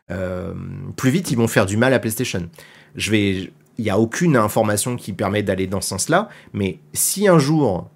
euh, 0.10 0.54
plus 0.96 1.12
vite 1.12 1.30
ils 1.32 1.38
vont 1.38 1.48
faire 1.48 1.66
du 1.66 1.78
mal 1.78 1.94
à 1.94 2.00
PlayStation. 2.00 2.50
Je 2.96 3.12
vais, 3.12 3.52
il 3.78 3.84
n'y 3.84 3.90
a 3.90 4.00
aucune 4.00 4.36
information 4.36 4.96
qui 4.96 5.14
permet 5.14 5.44
d'aller 5.44 5.68
dans 5.68 5.82
ce 5.82 5.90
sens-là, 5.90 6.30
mais 6.54 6.80
si 6.94 7.28
un 7.28 7.38
jour 7.38 7.90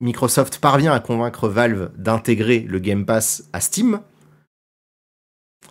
Microsoft 0.00 0.58
parvient 0.58 0.92
à 0.92 1.00
convaincre 1.00 1.48
Valve 1.48 1.90
d'intégrer 1.96 2.60
le 2.60 2.78
Game 2.78 3.04
Pass 3.04 3.48
à 3.52 3.60
Steam, 3.60 4.00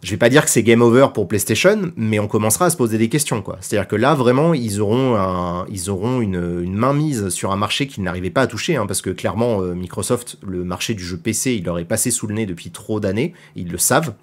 je 0.04 0.12
vais 0.12 0.18
pas 0.18 0.30
dire 0.30 0.43
que 0.43 0.49
c'est 0.49 0.64
game 0.64 0.82
over 0.82 1.08
pour 1.14 1.30
PlayStation, 1.30 1.93
mais 1.95 2.20
on 2.20 2.28
commencera 2.28 2.66
à 2.66 2.70
se 2.70 2.76
poser 2.76 2.97
des 2.97 3.08
questions, 3.08 3.41
quoi. 3.41 3.58
C'est-à-dire 3.62 3.88
que 3.88 3.95
là, 3.95 4.16
vraiment, 4.16 4.54
ils 4.54 4.82
auront, 4.82 5.66
ils 5.72 5.89
auront 5.89 6.20
une, 6.20 6.62
une 6.62 6.76
mainmise 6.76 7.30
sur 7.30 7.54
un 7.54 7.56
marché 7.56 7.88
qu'ils 7.88 8.04
n'arrivaient 8.04 8.30
pas 8.30 8.41
à 8.41 8.47
toucher, 8.47 8.76
hein, 8.76 8.86
parce 8.86 9.01
que 9.01 9.10
clairement, 9.10 9.62
euh, 9.62 9.74
Microsoft, 9.74 10.38
le 10.45 10.66
marché 10.66 10.93
du 10.93 11.04
jeu 11.04 11.16
PC, 11.16 11.56
il 11.56 11.64
leur 11.64 11.80
est 11.80 11.86
passé 11.86 12.12
sous 12.12 12.28
le 12.28 12.36
nez 12.36 12.45
depuis 12.45 12.70
trop 12.70 12.99
d'années, 12.99 13.34
ils 13.56 13.72
le 13.72 13.78
savent. 13.78 14.14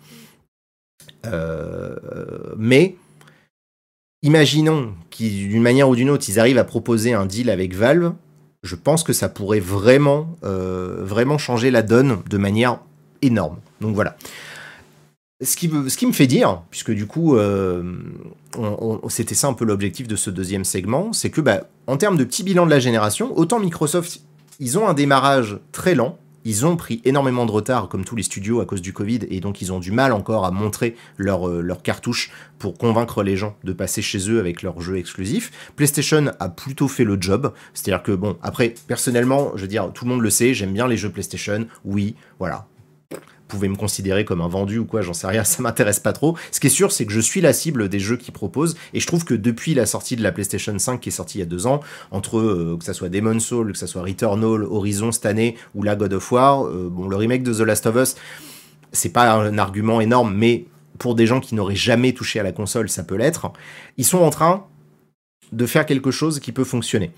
Euh, 1.27 1.97
mais 2.59 2.97
imaginons 4.23 4.93
qu'ils, 5.09 5.49
d'une 5.49 5.63
manière 5.63 5.89
ou 5.89 5.97
d'une 5.97 6.11
autre, 6.11 6.27
ils 6.29 6.39
arrivent 6.39 6.59
à 6.59 6.65
proposer 6.65 7.15
un 7.15 7.25
deal 7.25 7.49
avec 7.49 7.75
Valve. 7.75 8.13
Je 8.63 8.77
pense 8.77 9.03
que 9.03 9.15
ça 9.15 9.31
pourrait 9.31 9.61
vraiment, 9.61 10.37
euh, 10.45 10.99
vraiment 11.03 11.39
changer 11.39 11.71
la 11.71 11.81
donne 11.81 12.19
de 12.29 12.37
manière 12.37 12.81
énorme. 13.23 13.57
Donc 13.81 13.95
voilà 13.95 14.17
ce 15.43 15.57
qui, 15.57 15.69
me, 15.69 16.13
fait 16.13 16.27
dire, 16.27 16.63
puisque 16.71 16.91
du 16.91 17.07
coup, 17.07 17.37
euh, 17.37 17.83
c'était 19.09 19.35
ça 19.35 19.49
un 19.49 19.55
peu 19.55 19.65
l'objectif 19.65 20.07
de 20.07 20.17
ce 20.17 20.29
deuxième 20.29 20.65
segment, 20.65 21.13
c'est 21.13 21.31
que 21.31 21.41
bah, 21.41 21.63
en 21.87 21.97
termes 21.97 22.19
de 22.19 22.25
petit 22.25 22.43
bilan 22.43 22.67
de 22.67 22.71
la 22.71 22.79
génération, 22.79 23.37
autant 23.39 23.59
Microsoft, 23.59 24.21
ils 24.59 24.79
ont 24.79 24.87
un 24.87 24.93
démarrage 24.93 25.59
très 25.73 25.95
lent, 25.95 26.19
ils 26.45 26.67
ont 26.67 26.77
pris 26.77 27.01
énormément 27.05 27.47
de 27.47 27.53
retard, 27.53 27.89
comme 27.89 28.05
tous 28.05 28.17
les 28.17 28.23
studios, 28.23 28.61
à 28.61 28.67
cause 28.67 28.83
du 28.83 28.93
Covid, 28.93 29.21
et 29.31 29.41
donc 29.41 29.63
ils 29.63 29.73
ont 29.73 29.79
du 29.79 29.93
mal 29.93 30.13
encore 30.13 30.45
à 30.45 30.51
montrer 30.51 30.95
leur, 31.17 31.49
euh, 31.49 31.61
leur 31.61 31.83
cartouche 31.83 32.31
pour 32.59 32.77
convaincre 32.77 33.23
les 33.23 33.37
gens 33.37 33.57
de 33.65 33.73
passer 33.73 34.03
chez 34.03 34.31
eux 34.31 34.41
avec 34.41 34.63
leurs 34.63 34.81
jeux 34.81 34.99
exclusifs. 34.99 35.51
PlayStation 35.77 36.33
a 36.39 36.49
plutôt 36.51 36.89
fait 36.89 37.05
le 37.05 37.17
job, 37.19 37.53
c'est-à-dire 37.73 38.03
que, 38.03 38.13
bon, 38.13 38.37
après, 38.43 38.75
personnellement, 38.87 39.53
je 39.55 39.63
veux 39.63 39.69
dire, 39.69 39.91
tout 39.93 40.05
le 40.05 40.11
monde 40.11 40.21
le 40.21 40.31
sait, 40.31 40.53
j'aime 40.53 40.73
bien 40.73 40.87
les 40.87 40.99
jeux 40.99 41.11
PlayStation, 41.11 41.67
oui, 41.85 42.15
voilà, 42.39 42.67
pouvez 43.51 43.69
me 43.69 43.77
considérer 43.77 44.25
comme 44.25 44.41
un 44.41 44.49
vendu 44.49 44.79
ou 44.79 44.85
quoi, 44.85 45.03
j'en 45.03 45.13
sais 45.13 45.27
rien, 45.27 45.45
ça 45.45 45.63
m'intéresse 45.63 46.01
pas 46.01 46.13
trop. 46.13 46.37
Ce 46.51 46.61
qui 46.61 46.69
est 46.69 46.71
sûr, 46.71 46.93
c'est 46.93 47.07
que 47.07 47.13
je 47.13 47.21
suis 47.21 47.41
la 47.41 47.53
cible 47.53 47.89
des 47.89 48.01
jeux 48.01 48.17
qu'ils 48.17 48.33
proposent, 48.33 48.77
et 48.95 49.01
je 49.01 49.07
trouve 49.07 49.25
que 49.25 49.35
depuis 49.35 49.75
la 49.75 49.87
sortie 49.87 50.17
de 50.17 50.23
la 50.23 50.33
PlayStation 50.33 50.79
5 50.79 51.01
qui 51.01 51.11
est 51.11 51.13
sortie 51.13 51.39
il 51.39 51.41
y 51.41 51.45
a 51.45 51.47
deux 51.47 51.67
ans, 51.67 51.81
entre 52.11 52.39
euh, 52.39 52.77
que 52.79 52.85
ça 52.85 52.95
soit 52.95 53.09
Demon's 53.09 53.45
Soul, 53.45 53.73
que 53.73 53.79
ça 53.79 53.87
soit 53.87 54.03
Returnal, 54.03 54.65
Horizon 54.65 55.13
cette 55.13 55.27
année, 55.27 55.57
ou 55.75 55.83
la 55.83 55.97
God 55.97 56.13
of 56.15 56.33
War, 56.33 56.67
euh, 56.67 56.89
bon, 56.91 57.09
le 57.09 57.17
remake 57.17 57.43
de 57.43 57.53
The 57.53 57.61
Last 57.61 57.87
of 57.87 57.97
Us, 57.97 58.17
c'est 58.93 59.13
pas 59.13 59.33
un 59.33 59.59
argument 59.59 60.01
énorme, 60.01 60.35
mais 60.35 60.67
pour 60.99 61.15
des 61.15 61.27
gens 61.27 61.41
qui 61.41 61.55
n'auraient 61.55 61.77
jamais 61.77 62.13
touché 62.13 62.41
à 62.41 62.43
la 62.43 62.53
console, 62.53 62.89
ça 62.89 63.03
peut 63.03 63.17
l'être. 63.17 63.53
Ils 63.97 64.05
sont 64.05 64.19
en 64.19 64.31
train 64.31 64.67
de 65.53 65.67
faire 65.67 65.87
quelque 65.87 66.11
chose 66.11 66.41
qui 66.41 66.53
peut 66.53 66.65
fonctionner. 66.65 67.11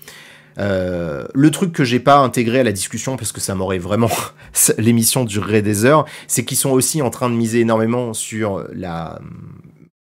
Euh, 0.59 1.25
le 1.33 1.51
truc 1.51 1.71
que 1.71 1.83
j'ai 1.83 1.99
pas 1.99 2.17
intégré 2.17 2.59
à 2.59 2.63
la 2.63 2.71
discussion 2.71 3.17
parce 3.17 3.31
que 3.31 3.41
ça 3.41 3.55
m'aurait 3.55 3.79
vraiment 3.79 4.11
l'émission 4.77 5.25
durerait 5.25 5.61
des 5.61 5.85
heures, 5.85 6.05
c'est 6.27 6.45
qu'ils 6.45 6.57
sont 6.57 6.71
aussi 6.71 7.01
en 7.01 7.09
train 7.09 7.29
de 7.29 7.35
miser 7.35 7.61
énormément 7.61 8.13
sur 8.13 8.65
la 8.73 9.19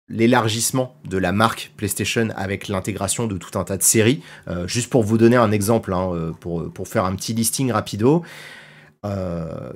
l'élargissement 0.07 0.95
de 1.09 1.17
la 1.17 1.31
marque 1.31 1.73
PlayStation 1.77 2.27
avec 2.35 2.67
l'intégration 2.67 3.25
de 3.25 3.37
tout 3.37 3.57
un 3.57 3.63
tas 3.63 3.75
de 3.75 3.81
séries. 3.81 4.21
Euh, 4.47 4.67
juste 4.67 4.91
pour 4.91 5.01
vous 5.01 5.17
donner 5.17 5.35
un 5.35 5.51
exemple, 5.51 5.91
hein, 5.93 6.11
euh, 6.13 6.31
pour, 6.31 6.87
faire 6.87 7.05
un 7.05 7.15
petit 7.15 7.33
listing 7.33 7.71
rapido. 7.71 8.21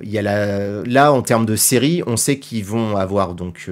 Il 0.02 0.10
y 0.10 0.18
a 0.18 0.22
là, 0.84 1.12
en 1.12 1.22
termes 1.22 1.46
de 1.46 1.54
séries, 1.54 2.02
on 2.06 2.16
sait 2.16 2.40
qu'ils 2.40 2.64
vont 2.64 2.96
avoir 2.96 3.34
donc 3.34 3.70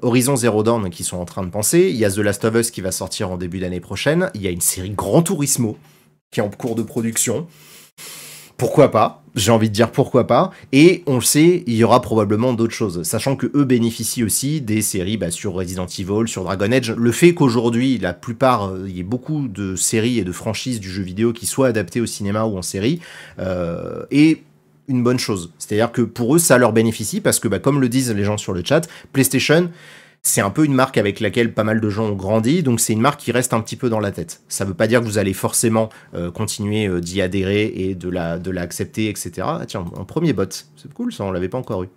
Horizon 0.00 0.36
Zero 0.36 0.62
Dawn 0.62 0.90
qui 0.90 1.02
sont 1.02 1.16
en 1.16 1.24
train 1.24 1.42
de 1.42 1.50
penser. 1.50 1.88
Il 1.90 1.96
y 1.96 2.04
a 2.04 2.10
The 2.10 2.18
Last 2.18 2.44
of 2.44 2.54
Us 2.54 2.70
qui 2.70 2.82
va 2.82 2.92
sortir 2.92 3.32
en 3.32 3.36
début 3.36 3.58
d'année 3.58 3.80
prochaine. 3.80 4.30
Il 4.34 4.42
y 4.42 4.46
a 4.46 4.50
une 4.50 4.60
série 4.60 4.90
Grand 4.90 5.22
Turismo 5.22 5.76
qui 6.32 6.40
est 6.40 6.42
en 6.42 6.48
cours 6.48 6.74
de 6.74 6.82
production. 6.82 7.46
Pourquoi 8.56 8.90
pas? 8.90 9.22
J'ai 9.34 9.50
envie 9.50 9.68
de 9.68 9.74
dire 9.74 9.90
pourquoi 9.90 10.26
pas. 10.26 10.50
Et 10.72 11.02
on 11.06 11.16
le 11.16 11.22
sait, 11.22 11.62
il 11.66 11.74
y 11.74 11.84
aura 11.84 12.00
probablement 12.02 12.52
d'autres 12.52 12.74
choses, 12.74 13.02
sachant 13.02 13.34
que 13.34 13.50
eux 13.54 13.64
bénéficient 13.64 14.24
aussi 14.24 14.60
des 14.60 14.82
séries 14.82 15.16
bah, 15.16 15.30
sur 15.30 15.52
Resident 15.52 15.86
Evil, 15.86 16.28
sur 16.28 16.44
Dragon 16.44 16.70
Age. 16.70 16.90
Le 16.92 17.12
fait 17.12 17.34
qu'aujourd'hui, 17.34 17.98
la 17.98 18.12
plupart, 18.12 18.68
euh, 18.68 18.84
il 18.88 18.96
y 18.96 19.00
ait 19.00 19.04
beaucoup 19.04 19.48
de 19.48 19.74
séries 19.74 20.18
et 20.18 20.24
de 20.24 20.32
franchises 20.32 20.80
du 20.80 20.90
jeu 20.90 21.02
vidéo 21.02 21.32
qui 21.32 21.46
soient 21.46 21.68
adaptées 21.68 22.00
au 22.00 22.06
cinéma 22.06 22.44
ou 22.44 22.56
en 22.56 22.62
série, 22.62 23.00
euh, 23.38 24.04
est 24.10 24.42
une 24.88 25.02
bonne 25.02 25.18
chose. 25.18 25.50
C'est-à-dire 25.58 25.92
que 25.92 26.02
pour 26.02 26.36
eux, 26.36 26.38
ça 26.38 26.58
leur 26.58 26.72
bénéficie 26.72 27.20
parce 27.20 27.40
que, 27.40 27.48
bah, 27.48 27.58
comme 27.58 27.80
le 27.80 27.88
disent 27.88 28.12
les 28.12 28.24
gens 28.24 28.36
sur 28.36 28.52
le 28.52 28.62
chat, 28.64 28.86
PlayStation 29.12 29.70
c'est 30.22 30.40
un 30.40 30.50
peu 30.50 30.64
une 30.64 30.74
marque 30.74 30.98
avec 30.98 31.18
laquelle 31.20 31.52
pas 31.52 31.64
mal 31.64 31.80
de 31.80 31.90
gens 31.90 32.06
ont 32.06 32.14
grandi, 32.14 32.62
donc 32.62 32.80
c'est 32.80 32.92
une 32.92 33.00
marque 33.00 33.20
qui 33.20 33.32
reste 33.32 33.52
un 33.52 33.60
petit 33.60 33.76
peu 33.76 33.88
dans 33.88 33.98
la 33.98 34.12
tête. 34.12 34.42
Ça 34.48 34.64
veut 34.64 34.74
pas 34.74 34.86
dire 34.86 35.00
que 35.00 35.04
vous 35.04 35.18
allez 35.18 35.32
forcément 35.32 35.88
euh, 36.14 36.30
continuer 36.30 36.86
euh, 36.86 37.00
d'y 37.00 37.20
adhérer 37.20 37.72
et 37.74 37.94
de 37.94 38.08
la 38.08 38.38
etc. 38.64 39.30
Ah, 39.42 39.62
tiens, 39.66 39.84
un 39.98 40.04
premier 40.04 40.32
bot, 40.32 40.44
c'est 40.76 40.92
cool 40.94 41.12
ça, 41.12 41.24
on 41.24 41.32
l'avait 41.32 41.48
pas 41.48 41.58
encore 41.58 41.82
eu. 41.82 41.88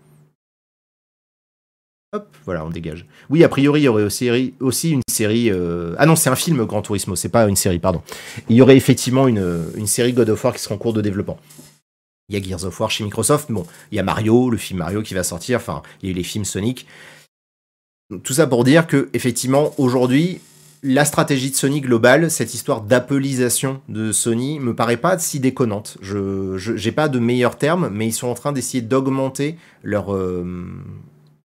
Hop, 2.13 2.35
voilà, 2.45 2.65
on 2.65 2.69
dégage. 2.69 3.05
Oui, 3.29 3.43
a 3.43 3.49
priori, 3.49 3.81
il 3.81 3.83
y 3.83 3.87
aurait 3.87 4.03
aussi, 4.03 4.53
aussi 4.59 4.91
une 4.91 5.01
série. 5.09 5.51
Euh, 5.51 5.95
ah 5.97 6.05
non, 6.05 6.15
c'est 6.15 6.29
un 6.29 6.35
film 6.35 6.65
Grand 6.65 6.81
Turismo, 6.81 7.15
c'est 7.15 7.29
pas 7.29 7.47
une 7.47 7.55
série, 7.55 7.79
pardon. 7.79 8.01
Il 8.49 8.55
y 8.55 8.61
aurait 8.61 8.77
effectivement 8.77 9.27
une, 9.27 9.65
une 9.75 9.87
série 9.87 10.13
God 10.13 10.29
of 10.29 10.43
War 10.43 10.53
qui 10.53 10.61
sera 10.61 10.75
en 10.75 10.77
cours 10.77 10.93
de 10.93 11.01
développement. 11.01 11.37
Il 12.29 12.35
y 12.35 12.41
a 12.41 12.43
Gears 12.43 12.65
of 12.65 12.79
War 12.79 12.89
chez 12.89 13.03
Microsoft, 13.03 13.51
bon, 13.51 13.67
il 13.91 13.97
y 13.97 13.99
a 13.99 14.03
Mario, 14.03 14.49
le 14.49 14.57
film 14.57 14.79
Mario 14.79 15.03
qui 15.03 15.13
va 15.13 15.23
sortir, 15.23 15.57
enfin, 15.57 15.83
il 16.01 16.07
y 16.07 16.09
a 16.09 16.11
eu 16.11 16.15
les 16.15 16.23
films 16.23 16.45
Sonic. 16.45 16.87
Tout 18.23 18.33
ça 18.33 18.45
pour 18.45 18.63
dire 18.63 18.85
que, 18.85 19.09
effectivement, 19.13 19.73
aujourd'hui, 19.79 20.39
la 20.83 21.05
stratégie 21.05 21.49
de 21.49 21.55
Sony 21.55 21.81
globale, 21.81 22.29
cette 22.29 22.53
histoire 22.53 22.81
d'appelisation 22.81 23.81
de 23.89 24.11
Sony, 24.11 24.59
me 24.59 24.75
paraît 24.75 24.97
pas 24.97 25.17
si 25.17 25.39
déconnante. 25.39 25.97
Je 26.01 26.85
n'ai 26.85 26.91
pas 26.91 27.09
de 27.09 27.17
meilleurs 27.17 27.57
termes, 27.57 27.89
mais 27.91 28.05
ils 28.05 28.13
sont 28.13 28.27
en 28.27 28.35
train 28.35 28.51
d'essayer 28.51 28.83
d'augmenter 28.83 29.57
leur, 29.81 30.13
euh, 30.13 30.45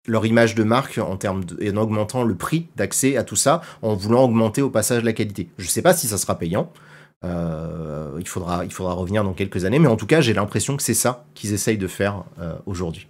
image 0.07 0.55
de 0.55 0.63
marque 0.63 0.97
en 0.97 1.19
augmentant 1.77 2.23
le 2.23 2.33
prix 2.33 2.65
d'accès 2.75 3.15
à 3.15 3.23
tout 3.23 3.35
ça, 3.35 3.61
en 3.83 3.93
voulant 3.93 4.23
augmenter 4.23 4.63
au 4.63 4.71
passage 4.71 5.03
la 5.03 5.13
qualité. 5.13 5.49
Je 5.59 5.65
ne 5.65 5.69
sais 5.69 5.83
pas 5.83 5.93
si 5.93 6.07
ça 6.07 6.17
sera 6.17 6.39
payant. 6.39 6.71
Euh, 7.25 8.17
il, 8.19 8.27
faudra, 8.27 8.65
il 8.65 8.71
faudra 8.71 8.93
revenir 8.93 9.23
dans 9.23 9.33
quelques 9.33 9.65
années, 9.65 9.77
mais 9.77 9.87
en 9.87 9.97
tout 9.97 10.07
cas, 10.07 10.21
j'ai 10.21 10.33
l'impression 10.33 10.77
que 10.77 10.81
c'est 10.81 10.95
ça 10.95 11.25
qu'ils 11.35 11.53
essayent 11.53 11.77
de 11.77 11.87
faire 11.87 12.23
euh, 12.39 12.53
aujourd'hui. 12.65 13.07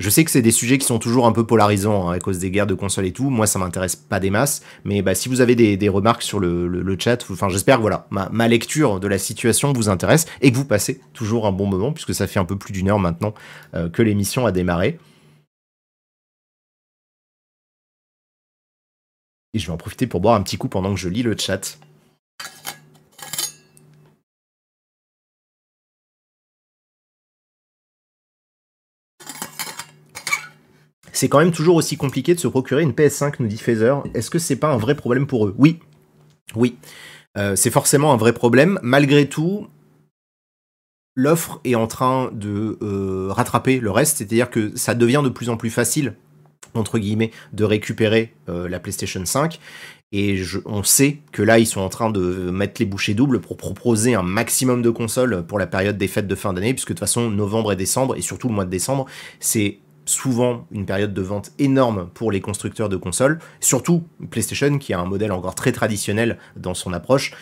Je 0.00 0.08
sais 0.08 0.24
que 0.24 0.30
c'est 0.30 0.40
des 0.40 0.50
sujets 0.50 0.78
qui 0.78 0.86
sont 0.86 0.98
toujours 0.98 1.26
un 1.26 1.32
peu 1.32 1.44
polarisants 1.44 2.08
hein, 2.08 2.14
à 2.14 2.18
cause 2.20 2.38
des 2.38 2.50
guerres 2.50 2.66
de 2.66 2.72
consoles 2.72 3.04
et 3.04 3.12
tout. 3.12 3.28
Moi, 3.28 3.46
ça 3.46 3.58
m'intéresse 3.58 3.96
pas 3.96 4.18
des 4.18 4.30
masses. 4.30 4.62
Mais 4.84 5.02
bah, 5.02 5.14
si 5.14 5.28
vous 5.28 5.42
avez 5.42 5.54
des, 5.54 5.88
remarques 5.90 6.22
sur 6.22 6.40
le, 6.40 6.96
chat, 6.98 7.22
enfin, 7.30 7.50
j'espère 7.50 7.76
que 7.76 7.82
voilà, 7.82 8.06
ma, 8.10 8.48
lecture 8.48 8.98
de 8.98 9.06
la 9.06 9.18
situation 9.18 9.74
vous 9.74 9.90
intéresse 9.90 10.24
et 10.40 10.50
que 10.50 10.56
vous 10.56 10.64
passez 10.64 11.02
toujours 11.12 11.46
un 11.46 11.52
bon 11.52 11.66
moment, 11.66 11.92
puisque 11.92 12.14
ça 12.14 12.26
fait 12.26 12.40
un 12.40 12.46
peu 12.46 12.56
plus 12.56 12.72
d'une 12.72 12.88
heure 12.88 12.98
maintenant 12.98 13.34
euh, 13.74 13.90
que 13.90 14.00
l'émission 14.00 14.46
a 14.46 14.52
démarré. 14.52 14.98
Et 19.52 19.58
je 19.58 19.66
vais 19.66 19.72
en 19.72 19.76
profiter 19.76 20.06
pour 20.06 20.20
boire 20.20 20.34
un 20.34 20.42
petit 20.42 20.56
coup 20.56 20.68
pendant 20.68 20.94
que 20.94 21.00
je 21.00 21.10
lis 21.10 21.22
le 21.22 21.36
chat. 21.36 21.78
C'est 31.20 31.28
quand 31.28 31.40
même 31.40 31.52
toujours 31.52 31.76
aussi 31.76 31.98
compliqué 31.98 32.34
de 32.34 32.40
se 32.40 32.48
procurer 32.48 32.82
une 32.82 32.92
PS5, 32.92 33.34
nous 33.40 33.46
dit 33.46 33.58
Phaser. 33.58 33.96
Est-ce 34.14 34.30
que 34.30 34.38
c'est 34.38 34.56
pas 34.56 34.68
un 34.68 34.78
vrai 34.78 34.94
problème 34.94 35.26
pour 35.26 35.46
eux? 35.46 35.54
Oui. 35.58 35.78
Oui. 36.56 36.78
Euh, 37.36 37.56
c'est 37.56 37.70
forcément 37.70 38.14
un 38.14 38.16
vrai 38.16 38.32
problème. 38.32 38.78
Malgré 38.82 39.28
tout, 39.28 39.66
l'offre 41.14 41.60
est 41.64 41.74
en 41.74 41.86
train 41.86 42.30
de 42.32 42.78
euh, 42.80 43.28
rattraper 43.32 43.80
le 43.80 43.90
reste, 43.90 44.16
c'est-à-dire 44.16 44.48
que 44.48 44.74
ça 44.78 44.94
devient 44.94 45.20
de 45.22 45.28
plus 45.28 45.50
en 45.50 45.58
plus 45.58 45.68
facile, 45.68 46.16
entre 46.72 46.98
guillemets, 46.98 47.32
de 47.52 47.64
récupérer 47.64 48.32
euh, 48.48 48.66
la 48.66 48.80
PlayStation 48.80 49.22
5. 49.22 49.60
Et 50.12 50.40
on 50.64 50.82
sait 50.82 51.18
que 51.32 51.42
là, 51.42 51.58
ils 51.58 51.66
sont 51.66 51.82
en 51.82 51.90
train 51.90 52.08
de 52.08 52.50
mettre 52.50 52.80
les 52.80 52.86
bouchées 52.86 53.12
doubles 53.12 53.42
pour 53.42 53.58
proposer 53.58 54.14
un 54.14 54.22
maximum 54.22 54.80
de 54.80 54.88
consoles 54.88 55.44
pour 55.46 55.58
la 55.58 55.66
période 55.66 55.98
des 55.98 56.08
fêtes 56.08 56.26
de 56.26 56.34
fin 56.34 56.54
d'année, 56.54 56.72
puisque 56.72 56.88
de 56.88 56.94
toute 56.94 57.00
façon, 57.00 57.28
novembre 57.28 57.72
et 57.72 57.76
décembre, 57.76 58.16
et 58.16 58.22
surtout 58.22 58.48
le 58.48 58.54
mois 58.54 58.64
de 58.64 58.70
décembre, 58.70 59.04
c'est 59.38 59.80
souvent 60.04 60.66
une 60.70 60.86
période 60.86 61.14
de 61.14 61.22
vente 61.22 61.52
énorme 61.58 62.08
pour 62.14 62.32
les 62.32 62.40
constructeurs 62.40 62.88
de 62.88 62.96
consoles, 62.96 63.38
surtout 63.60 64.04
PlayStation 64.30 64.78
qui 64.78 64.92
a 64.92 65.00
un 65.00 65.04
modèle 65.04 65.32
encore 65.32 65.54
très 65.54 65.72
traditionnel 65.72 66.38
dans 66.56 66.74
son 66.74 66.92
approche. 66.92 67.32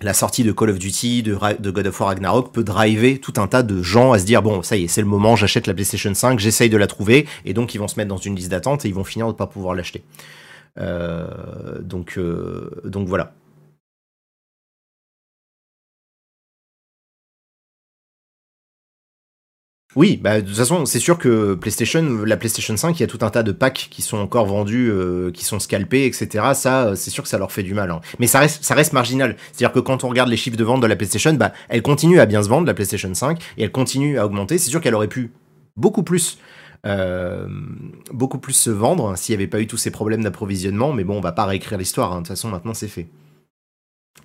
La 0.00 0.14
sortie 0.14 0.42
de 0.42 0.50
Call 0.50 0.70
of 0.70 0.78
Duty, 0.78 1.22
de, 1.22 1.70
God 1.70 1.86
of 1.86 2.00
War 2.00 2.08
Ragnarok 2.08 2.52
peut 2.52 2.64
driver 2.64 3.20
tout 3.20 3.34
un 3.36 3.46
tas 3.46 3.62
de 3.62 3.82
gens 3.82 4.12
à 4.12 4.18
se 4.18 4.24
dire 4.24 4.42
bon 4.42 4.62
ça 4.62 4.76
y 4.76 4.84
est 4.84 4.88
c'est 4.88 5.00
le 5.00 5.06
moment 5.06 5.36
j'achète 5.36 5.68
la 5.68 5.74
PlayStation 5.74 6.12
5 6.12 6.40
j'essaye 6.40 6.68
de 6.68 6.76
la 6.76 6.88
trouver 6.88 7.28
et 7.44 7.54
donc 7.54 7.72
ils 7.74 7.78
vont 7.78 7.86
se 7.86 7.94
mettre 7.96 8.08
dans 8.08 8.16
une 8.16 8.34
liste 8.34 8.50
d'attente 8.50 8.84
et 8.84 8.88
ils 8.88 8.94
vont 8.94 9.04
finir 9.04 9.26
de 9.26 9.32
ne 9.32 9.36
pas 9.36 9.46
pouvoir 9.46 9.76
l'acheter. 9.76 10.02
Euh, 10.78 11.80
donc, 11.80 12.14
euh, 12.18 12.70
donc 12.84 13.08
voilà. 13.08 13.34
Oui, 19.94 20.18
bah, 20.22 20.40
de 20.40 20.46
toute 20.46 20.56
façon, 20.56 20.86
c'est 20.86 21.00
sûr 21.00 21.18
que 21.18 21.54
PlayStation, 21.54 22.24
la 22.24 22.38
PlayStation 22.38 22.74
5, 22.74 22.98
il 22.98 23.02
y 23.02 23.04
a 23.04 23.06
tout 23.06 23.18
un 23.20 23.28
tas 23.28 23.42
de 23.42 23.52
packs 23.52 23.88
qui 23.90 24.00
sont 24.00 24.16
encore 24.16 24.46
vendus, 24.46 24.90
euh, 24.90 25.30
qui 25.30 25.44
sont 25.44 25.58
scalpés, 25.58 26.06
etc. 26.06 26.52
Ça, 26.54 26.86
euh, 26.86 26.94
c'est 26.94 27.10
sûr 27.10 27.22
que 27.22 27.28
ça 27.28 27.36
leur 27.36 27.52
fait 27.52 27.62
du 27.62 27.74
mal. 27.74 27.90
Hein. 27.90 28.00
Mais 28.18 28.26
ça 28.26 28.38
reste, 28.40 28.92
marginal. 28.94 29.36
C'est-à-dire 29.52 29.72
que 29.72 29.80
quand 29.80 30.02
on 30.04 30.08
regarde 30.08 30.30
les 30.30 30.38
chiffres 30.38 30.56
de 30.56 30.64
vente 30.64 30.80
de 30.80 30.86
la 30.86 30.96
PlayStation, 30.96 31.34
bah, 31.34 31.52
elle 31.68 31.82
continue 31.82 32.20
à 32.20 32.26
bien 32.26 32.42
se 32.42 32.48
vendre, 32.48 32.66
la 32.66 32.72
PlayStation 32.72 33.12
5, 33.12 33.38
et 33.58 33.64
elle 33.64 33.72
continue 33.72 34.18
à 34.18 34.24
augmenter. 34.24 34.56
C'est 34.56 34.70
sûr 34.70 34.80
qu'elle 34.80 34.94
aurait 34.94 35.08
pu 35.08 35.30
beaucoup 35.76 36.02
plus, 36.02 36.38
euh, 36.86 37.46
beaucoup 38.12 38.38
plus 38.38 38.54
se 38.54 38.70
vendre 38.70 39.18
s'il 39.18 39.36
n'y 39.36 39.42
avait 39.42 39.50
pas 39.50 39.60
eu 39.60 39.66
tous 39.66 39.76
ces 39.76 39.90
problèmes 39.90 40.22
d'approvisionnement. 40.22 40.94
Mais 40.94 41.04
bon, 41.04 41.18
on 41.18 41.20
va 41.20 41.32
pas 41.32 41.44
réécrire 41.44 41.76
l'histoire. 41.76 42.12
Hein. 42.12 42.16
De 42.16 42.20
toute 42.20 42.28
façon, 42.28 42.48
maintenant, 42.48 42.72
c'est 42.72 42.88
fait. 42.88 43.08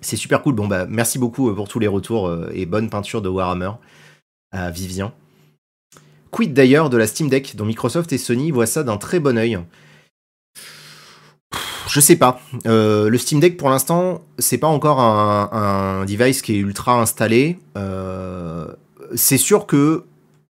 C'est 0.00 0.16
super 0.16 0.42
cool. 0.42 0.54
Bon, 0.54 0.66
bah, 0.66 0.86
merci 0.88 1.18
beaucoup 1.18 1.54
pour 1.54 1.68
tous 1.68 1.78
les 1.78 1.88
retours 1.88 2.34
et 2.54 2.64
bonne 2.64 2.88
peinture 2.88 3.20
de 3.20 3.28
Warhammer 3.28 3.72
à 4.50 4.70
Vivian. 4.70 5.12
Quid 6.30 6.52
d'ailleurs 6.52 6.90
de 6.90 6.96
la 6.96 7.06
Steam 7.06 7.28
Deck, 7.28 7.56
dont 7.56 7.64
Microsoft 7.64 8.12
et 8.12 8.18
Sony 8.18 8.50
voient 8.50 8.66
ça 8.66 8.82
d'un 8.82 8.96
très 8.96 9.20
bon 9.20 9.36
oeil? 9.38 9.58
Je 11.88 12.00
sais 12.00 12.16
pas. 12.16 12.40
Euh, 12.66 13.08
le 13.08 13.18
Steam 13.18 13.40
Deck 13.40 13.56
pour 13.56 13.70
l'instant, 13.70 14.20
c'est 14.38 14.58
pas 14.58 14.66
encore 14.66 15.00
un, 15.00 16.04
device 16.04 16.42
qui 16.42 16.54
est 16.54 16.58
ultra 16.58 17.00
installé. 17.00 17.58
Euh, 17.76 18.66
c'est 19.14 19.38
sûr 19.38 19.66
que, 19.66 20.04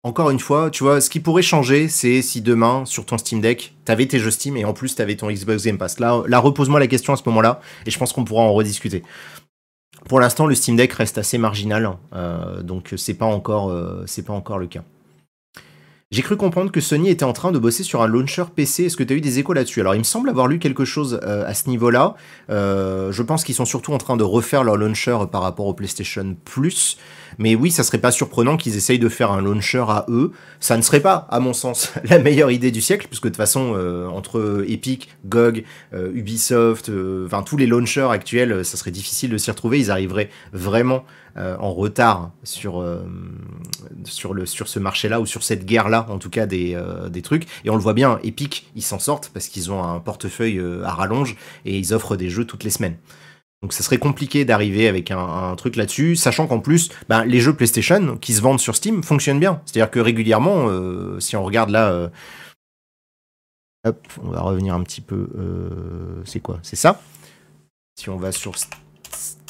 encore 0.03 0.32
une 0.32 0.39
fois, 0.39 0.71
tu 0.71 0.84
vois, 0.84 0.99
ce 0.99 1.11
qui 1.11 1.19
pourrait 1.19 1.43
changer, 1.43 1.89
c'est 1.89 2.23
si 2.23 2.41
demain, 2.41 2.86
sur 2.86 3.05
ton 3.05 3.19
Steam 3.19 3.39
Deck, 3.39 3.75
t'avais 3.86 4.07
tes 4.07 4.17
jeux 4.17 4.32
Steam 4.32 4.57
et 4.57 4.65
en 4.65 4.73
plus 4.73 4.95
t'avais 4.95 5.15
ton 5.15 5.30
Xbox 5.30 5.63
Game 5.63 5.78
Pass. 5.78 5.99
Là, 5.99 6.39
repose-moi 6.39 6.80
la 6.80 6.88
question 6.88 7.13
à 7.13 7.17
ce 7.17 7.23
moment-là 7.28 7.61
et 7.86 7.91
je 7.91 7.99
pense 7.99 8.13
qu'on 8.13 8.25
pourra 8.25 8.41
en 8.41 8.53
rediscuter. 8.53 9.03
Pour 10.09 10.19
l'instant, 10.19 10.47
le 10.47 10.55
Steam 10.55 10.75
Deck 10.75 10.93
reste 10.93 11.19
assez 11.19 11.38
marginal, 11.38 11.97
euh, 12.13 12.63
donc 12.63 12.93
c'est 12.97 13.13
pas 13.13 13.25
encore, 13.25 13.71
pas 14.25 14.34
encore 14.34 14.57
le 14.57 14.67
cas. 14.67 14.84
J'ai 16.10 16.22
cru 16.22 16.38
comprendre 16.38 16.72
que 16.72 16.80
Sony 16.80 17.10
était 17.10 17.26
en 17.26 17.34
train 17.34 17.51
de 17.51 17.60
bosser 17.60 17.84
sur 17.84 18.01
un 18.01 18.08
launcher 18.08 18.45
PC. 18.55 18.86
Est-ce 18.86 18.95
que 18.95 19.03
tu 19.03 19.14
as 19.14 19.18
eu 19.18 19.22
des 19.22 19.39
échos 19.39 19.51
là-dessus? 19.51 19.82
Alors, 19.82 19.93
il 19.93 19.97
me 19.97 20.03
semble 20.05 20.30
avoir 20.30 20.47
lu 20.47 20.58
quelque 20.58 20.86
chose 20.86 21.20
euh, 21.22 21.45
à 21.45 21.53
ce 21.53 21.70
niveau-là. 21.70 22.16
Euh, 22.49 23.12
je 23.12 23.22
pense 23.24 23.43
qu'ils 23.43 23.55
sont 23.55 23.66
surtout 23.66 23.91
en 23.91 23.97
train 23.97 24.16
de 24.16 24.24
refaire 24.24 24.64
leur 24.64 24.78
launcher 24.78 25.18
par 25.30 25.41
rapport 25.41 25.66
au 25.66 25.74
PlayStation 25.74 26.38
Plus. 26.45 26.97
Mais 27.38 27.56
oui, 27.56 27.72
ça 27.72 27.84
serait 27.84 27.98
pas 27.98 28.12
surprenant 28.12 28.58
qu'ils 28.58 28.76
essayent 28.78 29.00
de 29.00 29.10
faire 29.10 29.32
un 29.32 29.42
launcher 29.42 29.86
à 29.88 30.06
eux. 30.10 30.32
Ça 30.60 30.78
ne 30.78 30.82
serait 30.82 31.00
pas, 31.00 31.28
à 31.30 31.40
mon 31.40 31.54
sens, 31.54 31.94
la 32.04 32.20
meilleure 32.20 32.52
idée 32.52 32.72
du 32.72 32.82
siècle, 32.82 33.08
puisque 33.08 33.26
de 33.26 33.30
toute 33.30 33.38
façon, 33.38 33.74
euh, 33.76 34.08
entre 34.08 34.66
Epic, 34.68 35.10
GOG, 35.26 35.64
Ubisoft, 35.94 36.92
enfin 37.26 37.44
tous 37.44 37.58
les 37.58 37.68
launchers 37.68 38.10
actuels, 38.12 38.66
ça 38.66 38.78
serait 38.78 38.92
difficile 38.92 39.30
de 39.32 39.38
s'y 39.38 39.52
retrouver. 39.52 39.80
Ils 39.80 39.92
arriveraient 39.92 40.30
vraiment 40.54 41.04
euh, 41.38 41.56
en 41.60 41.72
retard 41.72 42.32
sur, 42.44 42.82
euh, 42.82 43.06
sur, 44.06 44.34
le, 44.34 44.48
sur 44.48 44.68
ce 44.68 44.80
marché-là, 44.80 45.22
ou 45.22 45.28
sur 45.28 45.44
cette 45.44 45.66
guerre-là, 45.66 46.08
en 46.10 46.18
tout 46.18 46.32
cas, 46.32 46.48
des, 46.48 46.74
euh, 46.74 47.10
des 47.10 47.22
trucs. 47.22 47.46
Et 47.64 47.70
on 47.70 47.76
le 47.76 47.82
voit 47.82 47.94
bien, 47.94 48.20
Epic, 48.24 48.72
ils 48.76 48.82
s'en 48.82 48.98
sortent 48.98 49.30
parce 49.32 49.48
qu'ils 49.48 49.72
ont 49.72 49.84
un 49.84 50.00
portefeuille 50.00 50.60
à 50.84 50.92
rallonge 50.94 51.36
et 51.66 51.78
ils 51.78 51.94
offrent 51.94 52.16
des 52.16 52.32
jeux 52.32 52.46
toutes 52.46 52.64
les 52.64 52.72
semaines. 52.72 52.96
Donc 53.62 53.74
ça 53.74 53.84
serait 53.84 53.97
compliqué 53.97 54.45
d'arriver 54.45 54.88
avec 54.88 55.10
un, 55.12 55.55
truc 55.55 55.76
là-dessus, 55.76 56.16
sachant 56.16 56.47
qu'en 56.47 56.60
plus, 56.60 56.89
ben, 57.10 57.26
les 57.26 57.39
jeux 57.39 57.55
PlayStation 57.55 58.18
qui 58.18 58.34
se 58.34 58.41
vendent 58.41 58.60
sur 58.60 58.76
Steam 58.76 59.01
fonctionnent 59.03 59.39
bien. 59.39 59.62
C'est-à-dire 59.66 59.89
que 59.89 59.99
régulièrement, 59.99 60.70
si 61.20 61.36
on 61.36 61.43
regarde 61.43 61.72
là, 61.72 62.12
hop, 63.84 64.08
on 64.24 64.30
va 64.30 64.41
revenir 64.41 64.76
un 64.76 64.84
petit 64.84 65.01
peu, 65.01 65.28
c'est 66.26 66.39
quoi? 66.39 66.60
C'est 66.62 66.76
ça? 66.76 67.01
Si 67.99 68.10
on 68.10 68.18
va 68.18 68.32
sur 68.32 68.53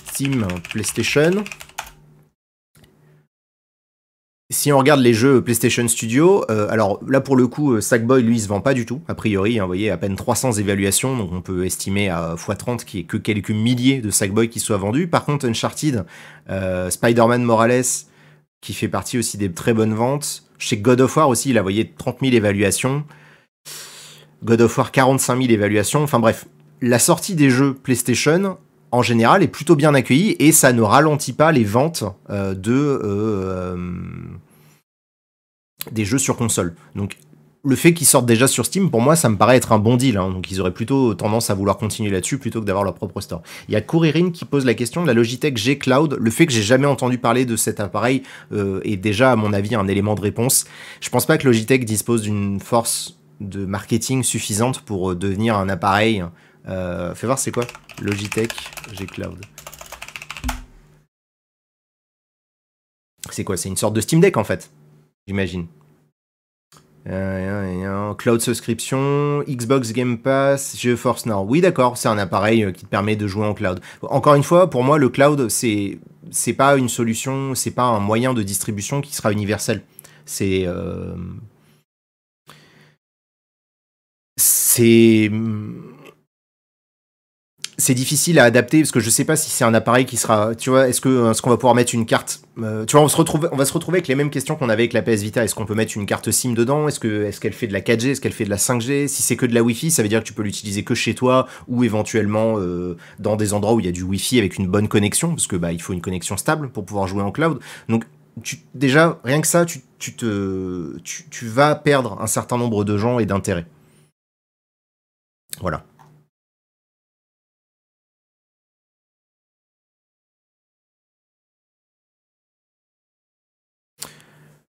Steam 0.09 0.47
PlayStation, 0.71 1.43
si 4.49 4.71
on 4.71 4.77
regarde 4.77 5.01
les 5.01 5.13
jeux 5.13 5.43
PlayStation 5.43 5.85
Studio, 5.89 6.45
euh, 6.49 6.69
alors 6.69 7.01
là 7.07 7.19
pour 7.19 7.35
le 7.35 7.47
coup, 7.47 7.73
euh, 7.73 7.81
Sackboy 7.81 8.23
lui 8.23 8.37
il 8.37 8.39
se 8.39 8.47
vend 8.47 8.61
pas 8.61 8.73
du 8.73 8.85
tout, 8.85 9.01
a 9.09 9.15
priori, 9.15 9.59
hein, 9.59 9.63
vous 9.63 9.67
voyez, 9.67 9.89
à 9.89 9.97
peine 9.97 10.15
300 10.15 10.53
évaluations, 10.53 11.17
donc 11.17 11.31
on 11.33 11.41
peut 11.41 11.65
estimer 11.65 12.09
à 12.09 12.35
x30 12.35 12.85
qu'il 12.85 12.99
n'y 12.99 13.03
ait 13.03 13.07
que 13.07 13.17
quelques 13.17 13.51
milliers 13.51 13.99
de 13.99 14.09
Sackboy 14.09 14.49
qui 14.49 14.61
soient 14.61 14.77
vendus. 14.77 15.07
Par 15.07 15.25
contre, 15.25 15.47
Uncharted, 15.47 16.05
euh, 16.49 16.89
Spider-Man 16.89 17.43
Morales, 17.43 17.83
qui 18.61 18.73
fait 18.73 18.87
partie 18.87 19.17
aussi 19.17 19.37
des 19.37 19.51
très 19.51 19.73
bonnes 19.73 19.93
ventes. 19.93 20.43
Chez 20.57 20.77
God 20.77 21.01
of 21.01 21.17
War 21.17 21.27
aussi, 21.27 21.49
il 21.49 21.57
a 21.57 21.61
voyé 21.61 21.93
30 21.97 22.19
000 22.21 22.33
évaluations. 22.33 23.03
God 24.43 24.61
of 24.61 24.77
War 24.77 24.91
45 24.91 25.41
000 25.41 25.51
évaluations. 25.51 26.03
Enfin 26.03 26.19
bref, 26.19 26.45
la 26.81 26.99
sortie 26.99 27.35
des 27.35 27.49
jeux 27.49 27.73
PlayStation, 27.73 28.57
en 28.91 29.01
général, 29.01 29.43
est 29.43 29.47
plutôt 29.47 29.75
bien 29.75 29.93
accueilli 29.93 30.35
et 30.39 30.51
ça 30.51 30.73
ne 30.73 30.81
ralentit 30.81 31.33
pas 31.33 31.51
les 31.51 31.63
ventes 31.63 32.03
euh, 32.29 32.53
de 32.53 33.01
euh, 33.03 33.75
des 35.91 36.05
jeux 36.05 36.17
sur 36.17 36.37
console. 36.37 36.75
Donc 36.95 37.17
le 37.67 37.75
fait 37.75 37.93
qu'ils 37.93 38.07
sortent 38.07 38.25
déjà 38.25 38.47
sur 38.47 38.65
Steam, 38.65 38.89
pour 38.89 39.01
moi, 39.01 39.17
ça 39.17 39.27
me 39.27 39.35
paraît 39.35 39.57
être 39.57 39.73
un 39.73 39.79
bon 39.79 39.97
deal. 39.97 40.17
Hein. 40.17 40.29
Donc, 40.29 40.49
ils 40.49 40.61
auraient 40.61 40.73
plutôt 40.73 41.13
tendance 41.15 41.49
à 41.49 41.53
vouloir 41.53 41.77
continuer 41.77 42.09
là-dessus 42.09 42.37
plutôt 42.37 42.61
que 42.61 42.65
d'avoir 42.65 42.85
leur 42.85 42.93
propre 42.93 43.19
store. 43.19 43.41
Il 43.67 43.73
y 43.73 43.75
a 43.75 43.81
Kuririn 43.81 44.31
qui 44.31 44.45
pose 44.45 44.63
la 44.63 44.73
question 44.73 45.01
de 45.01 45.07
la 45.07 45.13
Logitech 45.13 45.57
G 45.57 45.77
Cloud. 45.77 46.17
Le 46.17 46.31
fait 46.31 46.45
que 46.45 46.53
j'ai 46.53 46.63
jamais 46.63 46.87
entendu 46.87 47.17
parler 47.17 47.45
de 47.45 47.57
cet 47.57 47.81
appareil 47.81 48.23
euh, 48.53 48.79
est 48.85 48.95
déjà, 48.95 49.33
à 49.33 49.35
mon 49.35 49.51
avis, 49.51 49.75
un 49.75 49.87
élément 49.87 50.15
de 50.15 50.21
réponse. 50.21 50.65
Je 51.01 51.09
pense 51.09 51.25
pas 51.25 51.37
que 51.37 51.45
Logitech 51.45 51.83
dispose 51.83 52.21
d'une 52.21 52.61
force 52.61 53.17
de 53.41 53.65
marketing 53.65 54.23
suffisante 54.23 54.81
pour 54.81 55.15
devenir 55.15 55.57
un 55.57 55.67
appareil 55.67 56.23
euh, 56.67 57.15
fais 57.15 57.27
voir 57.27 57.39
c'est 57.39 57.51
quoi 57.51 57.65
Logitech 58.01 58.51
G 58.93 59.05
Cloud. 59.05 59.43
C'est 63.29 63.43
quoi 63.43 63.57
C'est 63.57 63.69
une 63.69 63.77
sorte 63.77 63.93
de 63.93 64.01
Steam 64.01 64.19
Deck 64.19 64.37
en 64.37 64.43
fait, 64.43 64.69
j'imagine. 65.27 65.67
Euh, 67.07 68.13
cloud 68.15 68.41
subscription, 68.41 69.41
Xbox 69.47 69.93
Game 69.93 70.17
Pass, 70.17 70.75
GeForce 70.77 71.25
Now. 71.25 71.45
Oui, 71.47 71.61
d'accord, 71.61 71.97
c'est 71.97 72.09
un 72.09 72.17
appareil 72.17 72.63
euh, 72.65 72.71
qui 72.71 72.83
te 72.83 72.89
permet 72.89 73.15
de 73.15 73.27
jouer 73.27 73.45
en 73.45 73.53
cloud. 73.53 73.79
Encore 74.01 74.35
une 74.35 74.43
fois, 74.43 74.69
pour 74.69 74.83
moi, 74.83 74.97
le 74.97 75.07
cloud, 75.07 75.47
c'est 75.49 75.99
c'est 76.31 76.53
pas 76.53 76.75
une 76.75 76.89
solution, 76.89 77.55
c'est 77.55 77.71
pas 77.71 77.83
un 77.83 77.99
moyen 77.99 78.33
de 78.33 78.43
distribution 78.43 78.99
qui 78.99 79.15
sera 79.15 79.31
universel. 79.31 79.83
C'est 80.25 80.67
c'est 84.35 85.31
c'est 87.79 87.93
difficile 87.93 88.39
à 88.39 88.43
adapter 88.43 88.79
parce 88.79 88.91
que 88.91 88.99
je 88.99 89.09
sais 89.11 89.23
pas 89.23 89.35
si 89.35 89.51
c'est 89.51 89.63
un 89.63 89.73
appareil 89.75 90.05
qui 90.05 90.17
sera, 90.17 90.55
tu 90.55 90.71
vois, 90.71 90.89
est-ce 90.89 90.99
que 90.99 91.29
est-ce 91.29 91.43
qu'on 91.43 91.51
va 91.51 91.57
pouvoir 91.57 91.75
mettre 91.75 91.93
une 91.93 92.07
carte, 92.07 92.41
euh, 92.57 92.85
tu 92.85 92.95
vois, 92.95 93.05
on 93.05 93.07
se 93.07 93.15
retrouve, 93.15 93.47
on 93.51 93.55
va 93.55 93.65
se 93.65 93.73
retrouver 93.73 93.97
avec 93.97 94.07
les 94.07 94.15
mêmes 94.15 94.31
questions 94.31 94.55
qu'on 94.55 94.69
avait 94.69 94.83
avec 94.83 94.93
la 94.93 95.03
PS 95.03 95.21
Vita. 95.21 95.43
Est-ce 95.43 95.53
qu'on 95.53 95.67
peut 95.67 95.75
mettre 95.75 95.95
une 95.95 96.07
carte 96.07 96.31
SIM 96.31 96.53
dedans? 96.53 96.87
Est-ce 96.87 96.99
que 96.99 97.25
est-ce 97.25 97.39
qu'elle 97.39 97.53
fait 97.53 97.67
de 97.67 97.73
la 97.73 97.81
4G 97.81 98.09
Est-ce 98.09 98.21
qu'elle 98.21 98.33
fait 98.33 98.45
de 98.45 98.49
la 98.49 98.57
5G 98.57 99.07
Si 99.07 99.21
c'est 99.21 99.35
que 99.35 99.45
de 99.45 99.53
la 99.53 99.61
Wi-Fi, 99.61 99.91
ça 99.91 100.01
veut 100.01 100.09
dire 100.09 100.21
que 100.21 100.25
tu 100.25 100.33
peux 100.33 100.41
l'utiliser 100.41 100.83
que 100.83 100.95
chez 100.95 101.13
toi 101.13 101.47
ou 101.67 101.83
éventuellement 101.83 102.55
euh, 102.57 102.97
dans 103.19 103.35
des 103.35 103.53
endroits 103.53 103.75
où 103.75 103.79
il 103.79 103.85
y 103.85 103.89
a 103.89 103.91
du 103.91 104.01
Wi-Fi 104.01 104.39
avec 104.39 104.57
une 104.57 104.67
bonne 104.67 104.87
connexion 104.87 105.29
parce 105.29 105.45
que 105.45 105.55
bah 105.55 105.71
il 105.71 105.81
faut 105.81 105.93
une 105.93 106.01
connexion 106.01 106.35
stable 106.35 106.69
pour 106.69 106.83
pouvoir 106.83 107.07
jouer 107.07 107.21
en 107.21 107.31
cloud. 107.31 107.59
Donc 107.89 108.05
tu, 108.41 108.57
déjà 108.73 109.19
rien 109.23 109.39
que 109.39 109.47
ça, 109.47 109.65
tu, 109.65 109.81
tu 109.99 110.15
te 110.15 110.97
tu, 111.03 111.25
tu 111.29 111.45
vas 111.45 111.75
perdre 111.75 112.17
un 112.19 112.27
certain 112.27 112.57
nombre 112.57 112.83
de 112.83 112.97
gens 112.97 113.19
et 113.19 113.27
d'intérêts. 113.27 113.67
Voilà. 115.61 115.83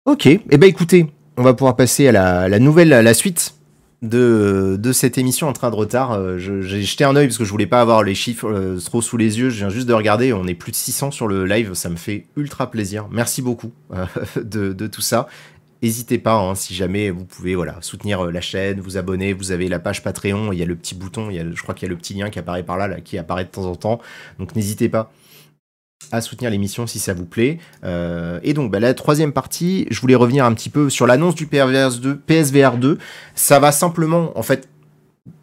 Ok, 0.08 0.24
et 0.24 0.40
eh 0.48 0.56
ben 0.56 0.66
écoutez, 0.66 1.06
on 1.36 1.42
va 1.42 1.52
pouvoir 1.52 1.76
passer 1.76 2.08
à 2.08 2.12
la, 2.48 2.58
nouvelle, 2.58 2.94
à 2.94 3.02
la 3.02 3.12
suite 3.12 3.56
de, 4.00 4.90
cette 4.94 5.18
émission 5.18 5.48
en 5.48 5.52
train 5.52 5.68
de 5.68 5.74
retard. 5.74 6.12
Euh, 6.12 6.38
j'ai 6.38 6.80
jeté 6.80 7.04
un 7.04 7.14
oeil 7.14 7.26
parce 7.26 7.36
que 7.36 7.44
je 7.44 7.50
voulais 7.50 7.66
pas 7.66 7.82
avoir 7.82 8.02
les 8.02 8.14
chiffres 8.14 8.48
euh, 8.48 8.80
trop 8.80 9.02
sous 9.02 9.18
les 9.18 9.38
yeux. 9.38 9.50
Je 9.50 9.56
viens 9.56 9.68
juste 9.68 9.86
de 9.86 9.92
regarder, 9.92 10.32
on 10.32 10.46
est 10.46 10.54
plus 10.54 10.72
de 10.72 10.76
600 10.76 11.10
sur 11.10 11.28
le 11.28 11.44
live, 11.44 11.74
ça 11.74 11.90
me 11.90 11.96
fait 11.96 12.24
ultra 12.38 12.70
plaisir. 12.70 13.06
Merci 13.10 13.42
beaucoup 13.42 13.70
euh, 13.92 14.06
de, 14.42 14.86
tout 14.86 15.02
ça. 15.02 15.28
N'hésitez 15.82 16.16
pas, 16.16 16.36
hein, 16.36 16.54
si 16.54 16.74
jamais 16.74 17.10
vous 17.10 17.26
pouvez 17.26 17.54
voilà, 17.54 17.76
soutenir 17.82 18.24
la 18.24 18.40
chaîne, 18.40 18.80
vous 18.80 18.96
abonner, 18.96 19.34
vous 19.34 19.52
avez 19.52 19.68
la 19.68 19.78
page 19.78 20.02
Patreon, 20.02 20.54
il 20.54 20.58
y 20.58 20.62
a 20.62 20.66
le 20.66 20.74
petit 20.74 20.94
bouton, 20.94 21.28
il 21.28 21.36
y 21.36 21.38
a, 21.38 21.44
je 21.54 21.62
crois 21.62 21.74
qu'il 21.74 21.86
y 21.86 21.90
a 21.90 21.92
le 21.92 21.98
petit 21.98 22.14
lien 22.14 22.30
qui 22.30 22.38
apparaît 22.38 22.62
par 22.62 22.78
là, 22.78 22.88
là 22.88 23.02
qui 23.02 23.18
apparaît 23.18 23.44
de 23.44 23.50
temps 23.50 23.66
en 23.66 23.76
temps. 23.76 24.00
Donc 24.38 24.56
n'hésitez 24.56 24.88
pas 24.88 25.12
à 26.12 26.20
soutenir 26.20 26.50
l'émission 26.50 26.86
si 26.86 26.98
ça 26.98 27.14
vous 27.14 27.24
plaît. 27.24 27.58
Euh, 27.84 28.40
et 28.42 28.54
donc 28.54 28.70
bah, 28.70 28.80
la 28.80 28.94
troisième 28.94 29.32
partie, 29.32 29.86
je 29.90 30.00
voulais 30.00 30.14
revenir 30.14 30.44
un 30.44 30.54
petit 30.54 30.70
peu 30.70 30.90
sur 30.90 31.06
l'annonce 31.06 31.34
du 31.34 31.46
PSVR 31.46 32.00
2. 32.00 32.16
PSVR 32.16 32.76
2, 32.78 32.98
ça 33.34 33.58
va 33.58 33.72
simplement 33.72 34.36
en 34.38 34.42
fait 34.42 34.68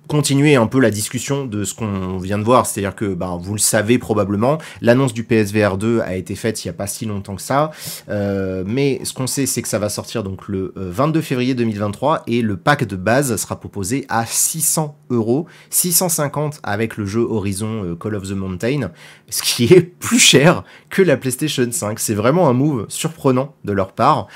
continuer 0.08 0.56
un 0.56 0.68
peu 0.68 0.80
la 0.80 0.92
discussion 0.92 1.46
de 1.46 1.64
ce 1.64 1.74
qu'on 1.74 2.18
vient 2.18 2.38
de 2.38 2.44
voir, 2.44 2.66
c'est-à-dire 2.66 2.96
que 2.96 3.14
bah, 3.14 3.38
vous 3.40 3.54
le 3.54 3.60
savez 3.60 3.98
probablement, 3.98 4.58
l'annonce 4.82 5.14
du 5.14 5.24
PSVR 5.24 5.78
2 5.78 6.02
a 6.02 6.16
été 6.16 6.36
faite 6.36 6.64
il 6.64 6.68
n'y 6.68 6.70
a 6.70 6.74
pas 6.74 6.88
si 6.88 7.06
longtemps 7.06 7.36
que 7.36 7.42
ça, 7.42 7.72
euh, 8.10 8.64
mais 8.66 9.02
ce 9.04 9.14
qu'on 9.14 9.28
sait 9.28 9.46
c'est 9.46 9.62
que 9.62 9.68
ça 9.68 9.80
va 9.80 9.90
sortir 9.90 10.24
donc 10.24 10.48
le 10.48 10.74
22 10.76 11.20
euh, 11.20 11.22
février 11.22 11.56
2023 11.56 12.24
et 12.28 12.42
le 12.42 12.58
pack 12.58 12.86
de 12.86 12.96
base 12.96 13.36
sera 13.36 13.60
proposé 13.60 14.06
à 14.10 14.26
600 14.26 14.98
euros, 15.10 15.48
650 15.70 16.60
avec 16.64 16.98
le 16.98 17.06
jeu 17.06 17.22
Horizon 17.22 17.84
euh, 17.84 17.96
Call 17.96 18.16
of 18.16 18.28
the 18.28 18.32
Mountain, 18.32 18.92
ce 19.30 19.42
qui 19.42 19.66
est 19.66 19.82
plus 20.00 20.20
cher 20.20 20.64
que 20.90 21.02
la 21.02 21.18
PlayStation 21.18 21.68
5. 21.70 22.00
C'est 22.00 22.14
vraiment 22.14 22.48
un 22.48 22.54
move 22.54 22.86
surprenant 22.90 23.56
de 23.64 23.72
leur 23.72 23.94
part, 23.94 24.28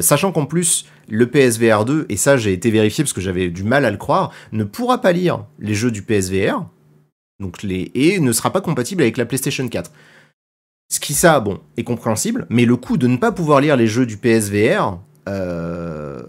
sachant 0.00 0.32
qu'en 0.32 0.46
plus 0.46 0.86
le 1.08 1.26
PSVR 1.26 1.84
2, 1.84 2.06
et 2.08 2.16
ça 2.16 2.36
j'ai 2.36 2.52
été 2.52 2.70
vérifié 2.70 3.04
parce 3.04 3.12
que 3.12 3.20
j'avais 3.20 3.48
du 3.48 3.64
mal 3.64 3.84
à 3.84 3.90
le 3.90 3.96
croire, 3.96 4.32
ne 4.52 4.64
pourra 4.64 5.00
pas 5.00 5.12
lire 5.12 5.44
les 5.58 5.74
jeux 5.74 5.90
du 5.90 6.02
PSVR, 6.02 6.66
donc 7.40 7.62
les, 7.62 7.90
et 7.94 8.20
ne 8.20 8.32
sera 8.32 8.52
pas 8.52 8.60
compatible 8.60 9.02
avec 9.02 9.16
la 9.16 9.26
PlayStation 9.26 9.68
4. 9.68 9.90
Ce 10.88 11.00
qui 11.00 11.14
ça, 11.14 11.40
bon, 11.40 11.60
est 11.76 11.84
compréhensible, 11.84 12.46
mais 12.48 12.64
le 12.64 12.76
coup 12.76 12.96
de 12.96 13.06
ne 13.06 13.16
pas 13.16 13.32
pouvoir 13.32 13.60
lire 13.60 13.76
les 13.76 13.88
jeux 13.88 14.06
du 14.06 14.16
PSVR, 14.16 14.98
euh, 15.28 16.22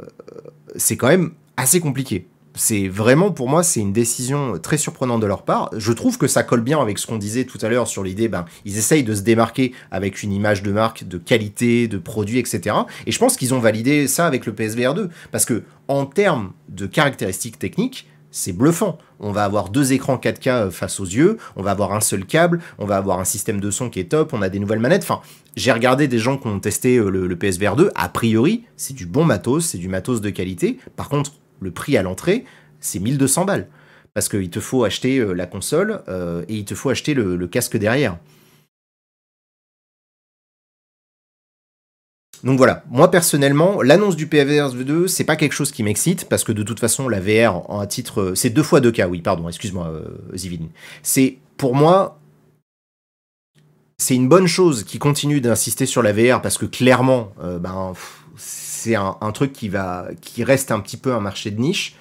c'est 0.76 0.98
quand 0.98 1.08
même 1.08 1.32
assez 1.58 1.80
compliqué 1.80 2.28
c'est 2.58 2.88
vraiment 2.88 3.32
pour 3.32 3.48
moi 3.48 3.64
c'est 3.64 3.80
une 3.80 3.94
décision 3.94 4.58
très 4.60 4.78
surprenante 4.78 5.22
de 5.22 5.28
leur 5.28 5.44
part. 5.44 5.70
Je 5.78 5.94
trouve 5.94 6.18
que 6.18 6.28
ça 6.28 6.44
colle 6.44 6.62
bien 6.62 6.82
avec 6.82 6.98
ce 6.98 7.08
qu'on 7.08 7.18
disait 7.18 7.46
tout 7.46 7.60
à 7.62 7.70
l'heure 7.70 7.88
sur 7.88 8.04
l'idée, 8.04 8.28
ben 8.28 8.46
ils 8.66 8.78
essayent 8.78 9.04
de 9.04 9.16
se 9.16 9.22
démarquer 9.22 9.74
avec 9.92 10.24
une 10.24 10.34
image 10.34 10.64
de 10.64 10.72
marque, 10.72 11.08
de 11.08 11.18
qualité, 11.18 11.88
de 11.88 11.98
produit, 11.98 12.40
etc. 12.40 12.76
Et 13.06 13.12
je 13.12 13.20
pense 13.20 13.38
qu'ils 13.38 13.54
ont 13.54 13.60
validé 13.60 14.08
ça 14.08 14.26
avec 14.26 14.46
le 14.46 14.54
PSVR 14.54 14.94
2 14.94 15.10
parce 15.32 15.46
que 15.46 15.64
en 15.88 16.06
termes 16.06 16.52
de 16.70 16.86
caractéristiques 16.86 17.60
techniques, 17.60 18.08
c'est 18.32 18.54
bluffant. 18.54 18.98
On 19.20 19.32
va 19.32 19.46
avoir 19.46 19.70
deux 19.70 19.94
écrans 19.94 20.18
4K 20.18 20.50
euh, 20.50 20.72
face 20.72 21.00
aux 21.00 21.06
yeux, 21.06 21.38
on 21.56 21.64
va 21.64 21.72
avoir 21.72 21.94
un 21.94 22.02
seul 22.02 22.26
câble, 22.26 22.60
on 22.78 22.86
va 22.86 22.98
avoir 22.98 23.20
un 23.20 23.24
système 23.24 23.60
de 23.60 23.72
son 23.72 23.90
qui 23.90 24.00
est 24.00 24.06
top, 24.10 24.34
on 24.34 24.42
a 24.42 24.50
des 24.50 24.60
nouvelles 24.60 24.80
manettes. 24.80 25.04
Enfin, 25.04 25.22
j'ai 25.56 25.72
regardé 25.72 26.08
des 26.08 26.20
gens 26.20 26.38
qui 26.38 26.48
ont 26.48 26.60
testé 26.60 26.98
euh, 26.98 27.10
le, 27.10 27.36
PSVR 27.36 27.76
2. 27.76 27.92
A 27.96 28.10
priori, 28.10 28.66
c'est 28.76 28.94
du 28.94 29.06
bon 29.06 29.26
matos, 29.26 29.66
c'est 29.66 29.78
du 29.78 29.88
matos 29.88 30.22
de 30.22 30.30
qualité. 30.30 30.78
Par 30.96 31.10
contre, 31.10 31.32
le 31.60 31.72
prix 31.72 31.98
à 31.98 32.04
l'entrée, 32.04 32.46
c'est 32.80 33.00
1200 33.00 33.46
balles. 33.46 33.68
Parce 34.14 34.30
qu'il 34.30 34.50
te 34.50 34.60
faut 34.60 34.84
acheter 34.84 35.20
euh, 35.20 35.34
la 35.34 35.46
console 35.46 36.02
euh, 36.08 36.44
et 36.48 36.56
il 36.56 36.66
te 36.66 36.76
faut 36.76 36.90
acheter 36.90 37.14
le, 37.14 37.48
casque 37.48 37.78
derrière. 37.78 38.18
Donc 42.44 42.58
voilà, 42.58 42.84
moi 42.90 43.10
personnellement, 43.10 43.82
l'annonce 43.82 44.16
du 44.16 44.28
PVR 44.28 44.72
2, 44.72 45.08
c'est 45.08 45.24
pas 45.24 45.36
quelque 45.36 45.54
chose 45.54 45.72
qui 45.72 45.82
m'excite, 45.82 46.30
parce 46.30 46.44
que 46.44 46.52
de 46.52 46.62
toute 46.62 46.80
façon, 46.80 47.10
la 47.10 47.20
VR, 47.20 47.70
en 47.70 47.86
titre. 47.88 48.34
C'est 48.36 48.52
deux 48.52 48.64
fois 48.64 48.80
deux 48.80 48.92
cas, 48.92 49.08
oui, 49.08 49.22
pardon, 49.22 49.48
excuse-moi, 49.48 49.88
euh, 49.88 50.68
C'est, 51.02 51.38
pour 51.58 51.76
moi, 51.76 52.20
c'est 53.98 54.16
une 54.16 54.30
bonne 54.30 54.48
chose 54.48 54.84
qui 54.84 55.00
continue 55.00 55.42
d'insister 55.42 55.88
sur 55.88 56.04
la 56.04 56.14
VR, 56.14 56.42
parce 56.42 56.58
que 56.58 56.66
clairement, 56.66 57.34
euh, 57.44 57.58
ben, 57.58 57.94
c'est 58.88 58.96
un, 58.96 59.32
truc 59.34 59.54
qui, 59.54 59.70
va, 59.70 60.08
qui 60.22 60.44
reste 60.44 60.72
un 60.72 60.80
petit 60.80 60.98
peu 60.98 61.14
un 61.14 61.20
marché 61.20 61.52
de 61.52 61.60
niche. 61.60 61.96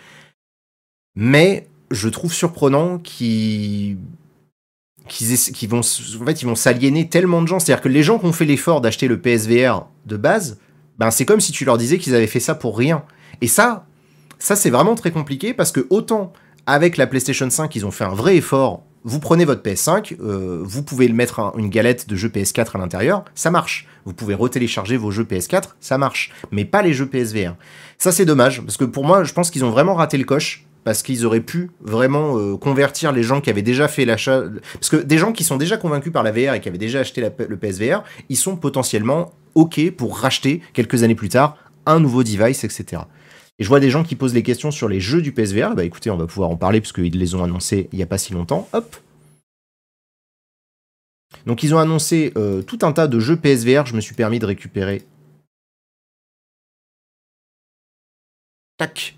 Mais 1.16 1.66
je 1.90 2.08
trouve 2.08 2.32
surprenant 2.32 2.98
qu'ils 2.98 3.96
vont 5.68 5.80
en 5.80 6.24
fait 6.24 6.42
ils 6.42 6.46
vont 6.46 6.54
s'aliéner 6.54 7.08
tellement 7.08 7.42
de 7.42 7.46
gens 7.46 7.60
c'est 7.60 7.72
à 7.72 7.76
dire 7.76 7.82
que 7.82 7.88
les 7.88 8.02
gens 8.02 8.18
qui 8.18 8.26
ont 8.26 8.32
fait 8.32 8.44
l'effort 8.44 8.80
d'acheter 8.80 9.06
le 9.06 9.20
PSVR 9.20 9.86
de 10.04 10.16
base 10.16 10.58
ben 10.98 11.12
c'est 11.12 11.24
comme 11.24 11.40
si 11.40 11.52
tu 11.52 11.64
leur 11.64 11.78
disais 11.78 11.98
qu'ils 11.98 12.16
avaient 12.16 12.26
fait 12.26 12.40
ça 12.40 12.56
pour 12.56 12.76
rien 12.76 13.04
et 13.40 13.46
ça 13.46 13.86
ça 14.40 14.56
c'est 14.56 14.70
vraiment 14.70 14.96
très 14.96 15.12
compliqué 15.12 15.54
parce 15.54 15.70
que 15.70 15.86
autant 15.90 16.32
avec 16.66 16.96
la 16.96 17.06
PlayStation 17.06 17.48
5 17.48 17.76
ils 17.76 17.86
ont 17.86 17.92
fait 17.92 18.02
un 18.02 18.14
vrai 18.14 18.36
effort 18.36 18.82
vous 19.06 19.20
prenez 19.20 19.44
votre 19.44 19.62
PS5, 19.62 20.16
euh, 20.20 20.60
vous 20.64 20.82
pouvez 20.82 21.06
le 21.06 21.14
mettre 21.14 21.52
une 21.56 21.70
galette 21.70 22.08
de 22.08 22.16
jeux 22.16 22.28
PS4 22.28 22.74
à 22.74 22.78
l'intérieur, 22.78 23.24
ça 23.36 23.52
marche. 23.52 23.86
Vous 24.04 24.12
pouvez 24.12 24.34
retélécharger 24.34 24.96
vos 24.96 25.12
jeux 25.12 25.22
PS4, 25.22 25.76
ça 25.80 25.96
marche. 25.96 26.32
Mais 26.50 26.64
pas 26.64 26.82
les 26.82 26.92
jeux 26.92 27.06
PSVR. 27.06 27.54
Ça 27.98 28.10
c'est 28.10 28.24
dommage, 28.24 28.60
parce 28.62 28.76
que 28.76 28.84
pour 28.84 29.04
moi, 29.04 29.22
je 29.22 29.32
pense 29.32 29.52
qu'ils 29.52 29.64
ont 29.64 29.70
vraiment 29.70 29.94
raté 29.94 30.18
le 30.18 30.24
coche, 30.24 30.66
parce 30.82 31.04
qu'ils 31.04 31.24
auraient 31.24 31.40
pu 31.40 31.70
vraiment 31.80 32.36
euh, 32.36 32.56
convertir 32.56 33.12
les 33.12 33.22
gens 33.22 33.40
qui 33.40 33.48
avaient 33.48 33.62
déjà 33.62 33.86
fait 33.86 34.04
l'achat. 34.04 34.42
Parce 34.74 34.88
que 34.88 34.96
des 34.96 35.18
gens 35.18 35.32
qui 35.32 35.44
sont 35.44 35.56
déjà 35.56 35.76
convaincus 35.76 36.12
par 36.12 36.24
la 36.24 36.32
VR 36.32 36.54
et 36.54 36.60
qui 36.60 36.68
avaient 36.68 36.76
déjà 36.76 36.98
acheté 36.98 37.20
le 37.20 37.56
PSVR, 37.56 38.02
ils 38.28 38.36
sont 38.36 38.56
potentiellement 38.56 39.32
OK 39.54 39.80
pour 39.96 40.18
racheter 40.18 40.62
quelques 40.72 41.04
années 41.04 41.14
plus 41.14 41.28
tard 41.28 41.56
un 41.86 42.00
nouveau 42.00 42.24
device, 42.24 42.64
etc. 42.64 43.02
Et 43.58 43.64
je 43.64 43.68
vois 43.68 43.80
des 43.80 43.90
gens 43.90 44.04
qui 44.04 44.16
posent 44.16 44.34
les 44.34 44.42
questions 44.42 44.70
sur 44.70 44.88
les 44.88 45.00
jeux 45.00 45.22
du 45.22 45.32
PSVR. 45.32 45.74
Bah 45.74 45.84
écoutez, 45.84 46.10
on 46.10 46.16
va 46.16 46.26
pouvoir 46.26 46.50
en 46.50 46.56
parler 46.56 46.80
puisqu'ils 46.80 47.18
les 47.18 47.34
ont 47.34 47.42
annoncés 47.42 47.88
il 47.92 47.96
n'y 47.96 48.02
a 48.02 48.06
pas 48.06 48.18
si 48.18 48.32
longtemps. 48.32 48.68
Hop. 48.72 48.96
Donc 51.46 51.62
ils 51.62 51.74
ont 51.74 51.78
annoncé 51.78 52.32
euh, 52.36 52.62
tout 52.62 52.78
un 52.82 52.92
tas 52.92 53.08
de 53.08 53.18
jeux 53.18 53.36
PSVR. 53.36 53.86
Je 53.86 53.94
me 53.94 54.00
suis 54.00 54.14
permis 54.14 54.38
de 54.38 54.46
récupérer. 54.46 55.04
Tac. 58.76 59.16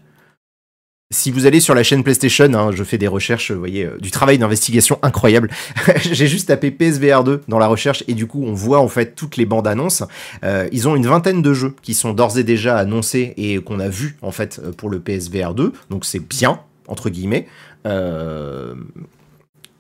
Si 1.11 1.31
vous 1.31 1.47
allez 1.47 1.61
sur 1.61 1.75
la 1.75 1.83
chaîne 1.83 2.05
PlayStation, 2.05 2.53
hein, 2.53 2.71
je 2.71 2.85
fais 2.85 2.99
des 2.99 3.07
recherches, 3.07 3.51
vous 3.51 3.59
voyez, 3.59 3.87
euh, 3.87 3.97
du 3.99 4.11
travail 4.11 4.37
d'investigation 4.37 4.99
incroyable. 5.01 5.49
J'ai 6.03 6.27
juste 6.27 6.49
tapé 6.49 6.71
PSVR 6.71 7.25
2 7.25 7.45
dans 7.49 7.59
la 7.59 7.67
recherche 7.67 8.05
et 8.09 8.13
du 8.13 8.27
coup 8.27 8.45
on 8.45 8.53
voit 8.53 8.81
en 8.81 8.89
fait 8.89 9.15
toutes 9.15 9.39
les 9.39 9.47
bandes 9.47 9.67
annonces. 9.67 10.03
Euh, 10.45 10.69
ils 10.71 10.87
ont 10.87 10.97
une 10.97 11.07
vingtaine 11.07 11.41
de 11.41 11.55
jeux 11.55 11.75
qui 11.81 11.95
sont 11.95 12.13
d'ores 12.13 12.37
et 12.37 12.45
déjà 12.45 12.77
annoncés 12.77 13.33
et 13.39 13.59
qu'on 13.63 13.81
a 13.81 13.89
vu 13.89 14.19
en 14.21 14.33
fait 14.33 14.61
euh, 14.63 14.71
pour 14.71 14.91
le 14.91 15.01
PSVR 15.01 15.55
2, 15.55 15.73
donc 15.89 16.05
c'est 16.05 16.21
bien 16.21 16.61
entre 16.89 17.09
guillemets. 17.09 17.47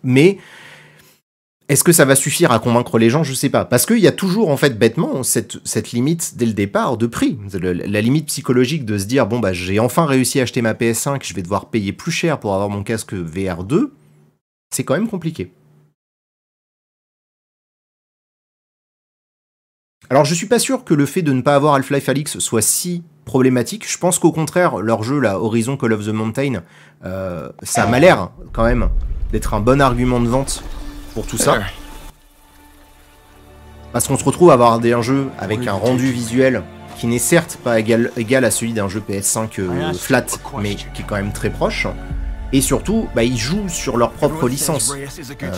mais 0.03 0.39
est-ce 1.69 1.85
que 1.85 1.93
ça 1.93 2.07
va 2.07 2.16
suffire 2.16 2.51
à 2.51 2.61
convaincre 2.61 2.99
les 2.99 3.11
gens? 3.11 3.23
Je 3.23 3.35
sais 3.35 3.51
pas. 3.51 3.66
Parce 3.66 3.85
qu'il 3.85 3.99
y 3.99 4.07
a 4.07 4.12
toujours, 4.12 4.49
en 4.49 4.57
fait, 4.57 4.78
bêtement, 4.78 5.23
cette, 5.23 5.59
cette 5.65 5.93
limite 5.93 6.32
dès 6.36 6.47
le 6.47 6.55
départ 6.55 6.97
de 6.97 7.07
prix. 7.07 7.39
la 7.53 8.01
limite 8.01 8.27
psychologique 8.27 8.86
de 8.86 8.97
se 8.97 9.05
dire, 9.05 9.27
bon, 9.27 9.39
bah, 9.39 9.53
j'ai 9.53 9.78
enfin 9.78 10.07
réussi 10.07 10.40
à 10.40 10.45
acheter 10.45 10.62
ma 10.62 10.73
PS5, 10.73 11.20
je 11.23 11.35
vais 11.35 11.43
devoir 11.43 11.66
payer 11.66 11.93
plus 11.93 12.11
cher 12.11 12.40
pour 12.40 12.55
avoir 12.55 12.70
mon 12.70 12.82
casque 12.82 13.12
VR2. 13.12 13.90
C'est 14.74 14.85
quand 14.85 14.95
même 14.95 15.09
compliqué. 15.09 15.53
Alors, 20.09 20.24
je 20.24 20.32
suis 20.32 20.47
pas 20.47 20.59
sûr 20.59 20.85
que 20.85 20.95
le 20.95 21.05
fait 21.05 21.20
de 21.20 21.32
ne 21.32 21.43
pas 21.43 21.55
avoir 21.55 21.74
Half-Life 21.74 22.09
Alix 22.09 22.39
soit 22.39 22.62
si 22.62 23.03
problématique. 23.27 23.86
Je 23.86 23.99
pense 23.99 24.19
qu'au 24.19 24.32
contraire, 24.32 24.78
leur 24.78 25.03
jeu, 25.03 25.20
là, 25.20 25.39
Horizon 25.39 25.77
Call 25.77 25.93
of 25.93 26.07
the 26.07 26.09
Mountain, 26.09 26.62
euh, 27.05 27.51
ça 27.62 27.86
m'a 27.86 28.01
l'air, 28.01 28.31
quand 28.55 28.65
même, 28.65 28.89
d'être 29.32 29.53
un 29.53 29.61
bon 29.61 29.82
argument 29.82 30.19
de 30.19 30.28
vente 30.28 30.65
pour 31.19 31.27
tout 31.27 31.36
ça. 31.36 31.59
Parce 33.93 34.07
qu'on 34.07 34.16
se 34.16 34.23
retrouve 34.23 34.51
à 34.51 34.53
avoir 34.53 34.74
un 34.74 35.03
jeu 35.03 35.31
avec 35.36 35.66
un 35.66 35.73
rendu 35.73 36.12
visuel 36.12 36.62
qui 36.97 37.09
n'est 37.09 37.19
certes 37.19 37.59
pas 37.65 37.81
égal, 37.81 38.12
égal 38.16 38.45
à 38.45 38.53
celui 38.53 38.73
d'un 38.73 38.89
jeu 38.89 39.03
PS5 39.09 39.49
euh, 39.59 39.93
flat, 39.95 40.27
mais 40.61 40.77
qui 40.77 41.03
est 41.03 41.05
quand 41.05 41.16
même 41.16 41.32
très 41.32 41.51
proche. 41.51 41.89
Et 42.53 42.61
surtout, 42.61 43.09
bah, 43.16 43.24
ils 43.24 43.36
jouent 43.36 43.69
sur 43.69 43.97
leur 43.97 44.12
propre 44.12 44.49
licence. 44.49 44.95
Euh, 45.43 45.49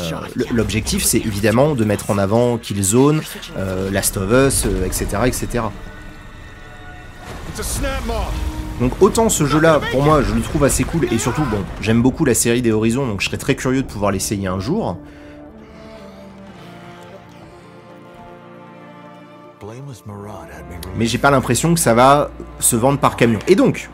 L'objectif, 0.51 1.05
c'est 1.05 1.19
évidemment 1.19 1.75
de 1.75 1.85
mettre 1.85 2.11
en 2.11 2.17
avant 2.17 2.57
Killzone, 2.57 3.21
euh, 3.59 3.91
Last 3.91 4.17
of 4.17 4.31
Us, 4.31 4.67
etc., 4.87 5.07
etc. 5.27 5.65
Donc 8.81 8.93
autant 9.03 9.29
ce 9.29 9.45
jeu-là, 9.45 9.79
pour 9.93 10.03
moi, 10.03 10.23
je 10.23 10.33
le 10.35 10.41
trouve 10.41 10.65
assez 10.65 10.85
cool, 10.85 11.07
et 11.13 11.19
surtout, 11.19 11.43
bon, 11.43 11.63
j'aime 11.83 12.01
beaucoup 12.01 12.25
la 12.25 12.33
série 12.33 12.63
des 12.63 12.73
Horizons, 12.73 13.07
donc 13.07 13.21
je 13.21 13.27
serais 13.27 13.37
très 13.37 13.55
curieux 13.55 13.83
de 13.83 13.87
pouvoir 13.87 14.11
l'essayer 14.11 14.47
un 14.47 14.59
jour. 14.59 14.97
Mais 20.97 21.07
j'ai 21.07 21.19
pas 21.19 21.31
l'impression 21.31 21.75
que 21.75 21.81
ça 21.81 21.95
va 21.95 22.31
se 22.59 22.77
vendre 22.77 22.99
par 22.99 23.17
camion. 23.17 23.39
Et 23.49 23.55
donc, 23.55 23.89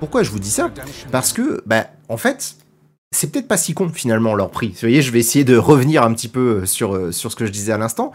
pourquoi 0.00 0.22
je 0.22 0.30
vous 0.30 0.38
dis 0.38 0.50
ça? 0.50 0.70
Parce 1.10 1.32
que, 1.32 1.62
bah, 1.66 1.86
en 2.08 2.16
fait, 2.16 2.56
c'est 3.10 3.32
peut-être 3.32 3.48
pas 3.48 3.56
si 3.56 3.72
con 3.72 3.88
finalement 3.88 4.34
leur 4.34 4.50
prix. 4.50 4.68
Vous 4.68 4.80
voyez, 4.80 5.00
je 5.00 5.10
vais 5.10 5.20
essayer 5.20 5.44
de 5.44 5.56
revenir 5.56 6.02
un 6.02 6.12
petit 6.12 6.28
peu 6.28 6.66
sur, 6.66 6.94
euh, 6.94 7.12
sur 7.12 7.30
ce 7.30 7.36
que 7.36 7.46
je 7.46 7.52
disais 7.52 7.72
à 7.72 7.78
l'instant. 7.78 8.12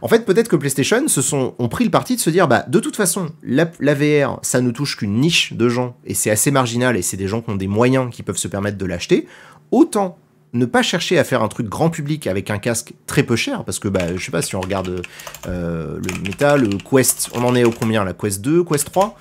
En 0.00 0.08
fait, 0.08 0.24
peut-être 0.24 0.48
que 0.48 0.56
PlayStation 0.56 1.08
se 1.08 1.22
sont, 1.22 1.54
ont 1.58 1.68
pris 1.68 1.84
le 1.84 1.90
parti 1.90 2.14
de 2.16 2.20
se 2.20 2.30
dire, 2.30 2.46
bah, 2.46 2.64
de 2.68 2.78
toute 2.78 2.96
façon, 2.96 3.30
la, 3.42 3.64
VR, 3.64 4.38
ça 4.42 4.60
ne 4.60 4.70
touche 4.70 4.96
qu'une 4.96 5.18
niche 5.18 5.54
de 5.54 5.68
gens, 5.68 5.96
et 6.04 6.14
c'est 6.14 6.30
assez 6.30 6.50
marginal, 6.50 6.96
et 6.96 7.02
c'est 7.02 7.16
des 7.16 7.26
gens 7.26 7.40
qui 7.40 7.50
ont 7.50 7.56
des 7.56 7.66
moyens 7.66 8.10
qui 8.12 8.22
peuvent 8.22 8.36
se 8.36 8.48
permettre 8.48 8.78
de 8.78 8.86
l'acheter. 8.86 9.26
Autant 9.70 10.18
ne 10.54 10.66
pas 10.66 10.82
chercher 10.82 11.18
à 11.18 11.24
faire 11.24 11.42
un 11.42 11.48
truc 11.48 11.68
grand 11.68 11.90
public 11.90 12.26
avec 12.26 12.48
un 12.48 12.58
casque 12.58 12.94
très 13.06 13.24
peu 13.24 13.36
cher, 13.36 13.64
parce 13.64 13.80
que 13.80 13.88
bah, 13.88 14.16
je 14.16 14.24
sais 14.24 14.30
pas 14.30 14.40
si 14.40 14.54
on 14.54 14.60
regarde 14.60 15.02
euh, 15.46 15.98
le 15.98 16.22
Meta, 16.22 16.56
le 16.56 16.68
Quest, 16.78 17.30
on 17.34 17.44
en 17.44 17.54
est 17.54 17.64
au 17.64 17.72
combien 17.72 18.04
La 18.04 18.14
Quest 18.14 18.40
2, 18.40 18.64
Quest 18.64 18.86
3 18.86 19.18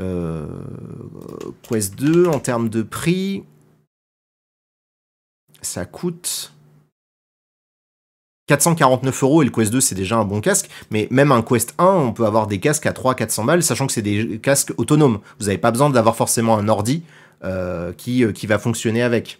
euh, 0.00 0.46
Quest 1.62 1.94
2 1.94 2.26
en 2.26 2.40
termes 2.40 2.68
de 2.68 2.82
prix, 2.82 3.44
ça 5.62 5.86
coûte 5.86 6.52
449 8.48 9.22
euros 9.22 9.42
et 9.42 9.44
le 9.44 9.52
Quest 9.52 9.72
2 9.72 9.80
c'est 9.80 9.94
déjà 9.94 10.16
un 10.16 10.24
bon 10.24 10.40
casque, 10.40 10.68
mais 10.90 11.06
même 11.12 11.30
un 11.30 11.42
Quest 11.42 11.74
1 11.78 11.84
on 11.84 12.12
peut 12.12 12.26
avoir 12.26 12.48
des 12.48 12.58
casques 12.58 12.86
à 12.86 12.92
300-400 12.92 13.46
balles, 13.46 13.62
sachant 13.62 13.86
que 13.86 13.92
c'est 13.92 14.02
des 14.02 14.40
casques 14.40 14.72
autonomes. 14.78 15.20
Vous 15.38 15.46
n'avez 15.46 15.58
pas 15.58 15.70
besoin 15.70 15.90
d'avoir 15.90 16.16
forcément 16.16 16.58
un 16.58 16.68
ordi 16.68 17.04
euh, 17.44 17.92
qui, 17.92 18.24
qui 18.32 18.48
va 18.48 18.58
fonctionner 18.58 19.02
avec. 19.02 19.38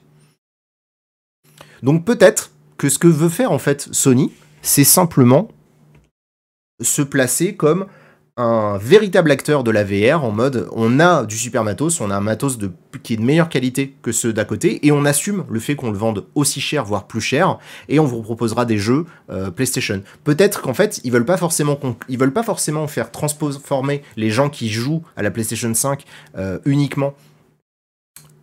Donc 1.82 2.05
peut-être 2.05 2.51
que 2.77 2.89
ce 2.89 2.98
que 2.98 3.09
veut 3.09 3.28
faire 3.28 3.53
en 3.53 3.59
fait 3.59 3.89
Sony, 3.93 4.32
c'est 4.62 4.85
simplement 4.85 5.48
se 6.82 7.03
placer 7.03 7.55
comme 7.55 7.86
un 8.39 8.77
véritable 8.77 9.31
acteur 9.31 9.65
de 9.65 9.70
la 9.70 9.82
VR 9.82 10.23
en 10.23 10.31
mode 10.31 10.69
on 10.73 11.01
a 11.01 11.24
du 11.24 11.39
super 11.39 11.65
matos, 11.65 12.03
on 12.03 12.11
a 12.11 12.16
un 12.16 12.20
matos 12.20 12.59
qui 13.03 13.15
est 13.15 13.16
de 13.16 13.23
meilleure 13.23 13.48
qualité 13.48 13.94
que 14.03 14.12
ceux 14.12 14.35
d'à 14.35 14.44
côté 14.44 14.86
et 14.86 14.93
on 14.93 15.07
assume 15.07 15.47
le 15.48 15.59
fait 15.59 15.74
qu'on 15.74 15.90
le 15.90 15.97
vende 15.97 16.27
aussi 16.35 16.61
cher 16.61 16.85
voire 16.85 17.07
plus 17.07 17.23
cher 17.23 17.59
et 17.89 17.98
on 17.98 18.05
vous 18.05 18.20
proposera 18.20 18.66
des 18.66 18.77
jeux 18.77 19.07
euh, 19.31 19.51
PlayStation. 19.51 20.03
Peut-être 20.24 20.61
qu'en 20.61 20.74
fait 20.74 21.01
ils 21.03 21.12
veulent 21.12 21.24
pas 21.24 21.39
forcément 21.39 21.78
ils 22.11 22.19
veulent 22.19 22.32
pas 22.32 22.43
forcément 22.43 22.86
faire 22.89 23.11
transformer 23.11 24.03
les 24.19 24.28
gens 24.28 24.51
qui 24.51 24.69
jouent 24.69 25.03
à 25.16 25.23
la 25.23 25.31
PlayStation 25.31 25.73
5 25.73 26.05
euh, 26.36 26.59
uniquement 26.66 27.15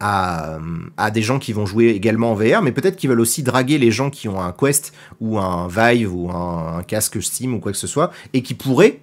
à, 0.05 1.11
des 1.11 1.21
gens 1.21 1.39
qui 1.39 1.53
vont 1.53 1.65
jouer 1.65 1.89
également 1.89 2.31
en 2.31 2.35
VR, 2.35 2.61
mais 2.61 2.71
peut-être 2.71 2.97
qu'ils 2.97 3.09
veulent 3.09 3.21
aussi 3.21 3.43
draguer 3.43 3.77
les 3.77 3.91
gens 3.91 4.09
qui 4.09 4.27
ont 4.27 4.41
un 4.41 4.51
Quest 4.51 4.93
ou 5.21 5.37
un 5.39 5.67
Vive 5.67 6.13
ou 6.13 6.29
un 6.29 6.83
casque 6.83 7.21
Steam 7.21 7.53
ou 7.53 7.59
quoi 7.59 7.71
que 7.71 7.77
ce 7.77 7.87
soit, 7.87 8.11
et 8.33 8.41
qui 8.41 8.53
pourraient 8.53 8.99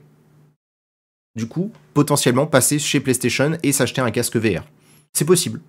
du 1.37 1.47
coup, 1.47 1.71
potentiellement 1.95 2.47
passer 2.47 2.79
chez 2.79 3.01
PlayStation 3.01 3.57
et 3.63 3.73
s'acheter 3.73 4.01
un 4.01 4.11
casque 4.11 4.37
VR. 4.37 4.65
C'est 5.13 5.25
possible. 5.25 5.61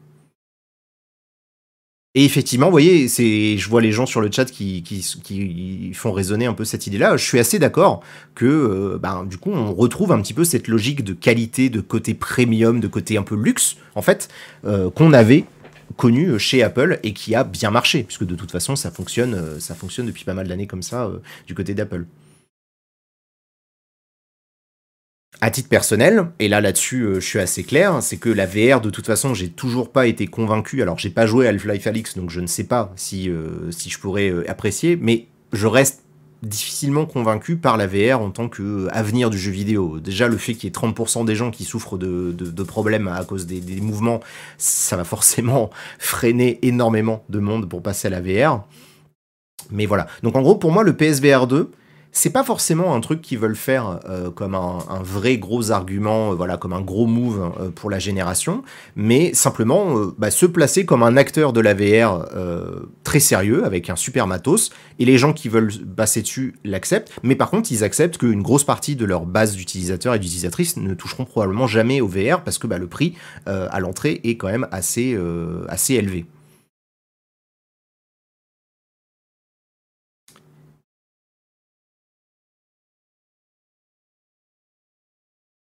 Et 2.13 2.25
effectivement, 2.25 2.65
vous 2.65 2.73
voyez, 2.73 3.07
c'est, 3.07 3.57
je 3.57 3.69
vois 3.69 3.81
les 3.81 3.93
gens 3.93 4.05
sur 4.05 4.19
le 4.19 4.29
chat 4.29 4.43
qui, 4.43 4.83
font 5.93 6.11
résonner 6.11 6.45
un 6.45 6.53
peu 6.53 6.65
cette 6.65 6.85
idée-là. 6.85 7.15
Je 7.15 7.23
suis 7.23 7.39
assez 7.39 7.57
d'accord 7.57 8.01
que, 8.35 8.45
euh, 8.45 8.97
ben, 9.01 9.23
du 9.23 9.37
coup, 9.37 9.51
on 9.51 9.73
retrouve 9.73 10.11
un 10.11 10.21
petit 10.21 10.33
peu 10.33 10.43
cette 10.43 10.67
logique 10.67 11.05
de 11.05 11.13
qualité, 11.13 11.69
de 11.69 11.79
côté 11.79 12.13
premium, 12.13 12.81
de 12.81 12.87
côté 12.87 13.17
un 13.17 13.23
peu 13.23 13.35
luxe, 13.35 13.77
en 13.95 14.01
fait, 14.01 14.27
euh, 14.65 14.89
qu'on 14.89 15.13
avait 15.13 15.45
connu 15.95 16.37
chez 16.37 16.63
Apple 16.63 16.99
et 17.03 17.13
qui 17.13 17.33
a 17.33 17.45
bien 17.45 17.71
marché, 17.71 18.03
puisque 18.03 18.25
de 18.25 18.35
toute 18.35 18.51
façon, 18.51 18.75
ça 18.75 18.91
fonctionne, 18.91 19.33
euh, 19.33 19.59
ça 19.61 19.73
fonctionne 19.73 20.07
depuis 20.07 20.25
pas 20.25 20.33
mal 20.33 20.49
d'années 20.49 20.67
comme 20.67 20.83
ça 20.83 21.09
du 21.47 21.55
côté 21.55 21.73
d'Apple. 21.73 22.05
À 25.39 25.49
titre 25.49 25.69
personnel, 25.69 26.27
et 26.39 26.47
là 26.49 26.61
là-dessus 26.61 27.01
euh, 27.03 27.15
je 27.15 27.25
suis 27.25 27.39
assez 27.39 27.63
clair, 27.63 28.03
c'est 28.03 28.17
que 28.17 28.29
la 28.29 28.45
VR 28.45 28.81
de 28.81 28.89
toute 28.89 29.07
façon 29.07 29.33
j'ai 29.33 29.49
toujours 29.49 29.91
pas 29.91 30.05
été 30.05 30.27
convaincu. 30.27 30.81
Alors 30.81 30.99
j'ai 30.99 31.09
pas 31.09 31.25
joué 31.25 31.47
à 31.47 31.49
Half-Life 31.49 31.87
Alix 31.87 32.17
donc 32.17 32.29
je 32.29 32.41
ne 32.41 32.47
sais 32.47 32.65
pas 32.65 32.91
si, 32.95 33.29
euh, 33.29 33.71
je 33.71 33.97
pourrais 33.97 34.29
euh, 34.29 34.49
apprécier, 34.49 34.97
mais 35.01 35.27
je 35.53 35.65
reste 35.67 36.03
difficilement 36.43 37.05
convaincu 37.05 37.55
par 37.55 37.77
la 37.77 37.87
VR 37.87 38.19
en 38.19 38.29
tant 38.29 38.49
que 38.49 38.87
avenir 38.91 39.29
du 39.29 39.37
jeu 39.37 39.51
vidéo. 39.51 39.99
Déjà 39.99 40.27
le 40.27 40.37
fait 40.37 40.53
qu'il 40.53 40.65
y 40.65 40.67
ait 40.67 40.75
30% 40.75 41.23
des 41.25 41.35
gens 41.35 41.49
qui 41.49 41.63
souffrent 41.63 41.97
de, 41.97 42.31
de, 42.31 42.63
problèmes 42.63 43.07
à 43.07 43.23
cause 43.23 43.45
des, 43.45 43.61
des, 43.61 43.79
mouvements, 43.79 44.21
ça 44.57 44.97
va 44.97 45.03
forcément 45.03 45.69
freiner 45.99 46.59
énormément 46.61 47.23
de 47.29 47.39
monde 47.39 47.69
pour 47.69 47.81
passer 47.81 48.07
à 48.07 48.11
la 48.11 48.21
VR. 48.21 48.63
Mais 49.71 49.85
voilà. 49.85 50.07
Donc 50.23 50.35
en 50.35 50.41
gros 50.41 50.55
pour 50.55 50.71
moi 50.71 50.83
le 50.83 50.93
PSVR 50.95 51.47
2 51.47 51.71
c'est 52.11 52.31
pas 52.31 52.43
forcément 52.43 52.93
un 52.93 52.99
truc 52.99 53.21
qu'ils 53.21 53.39
veulent 53.39 53.55
faire 53.55 53.99
euh, 54.09 54.29
comme 54.31 54.55
un, 54.55 54.79
vrai 55.01 55.37
gros 55.37 55.71
argument, 55.71 56.31
euh, 56.31 56.35
voilà, 56.35 56.57
comme 56.57 56.73
un 56.73 56.81
gros 56.81 57.07
move 57.07 57.51
euh, 57.59 57.69
pour 57.69 57.89
la 57.89 57.99
génération, 57.99 58.63
mais 58.95 59.33
simplement 59.33 59.95
bah, 60.17 60.31
se 60.31 60.45
placer 60.45 60.85
comme 60.85 61.03
un 61.03 61.15
acteur 61.17 61.53
de 61.53 61.61
la 61.61 61.73
VR 61.73 62.25
très 63.03 63.19
sérieux 63.19 63.65
avec 63.65 63.89
un 63.89 63.95
super 63.95 64.27
matos, 64.27 64.71
et 64.99 65.05
les 65.05 65.17
gens 65.17 65.33
qui 65.33 65.49
veulent 65.49 65.71
passer 65.95 66.21
dessus 66.21 66.55
l'acceptent, 66.63 67.11
mais 67.23 67.35
par 67.35 67.49
contre 67.49 67.71
ils 67.71 67.83
acceptent 67.83 68.17
qu'une 68.17 68.41
grosse 68.41 68.63
partie 68.63 68.95
de 68.95 69.05
leur 69.05 69.25
base 69.25 69.55
d'utilisateurs 69.55 70.15
et 70.15 70.19
d'utilisatrices 70.19 70.77
ne 70.77 70.93
toucheront 70.93 71.25
probablement 71.25 71.67
jamais 71.67 72.01
au 72.01 72.07
VR 72.07 72.43
parce 72.43 72.57
que 72.57 72.67
bah, 72.67 72.77
le 72.77 72.87
prix 72.87 73.15
à 73.45 73.79
l'entrée 73.79 74.21
est 74.23 74.37
quand 74.37 74.47
même 74.47 74.67
assez, 74.71 75.17
assez 75.69 75.95
élevé. 75.95 76.25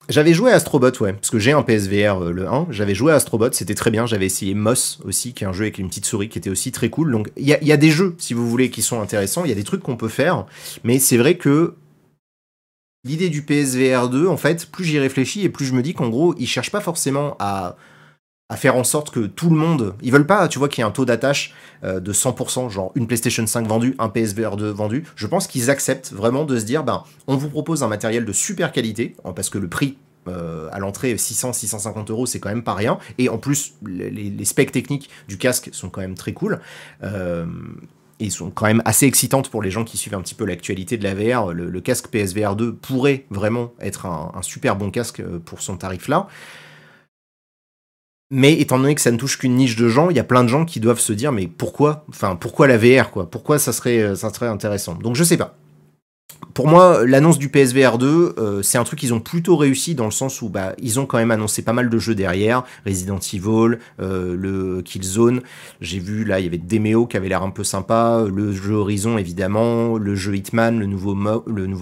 J'avais 0.08 0.34
joué 0.34 0.52
Astrobot, 0.52 0.92
ouais, 1.00 1.12
parce 1.12 1.30
que 1.30 1.38
j'ai 1.40 1.50
un 1.50 1.62
PSVR 1.62 2.22
euh, 2.22 2.30
le 2.30 2.46
1, 2.48 2.68
j'avais 2.70 2.94
joué 2.94 3.12
Astrobot, 3.12 3.50
c'était 3.52 3.74
très 3.74 3.90
bien, 3.90 4.06
j'avais 4.06 4.26
essayé 4.26 4.54
Moss 4.54 5.00
aussi, 5.04 5.32
qui 5.32 5.42
est 5.42 5.46
un 5.48 5.52
jeu 5.52 5.64
avec 5.64 5.78
une 5.78 5.88
petite 5.88 6.06
souris 6.06 6.28
qui 6.28 6.38
était 6.38 6.50
aussi 6.50 6.70
très 6.70 6.90
cool, 6.90 7.10
donc 7.10 7.30
il 7.36 7.46
y 7.46 7.72
a, 7.72 7.76
des 7.76 7.90
jeux, 7.90 8.14
si 8.18 8.32
vous 8.32 8.48
voulez, 8.48 8.70
qui 8.70 8.82
sont 8.82 9.00
intéressants, 9.00 9.44
il 9.44 9.48
y 9.48 9.52
a 9.52 9.56
des 9.56 9.64
trucs 9.64 9.82
qu'on 9.82 9.96
peut 9.96 10.08
faire, 10.08 10.46
mais 10.84 11.00
c'est 11.00 11.16
vrai 11.16 11.36
que 11.36 11.74
l'idée 13.04 13.30
du 13.30 13.42
PSVR 13.42 14.08
2, 14.08 14.28
en 14.28 14.36
fait, 14.36 14.66
plus 14.66 14.84
j'y 14.84 15.00
réfléchis 15.00 15.42
et 15.42 15.48
plus 15.48 15.64
je 15.64 15.74
me 15.74 15.82
dis 15.82 15.92
qu'en 15.92 16.08
gros, 16.08 16.36
ils 16.38 16.46
cherchent 16.46 16.70
pas 16.70 16.80
forcément 16.80 17.36
à, 17.40 17.76
à 18.48 18.56
faire 18.56 18.76
en 18.76 18.84
sorte 18.84 19.10
que 19.10 19.20
tout 19.20 19.50
le 19.50 19.56
monde, 19.56 19.94
ils 20.02 20.12
veulent 20.12 20.26
pas, 20.26 20.46
tu 20.46 20.58
vois, 20.58 20.68
qu'il 20.68 20.82
y 20.82 20.84
ait 20.84 20.88
un 20.88 20.92
taux 20.92 21.04
d'attache 21.04 21.52
euh, 21.82 21.98
de 21.98 22.12
100%, 22.12 22.70
genre 22.70 22.92
une 22.94 23.06
PlayStation 23.06 23.44
5 23.44 23.66
vendue, 23.66 23.96
un 23.98 24.08
PSVR 24.08 24.56
2 24.56 24.70
vendu. 24.70 25.04
Je 25.16 25.26
pense 25.26 25.48
qu'ils 25.48 25.68
acceptent 25.68 26.12
vraiment 26.12 26.44
de 26.44 26.56
se 26.58 26.64
dire, 26.64 26.84
ben, 26.84 27.02
on 27.26 27.36
vous 27.36 27.48
propose 27.48 27.82
un 27.82 27.88
matériel 27.88 28.24
de 28.24 28.32
super 28.32 28.70
qualité, 28.70 29.16
hein, 29.24 29.32
parce 29.32 29.50
que 29.50 29.58
le 29.58 29.68
prix 29.68 29.98
euh, 30.28 30.68
à 30.72 30.78
l'entrée 30.78 31.14
600-650 31.14 32.10
euros, 32.10 32.26
c'est 32.26 32.38
quand 32.38 32.48
même 32.48 32.62
pas 32.62 32.74
rien. 32.74 32.98
Et 33.18 33.28
en 33.28 33.38
plus, 33.38 33.74
les, 33.84 34.44
specs 34.44 34.72
techniques 34.72 35.10
du 35.26 35.38
casque 35.38 35.70
sont 35.72 35.88
quand 35.88 36.00
même 36.00 36.14
très 36.14 36.32
cool. 36.32 36.60
Euh, 37.02 37.46
et 38.18 38.30
sont 38.30 38.48
quand 38.48 38.64
même 38.64 38.80
assez 38.86 39.04
excitantes 39.04 39.50
pour 39.50 39.60
les 39.60 39.70
gens 39.70 39.84
qui 39.84 39.98
suivent 39.98 40.14
un 40.14 40.22
petit 40.22 40.34
peu 40.34 40.46
l'actualité 40.46 40.96
de 40.96 41.04
la 41.04 41.14
VR. 41.14 41.52
Le, 41.52 41.80
casque 41.82 42.08
PSVR 42.08 42.56
2 42.56 42.74
pourrait 42.74 43.26
vraiment 43.28 43.74
être 43.78 44.06
un, 44.06 44.32
un 44.34 44.40
super 44.40 44.76
bon 44.76 44.90
casque 44.90 45.22
pour 45.44 45.60
son 45.60 45.76
tarif 45.76 46.08
là. 46.08 46.26
Mais 48.30 48.54
étant 48.60 48.78
donné 48.78 48.94
que 48.94 49.00
ça 49.00 49.12
ne 49.12 49.16
touche 49.16 49.38
qu'une 49.38 49.54
niche 49.54 49.76
de 49.76 49.88
gens, 49.88 50.10
il 50.10 50.16
y 50.16 50.20
a 50.20 50.24
plein 50.24 50.42
de 50.42 50.48
gens 50.48 50.64
qui 50.64 50.80
doivent 50.80 50.98
se 50.98 51.12
dire 51.12 51.30
mais 51.32 51.46
pourquoi 51.46 52.04
Enfin, 52.08 52.34
pourquoi 52.36 52.66
la 52.66 52.76
VR 52.76 53.10
quoi? 53.10 53.30
Pourquoi 53.30 53.58
ça 53.58 53.72
serait, 53.72 54.16
ça 54.16 54.32
serait 54.32 54.48
intéressant? 54.48 54.94
Donc 54.94 55.14
je 55.14 55.22
sais 55.24 55.36
pas 55.36 55.56
pour 56.56 56.68
moi, 56.68 57.04
l'annonce 57.04 57.38
du 57.38 57.50
PSVR 57.50 57.98
2, 57.98 58.34
euh, 58.38 58.62
c'est 58.62 58.78
un 58.78 58.84
truc 58.84 58.98
qu'ils 58.98 59.12
ont 59.12 59.20
plutôt 59.20 59.58
réussi 59.58 59.94
dans 59.94 60.06
le 60.06 60.10
sens 60.10 60.40
où 60.40 60.48
bah, 60.48 60.72
ils 60.78 60.98
ont 60.98 61.04
quand 61.04 61.18
même 61.18 61.30
annoncé 61.30 61.60
pas 61.60 61.74
mal 61.74 61.90
de 61.90 61.98
jeux 61.98 62.14
derrière, 62.14 62.64
Resident 62.86 63.18
Evil, 63.18 63.78
euh, 64.00 64.34
le 64.34 64.80
Killzone. 64.80 65.42
J'ai 65.82 65.98
vu 65.98 66.24
là, 66.24 66.40
il 66.40 66.44
y 66.44 66.46
avait 66.46 66.56
Demeo 66.56 67.06
qui 67.06 67.18
avait 67.18 67.28
l'air 67.28 67.42
un 67.42 67.50
peu 67.50 67.62
sympa, 67.62 68.24
le 68.26 68.52
jeu 68.52 68.72
Horizon 68.72 69.18
évidemment, 69.18 69.98
le 69.98 70.14
jeu 70.14 70.34
Hitman, 70.34 70.78
le 70.78 70.86
nouveau 70.86 71.14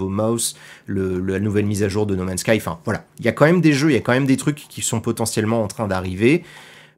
Mouse, 0.09 0.57
la 0.89 1.39
nouvelle 1.39 1.67
mise 1.67 1.85
à 1.85 1.89
jour 1.89 2.05
de 2.07 2.17
No 2.17 2.25
Man's 2.25 2.41
Sky. 2.41 2.57
Enfin 2.57 2.81
voilà, 2.85 3.05
il 3.21 3.25
y 3.25 3.29
a 3.29 3.33
quand 3.33 3.47
même 3.47 3.61
des 3.61 3.75
jeux, 3.75 3.91
il 3.91 3.95
y 3.95 3.99
a 3.99 4.01
quand 4.01 4.13
même 4.13 4.27
des 4.27 4.37
trucs 4.37 4.67
qui 4.69 4.83
sont 4.83 5.01
potentiellement 5.01 5.63
en 5.63 5.69
train 5.69 5.87
d'arriver 5.87 6.43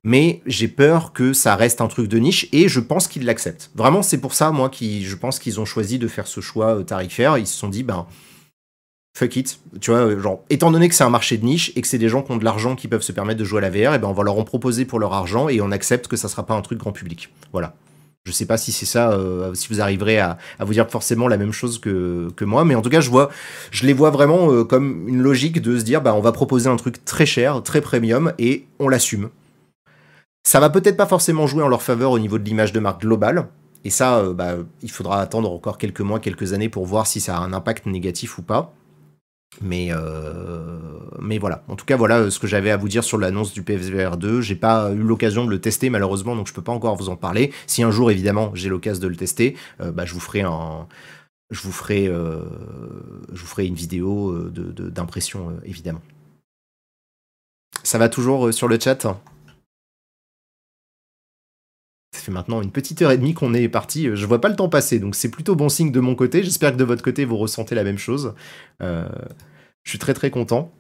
mais 0.07 0.41
j'ai 0.47 0.69
peur 0.69 1.13
que 1.13 1.33
ça 1.33 1.57
reste 1.57 1.81
un 1.81 1.89
truc 1.89 2.07
de 2.07 2.19
niche 2.19 2.49
et 2.53 2.69
je 2.69 2.79
pense 2.79 3.09
qu'ils 3.09 3.25
l'acceptent. 3.25 3.73
Vraiment, 3.75 4.03
c'est 4.03 4.19
pour 4.19 4.35
ça, 4.35 4.53
moi, 4.53 4.71
qui, 4.71 5.05
je 5.05 5.17
pense 5.17 5.41
qu'ils 5.41 5.59
ont 5.59 5.65
choisi 5.65 5.99
de 5.99 6.07
faire 6.07 6.29
ce 6.29 6.41
choix 6.41 6.77
euh, 6.77 6.85
tarifaire. 6.85 7.39
Ils 7.39 7.47
se 7.49 7.59
sont 7.59 7.69
dit, 7.69 7.83
ben, 7.83 8.07
fuck 9.19 9.35
it. 9.35 9.59
Tu 9.81 9.91
vois, 9.91 10.17
genre, 10.17 10.45
étant 10.49 10.71
donné 10.71 10.89
que 10.89 10.95
c'est 10.95 11.03
un 11.03 11.11
marché 11.11 11.39
de 11.39 11.45
niche 11.45 11.73
et 11.75 11.81
que 11.81 11.89
c'est 11.89 11.99
des 11.99 12.09
gens 12.09 12.23
qui 12.23 12.31
ont 12.31 12.37
de 12.37 12.45
l'argent 12.45 12.77
qui 12.77 12.87
peuvent 12.87 13.03
se 13.03 13.11
permettre 13.11 13.41
de 13.41 13.45
jouer 13.45 13.59
à 13.59 13.69
la 13.69 13.71
VR, 13.71 13.95
et 13.95 13.99
ben 13.99 14.07
on 14.07 14.13
va 14.13 14.23
leur 14.23 14.39
en 14.39 14.45
proposer 14.45 14.85
pour 14.85 15.01
leur 15.01 15.13
argent 15.13 15.49
et 15.49 15.61
on 15.61 15.73
accepte 15.73 16.07
que 16.07 16.17
ça 16.17 16.29
sera 16.29 16.47
pas 16.47 16.55
un 16.55 16.63
truc 16.63 16.79
grand 16.79 16.93
public. 16.93 17.35
Voilà. 17.51 17.75
Je 18.25 18.31
sais 18.31 18.47
pas 18.47 18.59
si 18.59 18.71
c'est 18.71 18.87
ça, 18.87 19.11
euh, 19.11 19.55
si 19.55 19.67
vous 19.69 19.81
arriverez 19.81 20.21
à, 20.21 20.39
vous 20.61 20.73
dire 20.73 20.89
forcément 20.89 21.27
la 21.27 21.37
même 21.37 21.53
chose 21.53 21.81
que, 21.81 22.31
moi, 22.43 22.65
mais 22.65 22.77
en 22.77 22.83
tout 22.83 22.91
cas, 22.91 23.01
je 23.01 23.11
vois, 23.11 23.31
les 23.83 23.93
vois 23.93 24.11
vraiment 24.11 24.53
euh, 24.53 24.63
comme 24.63 25.09
une 25.09 25.21
logique 25.21 25.61
de 25.61 25.77
se 25.77 25.83
dire, 25.83 26.01
bah, 26.01 26.15
on 26.15 26.21
va 26.21 26.31
proposer 26.31 26.69
un 26.69 26.77
truc 26.77 27.05
très 27.05 27.27
cher, 27.27 27.61
très 27.65 27.81
premium, 27.81 28.33
et 28.39 28.67
on 28.79 28.89
l'assume. 28.89 29.31
Ça 30.47 30.61
va 30.61 30.71
peut-être 30.71 30.97
pas 30.97 31.07
forcément 31.07 31.49
jouer 31.49 31.65
en 31.65 31.69
leur 31.69 31.83
faveur 31.83 32.13
au 32.13 32.21
niveau 32.21 32.39
de 32.39 32.45
l'image 32.45 32.73
de 32.73 32.79
marque 32.79 33.01
globale, 33.01 33.49
et 33.85 33.91
ça, 33.91 34.19
euh, 34.19 34.33
bah, 34.33 34.55
il 34.81 34.91
faudra 34.93 35.21
attendre 35.21 35.51
encore 35.51 35.77
quelques 35.77 36.03
mois, 36.03 36.21
quelques 36.21 36.53
années 36.53 36.69
pour 36.69 36.87
voir 36.87 37.09
si 37.09 37.21
ça 37.21 37.37
a 37.37 37.41
un 37.41 37.53
impact 37.53 37.87
négatif 37.87 38.39
ou 38.39 38.43
pas. 38.43 38.73
Mais, 39.61 39.89
euh, 39.91 40.79
mais 41.21 41.39
voilà. 41.39 41.65
En 41.67 41.75
tout 41.75 41.85
cas, 41.85 41.97
voilà 41.97 42.19
euh, 42.19 42.31
ce 42.31 42.39
que 42.39 42.47
j'avais 42.47 42.71
à 42.71 42.77
vous 42.77 42.87
dire 42.87 43.03
sur 43.03 43.19
l'annonce 43.19 43.53
du 43.53 43.65
PSVR 43.65 44.17
2. 44.17 44.41
J'ai 44.41 44.55
pas 44.55 44.93
eu 44.93 44.99
l'occasion 44.99 45.45
de 45.45 45.51
le 45.51 45.61
tester 45.61 45.91
malheureusement, 45.91 46.37
donc 46.37 46.47
je 46.47 46.53
peux 46.53 46.63
pas 46.63 46.73
encore 46.73 46.95
vous 46.95 47.09
en 47.09 47.17
parler. 47.17 47.53
Si 47.67 47.83
un 47.83 47.91
jour, 47.91 48.13
évidemment, 48.13 48.53
j'ai 48.55 48.69
l'occasion 48.69 49.03
de 49.03 49.09
le 49.09 49.17
tester, 49.17 49.57
bah, 49.81 50.05
je 50.05 50.15
vous 50.15 50.21
ferai 50.21 50.43
un, 50.43 50.87
je 51.51 51.61
vous 51.61 51.73
ferai, 51.73 52.07
je 52.07 53.41
vous 53.41 53.47
ferai 53.47 53.67
une 53.67 53.75
vidéo 53.75 54.49
d'impression, 54.49 55.51
de, 55.51 55.57
évidemment. 55.65 56.03
Ça 57.83 57.99
va 57.99 58.09
toujours 58.09 58.55
sur 58.55 58.69
le 58.69 58.79
chat? 58.79 59.07
Ça 62.17 62.23
fait 62.23 62.33
maintenant 62.33 62.63
une 62.63 62.71
petite 62.71 63.03
heure 63.03 63.11
et 63.11 63.19
demie 63.19 63.35
qu'on 63.35 63.55
est 63.55 63.69
parti. 63.69 64.09
Je 64.15 64.27
vois 64.27 64.41
pas 64.41 64.49
le 64.49 64.57
temps 64.57 64.69
passer, 64.69 64.99
donc 64.99 65.15
c'est 65.15 65.31
plutôt 65.31 65.55
bon 65.55 65.69
signe 65.69 65.93
de 65.93 66.01
mon 66.01 66.15
côté. 66.15 66.43
J'espère 66.43 66.73
que 66.73 66.77
de 66.77 66.85
votre 66.85 67.03
côté, 67.03 67.25
vous 67.25 67.37
ressentez 67.37 67.75
la 67.75 67.85
même 67.85 67.99
chose. 67.99 68.35
Euh, 68.83 69.07
je 69.85 69.91
suis 69.91 69.99
très 69.99 70.15
très 70.15 70.31
content. 70.31 70.73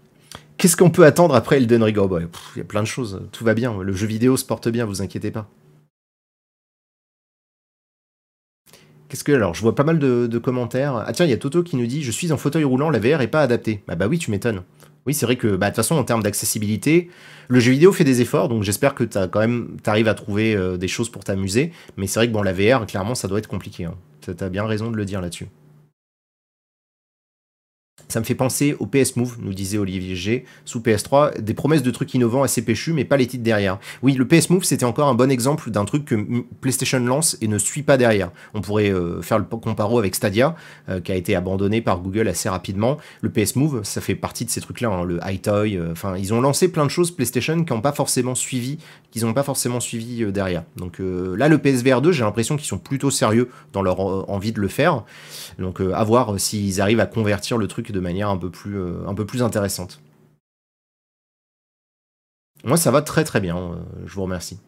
Qu'est-ce 0.57 0.77
qu'on 0.77 0.91
peut 0.91 1.05
attendre 1.05 1.35
après 1.35 1.59
Elden 1.59 1.83
Ring? 1.83 1.99
Oh, 1.99 2.19
Il 2.19 2.59
y 2.59 2.61
a 2.61 2.65
plein 2.65 2.83
de 2.83 2.89
choses. 2.89 3.23
Tout 3.33 3.45
va 3.45 3.55
bien. 3.55 3.77
Le 3.83 3.93
jeu 3.93 4.07
vidéo 4.07 4.37
se 4.37 4.45
porte 4.45 4.69
bien, 4.69 4.87
vous 4.87 5.03
inquiétez 5.03 5.31
pas. 5.31 5.49
Qu'est-ce 9.09 9.23
que 9.23 9.33
alors 9.33 9.55
Je 9.55 9.61
vois 9.61 9.75
pas 9.75 9.85
mal 9.85 9.99
de, 9.99 10.39
commentaires. 10.39 11.05
Ah 11.07 11.13
tiens, 11.13 11.27
il 11.27 11.31
y 11.31 11.35
a 11.35 11.37
Toto 11.37 11.63
qui 11.63 11.77
nous 11.77 11.87
dit 11.87 12.03
Je 12.03 12.11
suis 12.11 12.33
en 12.33 12.37
fauteuil 12.37 12.65
roulant, 12.65 12.91
la 12.91 12.99
VR 12.99 13.21
est 13.21 13.29
pas 13.29 13.43
adaptée. 13.43 13.83
Bah 13.87 13.95
bah 13.95 14.09
oui, 14.09 14.19
tu 14.19 14.31
m'étonnes. 14.31 14.63
Oui, 15.07 15.15
c'est 15.15 15.27
vrai 15.27 15.37
que 15.37 15.57
bah, 15.57 15.67
de 15.67 15.71
toute 15.71 15.77
façon, 15.77 15.95
en 15.97 16.05
termes 16.05 16.23
d'accessibilité, 16.23 17.11
le 17.49 17.61
jeu 17.61 17.73
vidéo 17.73 17.93
fait 17.93 18.05
des 18.05 18.21
efforts, 18.21 18.49
donc 18.49 18.63
j'espère 18.63 18.95
que 18.95 19.05
tu 19.05 19.19
quand 19.31 19.41
même 19.41 19.77
arrives 19.87 20.09
à 20.09 20.15
trouver 20.15 20.55
euh, 20.57 20.77
des 20.77 20.89
choses 20.89 21.09
pour 21.09 21.25
t'amuser. 21.25 21.73
Mais 21.97 22.07
c'est 22.07 22.19
vrai 22.19 22.29
que 22.29 22.33
bon, 22.33 22.43
la 22.43 22.53
VR, 22.53 22.87
clairement, 22.87 23.15
ça 23.15 23.29
doit 23.29 23.39
être 23.39 23.49
compliqué. 23.49 23.85
Hein. 23.85 23.95
Tu 24.21 24.33
as 24.39 24.49
bien 24.49 24.67
raison 24.67 24.91
de 24.91 24.97
le 24.97 25.05
dire 25.05 25.21
là-dessus. 25.21 25.47
Ça 28.09 28.21
me 28.21 28.25
fait 28.25 28.35
penser 28.37 28.77
au 28.79 28.87
PS 28.87 29.17
Move, 29.17 29.39
nous 29.41 29.53
disait 29.53 29.79
Olivier 29.79 30.15
G, 30.15 30.45
sous 30.65 30.79
PS3, 30.79 31.41
des 31.41 31.55
promesses 31.55 31.83
de 31.83 31.91
trucs 31.91 32.15
innovants 32.15 32.45
assez 32.45 32.63
péchus, 32.63 32.93
mais 32.93 33.05
pas 33.05 33.17
les 33.17 33.27
titres 33.27 33.43
derrière. 33.43 33.79
Oui, 34.03 34.13
le 34.13 34.27
PS 34.27 34.51
Move, 34.51 34.63
c'était 34.63 34.85
encore 34.85 35.09
un 35.09 35.15
bon 35.15 35.31
exemple 35.31 35.71
d'un 35.71 35.85
truc 35.85 36.05
que 36.05 36.15
PlayStation 36.61 37.01
lance 37.01 37.37
et 37.41 37.49
ne 37.49 37.59
suit 37.59 37.83
pas 37.83 37.97
derrière. 37.97 38.31
On 38.55 38.61
pourrait 38.61 38.91
euh, 38.91 39.23
faire 39.23 39.39
le 39.39 39.45
comparo 39.45 39.99
avec 39.99 40.15
Stadia, 40.15 40.55
euh, 40.89 41.01
qui 41.01 41.11
a 41.11 41.17
été 41.17 41.35
abandonné 41.35 41.81
par 41.81 41.99
Google 41.99 42.29
assez 42.29 42.49
rapidement. 42.49 42.99
Le 43.23 43.31
PS 43.31 43.57
Move, 43.57 43.81
ça 43.83 44.01
fait 44.01 44.15
partie 44.15 44.45
de 44.45 44.51
ces 44.51 44.61
trucs-là, 44.61 44.89
hein, 44.89 45.05
le 45.05 45.19
iToy, 45.25 45.77
euh, 45.77 45.91
enfin, 45.91 46.17
ils 46.17 46.33
ont 46.33 46.41
lancé 46.41 46.69
plein 46.69 46.85
de 46.85 46.91
choses 46.91 47.11
PlayStation 47.11 47.65
qui 47.65 47.73
n'ont 47.73 47.81
pas 47.81 47.93
forcément 47.93 48.37
suivi, 48.37 48.79
qu'ils 49.11 49.25
n'ont 49.25 49.35
pas 49.35 49.43
forcément 49.43 49.81
suivi 49.81 50.25
derrière. 50.33 50.63
Donc 50.77 50.99
là, 51.01 51.49
le 51.49 51.59
PSVR 51.59 52.01
2, 52.01 52.13
j'ai 52.13 52.23
l'impression 52.23 52.57
qu'ils 52.57 52.67
sont 52.67 52.79
plutôt 52.79 53.11
sérieux 53.11 53.49
dans 53.73 53.83
leur 53.83 54.01
envie 54.31 54.53
de 54.53 54.61
le 54.61 54.69
faire. 54.69 55.05
Donc 55.59 55.81
à 55.81 56.05
voir 56.05 56.39
s'ils 56.39 56.81
arrivent 56.81 57.01
à 57.01 57.07
convertir 57.07 57.59
le 57.59 57.67
truc 57.67 57.93
de 57.97 58.01
manière 58.01 58.29
un 58.29 58.37
peu 58.37 58.51
plus, 58.51 58.79
euh, 58.79 59.07
un 59.07 59.15
peu 59.15 59.25
plus 59.25 59.43
intéressante. 59.43 60.01
Moi, 62.63 62.77
ça 62.77 62.91
va 62.91 63.01
très 63.01 63.25
très 63.25 63.41
bien. 63.41 63.57
Euh, 63.57 63.77
je 64.05 64.15
vous 64.15 64.23
remercie. 64.23 64.59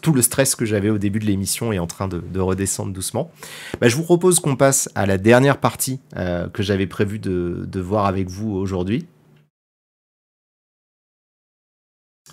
Tout 0.00 0.14
le 0.14 0.22
stress 0.22 0.56
que 0.56 0.64
j'avais 0.64 0.90
au 0.90 0.98
début 0.98 1.18
de 1.18 1.26
l'émission 1.26 1.72
est 1.72 1.78
en 1.78 1.86
train 1.86 2.08
de, 2.08 2.40
redescendre 2.40 2.92
doucement. 2.92 3.30
Bah, 3.80 3.88
je 3.88 3.96
vous 3.96 4.02
propose 4.02 4.40
qu'on 4.40 4.56
passe 4.56 4.88
à 4.94 5.06
la 5.06 5.18
dernière 5.18 5.58
partie 5.58 6.00
euh, 6.16 6.48
que 6.48 6.62
j'avais 6.62 6.86
prévu 6.86 7.18
de, 7.18 7.80
voir 7.80 8.06
avec 8.06 8.28
vous 8.28 8.50
aujourd'hui. 8.52 9.06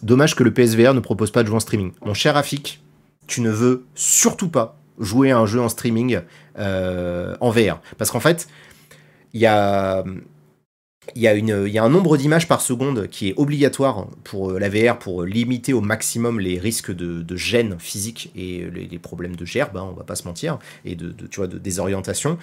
Dommage 0.02 0.36
que 0.36 0.44
le 0.44 0.54
PSVR 0.54 0.94
ne 0.94 1.02
propose 1.02 1.32
pas 1.32 1.44
de 1.44 1.48
jouer 1.48 1.58
en 1.58 1.60
streaming. 1.60 1.92
Mon 2.04 2.14
cher 2.14 2.38
Afik, 2.38 2.82
tu 3.28 3.42
ne 3.42 3.52
veux 3.52 3.86
surtout 3.94 4.50
pas 4.50 4.78
jouer 4.98 5.32
à 5.32 5.38
un 5.38 5.46
jeu 5.46 5.60
en 5.62 5.70
streaming 5.70 6.22
en 6.58 7.50
VR. 7.50 7.82
Parce 7.98 8.10
qu'en 8.10 8.22
fait, 8.22 8.48
il 9.34 9.42
y 9.42 9.46
a, 9.46 10.04
y, 11.16 11.28
a 11.28 11.36
y 11.36 11.78
a 11.78 11.84
un 11.84 11.90
nombre 11.90 12.18
d'images 12.18 12.48
par 12.48 12.62
seconde 12.62 13.08
qui 13.08 13.30
est 13.30 13.34
obligatoire 13.38 14.08
pour 14.24 14.52
euh, 14.52 14.60
la 14.60 14.70
VR 14.70 15.00
pour 15.00 15.24
limiter 15.24 15.74
au 15.74 15.82
maximum 15.82 16.40
les 16.40 16.60
risques 16.60 16.92
de, 16.92 17.22
de 17.22 17.36
gêne 17.36 17.78
physique 17.80 18.32
et 18.36 18.70
les, 18.70 19.00
problèmes 19.00 19.36
de 19.36 19.46
gerbe, 19.46 19.78
hein, 19.78 19.88
on 19.90 19.94
va 19.94 20.04
pas 20.04 20.16
se 20.16 20.28
mentir, 20.28 20.60
et 20.86 20.96
de, 20.96 21.12
de 21.12 21.28
tu 21.28 21.38
vois, 21.38 21.48
de 21.48 21.58
désorientation 21.58 22.38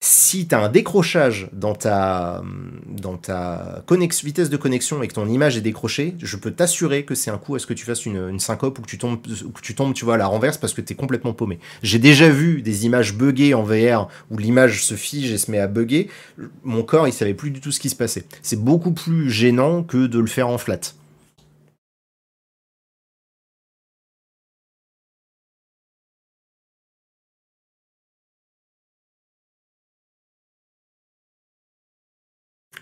si 0.00 0.46
tu 0.46 0.54
un 0.54 0.68
décrochage 0.68 1.48
dans 1.52 1.74
ta, 1.74 2.42
dans 2.86 3.16
ta 3.16 3.84
vitesse 4.22 4.48
de 4.48 4.56
connexion 4.56 5.02
et 5.02 5.08
que 5.08 5.14
ton 5.14 5.26
image 5.26 5.56
est 5.56 5.60
décrochée, 5.60 6.14
je 6.22 6.36
peux 6.36 6.52
t'assurer 6.52 7.04
que 7.04 7.16
c'est 7.16 7.30
un 7.30 7.38
coup 7.38 7.56
à 7.56 7.58
ce 7.58 7.66
que 7.66 7.74
tu 7.74 7.84
fasses 7.84 8.06
une, 8.06 8.38
syncope 8.38 8.78
ou 8.78 8.82
que 8.82 8.86
tu 8.86 8.98
tombes, 8.98 9.20
que 9.20 9.60
tu 9.60 9.74
tombes 9.74 9.94
à 10.10 10.16
la 10.16 10.26
renverse 10.26 10.56
parce 10.56 10.72
que 10.72 10.80
tu 10.80 10.92
es 10.92 10.96
complètement 10.96 11.32
paumé. 11.32 11.58
J'ai 11.82 11.98
déjà 11.98 12.28
vu 12.28 12.62
des 12.62 12.86
images 12.86 13.14
buggées 13.14 13.54
en 13.54 13.64
VR 13.64 14.08
où 14.30 14.38
l'image 14.38 14.84
se 14.84 14.94
fige 14.94 15.32
et 15.32 15.38
se 15.38 15.50
met 15.50 15.58
à 15.58 15.66
bugger. 15.66 16.08
Mon 16.62 16.84
corps, 16.84 17.08
il 17.08 17.12
savait 17.12 17.34
plus 17.34 17.50
du 17.50 17.60
tout 17.60 17.72
ce 17.72 17.80
qui 17.80 17.90
se 17.90 17.96
passait. 17.96 18.24
C'est 18.42 18.62
beaucoup 18.62 18.92
plus 18.92 19.30
gênant 19.30 19.82
que 19.82 20.06
de 20.06 20.18
le 20.20 20.26
faire 20.26 20.48
en 20.48 20.58
flat. 20.58 20.80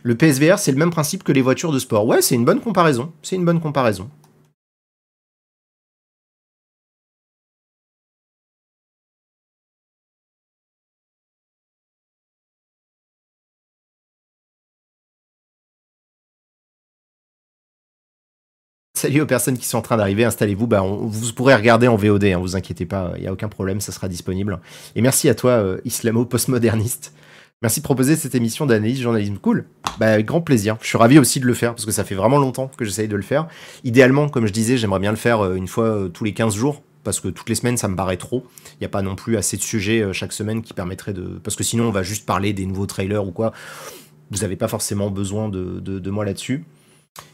Le 0.06 0.14
PSVR, 0.14 0.60
c'est 0.60 0.70
le 0.70 0.78
même 0.78 0.92
principe 0.92 1.24
que 1.24 1.32
les 1.32 1.42
voitures 1.42 1.72
de 1.72 1.80
sport. 1.80 2.06
Ouais, 2.06 2.22
c'est 2.22 2.36
une 2.36 2.44
bonne 2.44 2.60
comparaison. 2.60 3.12
C'est 3.22 3.34
une 3.34 3.44
bonne 3.44 3.60
comparaison. 3.60 4.08
Salut 18.94 19.20
aux 19.22 19.26
personnes 19.26 19.58
qui 19.58 19.66
sont 19.66 19.78
en 19.78 19.82
train 19.82 19.96
d'arriver, 19.96 20.24
installez-vous. 20.24 20.68
Bah, 20.68 20.82
vous 20.82 21.32
pourrez 21.32 21.56
regarder 21.56 21.88
en 21.88 21.96
VOD, 21.96 22.24
hein, 22.26 22.38
vous 22.38 22.54
inquiétez 22.54 22.86
pas, 22.86 23.12
il 23.16 23.22
n'y 23.22 23.26
a 23.26 23.32
aucun 23.32 23.48
problème, 23.48 23.80
ça 23.80 23.90
sera 23.90 24.08
disponible. 24.08 24.60
Et 24.94 25.02
merci 25.02 25.28
à 25.28 25.34
toi, 25.34 25.50
euh, 25.50 25.80
islamo-postmoderniste. 25.84 27.12
Merci 27.62 27.80
de 27.80 27.84
proposer 27.84 28.16
cette 28.16 28.34
émission 28.34 28.66
d'analyse 28.66 29.00
journalisme. 29.00 29.38
Cool. 29.38 29.64
Bah, 29.98 30.12
avec 30.12 30.26
grand 30.26 30.42
plaisir. 30.42 30.76
Je 30.82 30.88
suis 30.88 30.98
ravi 30.98 31.18
aussi 31.18 31.40
de 31.40 31.46
le 31.46 31.54
faire 31.54 31.74
parce 31.74 31.86
que 31.86 31.90
ça 31.90 32.04
fait 32.04 32.14
vraiment 32.14 32.36
longtemps 32.36 32.70
que 32.76 32.84
j'essaye 32.84 33.08
de 33.08 33.16
le 33.16 33.22
faire. 33.22 33.48
Idéalement, 33.82 34.28
comme 34.28 34.46
je 34.46 34.52
disais, 34.52 34.76
j'aimerais 34.76 35.00
bien 35.00 35.10
le 35.10 35.16
faire 35.16 35.40
euh, 35.40 35.54
une 35.54 35.66
fois 35.66 35.86
euh, 35.86 36.08
tous 36.08 36.22
les 36.22 36.34
15 36.34 36.54
jours 36.54 36.82
parce 37.02 37.18
que 37.18 37.28
toutes 37.28 37.48
les 37.48 37.54
semaines, 37.54 37.78
ça 37.78 37.88
me 37.88 37.96
paraît 37.96 38.18
trop. 38.18 38.44
Il 38.72 38.78
n'y 38.80 38.84
a 38.84 38.90
pas 38.90 39.00
non 39.00 39.16
plus 39.16 39.38
assez 39.38 39.56
de 39.56 39.62
sujets 39.62 40.02
euh, 40.02 40.12
chaque 40.12 40.34
semaine 40.34 40.60
qui 40.60 40.74
permettraient 40.74 41.14
de. 41.14 41.40
Parce 41.42 41.56
que 41.56 41.64
sinon, 41.64 41.84
on 41.84 41.92
va 41.92 42.02
juste 42.02 42.26
parler 42.26 42.52
des 42.52 42.66
nouveaux 42.66 42.84
trailers 42.84 43.26
ou 43.26 43.30
quoi. 43.30 43.52
Vous 44.30 44.40
n'avez 44.40 44.56
pas 44.56 44.68
forcément 44.68 45.08
besoin 45.08 45.48
de, 45.48 45.80
de 45.80 46.10
moi 46.10 46.26
là-dessus. 46.26 46.66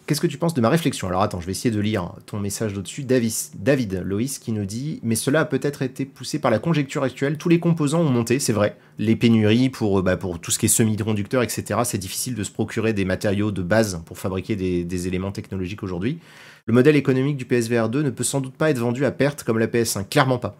Qu'est-ce 0.06 0.20
que 0.20 0.26
tu 0.26 0.36
penses 0.36 0.54
de 0.54 0.60
ma 0.60 0.68
réflexion? 0.68 1.08
Alors 1.08 1.22
attends, 1.22 1.40
je 1.40 1.46
vais 1.46 1.52
essayer 1.52 1.70
de 1.74 1.80
lire 1.80 2.12
ton 2.26 2.40
message 2.40 2.74
d'au-dessus. 2.74 3.04
David 3.04 4.02
Loïs 4.04 4.38
qui 4.38 4.52
nous 4.52 4.64
dit 4.66 5.00
Mais 5.02 5.14
cela 5.14 5.40
a 5.40 5.44
peut-être 5.44 5.80
été 5.82 6.04
poussé 6.04 6.38
par 6.38 6.50
la 6.50 6.58
conjecture 6.58 7.04
actuelle. 7.04 7.38
Tous 7.38 7.48
les 7.48 7.60
composants 7.60 8.00
ont 8.00 8.10
monté, 8.10 8.38
c'est 8.40 8.52
vrai. 8.52 8.76
Les 8.98 9.14
pénuries 9.16 9.70
pour, 9.70 10.00
euh, 10.00 10.02
bah, 10.02 10.16
tout 10.16 10.50
ce 10.50 10.58
qui 10.58 10.66
est 10.66 10.68
semi-conducteur, 10.68 11.42
etc. 11.42 11.80
C'est 11.84 11.98
difficile 11.98 12.34
de 12.34 12.42
se 12.42 12.50
procurer 12.50 12.92
des 12.92 13.04
matériaux 13.04 13.52
de 13.52 13.62
base 13.62 14.02
pour 14.04 14.18
fabriquer 14.18 14.56
des, 14.56 15.06
éléments 15.06 15.32
technologiques 15.32 15.82
aujourd'hui. 15.82 16.18
Le 16.66 16.74
modèle 16.74 16.96
économique 16.96 17.36
du 17.36 17.44
PSVR 17.44 17.88
2 17.88 18.02
ne 18.02 18.10
peut 18.10 18.24
sans 18.24 18.40
doute 18.40 18.54
pas 18.54 18.70
être 18.70 18.78
vendu 18.78 19.04
à 19.04 19.12
perte 19.12 19.44
comme 19.44 19.58
la 19.58 19.66
PS5. 19.66 20.08
Clairement 20.08 20.38
pas. 20.38 20.56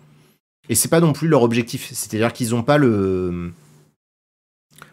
Et 0.68 0.74
c'est 0.74 0.88
pas 0.88 1.00
non 1.00 1.12
plus 1.12 1.28
leur 1.28 1.42
objectif. 1.42 1.90
C'est-à-dire 1.92 2.32
qu'ils 2.32 2.50
n'ont 2.50 2.62
pas 2.62 2.78
le 2.78 3.52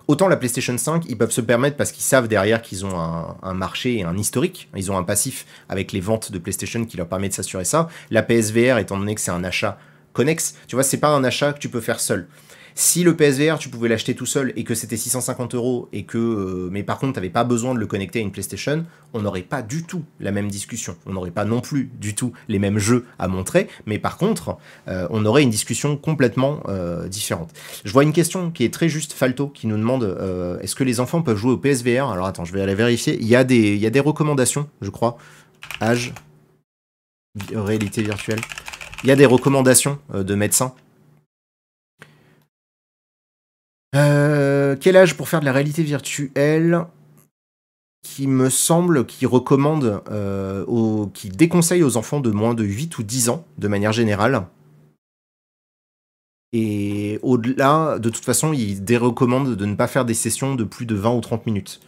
Autant 0.09 0.27
la 0.27 0.37
PlayStation 0.37 0.75
5, 0.75 1.05
ils 1.07 1.19
peuvent 1.19 1.29
se 1.29 1.39
permettre 1.39 1.77
parce 1.77 1.91
qu'ils 1.91 2.01
savent 2.01 2.27
derrière 2.27 2.63
qu'ils 2.63 2.83
ont 2.83 2.97
un, 2.97 3.53
marché 3.53 3.99
et 3.99 4.03
un 4.03 4.17
historique. 4.17 4.67
Ils 4.75 4.91
ont 4.91 4.97
un 4.97 5.03
passif 5.03 5.45
avec 5.69 5.91
les 5.91 5.99
ventes 5.99 6.31
de 6.31 6.39
PlayStation 6.39 6.83
qui 6.83 6.97
leur 6.97 7.07
permet 7.07 7.29
de 7.29 7.33
s'assurer 7.35 7.63
ça. 7.63 7.89
La 8.09 8.23
PSVR, 8.23 8.79
étant 8.79 8.97
donné 8.97 9.13
que 9.13 9.21
c'est 9.21 9.29
un 9.29 9.43
achat 9.43 9.77
connexe, 10.13 10.55
tu 10.65 10.75
vois, 10.75 10.81
c'est 10.81 10.97
pas 10.97 11.09
un 11.09 11.23
achat 11.23 11.53
que 11.53 11.59
tu 11.59 11.69
peux 11.69 11.79
faire 11.79 11.99
seul. 11.99 12.27
Si 12.81 13.03
le 13.03 13.13
PSVR, 13.13 13.59
tu 13.59 13.67
pouvais 13.67 13.89
l'acheter 13.89 14.15
tout 14.15 14.25
seul 14.25 14.53
et 14.55 14.63
que 14.63 14.73
c'était 14.73 14.95
650 14.95 15.53
euros 15.53 15.89
et 15.91 16.03
que, 16.03 16.17
euh, 16.17 16.69
mais 16.71 16.81
par 16.81 16.97
contre, 16.97 17.11
tu 17.11 17.17
n'avais 17.17 17.29
pas 17.29 17.43
besoin 17.43 17.73
de 17.73 17.79
le 17.79 17.85
connecter 17.87 18.19
à 18.19 18.21
une 18.21 18.31
PlayStation, 18.31 18.85
on 19.13 19.19
n'aurait 19.19 19.41
pas 19.41 19.61
du 19.61 19.83
tout 19.83 20.05
la 20.21 20.31
même 20.31 20.47
discussion. 20.47 20.95
On 21.05 21.11
n'aurait 21.11 21.29
pas 21.29 21.43
non 21.43 21.59
plus 21.59 21.91
du 21.99 22.15
tout 22.15 22.31
les 22.47 22.57
mêmes 22.57 22.79
jeux 22.79 23.05
à 23.19 23.27
montrer, 23.27 23.67
mais 23.85 23.99
par 23.99 24.15
contre, 24.15 24.55
euh, 24.87 25.09
on 25.09 25.25
aurait 25.25 25.43
une 25.43 25.49
discussion 25.49 25.97
complètement 25.97 26.61
euh, 26.69 27.09
différente. 27.09 27.51
Je 27.83 27.91
vois 27.91 28.03
une 28.03 28.13
question 28.13 28.49
qui 28.49 28.63
est 28.63 28.73
très 28.73 28.87
juste, 28.87 29.11
Falto, 29.11 29.49
qui 29.49 29.67
nous 29.67 29.77
demande 29.77 30.17
est-ce 30.61 30.73
que 30.73 30.85
les 30.85 31.01
enfants 31.01 31.21
peuvent 31.21 31.35
jouer 31.35 31.51
au 31.51 31.57
PSVR 31.57 32.07
Alors 32.07 32.27
attends, 32.27 32.45
je 32.45 32.53
vais 32.53 32.61
aller 32.61 32.75
vérifier. 32.75 33.17
Il 33.19 33.27
y 33.27 33.35
a 33.35 33.43
des, 33.43 33.73
il 33.73 33.81
y 33.81 33.87
a 33.87 33.89
des 33.89 33.99
recommandations, 33.99 34.69
je 34.79 34.89
crois. 34.89 35.17
Âge, 35.81 36.13
réalité 37.53 38.03
virtuelle. 38.03 38.39
Il 39.03 39.09
y 39.09 39.11
a 39.11 39.17
des 39.17 39.25
recommandations 39.25 39.99
de 40.13 40.35
médecins 40.35 40.73
euh, 43.95 44.75
quel 44.79 44.95
âge 44.95 45.17
pour 45.17 45.29
faire 45.29 45.39
de 45.39 45.45
la 45.45 45.51
réalité 45.51 45.83
virtuelle 45.83 46.85
qui 48.03 48.27
me 48.27 48.49
semble, 48.49 49.05
qui 49.05 49.25
recommande, 49.25 50.01
euh, 50.11 50.65
qui 51.13 51.29
déconseille 51.29 51.83
aux 51.83 51.97
enfants 51.97 52.19
de 52.19 52.31
moins 52.31 52.53
de 52.53 52.63
8 52.63 52.97
ou 52.97 53.03
10 53.03 53.29
ans, 53.29 53.45
de 53.57 53.67
manière 53.67 53.91
générale? 53.91 54.45
Et 56.51 57.19
au-delà, 57.21 57.99
de 57.99 58.09
toute 58.09 58.25
façon, 58.25 58.53
il 58.53 58.83
dérecommande 58.83 59.55
de 59.55 59.65
ne 59.65 59.75
pas 59.75 59.87
faire 59.87 60.05
des 60.05 60.13
sessions 60.13 60.55
de 60.55 60.63
plus 60.63 60.85
de 60.85 60.95
20 60.95 61.13
ou 61.13 61.21
30 61.21 61.45
minutes. 61.45 61.79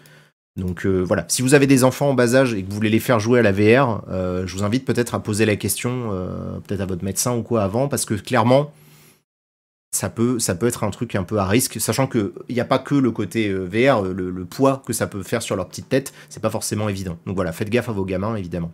Donc 0.58 0.86
euh, 0.86 1.02
voilà, 1.02 1.26
si 1.30 1.42
vous 1.42 1.54
avez 1.54 1.66
des 1.66 1.84
enfants 1.84 2.10
en 2.10 2.14
bas 2.14 2.36
âge 2.36 2.54
et 2.54 2.62
que 2.62 2.70
vous 2.70 2.76
voulez 2.76 2.90
les 2.90 3.00
faire 3.00 3.20
jouer 3.20 3.40
à 3.40 3.42
la 3.42 3.52
VR, 3.54 4.04
je 4.10 4.54
vous 4.54 4.64
invite 4.64 4.86
peut-être 4.86 5.16
à 5.16 5.20
poser 5.20 5.46
la 5.46 5.56
question, 5.56 6.10
peut-être 6.68 6.82
à 6.82 6.86
votre 6.86 7.06
médecin 7.06 7.36
ou 7.36 7.42
quoi 7.42 7.64
avant, 7.64 7.88
parce 7.88 8.06
que 8.06 8.16
clairement, 8.16 8.72
ça 9.92 10.10
peut, 10.10 10.40
ça 10.40 10.56
peut 10.56 10.68
être 10.68 10.84
un 10.84 10.90
truc 10.90 11.16
un 11.16 11.24
peu 11.24 11.38
à 11.38 11.46
risque, 11.46 11.80
sachant 11.82 12.08
qu'il 12.08 12.32
n'y 12.50 12.60
a 12.60 12.66
pas 12.66 12.80
que 12.80 12.96
le 12.96 13.12
côté 13.12 13.50
euh, 13.50 13.66
VR, 13.66 14.06
euh, 14.06 14.14
le, 14.14 14.46
poids 14.46 14.82
que 14.86 14.94
ça 14.94 15.08
peut 15.08 15.22
faire 15.24 15.42
sur 15.42 15.56
leur 15.56 15.68
petite 15.68 15.90
tête, 15.90 16.14
c'est 16.30 16.42
pas 16.42 16.50
forcément 16.50 16.88
évident. 16.90 17.18
Donc 17.26 17.36
voilà, 17.36 17.52
faites 17.52 17.70
gaffe 17.70 17.90
à 17.90 17.92
vos 17.92 18.06
gamins, 18.06 18.36
évidemment. 18.36 18.72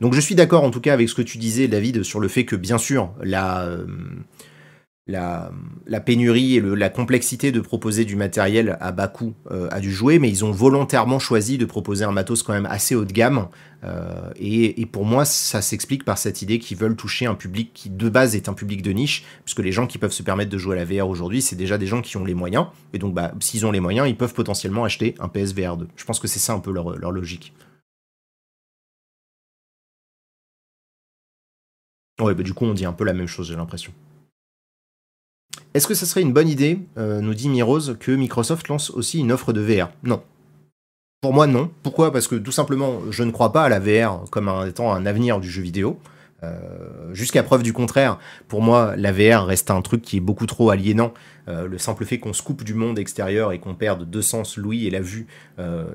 Donc 0.00 0.14
je 0.14 0.20
suis 0.20 0.34
d'accord 0.34 0.64
en 0.64 0.70
tout 0.70 0.80
cas 0.80 0.92
avec 0.92 1.08
ce 1.08 1.14
que 1.14 1.22
tu 1.22 1.38
disais, 1.38 1.68
David, 1.68 2.02
sur 2.02 2.20
le 2.20 2.28
fait 2.28 2.44
que 2.44 2.56
bien 2.56 2.78
sûr, 2.78 3.12
la, 3.22 3.68
la, 5.06 5.50
pénurie 6.04 6.56
et 6.56 6.60
la 6.60 6.88
complexité 6.88 7.50
de 7.50 7.60
proposer 7.60 8.04
du 8.04 8.16
matériel 8.16 8.76
à 8.80 8.92
bas 8.92 9.08
coût 9.08 9.34
euh, 9.50 9.68
a 9.70 9.80
dû 9.80 9.90
jouer, 9.90 10.18
mais 10.18 10.28
ils 10.28 10.44
ont 10.44 10.52
volontairement 10.52 11.18
choisi 11.18 11.58
de 11.58 11.64
proposer 11.64 12.04
un 12.04 12.12
matos 12.12 12.42
quand 12.42 12.52
même 12.52 12.66
assez 12.66 12.94
haut 12.94 13.04
de 13.04 13.12
gamme. 13.12 13.48
Euh, 13.84 14.30
et, 14.36 14.86
pour 14.86 15.04
moi, 15.04 15.24
ça 15.24 15.60
s'explique 15.60 16.04
par 16.04 16.18
cette 16.18 16.40
idée 16.42 16.60
qu'ils 16.60 16.76
veulent 16.76 16.94
toucher 16.94 17.26
un 17.26 17.34
public 17.34 17.72
qui 17.74 17.90
de 17.90 18.08
base 18.08 18.36
est 18.36 18.48
un 18.48 18.54
public 18.54 18.82
de 18.82 18.92
niche, 18.92 19.24
puisque 19.44 19.58
les 19.58 19.72
gens 19.72 19.88
qui 19.88 19.98
peuvent 19.98 20.12
se 20.12 20.22
permettre 20.22 20.50
de 20.50 20.58
jouer 20.58 20.78
à 20.78 20.84
la 20.84 20.84
VR 20.84 21.08
aujourd'hui, 21.08 21.42
c'est 21.42 21.56
déjà 21.56 21.78
des 21.78 21.86
gens 21.86 22.00
qui 22.00 22.16
ont 22.16 22.24
les 22.24 22.34
moyens. 22.34 22.66
Et 22.92 22.98
donc, 22.98 23.12
bah, 23.12 23.32
s'ils 23.40 23.66
ont 23.66 23.72
les 23.72 23.80
moyens, 23.80 24.08
ils 24.08 24.16
peuvent 24.16 24.34
potentiellement 24.34 24.84
acheter 24.84 25.16
un 25.18 25.28
PSVR 25.28 25.76
2. 25.76 25.88
Je 25.96 26.04
pense 26.04 26.20
que 26.20 26.28
c'est 26.28 26.38
ça 26.38 26.52
un 26.52 26.60
peu 26.60 26.72
leur, 26.72 26.96
leur 26.96 27.10
logique. 27.10 27.52
Ouais, 32.20 32.34
bah 32.34 32.42
du 32.44 32.54
coup, 32.54 32.66
on 32.66 32.74
dit 32.74 32.84
un 32.84 32.92
peu 32.92 33.04
la 33.04 33.14
même 33.14 33.26
chose, 33.26 33.48
j'ai 33.48 33.56
l'impression. 33.56 33.92
Est-ce 35.74 35.86
que 35.86 35.94
ça 35.94 36.04
serait 36.04 36.20
une 36.20 36.34
bonne 36.34 36.48
idée, 36.48 36.80
euh, 36.98 37.20
nous 37.22 37.32
dit 37.32 37.48
Mirose, 37.48 37.96
que 37.98 38.12
Microsoft 38.12 38.68
lance 38.68 38.90
aussi 38.90 39.20
une 39.20 39.32
offre 39.32 39.54
de 39.54 39.62
VR 39.62 39.90
Non. 40.02 40.22
Pour 41.22 41.32
moi, 41.32 41.46
non. 41.46 41.70
Pourquoi? 41.82 42.12
Parce 42.12 42.28
que 42.28 42.34
tout 42.34 42.52
simplement, 42.52 43.00
je 43.10 43.22
ne 43.22 43.30
crois 43.30 43.52
pas 43.52 43.64
à 43.64 43.68
la 43.70 43.78
VR 43.78 44.24
comme 44.30 44.50
étant 44.68 44.92
un 44.92 45.06
avenir 45.06 45.40
du 45.40 45.48
jeu 45.48 45.62
vidéo. 45.62 45.98
Euh, 46.42 47.14
jusqu'à 47.14 47.42
preuve 47.44 47.62
du 47.62 47.72
contraire, 47.72 48.18
pour 48.48 48.60
moi, 48.60 48.94
la 48.96 49.12
VR 49.12 49.46
reste 49.46 49.70
un 49.70 49.80
truc 49.80 50.02
qui 50.02 50.18
est 50.18 50.20
beaucoup 50.20 50.46
trop 50.46 50.70
aliénant. 50.70 51.14
Euh, 51.48 51.68
le 51.68 51.78
simple 51.78 52.04
fait 52.04 52.18
qu'on 52.18 52.32
se 52.32 52.42
coupe 52.42 52.64
du 52.64 52.74
monde 52.74 52.98
extérieur 52.98 53.52
et 53.52 53.60
qu'on 53.60 53.74
perde 53.74 54.10
deux 54.10 54.22
sens, 54.22 54.56
l'ouïe 54.58 54.86
et 54.86 54.90
la 54.90 55.00
vue, 55.00 55.26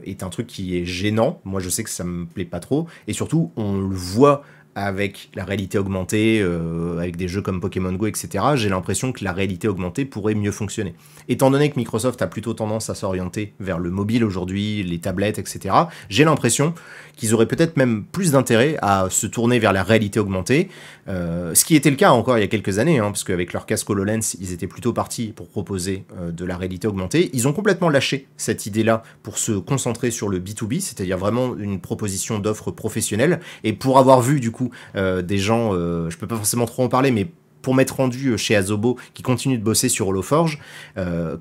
est 0.06 0.24
un 0.24 0.30
truc 0.30 0.48
qui 0.48 0.78
est 0.78 0.86
gênant. 0.86 1.40
Moi, 1.44 1.60
je 1.60 1.70
sais 1.70 1.84
que 1.84 1.90
ça 1.90 2.04
me 2.06 2.26
plaît 2.26 2.46
pas 2.46 2.62
trop. 2.62 2.88
Et 3.08 3.14
surtout, 3.14 3.52
on 3.58 3.78
le 3.78 3.96
voit 3.96 4.44
avec 4.78 5.32
la 5.34 5.44
réalité 5.44 5.80
augmentée, 5.80 6.40
euh, 6.40 7.00
avec 7.00 7.16
des 7.18 7.28
jeux 7.28 7.42
comme 7.42 7.60
Pokémon 7.60 7.92
Go, 7.94 8.06
etc., 8.06 8.44
j'ai 8.54 8.70
l'impression 8.70 9.12
que 9.12 9.24
la 9.24 9.34
réalité 9.34 9.68
augmentée 9.68 10.06
pourrait 10.06 10.36
mieux 10.36 10.52
fonctionner. 10.52 10.94
Étant 11.28 11.50
donné 11.50 11.72
que 11.72 11.78
Microsoft 11.78 12.22
a 12.22 12.28
plutôt 12.28 12.54
tendance 12.54 12.92
à 12.92 12.94
s'orienter 12.94 13.56
vers 13.60 13.80
le 13.80 13.90
mobile 13.90 14.24
aujourd'hui, 14.24 14.84
les 14.84 15.00
tablettes, 15.00 15.40
etc., 15.40 15.74
j'ai 16.10 16.26
l'impression 16.26 16.76
qu'ils 17.16 17.34
auraient 17.34 17.48
peut-être 17.48 17.76
même 17.76 18.04
plus 18.04 18.34
d'intérêt 18.34 18.78
à 18.84 19.08
se 19.10 19.26
tourner 19.26 19.58
vers 19.58 19.74
la 19.74 19.82
réalité 19.82 20.20
augmentée, 20.20 20.70
euh, 21.08 21.56
ce 21.56 21.66
qui 21.66 21.76
était 21.76 21.90
le 21.90 21.96
cas 21.96 22.12
encore 22.12 22.38
il 22.38 22.42
y 22.42 22.44
a 22.44 22.48
quelques 22.48 22.80
années, 22.80 23.00
hein, 23.00 23.06
parce 23.06 23.24
qu'avec 23.24 23.54
leur 23.54 23.66
casque 23.66 23.90
HoloLens, 23.90 24.36
ils 24.40 24.54
étaient 24.54 24.68
plutôt 24.68 24.94
partis 24.94 25.28
pour 25.28 25.48
proposer 25.48 26.06
euh, 26.20 26.32
de 26.32 26.46
la 26.46 26.58
réalité 26.58 26.88
augmentée. 26.88 27.30
Ils 27.34 27.48
ont 27.48 27.54
complètement 27.54 27.90
lâché 27.90 28.28
cette 28.38 28.66
idée-là 28.66 29.04
pour 29.24 29.38
se 29.38 29.54
concentrer 29.54 30.12
sur 30.12 30.30
le 30.30 30.40
B2B, 30.40 30.82
c'est-à-dire 30.82 31.18
vraiment 31.18 31.56
une 31.56 31.80
proposition 31.80 32.40
d'offre 32.40 32.72
professionnelle, 32.72 33.40
et 33.64 33.74
pour 33.74 34.00
avoir 34.00 34.22
vu 34.22 34.40
du 34.40 34.52
coup 34.52 34.72
euh, 34.96 35.22
des 35.22 35.38
gens, 35.38 35.72
je 35.74 36.16
peux 36.18 36.28
pas 36.28 36.36
forcément 36.36 36.66
trop 36.66 36.84
en 36.84 36.90
parler, 36.90 37.12
mais 37.12 37.28
pour 37.62 37.74
m'être 37.74 37.98
rendu 37.98 38.38
chez 38.38 38.56
Azobo, 38.56 38.98
qui 39.14 39.24
continue 39.24 39.58
de 39.58 39.64
bosser 39.64 39.90
sur 39.90 40.08
HoloForge, 40.08 40.60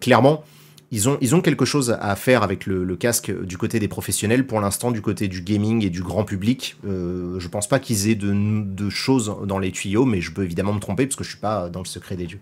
clairement, 0.00 0.44
ils 0.92 1.08
ont, 1.08 1.40
quelque 1.40 1.64
chose 1.64 1.96
à 2.00 2.14
faire 2.14 2.42
avec 2.42 2.66
le, 2.66 2.96
casque 2.96 3.32
du 3.42 3.58
côté 3.58 3.80
des 3.80 3.88
professionnels. 3.88 4.46
Pour 4.46 4.60
l'instant, 4.60 4.92
du 4.92 5.02
côté 5.02 5.26
du 5.26 5.42
gaming 5.42 5.84
et 5.84 5.90
du 5.90 6.02
grand 6.02 6.24
public, 6.24 6.76
euh, 6.86 7.40
je 7.40 7.48
pense 7.48 7.68
pas 7.68 7.80
qu'ils 7.80 8.08
aient 8.08 8.14
de, 8.14 8.90
choses 8.90 9.34
dans 9.44 9.58
les 9.58 9.72
tuyaux, 9.72 10.04
mais 10.04 10.20
je 10.20 10.30
peux 10.30 10.44
évidemment 10.44 10.72
me 10.72 10.78
tromper 10.78 11.06
parce 11.06 11.16
que 11.16 11.24
je 11.24 11.30
suis 11.30 11.38
pas 11.38 11.68
dans 11.68 11.80
le 11.80 11.86
secret 11.86 12.16
des 12.16 12.26
dieux. 12.26 12.40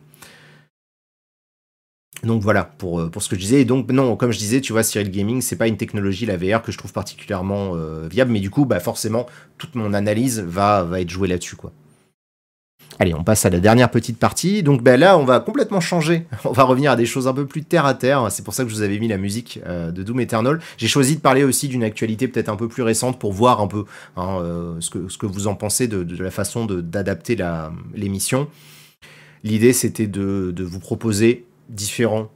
Donc 2.23 2.43
voilà 2.43 2.65
pour, 2.65 3.01
euh, 3.01 3.11
ce 3.19 3.29
que 3.29 3.37
je 3.37 3.41
disais. 3.41 3.61
Et 3.62 3.65
donc 3.65 3.91
non, 3.91 4.16
comme 4.16 4.31
je 4.31 4.39
disais, 4.39 4.61
tu 4.61 4.73
vois, 4.73 4.83
Cyril 4.83 5.11
Gaming, 5.11 5.41
c'est 5.41 5.57
pas 5.57 5.66
une 5.66 5.77
technologie 5.77 6.27
la 6.27 6.37
VR 6.37 6.62
que 6.62 6.71
je 6.71 6.79
trouve 6.79 6.93
particulièrement 6.93 7.73
euh, 7.75 8.09
viable, 8.09 8.31
mais 8.31 8.41
du 8.41 8.51
coup, 8.51 8.66
bah 8.66 8.81
forcément, 8.81 9.27
toute 9.59 9.75
mon 9.75 9.95
analyse 9.95 10.41
va, 10.41 10.85
va 10.85 11.01
être 11.01 11.11
jouée 11.11 11.29
là-dessus, 11.29 11.57
quoi. 11.57 11.73
Allez, 12.99 13.15
on 13.15 13.25
passe 13.25 13.45
à 13.45 13.51
la 13.51 13.61
dernière 13.61 13.91
petite 13.91 14.19
partie. 14.19 14.62
Donc 14.62 14.83
bah, 14.83 14.97
là, 14.97 15.19
on 15.19 15.25
va 15.25 15.41
complètement 15.41 15.81
changer. 15.81 16.27
On 16.45 16.53
va 16.53 16.62
revenir 16.62 16.93
à 16.93 16.97
des 16.97 17.07
choses 17.07 17.27
un 17.27 17.33
peu 17.33 17.47
plus 17.47 17.65
terre 17.65 17.87
à 17.87 17.95
terre. 17.95 18.31
C'est 18.31 18.45
pour 18.45 18.55
ça 18.55 18.62
que 18.65 18.71
je 18.71 18.75
vous 18.75 18.83
avais 18.83 18.99
mis 18.99 19.09
la 19.09 19.19
musique 19.19 19.61
euh, 19.66 19.91
de 19.91 20.03
Doom 20.03 20.21
Eternal. 20.21 20.61
J'ai 20.77 20.87
choisi 20.87 21.16
de 21.16 21.21
parler 21.21 21.43
aussi 21.43 21.69
d'une 21.69 21.83
actualité 21.83 22.29
peut-être 22.29 22.49
un 22.49 22.57
peu 22.57 22.69
plus 22.69 22.83
récente 22.83 23.19
pour 23.19 23.33
voir 23.33 23.61
un 23.61 23.66
peu 23.66 23.85
hein, 24.16 24.77
ce, 24.81 24.91
que, 24.91 25.09
ce 25.09 25.19
que 25.19 25.27
vous 25.27 25.47
en 25.47 25.55
pensez 25.55 25.89
de, 25.89 26.23
la 26.23 26.31
façon 26.31 26.66
d'adapter 26.66 27.37
l'émission. 27.95 28.49
L'idée, 29.43 29.73
c'était 29.73 30.07
de 30.07 30.62
vous 30.62 30.81
proposer 30.81 31.47
différents 31.69 32.31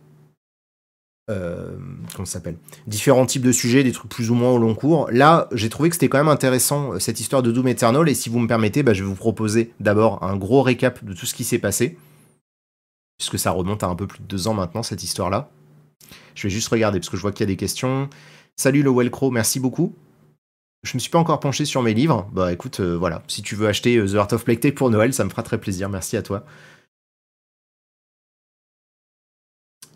euh, 1.30 1.76
comment 2.14 2.24
s'appelle 2.24 2.56
différents 2.86 3.26
types 3.26 3.42
de 3.42 3.52
sujets, 3.52 3.84
des 3.84 3.92
trucs 3.92 4.10
plus 4.10 4.30
ou 4.30 4.34
moins 4.34 4.50
au 4.50 4.59
long 4.59 4.74
cours. 4.74 5.09
Là, 5.10 5.48
j'ai 5.52 5.68
trouvé 5.68 5.90
que 5.90 5.94
c'était 5.94 6.09
quand 6.09 6.18
même 6.18 6.28
intéressant 6.28 6.94
euh, 6.94 6.98
cette 6.98 7.20
histoire 7.20 7.42
de 7.42 7.52
Doom 7.52 7.68
Eternal 7.68 8.09
et 8.09 8.14
si 8.14 8.30
vous 8.30 8.38
me 8.38 8.48
permettez, 8.48 8.82
bah, 8.82 8.94
je 8.94 9.02
vais 9.02 9.09
vous 9.09 9.14
proposer 9.14 9.72
d'abord 9.78 10.22
un 10.22 10.36
gros 10.36 10.62
récap 10.62 11.05
de 11.05 11.12
tout 11.12 11.26
ce 11.26 11.34
qui 11.34 11.44
s'est 11.44 11.59
passé, 11.59 11.98
puisque 13.18 13.38
ça 13.38 13.50
remonte 13.50 13.82
à 13.82 13.88
un 13.88 13.94
peu 13.94 14.06
plus 14.06 14.20
de 14.20 14.24
deux 14.24 14.48
ans 14.48 14.55
maintenant 14.55 14.82
cette 14.82 15.02
histoire-là. 15.02 15.50
Je 16.34 16.44
vais 16.44 16.50
juste 16.50 16.68
regarder 16.68 16.98
parce 16.98 17.10
que 17.10 17.16
je 17.16 17.22
vois 17.22 17.32
qu'il 17.32 17.40
y 17.40 17.48
a 17.48 17.52
des 17.52 17.56
questions. 17.56 18.09
Salut 18.56 18.82
le 18.82 18.90
Wellcrow, 18.90 19.30
merci 19.30 19.60
beaucoup. 19.60 19.94
Je 20.84 20.94
me 20.94 21.00
suis 21.00 21.10
pas 21.10 21.18
encore 21.18 21.40
penché 21.40 21.64
sur 21.64 21.82
mes 21.82 21.92
livres. 21.92 22.28
Bah 22.32 22.52
écoute, 22.52 22.80
euh, 22.80 22.96
voilà, 22.96 23.22
si 23.28 23.42
tu 23.42 23.55
veux 23.55 23.66
acheter 23.66 24.02
The 24.02 24.14
Art 24.14 24.32
of 24.32 24.44
Plague 24.44 24.72
pour 24.74 24.88
Noël, 24.88 25.12
ça 25.12 25.24
me 25.24 25.30
fera 25.30 25.42
très 25.42 25.59
plaisir. 25.59 25.88
Merci 25.90 26.16
à 26.16 26.22
toi. 26.22 26.44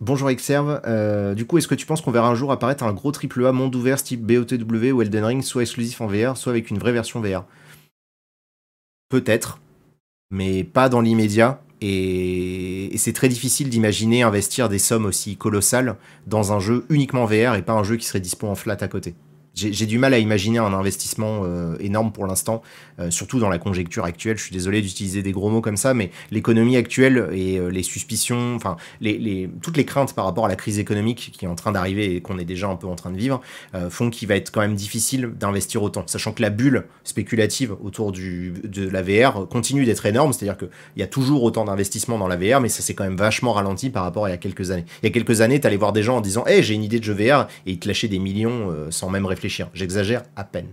Bonjour 0.05 0.31
Exerve, 0.31 0.81
euh, 0.85 1.33
du 1.33 1.47
coup 1.47 1.59
est-ce 1.59 1.69
que 1.69 1.77
tu 1.77 1.87
penses 1.87 2.01
qu'on 2.01 2.11
verra 2.11 2.29
un 2.29 2.35
jour 2.35 2.51
apparaître 2.51 2.83
un 2.83 2.93
gros 2.93 3.13
triple 3.13 3.47
A 3.47 3.53
monde 3.53 3.73
ouvert 3.77 4.03
type 4.03 4.21
BOTW 4.27 4.91
ou 4.91 5.01
Elden 5.01 5.25
Ring, 5.25 5.43
soit 5.45 5.63
exclusif 5.63 6.01
en 6.01 6.09
VR, 6.09 6.37
soit 6.37 6.51
avec 6.51 6.71
une 6.71 6.79
vraie 6.81 6.91
version 6.91 7.21
VR 7.21 7.45
Peut-être, 9.11 9.61
mais 10.33 10.65
pas 10.65 10.89
dans 10.89 11.03
l'immédiat, 11.03 11.63
et, 11.81 12.91
c'est 12.97 13.13
très 13.13 13.29
difficile 13.29 13.69
d'imaginer 13.69 14.23
investir 14.23 14.69
des 14.69 14.81
sommes 14.81 15.07
aussi 15.07 15.37
colossales 15.37 15.95
dans 16.27 16.53
un 16.53 16.59
jeu 16.59 16.85
uniquement 16.89 17.25
VR 17.25 17.55
et 17.55 17.63
pas 17.63 17.75
un 17.75 17.85
jeu 17.85 17.97
qui 17.97 18.05
serait 18.05 18.19
dispo 18.19 18.49
en 18.49 18.57
flat 18.57 18.79
à 18.81 18.89
côté 18.89 19.15
j'ai 19.55 19.87
du 19.87 19.99
mal 19.99 20.15
à 20.15 20.19
imaginer 20.19 20.59
un 20.59 20.73
investissement 20.73 21.43
euh, 21.45 21.77
énorme 21.79 22.11
pour 22.11 22.27
l'instant, 22.27 22.63
euh, 22.99 23.11
surtout 23.11 23.39
dans 23.39 23.51
la 23.51 23.59
conjecture 23.59 24.05
actuelle. 24.05 24.39
Je 24.39 24.45
suis 24.45 24.53
désolé 24.53 24.81
d'utiliser 24.81 25.23
des 25.23 25.33
gros 25.33 25.51
mots 25.51 25.61
comme 25.61 25.77
ça, 25.77 25.93
mais 25.93 26.11
l'économie 26.31 26.77
actuelle 26.77 27.29
et 27.33 27.59
euh, 27.59 27.69
les 27.69 27.83
suspicions, 27.83 28.55
enfin, 28.57 28.77
toutes 29.61 29.77
les 29.77 29.85
craintes 29.85 30.15
par 30.15 30.25
rapport 30.25 30.47
à 30.47 30.49
la 30.49 30.57
crise 30.57 30.79
économique 30.79 31.33
qui 31.37 31.45
est 31.45 31.49
en 31.49 31.55
train 31.55 31.73
d'arriver 31.73 32.17
et 32.17 32.21
qu'on 32.23 32.39
est 32.39 32.45
déjà 32.45 32.69
un 32.69 32.77
peu 32.77 32.87
en 32.87 32.95
train 32.95 33.11
de 33.11 33.19
vivre, 33.19 33.41
font 33.91 34.11
qu'il 34.11 34.29
va 34.29 34.37
être 34.37 34.51
quand 34.51 34.61
même 34.61 34.75
difficile 34.75 35.33
d'investir 35.39 35.83
autant. 35.83 36.05
Sachant 36.07 36.33
que 36.33 36.43
la 36.43 36.51
bulle 36.51 36.85
spéculative 37.05 37.75
autour 37.83 38.13
de 38.13 38.89
la 38.89 39.03
VR 39.03 39.47
continue 39.49 39.85
d'être 39.85 40.07
énorme, 40.07 40.33
c'est-à-dire 40.33 40.57
qu'il 40.57 40.69
y 40.97 41.03
a 41.03 41.07
toujours 41.07 41.43
autant 41.43 41.65
d'investissements 41.65 42.19
dans 42.19 42.29
la 42.29 42.37
VR, 42.37 42.61
mais 42.61 42.69
ça 42.69 42.83
s'est 42.83 42.95
quand 42.95 43.05
même 43.05 43.17
vachement 43.17 43.53
ralenti 43.53 43.91
par 43.91 44.05
rapport 44.05 44.27
à 44.27 44.29
il 44.29 44.33
y 44.33 44.35
a 44.35 44.39
quelques 44.39 44.71
années. 44.71 44.85
Il 45.03 45.07
y 45.07 45.09
a 45.09 45.13
quelques 45.13 45.41
années, 45.41 45.61
tu 45.61 45.67
allais 45.67 45.77
voir 45.77 45.93
des 45.93 46.03
gens 46.03 46.17
en 46.17 46.21
disant 46.21 46.45
Hey, 46.47 46.63
j'ai 46.63 46.75
une 46.75 46.85
idée 46.85 46.99
de 46.99 47.05
jeu 47.05 47.15
VR, 47.15 47.47
et 47.67 47.73
ils 47.73 47.79
te 47.79 47.89
lâchaient 47.89 48.09
des 48.09 48.19
millions 48.19 48.73
sans 48.91 49.11
même 49.11 49.27
réfléchir 49.27 49.42
J'exagère 49.49 50.23
à 50.37 50.45
peine. 50.45 50.69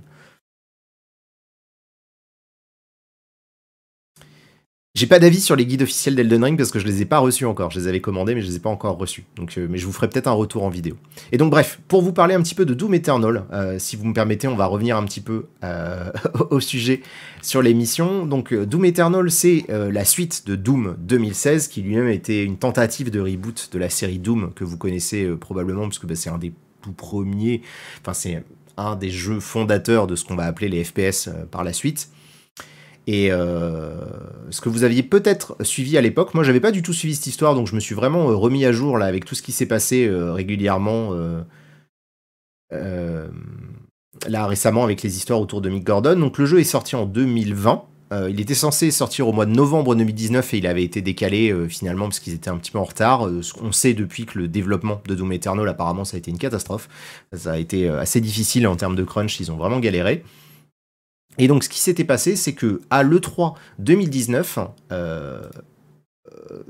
J'ai 5.00 5.08
pas 5.08 5.20
d'avis 5.20 5.40
sur 5.40 5.56
les 5.56 5.66
guides 5.66 5.84
officiels 5.84 6.14
d'Elden 6.14 6.44
Ring 6.44 6.58
parce 6.58 6.72
que 6.72 6.80
je 6.80 6.86
les 6.86 7.02
ai 7.02 7.06
pas 7.06 7.20
reçus 7.20 7.46
encore. 7.46 7.72
Je 7.72 7.80
les 7.80 7.88
avais 7.88 8.02
commandés, 8.02 8.36
mais 8.36 8.42
je 8.42 8.48
les 8.48 8.58
ai 8.58 8.60
pas 8.60 8.70
encore 8.70 8.98
reçus. 8.98 9.24
Donc, 9.38 9.58
euh, 9.58 9.66
mais 9.70 9.78
je 9.78 9.86
vous 9.86 9.94
ferai 9.94 10.10
peut-être 10.10 10.28
un 10.28 10.34
retour 10.34 10.64
en 10.64 10.70
vidéo. 10.70 10.98
Et 11.32 11.38
donc, 11.38 11.52
bref, 11.52 11.80
pour 11.88 12.02
vous 12.02 12.12
parler 12.12 12.36
un 12.36 12.42
petit 12.42 12.54
peu 12.54 12.66
de 12.66 12.74
Doom 12.74 12.96
Eternal, 12.96 13.46
euh, 13.54 13.80
si 13.80 13.96
vous 13.96 14.04
me 14.04 14.14
permettez, 14.14 14.50
on 14.50 14.58
va 14.58 14.66
revenir 14.66 14.98
un 14.98 15.06
petit 15.06 15.22
peu 15.22 15.46
euh, 15.64 16.12
au 16.50 16.60
sujet 16.60 17.02
sur 17.42 17.62
l'émission. 17.62 18.26
Donc, 18.26 18.54
Doom 18.54 18.84
Eternal, 18.84 19.32
c'est 19.32 19.68
la 19.70 20.04
suite 20.04 20.46
de 20.48 20.58
Doom 20.58 20.98
2016, 21.00 21.70
qui 21.70 21.82
lui-même 21.82 22.10
était 22.10 22.44
une 22.44 22.58
tentative 22.58 23.10
de 23.10 23.22
reboot 23.22 23.70
de 23.72 23.80
la 23.80 23.90
série 23.90 24.20
Doom 24.20 24.52
que 24.54 24.66
vous 24.66 24.76
connaissez 24.76 25.30
probablement, 25.40 25.84
parce 25.84 26.00
que 26.00 26.08
bah, 26.08 26.16
c'est 26.16 26.30
un 26.30 26.38
des 26.40 26.52
tout 26.82 26.92
premiers. 26.92 27.62
Enfin, 28.02 28.14
c'est 28.14 28.44
un 28.80 28.96
des 28.96 29.10
jeux 29.10 29.40
fondateurs 29.40 30.08
de 30.08 30.16
ce 30.16 30.26
qu'on 30.26 30.36
va 30.36 30.46
appeler 30.46 30.70
les 30.70 30.84
FPS 30.84 31.30
par 31.52 31.64
la 31.64 31.74
suite. 31.74 32.10
Et 33.12 33.32
euh, 33.32 33.90
ce 34.52 34.62
que 34.62 34.70
vous 34.70 34.84
aviez 34.84 35.02
peut-être 35.02 35.56
suivi 35.64 35.98
à 35.98 36.02
l'époque, 36.02 36.36
moi 36.36 36.44
j'avais 36.44 36.60
pas 36.60 36.70
du 36.70 36.84
tout 36.84 36.94
suivi 36.94 37.16
cette 37.16 37.26
histoire, 37.26 37.56
donc 37.56 37.66
je 37.66 37.74
me 37.74 37.80
suis 37.80 37.96
vraiment 37.96 38.30
euh, 38.30 38.36
remis 38.36 38.66
à 38.66 38.72
jour 38.72 39.00
là 39.00 39.08
avec 39.08 39.26
tout 39.26 39.34
ce 39.34 39.42
qui 39.42 39.52
s'est 39.52 39.66
passé 39.66 40.06
euh, 40.06 40.32
régulièrement 40.32 41.16
là 44.28 44.46
récemment 44.46 44.84
avec 44.84 45.02
les 45.02 45.18
histoires 45.18 45.42
autour 45.42 45.62
de 45.62 45.70
Mick 45.70 45.84
Gordon. 45.86 46.20
Donc 46.20 46.38
le 46.38 46.46
jeu 46.46 46.60
est 46.60 46.64
sorti 46.64 46.96
en 46.96 47.08
2020. 47.08 47.84
Il 48.12 48.42
était 48.42 48.56
censé 48.56 48.90
sortir 48.92 49.28
au 49.28 49.34
mois 49.34 49.46
de 49.46 49.52
novembre 49.52 49.96
2019 49.96 50.54
et 50.54 50.58
il 50.58 50.68
avait 50.68 50.84
été 50.84 51.02
décalé 51.02 51.54
finalement 51.70 52.06
parce 52.06 52.20
qu'ils 52.20 52.34
étaient 52.34 52.50
un 52.50 52.58
petit 52.58 52.72
peu 52.72 52.80
en 52.80 52.84
retard. 52.84 53.30
on 53.62 53.72
sait 53.72 53.94
depuis 53.94 54.26
que 54.26 54.40
le 54.40 54.48
développement 54.48 55.02
de 55.08 55.14
Doom 55.14 55.32
Eternal 55.32 55.68
apparemment 55.68 56.06
ça 56.06 56.16
a 56.16 56.18
été 56.18 56.32
une 56.32 56.40
catastrophe. 56.40 56.90
Ça 57.34 57.52
a 57.52 57.58
été 57.58 57.88
assez 57.88 58.20
difficile 58.20 58.68
en 58.68 58.76
termes 58.76 58.96
de 58.96 59.04
crunch, 59.04 59.40
ils 59.40 59.52
ont 59.52 59.58
vraiment 59.58 59.80
galéré. 59.80 60.24
Et 61.40 61.48
donc, 61.48 61.64
ce 61.64 61.70
qui 61.70 61.80
s'était 61.80 62.04
passé, 62.04 62.36
c'est 62.36 62.54
que 62.54 62.82
à 62.90 63.02
l'E3 63.02 63.56
2019, 63.80 64.60
euh, 64.92 65.42
euh, 66.52 66.64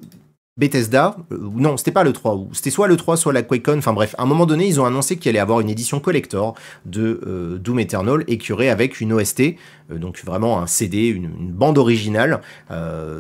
Bethesda, 0.59 1.17
euh, 1.31 1.37
non, 1.55 1.77
c'était 1.77 1.91
pas 1.91 2.03
l'E3, 2.03 2.49
c'était 2.51 2.69
soit 2.69 2.87
l'E3, 2.87 3.15
soit 3.15 3.33
la 3.33 3.41
QuakeCon, 3.41 3.77
enfin 3.77 3.93
bref, 3.93 4.13
à 4.17 4.23
un 4.23 4.25
moment 4.25 4.45
donné, 4.45 4.67
ils 4.67 4.79
ont 4.79 4.85
annoncé 4.85 5.17
qu'il 5.17 5.29
allait 5.29 5.39
avoir 5.39 5.61
une 5.61 5.69
édition 5.69 5.99
collector 5.99 6.55
de 6.85 7.59
Doom 7.61 7.79
Eternal 7.79 8.23
et 8.27 8.37
qu'il 8.37 8.53
aurait 8.53 8.69
avec 8.69 9.01
une 9.01 9.13
OST, 9.13 9.55
donc 9.89 10.23
vraiment 10.23 10.61
un 10.61 10.67
CD, 10.67 11.07
une, 11.07 11.29
bande 11.29 11.77
originale, 11.77 12.41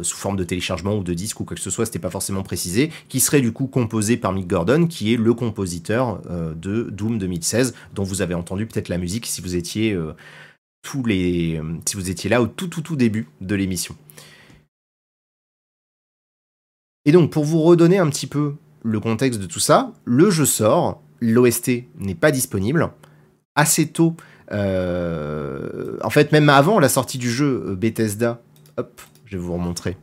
sous 0.01 0.17
forme 0.17 0.37
de 0.37 0.43
téléchargement 0.43 0.95
ou 0.95 1.03
de 1.03 1.13
disque 1.13 1.39
ou 1.39 1.43
quoi 1.45 1.55
que 1.55 1.61
ce 1.61 1.69
soit, 1.69 1.85
c'était 1.85 1.99
pas 1.99 2.09
forcément 2.09 2.43
précisé, 2.43 2.91
qui 3.07 3.19
serait 3.19 3.41
du 3.41 3.51
coup 3.51 3.67
composé 3.67 4.17
par 4.17 4.33
Mick 4.33 4.47
Gordon, 4.47 4.87
qui 4.87 5.13
est 5.13 5.17
le 5.17 5.33
compositeur 5.33 6.21
de 6.55 6.89
Doom 6.91 7.17
2016, 7.17 7.73
dont 7.95 8.03
vous 8.03 8.21
avez 8.21 8.33
entendu 8.33 8.65
peut-être 8.65 8.89
la 8.89 8.97
musique 8.97 9.25
si 9.25 9.41
vous 9.41 9.55
étiez 9.55 9.97
tous 10.81 11.03
les, 11.03 11.57
euh, 11.57 11.77
si 11.85 11.95
vous 11.95 12.09
étiez 12.09 12.29
là 12.29 12.41
au 12.41 12.47
tout 12.47 12.67
tout 12.67 12.81
tout 12.81 12.95
début 12.95 13.27
de 13.41 13.55
l'émission. 13.55 13.95
Et 17.05 17.11
donc 17.11 17.31
pour 17.31 17.45
vous 17.45 17.61
redonner 17.61 17.97
un 17.97 18.09
petit 18.09 18.27
peu 18.27 18.55
le 18.83 18.99
contexte 18.99 19.39
de 19.39 19.45
tout 19.45 19.59
ça, 19.59 19.93
le 20.05 20.29
jeu 20.29 20.45
sort, 20.45 21.01
l'OST 21.21 21.85
n'est 21.97 22.15
pas 22.15 22.31
disponible. 22.31 22.91
Assez 23.55 23.87
tôt, 23.87 24.15
euh, 24.51 25.97
en 26.03 26.09
fait 26.09 26.31
même 26.31 26.49
avant 26.49 26.79
la 26.79 26.89
sortie 26.89 27.17
du 27.17 27.29
jeu, 27.29 27.63
euh, 27.67 27.75
Bethesda, 27.75 28.41
hop, 28.77 29.01
je 29.25 29.37
vais 29.37 29.43
vous 29.43 29.53
remontrer. 29.53 29.97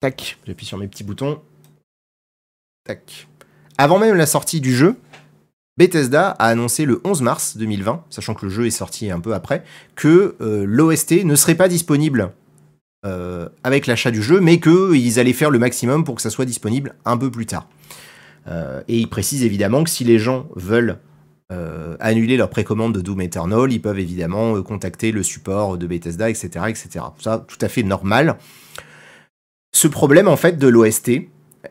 Tac, 0.00 0.38
j'appuie 0.46 0.66
sur 0.66 0.78
mes 0.78 0.88
petits 0.88 1.04
boutons. 1.04 1.40
Tac. 2.84 3.26
Avant 3.78 3.98
même 3.98 4.16
la 4.16 4.26
sortie 4.26 4.60
du 4.60 4.74
jeu, 4.74 4.96
Bethesda 5.76 6.30
a 6.30 6.46
annoncé 6.46 6.84
le 6.84 7.00
11 7.04 7.22
mars 7.22 7.56
2020, 7.56 8.04
sachant 8.10 8.34
que 8.34 8.46
le 8.46 8.50
jeu 8.50 8.66
est 8.66 8.70
sorti 8.70 9.10
un 9.10 9.18
peu 9.18 9.34
après, 9.34 9.64
que 9.96 10.36
euh, 10.40 10.64
l'OST 10.66 11.24
ne 11.24 11.34
serait 11.34 11.56
pas 11.56 11.68
disponible 11.68 12.32
euh, 13.04 13.48
avec 13.62 13.86
l'achat 13.86 14.10
du 14.10 14.22
jeu, 14.22 14.40
mais 14.40 14.60
qu'ils 14.60 15.18
allaient 15.18 15.32
faire 15.32 15.50
le 15.50 15.58
maximum 15.58 16.04
pour 16.04 16.14
que 16.14 16.22
ça 16.22 16.30
soit 16.30 16.44
disponible 16.44 16.94
un 17.04 17.16
peu 17.16 17.30
plus 17.30 17.46
tard. 17.46 17.68
Euh, 18.46 18.82
et 18.88 18.98
ils 18.98 19.08
précisent 19.08 19.44
évidemment 19.44 19.84
que 19.84 19.90
si 19.90 20.04
les 20.04 20.18
gens 20.18 20.46
veulent 20.56 20.98
annuler 22.00 22.36
leur 22.36 22.50
précommande 22.50 22.92
de 22.96 23.00
Doom 23.00 23.20
Eternal, 23.20 23.72
ils 23.72 23.80
peuvent 23.80 24.00
évidemment 24.00 24.60
contacter 24.62 25.12
le 25.12 25.22
support 25.22 25.78
de 25.78 25.86
Bethesda, 25.86 26.28
etc., 26.28 26.48
etc. 26.66 27.04
Ça, 27.20 27.44
tout 27.46 27.58
à 27.60 27.68
fait 27.68 27.84
normal. 27.84 28.38
Ce 29.72 29.86
problème, 29.86 30.26
en 30.26 30.36
fait, 30.36 30.58
de 30.58 30.66
l'OST 30.66 31.28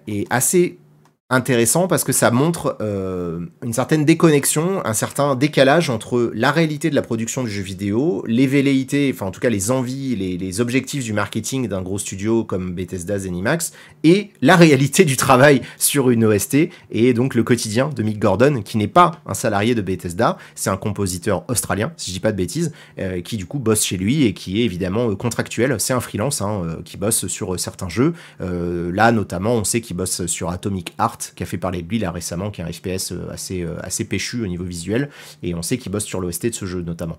est 0.07 0.25
assez 0.29 0.77
intéressant 1.33 1.87
parce 1.87 2.03
que 2.03 2.11
ça 2.11 2.31
montre 2.31 2.77
euh, 2.81 3.39
une 3.63 3.73
certaine 3.73 4.05
déconnexion, 4.05 4.85
un 4.85 4.93
certain 4.93 5.35
décalage 5.35 5.89
entre 5.89 6.31
la 6.33 6.51
réalité 6.51 6.89
de 6.89 6.95
la 6.95 7.01
production 7.01 7.43
du 7.43 7.49
jeu 7.49 7.63
vidéo, 7.63 8.23
les 8.27 8.47
velléités, 8.47 9.11
enfin 9.13 9.25
en 9.25 9.31
tout 9.31 9.39
cas 9.39 9.49
les 9.49 9.71
envies, 9.71 10.15
les, 10.15 10.53
objectifs 10.61 11.03
du 11.03 11.13
marketing 11.13 11.67
d'un 11.67 11.81
gros 11.81 11.97
studio 11.97 12.43
comme 12.43 12.73
Bethesda 12.73 13.17
Zenimax, 13.17 13.73
et 14.03 14.29
la 14.41 14.55
réalité 14.55 15.03
du 15.03 15.17
travail 15.17 15.61
sur 15.77 16.11
une 16.11 16.25
OST, 16.25 16.69
et 16.91 17.13
donc 17.13 17.33
le 17.33 17.43
quotidien 17.43 17.89
de 17.89 18.03
Mick 18.03 18.19
Gordon, 18.19 18.61
qui 18.61 18.77
n'est 18.77 18.87
pas 18.87 19.11
un 19.25 19.33
salarié 19.33 19.73
de 19.73 19.81
Bethesda, 19.81 20.37
c'est 20.53 20.69
un 20.69 20.77
compositeur 20.77 21.43
australien, 21.49 21.91
si 21.97 22.11
je 22.11 22.15
dis 22.15 22.19
pas 22.19 22.31
de 22.31 22.37
bêtises, 22.37 22.71
euh, 22.99 23.21
qui 23.21 23.37
du 23.37 23.47
coup 23.47 23.57
bosse 23.57 23.83
chez 23.83 23.97
lui 23.97 24.25
et 24.25 24.33
qui 24.33 24.61
est 24.61 24.65
évidemment 24.65 25.09
euh, 25.09 25.15
contractuel, 25.15 25.75
c'est 25.79 25.93
un 25.93 26.01
freelance 26.01 26.41
hein, 26.41 26.77
qui 26.85 26.97
bosse 26.97 27.25
sur 27.25 27.59
certains 27.59 27.89
jeux, 27.89 28.13
là 28.39 29.11
notamment 29.11 29.55
on 29.55 29.63
sait 29.63 29.81
qu'il 29.81 29.95
bosse 29.95 30.27
sur 30.27 30.49
Atomic 30.49 30.93
Heart, 30.99 31.22
qui 31.31 31.43
a 31.43 31.45
fait 31.45 31.57
parler 31.57 31.81
de 31.81 31.89
lui 31.89 31.99
là 31.99 32.11
récemment, 32.11 32.51
qui 32.51 32.61
est 32.61 32.63
un 32.63 32.71
FPS 32.71 33.11
euh, 33.11 33.31
assez, 33.31 33.61
euh, 33.61 33.75
assez 33.81 34.05
péchu 34.05 34.43
au 34.43 34.47
niveau 34.47 34.63
visuel, 34.63 35.09
et 35.41 35.55
on 35.55 35.61
sait 35.61 35.77
qu'il 35.77 35.91
bosse 35.91 36.05
sur 36.05 36.19
l'OST 36.19 36.47
de 36.47 36.55
ce 36.55 36.65
jeu 36.65 36.81
notamment. 36.81 37.17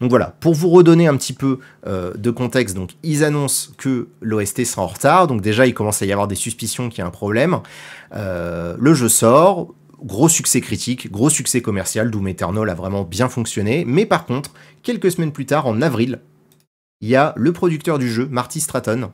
Donc 0.00 0.10
voilà, 0.10 0.34
pour 0.40 0.54
vous 0.54 0.70
redonner 0.70 1.06
un 1.06 1.16
petit 1.16 1.32
peu 1.32 1.60
euh, 1.86 2.12
de 2.14 2.30
contexte, 2.30 2.74
donc 2.74 2.92
ils 3.02 3.22
annoncent 3.22 3.70
que 3.78 4.08
l'OST 4.20 4.64
sera 4.64 4.82
en 4.82 4.88
retard, 4.88 5.26
donc 5.26 5.40
déjà 5.40 5.66
il 5.66 5.74
commence 5.74 6.02
à 6.02 6.06
y 6.06 6.12
avoir 6.12 6.26
des 6.26 6.34
suspicions 6.34 6.88
qu'il 6.88 6.98
y 6.98 7.02
a 7.02 7.06
un 7.06 7.10
problème. 7.10 7.60
le 8.12 8.94
jeu 8.94 9.08
sort, 9.08 9.72
gros 10.02 10.28
succès 10.28 10.60
critique, 10.60 11.10
gros 11.10 11.30
succès 11.30 11.62
commercial, 11.62 12.10
Doom 12.10 12.28
Eternal 12.28 12.68
a 12.68 12.74
vraiment 12.74 13.04
bien 13.04 13.28
fonctionné, 13.28 13.84
mais 13.86 14.04
par 14.04 14.26
contre, 14.26 14.50
quelques 14.82 15.12
semaines 15.12 15.32
plus 15.32 15.46
tard, 15.46 15.66
en 15.66 15.80
avril, 15.80 16.20
il 17.00 17.08
y 17.08 17.16
a 17.16 17.32
le 17.36 17.52
producteur 17.52 17.98
du 17.98 18.10
jeu, 18.10 18.26
Marty 18.30 18.60
Stratton, 18.60 19.10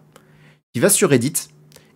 qui 0.72 0.80
va 0.80 0.88
sur 0.88 1.10
Reddit 1.10 1.48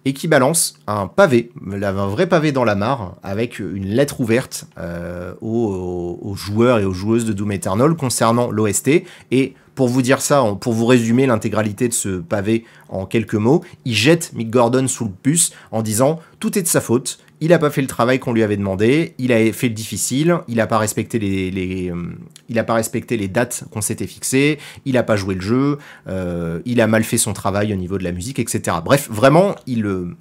et 0.05 0.13
qui 0.13 0.29
balance 0.29 0.75
un 0.87 1.07
pavé, 1.07 1.51
un 1.71 2.07
vrai 2.07 2.29
pavé 2.29 2.53
dans 2.53 2.65
la 2.65 2.75
mare, 2.75 3.17
avec 3.23 3.59
une 3.59 3.87
lettre 3.87 4.21
ouverte 4.21 4.67
euh, 4.79 5.35
aux, 5.41 6.35
joueurs 6.37 6.79
et 6.79 6.85
aux 6.85 6.93
joueuses 6.93 7.25
de 7.25 7.33
Doom 7.33 7.53
Eternal 7.53 7.95
concernant 7.95 8.51
l'OST. 8.51 9.03
Et 9.31 9.55
pour 9.75 9.89
vous 9.89 10.03
dire 10.03 10.21
ça, 10.21 10.45
pour 10.61 10.73
vous 10.73 10.87
résumer 10.87 11.27
l'intégralité 11.27 11.89
de 11.89 11.95
ce 11.95 12.21
pavé 12.21 12.65
en 12.89 13.07
quelques 13.07 13.35
mots, 13.35 13.65
il 13.85 13.95
jette 13.95 14.33
Mick 14.35 14.51
Gordon 14.51 14.87
sous 14.89 15.05
le 15.05 15.11
bus 15.23 15.53
en 15.73 15.83
disant 15.83 16.21
tout 16.39 16.59
est 16.59 16.63
de 16.63 16.69
sa 16.69 16.81
faute, 16.81 17.19
il 17.41 17.49
n'a 17.49 17.59
pas 17.59 17.71
fait 17.71 17.83
le 17.83 17.87
travail 17.87 18.19
qu'on 18.19 18.33
lui 18.33 18.43
avait 18.43 18.57
demandé, 18.57 19.15
il 19.19 19.33
a 19.33 19.53
fait 19.53 19.69
le 19.69 19.75
difficile, 19.75 20.39
il 20.49 20.57
n'a 20.57 20.67
pas 20.67 20.79
respecté 20.79 21.19
les, 21.19 21.91
euh, 21.91 22.63
pas 22.63 22.75
respecté 22.75 23.17
les 23.17 23.29
dates 23.29 23.65
qu'on 23.71 23.81
s'était 23.81 24.07
fixées, 24.07 24.59
il 24.85 24.95
n'a 24.95 25.03
pas 25.03 25.17
joué 25.17 25.35
le 25.35 25.41
jeu, 25.41 25.79
euh, 26.09 26.61
il 26.65 26.81
a 26.81 26.87
mal 26.87 27.05
fait 27.05 27.19
son 27.19 27.33
travail 27.33 27.73
au 27.73 27.77
niveau 27.77 27.99
de 27.99 28.05
la 28.05 28.13
musique, 28.13 28.39
etc. 28.39 28.79
Bref, 28.85 29.09
vraiment, 29.11 29.57
il, 29.67 29.85
euh, 29.85 30.17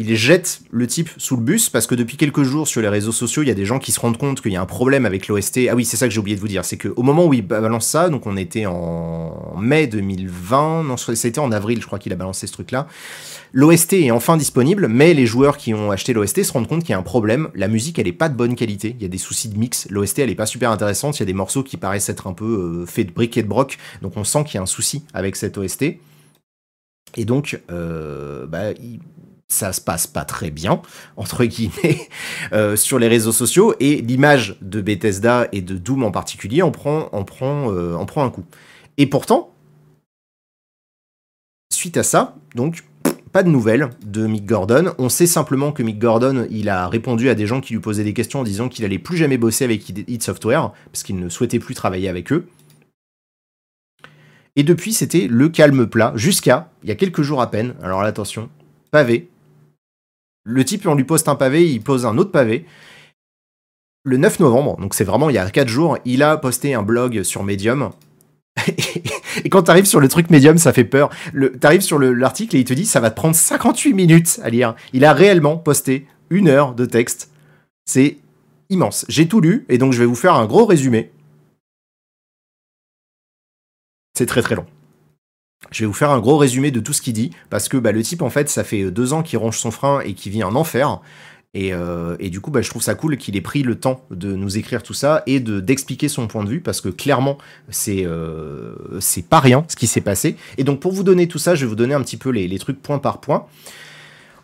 il 0.00 0.16
jette 0.16 0.62
le 0.70 0.86
type 0.86 1.10
sous 1.18 1.36
le 1.36 1.42
bus 1.42 1.68
parce 1.68 1.86
que 1.86 1.94
depuis 1.94 2.16
quelques 2.16 2.42
jours 2.42 2.66
sur 2.66 2.80
les 2.80 2.88
réseaux 2.88 3.12
sociaux, 3.12 3.42
il 3.42 3.48
y 3.48 3.50
a 3.50 3.54
des 3.54 3.66
gens 3.66 3.78
qui 3.78 3.92
se 3.92 4.00
rendent 4.00 4.16
compte 4.16 4.40
qu'il 4.40 4.50
y 4.50 4.56
a 4.56 4.62
un 4.62 4.66
problème 4.66 5.04
avec 5.04 5.28
l'OST. 5.28 5.68
Ah 5.70 5.74
oui, 5.74 5.84
c'est 5.84 5.98
ça 5.98 6.08
que 6.08 6.14
j'ai 6.14 6.20
oublié 6.20 6.36
de 6.36 6.40
vous 6.40 6.48
dire, 6.48 6.64
c'est 6.64 6.78
qu'au 6.78 7.02
moment 7.02 7.26
où 7.26 7.34
il 7.34 7.46
balance 7.46 7.86
ça, 7.86 8.08
donc 8.08 8.26
on 8.26 8.38
était 8.38 8.64
en 8.64 9.54
mai 9.60 9.86
2020, 9.88 10.84
non, 10.84 10.96
c'était 10.96 11.38
en 11.38 11.52
avril, 11.52 11.82
je 11.82 11.86
crois 11.86 11.98
qu'il 11.98 12.14
a 12.14 12.16
balancé 12.16 12.46
ce 12.46 12.52
truc-là. 12.52 12.86
L'OST 13.52 13.92
est 13.92 14.10
enfin 14.10 14.38
disponible, 14.38 14.88
mais 14.88 15.12
les 15.12 15.26
joueurs 15.26 15.58
qui 15.58 15.74
ont 15.74 15.90
acheté 15.90 16.14
l'OST 16.14 16.44
se 16.44 16.52
rendent 16.52 16.68
compte 16.68 16.80
qu'il 16.80 16.92
y 16.92 16.94
a 16.94 16.98
un 16.98 17.02
problème. 17.02 17.50
La 17.54 17.68
musique, 17.68 17.98
elle 17.98 18.08
est 18.08 18.12
pas 18.12 18.30
de 18.30 18.34
bonne 18.34 18.54
qualité. 18.54 18.96
Il 18.98 19.02
y 19.02 19.04
a 19.04 19.08
des 19.08 19.18
soucis 19.18 19.50
de 19.50 19.58
mix. 19.58 19.86
L'OST, 19.90 20.20
elle 20.20 20.30
est 20.30 20.34
pas 20.34 20.46
super 20.46 20.70
intéressante. 20.70 21.18
Il 21.18 21.20
y 21.20 21.24
a 21.24 21.26
des 21.26 21.34
morceaux 21.34 21.62
qui 21.62 21.76
paraissent 21.76 22.08
être 22.08 22.26
un 22.26 22.32
peu 22.32 22.44
euh, 22.82 22.86
faits 22.86 23.08
de 23.08 23.12
briques 23.12 23.36
et 23.36 23.42
de 23.42 23.48
broc. 23.48 23.76
Donc 24.00 24.16
on 24.16 24.24
sent 24.24 24.44
qu'il 24.44 24.54
y 24.54 24.58
a 24.58 24.62
un 24.62 24.66
souci 24.66 25.02
avec 25.12 25.36
cette 25.36 25.58
OST. 25.58 25.96
Et 27.16 27.24
donc, 27.26 27.60
euh, 27.70 28.46
bah, 28.46 28.72
ça 29.52 29.72
se 29.72 29.80
passe 29.80 30.06
pas 30.06 30.24
très 30.24 30.50
bien, 30.50 30.80
entre 31.16 31.44
guillemets, 31.44 32.08
euh, 32.52 32.76
sur 32.76 32.98
les 32.98 33.08
réseaux 33.08 33.32
sociaux. 33.32 33.74
Et 33.80 33.96
l'image 33.96 34.56
de 34.62 34.80
Bethesda 34.80 35.48
et 35.52 35.60
de 35.60 35.76
Doom 35.76 36.04
en 36.04 36.10
particulier 36.10 36.62
en 36.62 36.70
prend, 36.70 37.08
en 37.12 37.24
prend, 37.24 37.66
en 37.66 38.06
prend 38.06 38.24
un 38.24 38.30
coup. 38.30 38.44
Et 38.96 39.06
pourtant, 39.06 39.52
suite 41.72 41.96
à 41.96 42.02
ça, 42.02 42.36
donc 42.54 42.84
pas 43.32 43.42
de 43.42 43.48
nouvelles 43.48 43.90
de 44.04 44.26
Mick 44.26 44.44
Gordon. 44.44 44.92
On 44.98 45.08
sait 45.08 45.26
simplement 45.26 45.72
que 45.72 45.82
Mick 45.82 45.98
Gordon, 45.98 46.46
il 46.50 46.68
a 46.68 46.88
répondu 46.88 47.28
à 47.28 47.34
des 47.34 47.46
gens 47.46 47.60
qui 47.60 47.72
lui 47.72 47.80
posaient 47.80 48.04
des 48.04 48.14
questions 48.14 48.40
en 48.40 48.44
disant 48.44 48.68
qu'il 48.68 48.84
allait 48.84 48.98
plus 48.98 49.16
jamais 49.16 49.38
bosser 49.38 49.64
avec 49.64 49.88
id 49.88 50.22
Software 50.22 50.72
parce 50.92 51.02
qu'il 51.02 51.18
ne 51.18 51.28
souhaitait 51.28 51.60
plus 51.60 51.74
travailler 51.74 52.08
avec 52.08 52.32
eux. 52.32 52.48
Et 54.56 54.64
depuis, 54.64 54.92
c'était 54.92 55.28
le 55.28 55.48
calme 55.48 55.86
plat 55.86 56.12
jusqu'à 56.16 56.70
il 56.82 56.88
y 56.88 56.92
a 56.92 56.96
quelques 56.96 57.22
jours 57.22 57.40
à 57.40 57.50
peine. 57.50 57.74
Alors 57.82 58.00
attention, 58.02 58.50
pavé. 58.90 59.28
Le 60.50 60.64
type, 60.64 60.86
on 60.86 60.94
lui 60.94 61.04
poste 61.04 61.28
un 61.28 61.36
pavé, 61.36 61.70
il 61.70 61.80
pose 61.80 62.04
un 62.04 62.18
autre 62.18 62.32
pavé. 62.32 62.66
Le 64.02 64.16
9 64.16 64.40
novembre, 64.40 64.76
donc 64.80 64.94
c'est 64.94 65.04
vraiment 65.04 65.30
il 65.30 65.34
y 65.34 65.38
a 65.38 65.48
4 65.48 65.68
jours, 65.68 65.98
il 66.04 66.22
a 66.22 66.36
posté 66.36 66.74
un 66.74 66.82
blog 66.82 67.22
sur 67.22 67.42
Medium 67.44 67.90
et 69.44 69.48
quand 69.48 69.62
t'arrives 69.62 69.84
sur 69.84 70.00
le 70.00 70.08
truc 70.08 70.28
médium, 70.28 70.58
ça 70.58 70.72
fait 70.72 70.84
peur. 70.84 71.10
T'arrives 71.60 71.82
sur 71.82 71.98
l'article 71.98 72.56
et 72.56 72.60
il 72.60 72.64
te 72.64 72.74
dit 72.74 72.84
ça 72.84 72.98
va 72.98 73.10
te 73.10 73.16
prendre 73.16 73.34
58 73.34 73.94
minutes 73.94 74.40
à 74.42 74.50
lire. 74.50 74.74
Il 74.92 75.04
a 75.04 75.12
réellement 75.12 75.56
posté 75.56 76.06
une 76.30 76.48
heure 76.48 76.74
de 76.74 76.84
texte. 76.84 77.30
C'est 77.86 78.18
immense. 78.68 79.06
J'ai 79.08 79.28
tout 79.28 79.40
lu 79.40 79.66
et 79.68 79.78
donc 79.78 79.92
je 79.92 80.00
vais 80.00 80.06
vous 80.06 80.16
faire 80.16 80.34
un 80.34 80.46
gros 80.46 80.66
résumé. 80.66 81.12
C'est 84.16 84.26
très 84.26 84.42
très 84.42 84.56
long. 84.56 84.66
Je 85.70 85.80
vais 85.80 85.86
vous 85.86 85.92
faire 85.92 86.10
un 86.10 86.20
gros 86.20 86.38
résumé 86.38 86.70
de 86.70 86.80
tout 86.80 86.92
ce 86.92 87.02
qu'il 87.02 87.12
dit, 87.12 87.30
parce 87.50 87.68
que 87.68 87.76
bah, 87.76 87.92
le 87.92 88.02
type, 88.02 88.22
en 88.22 88.30
fait, 88.30 88.48
ça 88.48 88.64
fait 88.64 88.90
deux 88.90 89.12
ans 89.12 89.22
qu'il 89.22 89.38
ronge 89.38 89.58
son 89.58 89.70
frein 89.70 90.00
et 90.00 90.14
qu'il 90.14 90.32
vit 90.32 90.42
un 90.42 90.54
enfer. 90.54 91.00
Euh, 91.56 92.16
et, 92.20 92.30
du 92.30 92.40
coup, 92.40 92.50
bah, 92.50 92.62
je 92.62 92.70
trouve 92.70 92.82
ça 92.82 92.94
cool 92.94 93.16
qu'il 93.16 93.36
ait 93.36 93.40
pris 93.40 93.62
le 93.62 93.74
temps 93.74 94.04
de 94.10 94.34
nous 94.34 94.56
écrire 94.56 94.82
tout 94.82 94.94
ça 94.94 95.22
et 95.26 95.40
de 95.40 95.60
d'expliquer 95.60 96.08
son 96.08 96.28
point 96.28 96.44
de 96.44 96.48
vue, 96.48 96.60
parce 96.60 96.80
que 96.80 96.88
clairement, 96.88 97.38
c'est 97.68 98.06
euh, 98.06 98.74
c'est 99.00 99.26
pas 99.26 99.40
rien 99.40 99.64
ce 99.68 99.76
qui 99.76 99.86
s'est 99.86 100.00
passé. 100.00 100.36
Et 100.58 100.64
donc, 100.64 100.80
pour 100.80 100.92
vous 100.92 101.02
donner 101.02 101.28
tout 101.28 101.38
ça, 101.38 101.54
je 101.54 101.64
vais 101.64 101.68
vous 101.68 101.76
donner 101.76 101.94
un 101.94 102.02
petit 102.02 102.16
peu 102.16 102.30
les 102.30 102.58
trucs 102.58 102.80
point 102.80 102.98
par 102.98 103.20
point. 103.20 103.46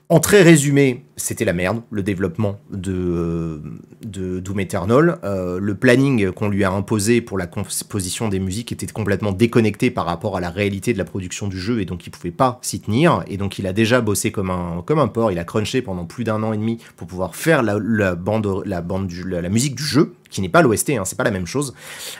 En 0.08 0.20
très 0.20 0.42
résumé, 0.42 1.04
c'était 1.16 1.44
la 1.44 1.52
merde, 1.52 1.82
le 1.90 2.04
développement 2.04 2.60
de, 2.70 2.92
euh, 2.94 4.40
Doom 4.40 4.60
Eternal. 4.60 5.18
Euh, 5.24 5.58
le 5.58 5.74
planning 5.74 6.30
qu'on 6.30 6.48
lui 6.48 6.62
a 6.62 6.70
imposé 6.70 7.20
pour 7.20 7.36
la 7.36 7.48
composition 7.48 8.28
des 8.28 8.38
musiques 8.38 8.70
était 8.70 8.86
complètement 8.86 9.32
déconnecté 9.32 9.90
par 9.90 10.06
rapport 10.06 10.36
à 10.36 10.40
la 10.40 10.50
réalité 10.50 10.92
de 10.92 10.98
la 10.98 11.04
production 11.04 11.48
du 11.48 11.58
jeu 11.58 11.80
et 11.80 11.86
donc 11.86 12.06
il 12.06 12.10
pouvait 12.10 12.30
pas 12.30 12.60
s'y 12.62 12.80
tenir. 12.80 13.24
Et 13.26 13.36
donc 13.36 13.58
il 13.58 13.66
a 13.66 13.72
déjà 13.72 14.00
bossé 14.00 14.30
comme 14.30 14.50
un, 14.50 15.08
porc, 15.08 15.32
il 15.32 15.40
a 15.40 15.44
crunché 15.44 15.82
pendant 15.82 16.04
plus 16.04 16.22
d'un 16.22 16.40
an 16.44 16.52
et 16.52 16.56
demi 16.56 16.78
pour 16.96 17.08
pouvoir 17.08 17.34
faire 17.34 17.64
la, 17.64 18.14
bande, 18.14 18.62
la, 18.64 18.82
bande 18.82 19.10
la, 19.24 19.48
musique 19.48 19.74
du 19.74 19.84
jeu, 19.84 20.14
qui 20.30 20.40
n'est 20.40 20.48
pas 20.48 20.62
l'OST, 20.62 20.90
hein, 20.90 21.04
c'est 21.04 21.18
pas 21.18 21.24
la 21.24 21.32
même 21.32 21.46
chose. 21.46 21.74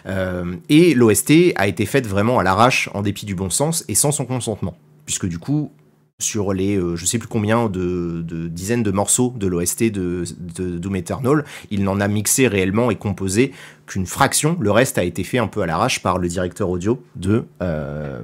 Euh, 0.07 0.57
et 0.69 0.93
l'OST 0.93 1.53
a 1.55 1.69
été 1.69 1.87
faite 1.87 2.09
vraiment 2.09 2.41
à 2.41 2.43
l'arrache, 2.43 2.91
en 2.95 3.03
dépit 3.03 3.27
du 3.27 3.37
bon 3.37 3.49
sens 3.49 3.85
et 3.87 3.95
sans 3.95 4.11
son 4.11 4.25
consentement. 4.25 4.77
Puisque 5.05 5.27
du 5.27 5.39
coup, 5.39 5.71
sur 6.19 6.55
les 6.55 6.77
euh, 6.77 6.97
je 6.97 7.05
sais 7.05 7.19
plus 7.19 7.29
combien 7.29 7.69
de, 7.69 8.23
dizaines 8.49 8.83
de 8.83 8.91
morceaux 8.91 9.35
de 9.37 9.47
l'OST 9.47 9.91
de, 9.91 10.25
Doom 10.59 10.97
Eternal. 10.97 11.45
Il 11.71 11.85
n'en 11.85 12.01
a 12.01 12.09
mixé 12.09 12.49
réellement 12.49 12.91
et 12.91 12.97
composé 12.97 13.53
qu'une 13.87 14.07
fraction. 14.07 14.57
Le 14.61 14.71
reste 14.71 14.99
a 14.99 15.05
été 15.05 15.25
fait 15.25 15.39
un 15.39 15.47
peu 15.47 15.63
à 15.63 15.67
l'arrache 15.67 16.03
par 16.03 16.19
le 16.19 16.29
directeur 16.29 16.71
audio 16.71 17.03
de, 17.17 17.45
euh, 17.63 18.23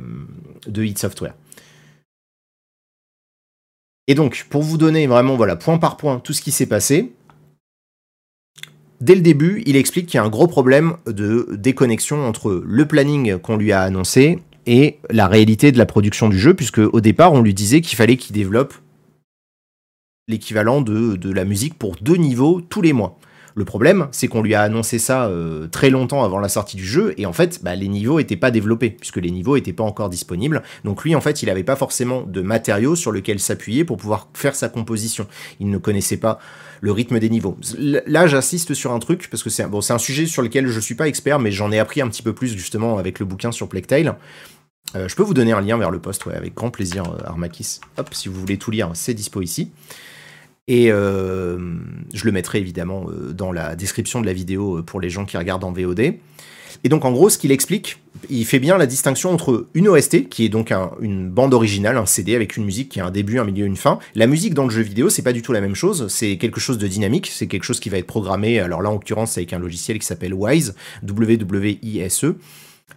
de 0.66 0.84
Hit 0.84 0.98
Software. 0.98 1.34
Et 4.08 4.14
donc, 4.14 4.46
pour 4.50 4.62
vous 4.62 4.78
donner 4.78 5.06
vraiment, 5.06 5.36
voilà, 5.36 5.56
point 5.56 5.78
par 5.78 5.96
point, 5.96 6.18
tout 6.18 6.32
ce 6.32 6.42
qui 6.42 6.50
s'est 6.50 6.66
passé, 6.66 7.12
Dès 9.00 9.16
le 9.16 9.20
début, 9.20 9.64
il 9.66 9.74
explique 9.74 10.06
qu'il 10.06 10.18
y 10.18 10.20
a 10.20 10.22
un 10.22 10.28
gros 10.28 10.46
problème 10.46 10.96
de 11.06 11.48
déconnexion 11.58 12.24
entre 12.24 12.62
le 12.64 12.86
planning 12.86 13.36
qu'on 13.38 13.56
lui 13.56 13.72
a 13.72 13.80
annoncé 13.80 14.38
et 14.66 14.98
la 15.10 15.26
réalité 15.26 15.72
de 15.72 15.78
la 15.78 15.86
production 15.86 16.28
du 16.28 16.38
jeu, 16.38 16.54
puisque 16.54 16.78
au 16.78 17.00
départ, 17.00 17.32
on 17.32 17.42
lui 17.42 17.54
disait 17.54 17.80
qu'il 17.80 17.96
fallait 17.96 18.16
qu'il 18.16 18.34
développe 18.34 18.74
l'équivalent 20.28 20.80
de, 20.80 21.16
de, 21.16 21.32
la 21.32 21.44
musique 21.44 21.74
pour 21.74 21.96
deux 22.00 22.16
niveaux 22.16 22.60
tous 22.60 22.82
les 22.82 22.92
mois. 22.92 23.18
Le 23.54 23.64
problème, 23.64 24.08
c'est 24.12 24.28
qu'on 24.28 24.42
lui 24.42 24.54
a 24.54 24.62
annoncé 24.62 24.98
ça 24.98 25.26
euh, 25.26 25.66
très 25.68 25.90
longtemps 25.90 26.24
avant 26.24 26.38
la 26.38 26.48
sortie 26.48 26.76
du 26.76 26.86
jeu, 26.86 27.14
et 27.18 27.26
en 27.26 27.32
fait, 27.32 27.60
bah, 27.62 27.74
les 27.74 27.88
niveaux 27.88 28.18
n'étaient 28.18 28.36
pas 28.36 28.50
développés, 28.50 28.90
puisque 28.90 29.18
les 29.18 29.30
niveaux 29.30 29.56
n'étaient 29.56 29.72
pas 29.72 29.84
encore 29.84 30.08
disponibles. 30.08 30.62
Donc 30.84 31.04
lui, 31.04 31.14
en 31.14 31.20
fait, 31.20 31.42
il 31.42 31.46
n'avait 31.46 31.64
pas 31.64 31.76
forcément 31.76 32.22
de 32.22 32.40
matériaux 32.40 32.96
sur 32.96 33.12
lesquels 33.12 33.40
s'appuyer 33.40 33.84
pour 33.84 33.96
pouvoir 33.96 34.28
faire 34.34 34.54
sa 34.54 34.68
composition. 34.68 35.26
Il 35.60 35.70
ne 35.70 35.78
connaissait 35.78 36.16
pas 36.16 36.38
le 36.80 36.92
rythme 36.92 37.18
des 37.18 37.30
niveaux. 37.30 37.56
Là, 37.78 38.26
j'insiste 38.26 38.74
sur 38.74 38.92
un 38.92 38.98
truc, 38.98 39.28
parce 39.30 39.42
que 39.42 39.50
c'est 39.50 39.64
un 39.64 39.98
sujet 39.98 40.26
sur 40.26 40.42
lequel 40.42 40.66
je 40.68 40.80
suis 40.80 40.94
pas 40.94 41.08
expert, 41.08 41.38
mais 41.38 41.52
j'en 41.52 41.70
ai 41.72 41.78
appris 41.78 42.00
un 42.00 42.08
petit 42.08 42.22
peu 42.22 42.32
plus 42.32 42.56
justement 42.56 42.98
avec 42.98 43.18
le 43.18 43.26
bouquin 43.26 43.52
sur 43.52 43.68
Plague 43.68 43.86
euh, 44.94 45.08
je 45.08 45.16
peux 45.16 45.22
vous 45.22 45.34
donner 45.34 45.52
un 45.52 45.60
lien 45.60 45.78
vers 45.78 45.90
le 45.90 46.00
poste, 46.00 46.26
avec 46.26 46.54
grand 46.54 46.70
plaisir, 46.70 47.04
euh, 47.04 47.24
Armakis. 47.24 47.80
Hop, 47.96 48.12
si 48.12 48.28
vous 48.28 48.38
voulez 48.38 48.58
tout 48.58 48.70
lire, 48.70 48.90
c'est 48.94 49.14
dispo 49.14 49.40
ici. 49.40 49.70
Et 50.68 50.92
euh, 50.92 51.58
je 52.14 52.24
le 52.24 52.32
mettrai 52.32 52.58
évidemment 52.58 53.06
dans 53.32 53.52
la 53.52 53.74
description 53.76 54.20
de 54.20 54.26
la 54.26 54.32
vidéo 54.32 54.82
pour 54.82 55.00
les 55.00 55.10
gens 55.10 55.24
qui 55.24 55.36
regardent 55.36 55.64
en 55.64 55.72
VOD. 55.72 56.14
Et 56.84 56.88
donc 56.88 57.04
en 57.04 57.12
gros, 57.12 57.28
ce 57.28 57.38
qu'il 57.38 57.52
explique, 57.52 58.00
il 58.28 58.44
fait 58.44 58.58
bien 58.58 58.76
la 58.76 58.86
distinction 58.86 59.30
entre 59.30 59.68
une 59.74 59.88
OST, 59.88 60.28
qui 60.28 60.44
est 60.44 60.48
donc 60.48 60.72
une 61.00 61.28
bande 61.30 61.54
originale, 61.54 61.96
un 61.96 62.06
CD 62.06 62.34
avec 62.34 62.56
une 62.56 62.64
musique 62.64 62.88
qui 62.88 63.00
a 63.00 63.06
un 63.06 63.10
début, 63.10 63.38
un 63.38 63.44
milieu, 63.44 63.66
une 63.66 63.76
fin. 63.76 63.98
La 64.14 64.26
musique 64.26 64.54
dans 64.54 64.64
le 64.64 64.70
jeu 64.70 64.82
vidéo, 64.82 65.08
c'est 65.08 65.22
pas 65.22 65.32
du 65.32 65.42
tout 65.42 65.52
la 65.52 65.60
même 65.60 65.74
chose, 65.74 66.08
c'est 66.08 66.38
quelque 66.38 66.60
chose 66.60 66.78
de 66.78 66.88
dynamique, 66.88 67.28
c'est 67.32 67.46
quelque 67.46 67.64
chose 67.64 67.78
qui 67.78 67.88
va 67.88 67.98
être 67.98 68.06
programmé, 68.06 68.58
alors 68.58 68.82
là 68.82 68.90
en 68.90 68.94
l'occurrence 68.94 69.36
avec 69.38 69.52
un 69.52 69.58
logiciel 69.58 69.98
qui 69.98 70.06
s'appelle 70.06 70.34
Wise, 70.34 70.74
W-W-I-S-E. 71.02 72.36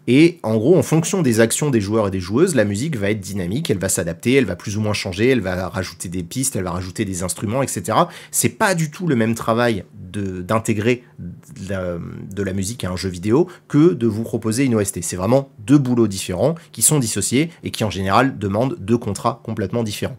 Et 0.07 0.39
en 0.43 0.55
gros, 0.55 0.77
en 0.77 0.83
fonction 0.83 1.21
des 1.21 1.39
actions 1.39 1.69
des 1.69 1.81
joueurs 1.81 2.07
et 2.07 2.11
des 2.11 2.19
joueuses, 2.19 2.55
la 2.55 2.65
musique 2.65 2.95
va 2.95 3.09
être 3.09 3.19
dynamique, 3.19 3.69
elle 3.69 3.79
va 3.79 3.89
s'adapter, 3.89 4.33
elle 4.33 4.45
va 4.45 4.55
plus 4.55 4.77
ou 4.77 4.81
moins 4.81 4.93
changer, 4.93 5.29
elle 5.29 5.41
va 5.41 5.67
rajouter 5.67 6.09
des 6.09 6.23
pistes, 6.23 6.55
elle 6.55 6.63
va 6.63 6.71
rajouter 6.71 7.05
des 7.05 7.23
instruments, 7.23 7.63
etc. 7.63 7.97
C'est 8.31 8.49
pas 8.49 8.75
du 8.75 8.91
tout 8.91 9.07
le 9.07 9.15
même 9.15 9.35
travail 9.35 9.83
d'intégrer 10.13 11.03
de, 11.19 11.99
de, 12.33 12.43
la 12.43 12.53
musique 12.53 12.85
à 12.85 12.89
un 12.89 12.95
jeu 12.95 13.09
vidéo 13.09 13.49
que 13.67 13.93
de 13.93 14.07
vous 14.07 14.23
proposer 14.23 14.63
une 14.63 14.75
OST. 14.75 15.01
C'est 15.01 15.17
vraiment 15.17 15.49
deux 15.59 15.77
boulots 15.77 16.07
différents 16.07 16.55
qui 16.71 16.81
sont 16.81 16.99
dissociés 16.99 17.49
et 17.63 17.71
qui 17.71 17.83
en 17.83 17.89
général 17.89 18.37
demandent 18.37 18.77
deux 18.79 18.97
contrats 18.97 19.41
complètement 19.43 19.83
différents. 19.83 20.17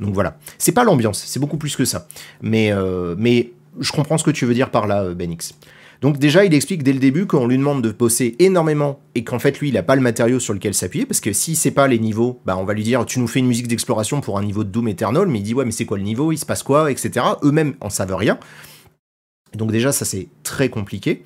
Donc 0.00 0.14
voilà. 0.14 0.38
C'est 0.58 0.72
pas 0.72 0.82
l'ambiance, 0.82 1.22
c'est 1.24 1.38
beaucoup 1.38 1.58
plus 1.58 1.76
que 1.76 1.84
ça. 1.84 2.08
Mais, 2.42 2.72
euh, 2.72 3.14
je 3.78 3.92
comprends 3.92 4.18
ce 4.18 4.24
que 4.24 4.32
tu 4.32 4.46
veux 4.46 4.54
dire 4.54 4.70
par 4.70 4.86
là, 4.86 5.14
Benix. 5.14 5.54
Donc 6.00 6.18
déjà, 6.18 6.44
il 6.44 6.54
explique 6.54 6.82
dès 6.82 6.94
le 6.94 6.98
début 6.98 7.26
qu'on 7.26 7.46
lui 7.46 7.58
demande 7.58 7.82
de 7.82 7.92
bosser 7.92 8.34
énormément 8.38 9.00
et 9.14 9.22
qu'en 9.22 9.38
fait, 9.38 9.58
lui, 9.60 9.68
il 9.68 9.74
n'a 9.74 9.82
pas 9.82 9.96
le 9.96 10.00
matériau 10.00 10.40
sur 10.40 10.54
lequel 10.54 10.72
s'appuyer, 10.72 11.04
parce 11.04 11.20
que 11.20 11.32
s'il 11.32 11.56
sait 11.56 11.72
pas 11.72 11.88
les 11.88 11.98
niveaux, 11.98 12.40
bah, 12.46 12.56
on 12.56 12.64
va 12.64 12.72
lui 12.72 12.82
dire, 12.82 13.04
tu 13.04 13.20
nous 13.20 13.26
fais 13.26 13.40
une 13.40 13.46
musique 13.46 13.68
d'exploration 13.68 14.22
pour 14.22 14.38
un 14.38 14.42
niveau 14.42 14.64
de 14.64 14.70
Doom 14.70 14.88
Eternal, 14.88 15.26
mais 15.28 15.40
il 15.40 15.42
dit, 15.42 15.54
ouais, 15.54 15.66
mais 15.66 15.72
c'est 15.72 15.84
quoi 15.84 15.98
le 15.98 16.04
niveau, 16.04 16.32
il 16.32 16.38
se 16.38 16.46
passe 16.46 16.62
quoi, 16.62 16.90
etc. 16.90 17.26
Eux-mêmes 17.42 17.74
en 17.80 17.90
savent 17.90 18.14
rien. 18.14 18.38
Donc 19.54 19.72
déjà, 19.72 19.92
ça 19.92 20.04
c'est 20.04 20.28
très 20.42 20.68
compliqué. 20.68 21.22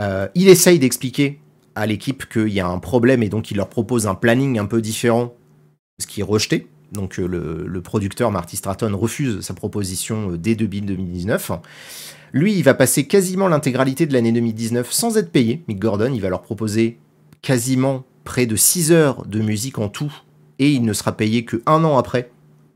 Euh, 0.00 0.28
il 0.34 0.48
essaye 0.48 0.78
d'expliquer 0.78 1.40
à 1.74 1.86
l'équipe 1.86 2.26
qu'il 2.28 2.48
y 2.48 2.60
a 2.60 2.66
un 2.66 2.78
problème 2.78 3.22
et 3.22 3.28
donc 3.28 3.50
il 3.50 3.56
leur 3.56 3.68
propose 3.68 4.06
un 4.06 4.14
planning 4.14 4.58
un 4.58 4.66
peu 4.66 4.80
différent, 4.80 5.34
ce 6.00 6.06
qui 6.06 6.20
est 6.20 6.24
rejeté. 6.24 6.68
Donc 6.92 7.18
euh, 7.18 7.26
le, 7.66 7.80
producteur 7.82 8.30
Marty 8.30 8.56
Stratton 8.56 8.96
refuse 8.96 9.40
sa 9.40 9.54
proposition 9.54 10.32
euh, 10.32 10.38
dès 10.38 10.54
2019. 10.54 11.52
Lui, 12.32 12.54
il 12.54 12.62
va 12.62 12.74
passer 12.74 13.06
quasiment 13.06 13.48
l'intégralité 13.48 14.06
de 14.06 14.12
l'année 14.12 14.32
2019 14.32 14.92
sans 14.92 15.16
être 15.16 15.32
payé. 15.32 15.62
Mick 15.68 15.78
Gordon, 15.78 16.12
il 16.14 16.20
va 16.20 16.28
leur 16.28 16.42
proposer 16.42 16.98
quasiment 17.42 18.04
près 18.24 18.46
de 18.46 18.56
6 18.56 18.92
heures 18.92 19.26
de 19.26 19.40
musique 19.40 19.78
en 19.78 19.88
tout, 19.88 20.12
et 20.58 20.70
il 20.70 20.84
ne 20.84 20.92
sera 20.92 21.16
payé 21.16 21.44
que 21.44 21.62
un 21.66 21.84
an 21.84 21.98
après 21.98 22.30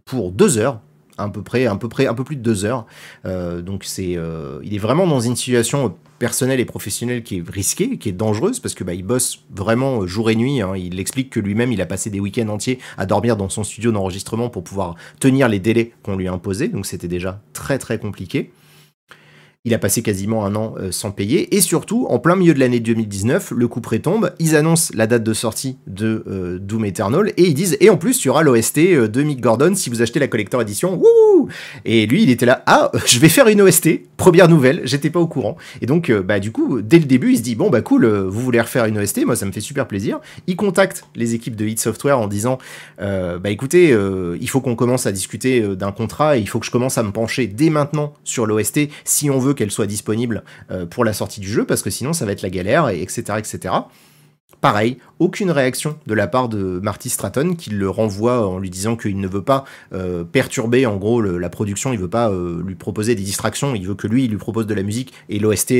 pour 0.04 0.32
2 0.32 0.58
heures, 0.58 0.80
à 1.16 1.28
peu 1.28 1.42
près, 1.42 1.66
un 1.66 1.76
peu 1.76 1.88
plus 1.88 2.36
de 2.36 2.42
2 2.42 2.64
heures. 2.64 2.86
Euh, 3.24 3.62
donc 3.62 3.86
euh, 3.98 4.60
il 4.64 4.74
est 4.74 4.78
vraiment 4.78 5.06
dans 5.06 5.20
une 5.20 5.36
situation 5.36 5.94
personnelle 6.18 6.60
et 6.60 6.64
professionnelle 6.64 7.22
qui 7.22 7.38
est 7.38 7.48
risquée, 7.48 7.98
qui 7.98 8.08
est 8.08 8.12
dangereuse 8.12 8.58
parce 8.58 8.74
que 8.74 8.82
bah, 8.82 8.94
il 8.94 9.04
bosse 9.04 9.44
vraiment 9.54 10.06
jour 10.06 10.30
et 10.30 10.36
nuit. 10.36 10.60
Hein. 10.60 10.76
Il 10.76 10.98
explique 10.98 11.30
que 11.30 11.40
lui-même, 11.40 11.70
il 11.70 11.80
a 11.80 11.86
passé 11.86 12.10
des 12.10 12.20
week-ends 12.20 12.48
entiers 12.48 12.78
à 12.96 13.06
dormir 13.06 13.36
dans 13.36 13.48
son 13.48 13.62
studio 13.62 13.92
d'enregistrement 13.92 14.48
pour 14.48 14.64
pouvoir 14.64 14.96
tenir 15.20 15.48
les 15.48 15.60
délais 15.60 15.92
qu'on 16.02 16.16
lui 16.16 16.26
a 16.26 16.32
imposés. 16.32 16.68
Donc 16.68 16.86
c'était 16.86 17.08
déjà 17.08 17.40
très 17.52 17.78
très 17.78 17.98
compliqué. 17.98 18.50
Il 19.66 19.72
a 19.72 19.78
passé 19.78 20.02
quasiment 20.02 20.44
un 20.44 20.56
an 20.56 20.74
euh, 20.78 20.92
sans 20.92 21.10
payer. 21.10 21.56
Et 21.56 21.62
surtout, 21.62 22.06
en 22.10 22.18
plein 22.18 22.36
milieu 22.36 22.52
de 22.52 22.60
l'année 22.60 22.80
2019, 22.80 23.54
le 23.56 23.66
coup 23.66 23.80
prétombe. 23.80 24.34
Ils 24.38 24.56
annoncent 24.56 24.92
la 24.94 25.06
date 25.06 25.24
de 25.24 25.32
sortie 25.32 25.78
de 25.86 26.22
euh, 26.26 26.58
Doom 26.58 26.84
Eternal 26.84 27.32
et 27.38 27.44
ils 27.44 27.54
disent 27.54 27.78
Et 27.80 27.88
en 27.88 27.96
plus, 27.96 28.22
il 28.22 28.26
y 28.26 28.28
aura 28.28 28.42
l'OST 28.42 28.76
euh, 28.76 29.08
de 29.08 29.22
Mick 29.22 29.40
Gordon 29.40 29.74
si 29.74 29.88
vous 29.88 30.02
achetez 30.02 30.20
la 30.20 30.28
collector 30.28 30.60
edition. 30.60 30.96
Wouh 30.96 31.48
et 31.86 32.06
lui, 32.06 32.22
il 32.22 32.30
était 32.30 32.44
là 32.44 32.62
Ah, 32.66 32.92
je 33.06 33.18
vais 33.18 33.30
faire 33.30 33.48
une 33.48 33.62
OST. 33.62 34.00
Première 34.18 34.48
nouvelle, 34.48 34.82
j'étais 34.84 35.08
pas 35.08 35.18
au 35.18 35.26
courant. 35.26 35.56
Et 35.80 35.86
donc, 35.86 36.12
bah, 36.12 36.40
du 36.40 36.52
coup, 36.52 36.82
dès 36.82 36.98
le 36.98 37.06
début, 37.06 37.32
il 37.32 37.38
se 37.38 37.42
dit 37.42 37.54
Bon, 37.54 37.70
bah 37.70 37.80
cool, 37.80 38.06
vous 38.06 38.40
voulez 38.40 38.60
refaire 38.60 38.84
une 38.84 38.98
OST 38.98 39.24
Moi, 39.24 39.34
ça 39.34 39.46
me 39.46 39.52
fait 39.52 39.60
super 39.60 39.88
plaisir. 39.88 40.20
Il 40.46 40.56
contacte 40.56 41.06
les 41.16 41.34
équipes 41.34 41.56
de 41.56 41.64
Hit 41.64 41.80
Software 41.80 42.18
en 42.18 42.28
disant 42.28 42.58
Bah 42.98 43.50
écoutez, 43.50 43.96
il 44.40 44.48
faut 44.48 44.60
qu'on 44.60 44.76
commence 44.76 45.06
à 45.06 45.12
discuter 45.12 45.62
d'un 45.74 45.90
contrat 45.90 46.36
et 46.36 46.40
il 46.40 46.48
faut 46.48 46.60
que 46.60 46.66
je 46.66 46.70
commence 46.70 46.98
à 46.98 47.02
me 47.02 47.12
pencher 47.12 47.46
dès 47.46 47.70
maintenant 47.70 48.12
sur 48.24 48.46
l'OST 48.46 48.88
si 49.04 49.30
on 49.30 49.38
veut 49.38 49.53
qu'elle 49.54 49.70
soit 49.70 49.86
disponible 49.86 50.44
euh, 50.70 50.86
pour 50.86 51.04
la 51.04 51.12
sortie 51.12 51.40
du 51.40 51.48
jeu, 51.48 51.64
parce 51.64 51.82
que 51.82 51.90
sinon 51.90 52.12
ça 52.12 52.26
va 52.26 52.32
être 52.32 52.42
la 52.42 52.50
galère, 52.50 52.88
et 52.88 53.00
etc. 53.02 53.38
etc. 53.38 53.74
Pareil, 54.60 54.98
aucune 55.18 55.50
réaction 55.50 55.98
de 56.06 56.14
la 56.14 56.26
part 56.26 56.48
de 56.48 56.80
Marty 56.82 57.10
Stratton 57.10 57.54
qui 57.54 57.70
le 57.70 57.90
renvoie 57.90 58.46
en 58.46 58.58
lui 58.58 58.70
disant 58.70 58.96
qu'il 58.96 59.18
ne 59.18 59.28
veut 59.28 59.42
pas 59.42 59.64
euh, 59.92 60.24
perturber 60.24 60.86
en 60.86 60.96
gros 60.96 61.20
la 61.20 61.48
production, 61.50 61.92
il 61.92 61.98
veut 61.98 62.08
pas 62.08 62.30
euh, 62.30 62.62
lui 62.64 62.74
proposer 62.74 63.14
des 63.14 63.22
distractions, 63.22 63.74
il 63.74 63.86
veut 63.86 63.94
que 63.94 64.06
lui 64.06 64.24
il 64.24 64.30
lui 64.30 64.38
propose 64.38 64.66
de 64.66 64.74
la 64.74 64.82
musique 64.82 65.12
et 65.28 65.38
l'OST 65.38 65.74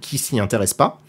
qui 0.00 0.18
s'y 0.18 0.38
intéresse 0.40 0.74
pas. 0.74 1.00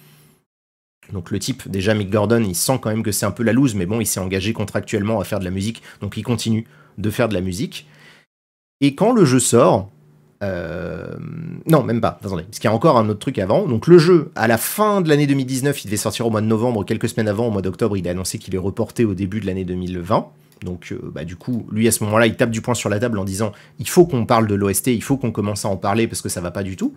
Donc 1.11 1.31
le 1.31 1.39
type, 1.39 1.69
déjà 1.69 1.93
Mick 1.93 2.09
Gordon, 2.09 2.43
il 2.43 2.55
sent 2.55 2.79
quand 2.81 2.89
même 2.89 3.03
que 3.03 3.11
c'est 3.11 3.25
un 3.25 3.31
peu 3.31 3.43
la 3.43 3.53
loose, 3.53 3.75
mais 3.75 3.85
bon, 3.85 3.99
il 3.99 4.05
s'est 4.05 4.19
engagé 4.19 4.53
contractuellement 4.53 5.19
à 5.19 5.23
faire 5.25 5.39
de 5.39 5.45
la 5.45 5.51
musique, 5.51 5.81
donc 6.01 6.15
il 6.15 6.23
continue 6.23 6.65
de 6.97 7.09
faire 7.09 7.27
de 7.27 7.33
la 7.33 7.41
musique. 7.41 7.87
Et 8.81 8.95
quand 8.95 9.13
le 9.13 9.25
jeu 9.25 9.39
sort, 9.39 9.89
Euh, 10.43 11.07
non, 11.65 11.83
même 11.83 12.01
pas. 12.01 12.19
Parce 12.21 12.33
qu'il 12.33 12.65
y 12.65 12.67
a 12.67 12.73
encore 12.73 12.97
un 12.97 13.07
autre 13.09 13.19
truc 13.19 13.39
avant. 13.39 13.65
Donc 13.65 13.87
le 13.87 13.97
jeu, 13.97 14.31
à 14.35 14.47
la 14.47 14.57
fin 14.57 15.01
de 15.01 15.09
l'année 15.09 15.27
2019, 15.27 15.83
il 15.83 15.87
devait 15.87 15.97
sortir 15.97 16.27
au 16.27 16.29
mois 16.29 16.41
de 16.41 16.45
novembre. 16.45 16.85
Quelques 16.85 17.09
semaines 17.09 17.27
avant, 17.27 17.47
au 17.47 17.51
mois 17.51 17.61
d'octobre, 17.61 17.97
il 17.97 18.07
a 18.07 18.11
annoncé 18.11 18.37
qu'il 18.37 18.53
est 18.53 18.59
reporté 18.59 19.05
au 19.05 19.13
début 19.13 19.39
de 19.39 19.45
l'année 19.45 19.65
2020. 19.65 20.27
Donc, 20.63 20.91
euh, 20.91 21.11
bah, 21.13 21.23
du 21.25 21.35
coup, 21.35 21.65
lui, 21.71 21.87
à 21.87 21.91
ce 21.91 22.03
moment-là, 22.03 22.27
il 22.27 22.35
tape 22.35 22.51
du 22.51 22.61
poing 22.61 22.73
sur 22.73 22.89
la 22.89 22.99
table 22.99 23.17
en 23.17 23.25
disant 23.25 23.51
il 23.79 23.87
faut 23.87 24.05
qu'on 24.05 24.25
parle 24.25 24.47
de 24.47 24.55
l'OST, 24.55 24.87
il 24.87 25.03
faut 25.03 25.17
qu'on 25.17 25.31
commence 25.31 25.65
à 25.65 25.69
en 25.69 25.77
parler 25.77 26.07
parce 26.07 26.21
que 26.21 26.29
ça 26.29 26.41
va 26.41 26.51
pas 26.51 26.63
du 26.63 26.75
tout. 26.75 26.93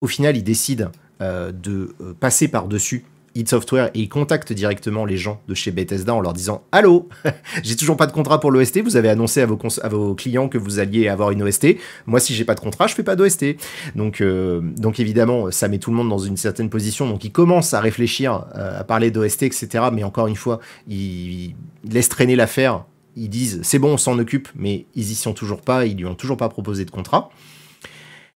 Au 0.00 0.06
final, 0.06 0.36
il 0.36 0.44
décide 0.44 0.90
euh, 1.20 1.52
de 1.52 1.94
euh, 2.00 2.14
passer 2.18 2.48
par-dessus 2.48 3.04
id 3.34 3.48
Software 3.48 3.90
et 3.94 4.00
il 4.00 4.08
contacte 4.08 4.52
directement 4.52 5.04
les 5.04 5.16
gens 5.16 5.40
de 5.48 5.54
chez 5.54 5.70
Bethesda 5.70 6.14
en 6.14 6.20
leur 6.20 6.32
disant 6.32 6.64
Allô, 6.72 7.08
j'ai 7.62 7.76
toujours 7.76 7.96
pas 7.96 8.06
de 8.06 8.12
contrat 8.12 8.40
pour 8.40 8.50
l'OST, 8.50 8.80
vous 8.82 8.96
avez 8.96 9.08
annoncé 9.08 9.40
à 9.40 9.46
vos, 9.46 10.14
clients 10.14 10.48
que 10.48 10.58
vous 10.58 10.78
alliez 10.78 11.08
avoir 11.08 11.30
une 11.30 11.42
OST. 11.42 11.76
Moi, 12.06 12.20
si 12.20 12.34
j'ai 12.34 12.44
pas 12.44 12.54
de 12.54 12.60
contrat, 12.60 12.86
je 12.86 12.94
fais 12.94 13.02
pas 13.02 13.16
d'OST. 13.16 13.56
Donc, 13.94 14.22
donc 14.22 15.00
évidemment, 15.00 15.50
ça 15.50 15.68
met 15.68 15.78
tout 15.78 15.90
le 15.90 15.96
monde 15.96 16.08
dans 16.08 16.18
une 16.18 16.36
certaine 16.36 16.70
position. 16.70 17.08
Donc, 17.08 17.24
il 17.24 17.32
commence 17.32 17.74
à 17.74 17.80
réfléchir, 17.80 18.44
à 18.54 18.84
parler 18.84 19.10
d'OST, 19.10 19.44
etc. 19.44 19.84
Mais 19.92 20.04
encore 20.04 20.26
une 20.26 20.36
fois, 20.36 20.60
il 20.88 21.54
laisse 21.84 22.08
traîner 22.08 22.36
l'affaire 22.36 22.84
ils 23.16 23.28
disent 23.28 23.60
c'est 23.62 23.78
bon, 23.78 23.94
on 23.94 23.96
s'en 23.96 24.18
occupe, 24.18 24.48
mais 24.54 24.86
ils 24.94 25.10
y 25.10 25.14
sont 25.14 25.32
toujours 25.32 25.60
pas, 25.60 25.86
ils 25.86 25.96
lui 25.96 26.06
ont 26.06 26.14
toujours 26.14 26.36
pas 26.36 26.48
proposé 26.48 26.84
de 26.84 26.90
contrat. 26.90 27.30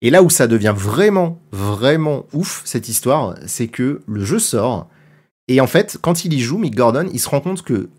Et 0.02 0.10
là 0.10 0.22
où 0.22 0.30
ça 0.30 0.46
devient 0.46 0.74
vraiment, 0.74 1.38
vraiment 1.52 2.26
ouf, 2.32 2.62
cette 2.64 2.88
histoire, 2.88 3.34
c'est 3.46 3.68
que 3.68 4.00
le 4.06 4.24
jeu 4.24 4.38
sort, 4.38 4.88
et 5.48 5.60
en 5.60 5.66
fait, 5.66 5.98
quand 6.00 6.24
il 6.24 6.32
y 6.32 6.40
joue, 6.40 6.58
Mick 6.58 6.74
Gordon, 6.74 7.08
il 7.12 7.18
se 7.18 7.28
rend 7.28 7.40
compte 7.40 7.62
que 7.62 7.90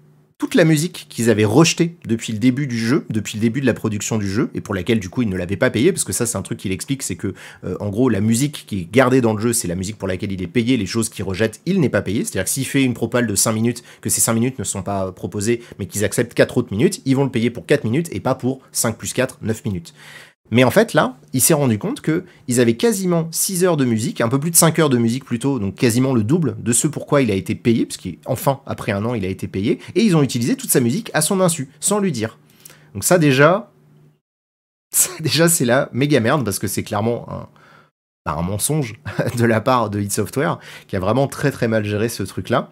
toute 0.41 0.56
la 0.56 0.64
musique 0.64 1.06
qu'ils 1.07 1.30
avaient 1.30 1.45
rejetée 1.45 1.98
depuis 2.07 2.34
le 2.34 2.40
début 2.40 2.65
du 2.65 2.80
jeu, 2.80 3.06
depuis 3.11 3.38
le 3.38 3.41
début 3.41 3.61
de 3.61 3.68
la 3.68 3.76
production 3.76 4.18
du 4.18 4.28
jeu, 4.28 4.49
et 4.56 4.61
pour 4.61 4.73
laquelle 4.73 4.99
du 4.99 5.07
coup 5.07 5.22
ils 5.22 5.30
ne 5.30 5.38
l'avaient 5.38 5.57
pas 5.57 5.69
payé, 5.69 5.91
parce 5.91 6.03
que 6.03 6.14
ça 6.14 6.26
c'est 6.26 6.36
un 6.36 6.41
truc 6.41 6.57
qu'il 6.57 6.72
explique, 6.72 7.03
c'est 7.03 7.15
que 7.15 7.36
euh, 7.64 7.78
en 7.80 7.90
gros 7.90 8.10
la 8.10 8.22
musique 8.22 8.64
qui 8.65 8.80
est 8.80 8.91
gardée 8.91 9.22
dans 9.22 9.36
le 9.36 9.40
jeu, 9.40 9.53
c'est 9.53 9.68
la 9.68 9.76
musique 9.76 9.99
pour 9.99 10.07
laquelle 10.07 10.32
il 10.32 10.41
est 10.41 10.48
payé, 10.48 10.78
les 10.78 10.88
choses 10.88 11.10
qu'il 11.10 11.23
rejette, 11.26 11.61
il 11.68 11.80
n'est 11.80 11.90
pas 11.90 12.02
payé. 12.02 12.26
C'est-à-dire 12.26 12.45
que 12.45 12.49
s'il 12.49 12.65
fait 12.65 12.82
une 12.82 12.95
propale 12.95 13.28
de 13.28 13.36
5 13.36 13.52
minutes, 13.52 13.84
que 14.02 14.10
ces 14.10 14.19
5 14.19 14.34
minutes 14.34 14.57
ne 14.57 14.64
sont 14.64 14.82
pas 14.82 15.11
proposées, 15.11 15.61
mais 15.78 15.86
qu'ils 15.86 16.03
acceptent 16.03 16.34
4 16.34 16.57
autres 16.57 16.72
minutes, 16.72 17.03
ils 17.06 17.15
vont 17.15 17.26
le 17.26 17.30
payer 17.30 17.52
pour 17.52 17.68
4 17.68 17.84
minutes 17.84 18.10
et 18.11 18.19
pas 18.19 18.34
pour 18.34 18.61
5 18.72 18.98
plus 18.98 19.14
4, 19.14 19.38
9 19.44 19.65
minutes. 19.65 19.94
Mais 20.52 20.65
en 20.65 20.72
fait, 20.72 20.94
là, 20.94 21.15
il 21.32 21.41
s'est 21.41 21.53
rendu 21.53 21.80
compte 21.80 22.02
que 22.02 22.26
ils 22.49 22.60
avaient 22.60 22.76
quasiment 22.76 23.30
6 23.32 23.64
heures 23.64 23.78
de 23.78 23.86
musique, 23.86 24.19
un 24.19 24.28
peu 24.28 24.40
plus 24.40 24.52
de 24.52 24.56
5 24.57 24.78
heures 24.80 24.90
de 24.90 24.98
musique 24.98 25.23
plutôt, 25.23 25.60
donc 25.60 25.76
quasiment 25.76 26.14
le 26.14 26.23
double 26.23 26.57
de 26.61 26.73
ce 26.73 26.88
pourquoi 26.88 27.22
il 27.22 27.32
a 27.32 27.36
été 27.36 27.56
payé, 27.56 27.86
parce 27.86 27.98
qu'enfin, 27.98 28.60
après 28.65 28.91
un 28.91 29.06
an, 29.06 29.14
il 29.15 29.23
a 29.23 29.30
été 29.30 29.48
payé, 29.48 29.80
et 29.95 30.03
ils 30.03 30.15
ont 30.15 30.22
utilisé 30.22 30.57
toute 30.57 30.69
sa 30.69 30.82
musique 30.82 31.10
à 31.14 31.22
son 31.22 31.40
insu, 31.40 31.69
sans 31.80 31.99
lui 31.99 32.11
dire. 32.11 32.38
Donc 32.94 33.06
ça 33.06 33.18
déjà, 33.18 33.72
déjà 35.22 35.48
c'est 35.48 35.65
la 35.65 35.90
méga 35.94 36.19
merde, 36.19 36.44
parce 36.44 36.60
que 36.60 36.68
c'est 36.68 36.84
clairement 36.84 37.32
un, 37.32 37.48
bah, 38.26 38.36
un 38.38 38.41
mensonge 38.41 38.95
de 39.38 39.45
la 39.45 39.61
part 39.61 39.90
de 39.90 40.02
Hit 40.02 40.11
Software, 40.11 40.60
qui 40.88 40.98
a 40.98 40.99
vraiment 40.99 41.28
très 41.28 41.52
très 41.52 41.69
mal 41.69 41.86
géré 41.86 42.10
ce 42.10 42.23
truc-là. 42.23 42.72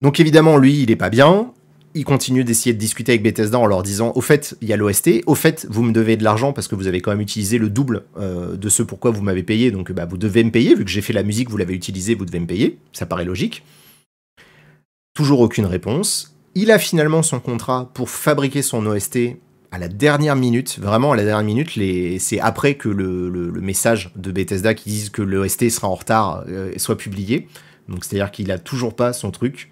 Donc 0.00 0.18
évidemment, 0.18 0.56
lui, 0.56 0.82
il 0.82 0.90
est 0.90 0.96
pas 0.96 1.10
bien 1.10 1.52
il 1.98 2.04
continue 2.04 2.44
d'essayer 2.44 2.72
de 2.72 2.78
discuter 2.78 3.10
avec 3.10 3.24
Bethesda 3.24 3.58
en 3.58 3.66
leur 3.66 3.82
disant 3.82 4.12
au 4.14 4.20
fait 4.20 4.56
il 4.60 4.68
y 4.68 4.72
a 4.72 4.76
l'OST, 4.76 5.22
au 5.26 5.34
fait 5.34 5.66
vous 5.68 5.82
me 5.82 5.92
devez 5.92 6.16
de 6.16 6.22
l'argent 6.22 6.52
parce 6.52 6.68
que 6.68 6.76
vous 6.76 6.86
avez 6.86 7.00
quand 7.00 7.10
même 7.10 7.20
utilisé 7.20 7.58
le 7.58 7.68
double 7.68 8.04
euh, 8.18 8.56
de 8.56 8.68
ce 8.68 8.84
pourquoi 8.84 9.10
vous 9.10 9.20
m'avez 9.20 9.42
payé, 9.42 9.72
donc 9.72 9.90
bah, 9.90 10.06
vous 10.06 10.16
devez 10.16 10.44
me 10.44 10.52
payer 10.52 10.76
vu 10.76 10.84
que 10.84 10.90
j'ai 10.90 11.00
fait 11.00 11.12
la 11.12 11.24
musique, 11.24 11.50
vous 11.50 11.56
l'avez 11.56 11.74
utilisé, 11.74 12.14
vous 12.14 12.24
devez 12.24 12.38
me 12.38 12.46
payer, 12.46 12.78
ça 12.92 13.04
paraît 13.04 13.24
logique. 13.24 13.64
Toujours 15.12 15.40
aucune 15.40 15.66
réponse. 15.66 16.36
Il 16.54 16.70
a 16.70 16.78
finalement 16.78 17.24
son 17.24 17.40
contrat 17.40 17.90
pour 17.94 18.10
fabriquer 18.10 18.62
son 18.62 18.86
OST 18.86 19.18
à 19.72 19.78
la 19.78 19.88
dernière 19.88 20.36
minute, 20.36 20.78
vraiment 20.78 21.12
à 21.12 21.16
la 21.16 21.24
dernière 21.24 21.44
minute, 21.44 22.20
c'est 22.20 22.38
après 22.38 22.74
que 22.74 22.88
le, 22.88 23.50
message 23.60 24.12
de 24.14 24.30
Bethesda 24.30 24.72
qui 24.72 24.90
dit 24.90 25.10
que 25.10 25.20
l'OST 25.20 25.68
sera 25.68 25.88
en 25.88 25.96
retard 25.96 26.44
euh, 26.48 26.72
soit 26.76 26.96
publié. 26.96 27.48
Donc 27.88 28.04
c'est-à-dire 28.04 28.30
qu'il 28.30 28.52
a 28.52 28.58
toujours 28.58 28.94
pas 28.94 29.12
son 29.12 29.32
truc. 29.32 29.70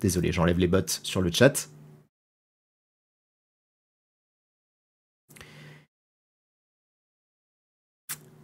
Désolé, 0.00 0.30
j'enlève 0.30 0.58
les 0.58 0.66
bots 0.66 1.00
sur 1.02 1.22
le 1.22 1.30
chat. 1.32 1.70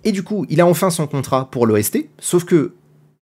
Et 0.04 0.12
du 0.12 0.22
coup, 0.22 0.46
il 0.48 0.60
a 0.60 0.66
enfin 0.66 0.90
son 0.90 1.06
contrat 1.06 1.50
pour 1.50 1.66
l'OST, 1.66 2.08
sauf 2.20 2.44
que, 2.44 2.74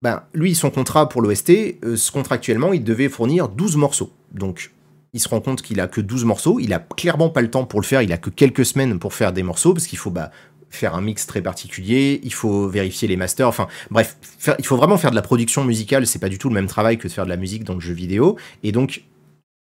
ben, 0.02 0.24
lui, 0.34 0.53
son 0.53 0.69
contrat 0.69 1.07
pour 1.07 1.22
l'OST, 1.22 1.80
euh, 1.86 1.95
contractuellement, 2.11 2.74
il 2.74 2.84
devait 2.84 3.10
fournir 3.10 3.48
12 3.48 3.78
morceaux. 3.78 4.11
Donc, 4.34 4.74
il 5.14 5.22
se 5.22 5.30
rend 5.30 5.40
compte 5.40 5.61
qu'il 5.61 5.80
a 5.80 5.88
que 5.88 6.02
12 6.02 6.26
morceaux, 6.26 6.60
il 6.60 6.74
a 6.74 6.80
clairement 6.80 7.30
pas 7.30 7.41
le 7.41 7.49
temps 7.49 7.65
pour 7.65 7.80
le 7.80 7.86
faire, 7.86 8.02
il 8.02 8.11
a 8.11 8.18
que 8.18 8.30
quelques 8.30 8.65
semaines 8.65 8.99
pour 8.99 9.14
faire 9.14 9.32
des 9.32 9.44
morceaux, 9.44 9.74
parce 9.74 9.88
qu'il 9.88 9.98
faut 9.98 10.11
bah, 10.11 10.30
faire 10.69 10.95
un 10.95 11.02
mix 11.02 11.26
très 11.26 11.41
particulier, 11.41 12.19
il 12.23 12.34
faut 12.34 12.68
vérifier 12.68 13.07
les 13.07 13.18
masters, 13.18 13.48
enfin 13.48 13.68
bref, 13.89 14.18
il 14.60 14.65
faut 14.65 14.77
vraiment 14.77 14.98
faire 14.98 15.11
de 15.11 15.15
la 15.15 15.22
production 15.22 15.64
musicale, 15.64 16.06
c'est 16.06 16.19
pas 16.19 16.30
du 16.30 16.38
tout 16.38 16.49
le 16.49 16.56
même 16.56 16.68
travail 16.68 16.98
que 16.98 17.07
de 17.07 17.14
faire 17.14 17.26
de 17.26 17.30
la 17.30 17.38
musique 17.38 17.64
dans 17.64 17.76
le 17.76 17.80
jeu 17.80 17.94
vidéo, 17.94 18.38
et 18.64 18.72
donc 18.72 19.03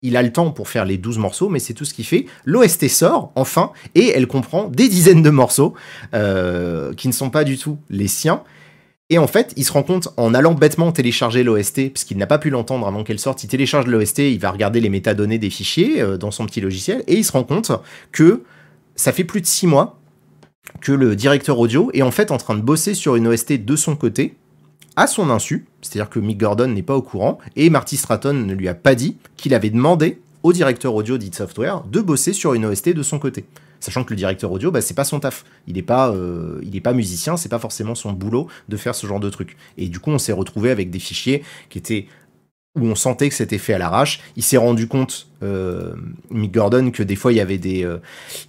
il 0.05 0.19
a 0.19 0.23
le 0.23 0.31
temps 0.31 0.51
pour 0.51 0.69
faire 0.69 0.85
les 0.85 0.99
12 0.99 1.19
morceaux, 1.19 1.49
mais 1.49 1.59
c'est 1.59 1.73
tout 1.73 1.87
ce 1.87 1.95
qu'il 1.95 2.05
fait. 2.05 2.27
L'OST 2.45 2.89
sort, 2.89 3.33
enfin, 3.37 3.73
et 3.95 4.11
elle 4.11 4.27
comprend 4.27 4.69
des 4.69 4.89
dizaines 4.89 5.23
de 5.23 5.31
morceaux 5.31 5.73
euh, 6.13 6.93
qui 6.93 7.09
ne 7.09 7.13
sont 7.13 7.31
pas 7.31 7.43
du 7.43 7.57
tout 7.57 7.79
les 7.89 8.07
siens. 8.07 8.43
Et 9.09 9.17
en 9.17 9.27
fait, 9.27 9.55
il 9.57 9.65
se 9.65 9.73
rend 9.73 9.83
compte 9.83 10.09
en 10.19 10.35
allant 10.35 10.53
bêtement 10.53 10.93
télécharger 10.93 11.43
l'OST, 11.43 11.91
puisqu'il 11.91 12.19
n'a 12.19 12.27
pas 12.27 12.39
pu 12.39 12.51
l'entendre 12.51 12.87
avant 12.87 13.03
qu'elle 13.03 13.19
sorte, 13.19 13.45
il 13.45 13.49
télécharge 13.49 13.87
l'OST, 13.87 14.19
il 14.19 14.39
va 14.39 14.51
regarder 14.51 14.81
les 14.81 14.91
métadonnées 14.91 15.39
des 15.39 15.51
fichiers 15.51 16.03
euh, 16.03 16.19
dans 16.19 16.31
son 16.31 16.45
petit 16.45 16.61
logiciel, 16.61 17.03
et 17.07 17.15
il 17.15 17.25
se 17.25 17.33
rend 17.33 17.45
compte 17.45 17.73
que 18.13 18.43
ça 18.97 19.11
fait 19.11 19.25
plus 19.25 19.41
de 19.41 19.47
6 19.47 19.67
mois 19.67 19.99
que 20.81 20.93
le 20.93 21.17
directeur 21.17 21.59
audio 21.59 21.91
est 21.95 22.03
en 22.03 22.11
fait 22.11 22.31
en 22.31 22.37
train 22.37 22.55
de 22.55 22.63
bosser 22.63 22.95
sur 22.95 23.17
une 23.17 23.27
OST 23.27 23.65
de 23.65 23.77
son 23.77 23.97
côté, 23.97 24.37
à 24.97 25.07
son 25.07 25.31
insu, 25.31 25.67
c'est-à-dire 25.83 26.11
que 26.11 26.21
Mick 26.21 26.39
Gordon 26.39 26.69
n'est 26.69 26.83
pas 26.83 26.97
au 26.97 27.03
courant, 27.03 27.39
et 27.57 27.71
Marty 27.71 27.97
Stratton 27.97 28.35
ne 28.35 28.55
lui 28.55 28.69
a 28.69 28.75
pas 28.75 28.95
dit 28.95 29.17
qu'il 29.37 29.55
avait 29.55 29.71
demandé 29.71 30.21
au 30.43 30.53
directeur 30.53 30.95
audio 30.95 31.19
d'Id 31.19 31.35
Software 31.35 31.83
de 31.91 32.01
bosser 32.01 32.33
sur 32.33 32.55
une 32.55 32.67
OST 32.67 32.91
de 32.91 33.03
son 33.03 33.19
côté. 33.19 33.47
Sachant 33.81 34.05
que 34.05 34.11
le 34.11 34.17
directeur 34.17 34.51
audio, 34.51 34.71
bah, 34.71 34.81
c'est 34.81 34.95
pas 34.95 35.05
son 35.05 35.21
taf. 35.21 35.45
Il 35.67 35.75
n'est 35.75 35.83
pas, 35.83 36.11
euh, 36.11 36.59
il 36.63 36.75
est 36.75 36.81
pas 36.81 36.95
musicien, 36.95 37.37
c'est 37.37 37.51
pas 37.51 37.59
forcément 37.59 37.95
son 37.95 38.13
boulot 38.13 38.49
de 38.71 38.77
faire 38.79 38.95
ce 38.95 39.07
genre 39.07 39.21
de 39.21 39.29
truc. 39.29 39.57
Et 39.77 39.89
du 39.89 40.01
coup, 40.01 40.11
on 40.11 40.19
s'est 40.19 40.33
retrouvé 40.33 40.71
avec 40.71 40.91
des 40.91 40.99
fichiers 40.99 41.43
qui 41.69 41.79
étaient 41.79 42.07
où 42.77 42.87
on 42.87 42.95
sentait 42.95 43.29
que 43.29 43.35
c'était 43.35 43.59
fait 43.59 43.75
à 43.75 43.79
l'arrache. 43.79 44.21
Il 44.37 44.43
s'est 44.43 44.57
rendu 44.57 44.89
compte, 44.89 45.29
euh, 45.43 45.95
Mick 46.31 46.53
Gordon, 46.53 46.91
que 46.91 47.03
des 47.03 47.17
fois 47.17 47.33
il 47.33 47.37
y 47.37 47.41
avait 47.41 47.59
des, 47.59 47.85
euh, 47.85 47.99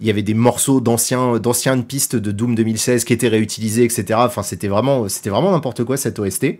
il 0.02 0.08
y 0.08 0.10
avait 0.10 0.24
des 0.24 0.34
morceaux 0.34 0.82
d'anciens, 0.82 1.38
d'anciennes 1.38 1.84
pistes 1.84 2.16
de 2.16 2.32
Doom 2.32 2.56
2016 2.56 3.04
qui 3.04 3.14
étaient 3.14 3.28
réutilisés, 3.28 3.84
etc. 3.84 4.20
Enfin, 4.24 4.42
c'était 4.42 4.68
vraiment, 4.68 5.08
c'était 5.10 5.30
vraiment 5.30 5.52
n'importe 5.52 5.84
quoi 5.84 5.98
cette 5.98 6.18
OST. 6.18 6.60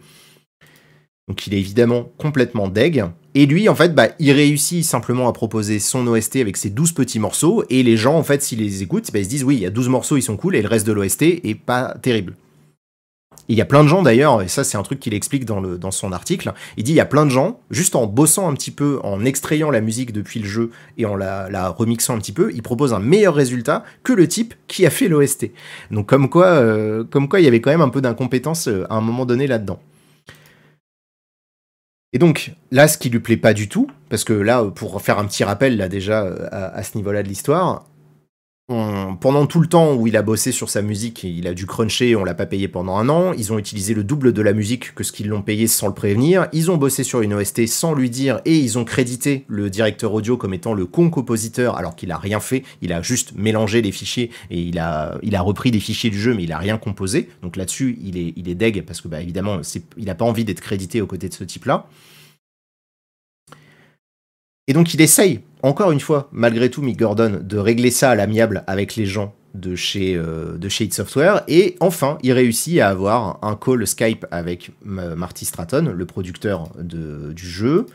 Donc 1.28 1.48
il 1.48 1.56
est 1.56 1.60
évidemment 1.60 2.12
complètement 2.20 2.68
deg. 2.68 3.06
Et 3.34 3.48
lui, 3.48 3.68
en 3.68 3.76
fait, 3.76 3.96
bah, 3.96 4.10
il 4.20 4.32
réussit 4.32 4.86
simplement 4.86 5.28
à 5.28 5.34
proposer 5.34 5.80
son 5.80 6.06
OST 6.06 6.36
avec 6.38 6.56
ses 6.56 6.70
12 6.70 6.92
petits 6.92 7.20
morceaux. 7.20 7.64
Et 7.72 7.82
les 7.82 7.98
gens, 7.98 8.16
en 8.16 8.24
fait, 8.24 8.44
s'ils 8.44 8.60
les 8.60 8.84
écoutent, 8.84 9.12
bah, 9.12 9.20
ils 9.20 9.26
se 9.26 9.30
disent 9.30 9.44
oui, 9.44 9.56
il 9.56 9.62
y 9.62 9.66
a 9.66 9.72
12 9.72 9.90
morceaux, 9.90 10.18
ils 10.18 10.22
sont 10.22 10.38
cool, 10.38 10.56
et 10.56 10.62
le 10.62 10.68
reste 10.68 10.86
de 10.86 10.94
l'OST 10.94 11.24
est 11.24 11.60
pas 11.60 11.96
terrible. 12.02 12.36
Il 13.48 13.56
y 13.56 13.62
a 13.62 13.66
plein 13.66 13.84
de 13.84 13.88
gens 13.88 14.02
d'ailleurs, 14.02 14.42
et 14.42 14.48
ça 14.48 14.64
c'est 14.64 14.78
un 14.78 14.84
truc 14.84 15.00
qu'il 15.00 15.14
explique 15.14 15.46
dans, 15.46 15.92
son 15.92 16.12
article, 16.12 16.54
il 16.78 16.84
dit 16.84 16.94
il 16.94 16.96
y 16.96 17.00
a 17.00 17.06
plein 17.06 17.26
de 17.26 17.32
gens, 17.32 17.60
juste 17.70 17.96
en 17.96 18.08
bossant 18.08 18.50
un 18.50 18.54
petit 18.54 18.72
peu, 18.72 19.00
en 19.04 19.24
extrayant 19.24 19.70
la 19.70 19.82
musique 19.82 20.12
depuis 20.12 20.40
le 20.40 20.48
jeu 20.48 20.72
et 20.98 21.06
en 21.06 21.16
la, 21.16 21.70
remixant 21.70 22.16
un 22.16 22.20
petit 22.20 22.32
peu, 22.32 22.52
il 22.54 22.64
propose 22.64 22.94
un 22.94 23.00
meilleur 23.00 23.36
résultat 23.36 23.84
que 24.04 24.14
le 24.14 24.28
type 24.28 24.56
qui 24.68 24.86
a 24.86 24.90
fait 24.90 25.08
l'OST. 25.08 25.52
Donc 25.92 26.08
comme 26.08 26.30
quoi, 26.30 26.48
euh, 26.48 27.04
comme 27.04 27.30
quoi 27.30 27.40
il 27.40 27.44
y 27.44 27.48
avait 27.48 27.62
quand 27.62 27.72
même 27.72 27.82
un 27.82 27.90
peu 27.90 28.02
d'incompétence 28.02 28.68
euh, 28.68 28.86
à 28.90 28.96
un 28.96 29.02
moment 29.02 29.26
donné 29.26 29.48
là-dedans. 29.48 29.80
Et 32.14 32.18
donc 32.18 32.54
là, 32.72 32.88
ce 32.88 32.98
qui 32.98 33.10
lui 33.10 33.20
plaît 33.20 33.38
pas 33.38 33.54
du 33.54 33.68
tout, 33.68 33.88
parce 34.10 34.24
que 34.24 34.34
là, 34.34 34.64
pour 34.64 35.02
faire 35.02 35.20
un 35.20 35.26
petit 35.26 35.44
rappel 35.44 35.78
là 35.78 35.90
déjà 35.90 36.24
euh, 36.24 36.48
à 36.52 36.82
ce 36.82 36.98
niveau-là 36.98 37.24
de 37.24 37.28
l'histoire, 37.28 37.86
pendant 38.68 39.46
tout 39.46 39.60
le 39.60 39.68
temps 39.68 39.94
où 39.94 40.08
il 40.08 40.18
a 40.18 40.24
bossé 40.24 40.52
sur 40.52 40.72
sa 40.72 40.82
musique, 40.82 41.24
il 41.24 41.48
a 41.48 41.54
dû 41.54 41.68
cruncher, 41.68 42.16
on 42.16 42.24
l'a 42.24 42.34
pas 42.34 42.48
payé 42.48 42.68
pendant 42.68 42.98
un 42.98 43.10
an. 43.10 43.32
Ils 43.34 43.54
ont 43.54 43.60
utilisé 43.60 43.94
le 43.94 44.04
double 44.04 44.34
de 44.34 44.42
la 44.42 44.54
musique 44.54 44.96
que 44.96 45.04
ce 45.04 45.12
qu'ils 45.12 45.28
l'ont 45.28 45.44
payé 45.44 45.68
sans 45.68 45.88
le 45.88 45.94
prévenir. 45.94 46.48
Ils 46.52 46.72
ont 46.72 46.78
bossé 46.78 47.04
sur 47.04 47.22
une 47.22 47.36
OST 47.36 47.68
sans 47.68 47.94
lui 47.94 48.10
dire 48.10 48.42
et 48.46 48.58
ils 48.58 48.80
ont 48.80 48.84
crédité 48.84 49.46
le 49.48 49.70
directeur 49.70 50.14
audio 50.14 50.36
comme 50.36 50.56
étant 50.56 50.74
le 50.74 50.88
con-compositeur 50.88 51.78
alors 51.78 51.96
qu'il 51.96 52.12
a 52.12 52.18
rien 52.18 52.40
fait. 52.40 52.64
Il 52.82 52.92
a 52.92 53.04
juste 53.04 53.34
mélangé 53.36 53.84
les 53.84 53.92
fichiers 53.92 54.32
et 54.50 54.60
il 54.60 54.80
a, 54.80 55.20
il 55.22 55.36
a 55.36 55.42
repris 55.42 55.70
des 55.70 55.80
fichiers 55.80 56.10
du 56.10 56.20
jeu 56.20 56.34
mais 56.34 56.44
il 56.44 56.52
a 56.52 56.58
rien 56.58 56.80
composé. 56.80 57.30
Donc 57.44 57.58
là-dessus, 57.58 58.00
il 58.04 58.18
est, 58.18 58.34
il 58.36 58.50
est 58.50 58.56
deg 58.56 58.84
parce 58.84 59.00
que 59.00 59.08
bah, 59.08 59.22
évidemment, 59.22 59.60
il 59.98 60.10
a 60.10 60.16
pas 60.16 60.26
envie 60.26 60.44
d'être 60.44 60.62
crédité 60.62 61.02
aux 61.02 61.08
côtés 61.08 61.30
de 61.30 61.36
ce 61.36 61.44
type-là. 61.44 61.88
Et 64.68 64.74
donc 64.74 64.94
il 64.94 65.02
essaye, 65.02 65.42
encore 65.66 65.92
une 65.92 66.00
fois, 66.00 66.30
malgré 66.32 66.70
tout, 66.70 66.82
Mick 66.82 66.98
Gordon, 66.98 67.40
de 67.42 67.58
régler 67.58 67.90
ça 67.90 68.12
à 68.12 68.16
l'amiable 68.16 68.64
avec 68.68 68.96
les 68.96 69.06
gens 69.08 69.34
de 69.56 69.76
chez, 69.76 70.16
euh, 70.16 70.58
de 70.58 70.70
chez 70.70 70.90
Software. 70.92 71.44
Et 71.48 71.76
enfin, 71.80 72.18
il 72.22 72.34
réussit 72.34 72.80
à 72.80 72.90
avoir 72.90 73.40
un 73.42 73.56
call 73.56 73.88
Skype 73.88 74.26
avec 74.30 74.72
Marty 74.84 75.46
Stratton, 75.46 75.92
le 75.96 76.06
producteur 76.06 76.70
de, 76.78 77.34
du 77.34 77.48
jeu. 77.48 77.88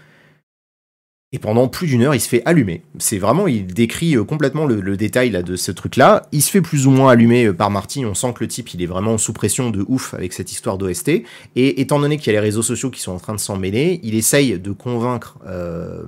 Et 1.32 1.39
pendant 1.39 1.69
plus 1.69 1.86
d'une 1.86 2.02
heure, 2.02 2.15
il 2.16 2.20
se 2.20 2.28
fait 2.28 2.43
allumer. 2.44 2.82
C'est 2.98 3.19
vraiment, 3.19 3.47
il 3.47 3.65
décrit 3.69 4.16
euh, 4.16 4.24
complètement 4.24 4.66
le, 4.66 4.97
détail 4.97 5.31
de 5.31 5.55
ce 5.55 5.70
truc-là. 5.70 6.27
Il 6.32 6.43
se 6.43 6.51
fait 6.51 6.61
plus 6.61 6.89
ou 6.89 6.90
moins 6.90 7.12
allumer 7.12 7.44
euh, 7.44 7.52
par 7.52 7.70
Marty. 7.70 8.05
On 8.05 8.15
sent 8.15 8.32
que 8.35 8.43
le 8.43 8.48
type, 8.48 8.74
il 8.74 8.82
est 8.82 8.86
vraiment 8.86 9.16
sous 9.16 9.32
pression 9.32 9.70
de 9.70 9.85
ouf 9.86 10.12
avec 10.12 10.32
cette 10.32 10.51
histoire 10.51 10.77
d'OST. 10.77 11.23
Et 11.55 11.81
étant 11.81 12.01
donné 12.01 12.16
qu'il 12.16 12.27
y 12.27 12.31
a 12.31 12.40
les 12.40 12.44
réseaux 12.44 12.62
sociaux 12.62 12.90
qui 12.90 13.01
sont 13.01 13.12
en 13.12 13.20
train 13.20 13.35
de 13.35 13.39
s'en 13.39 13.57
mêler, 13.57 14.01
il 14.02 14.16
essaye 14.16 14.59
de 14.59 14.73
convaincre 14.73 15.39
euh, 15.47 16.02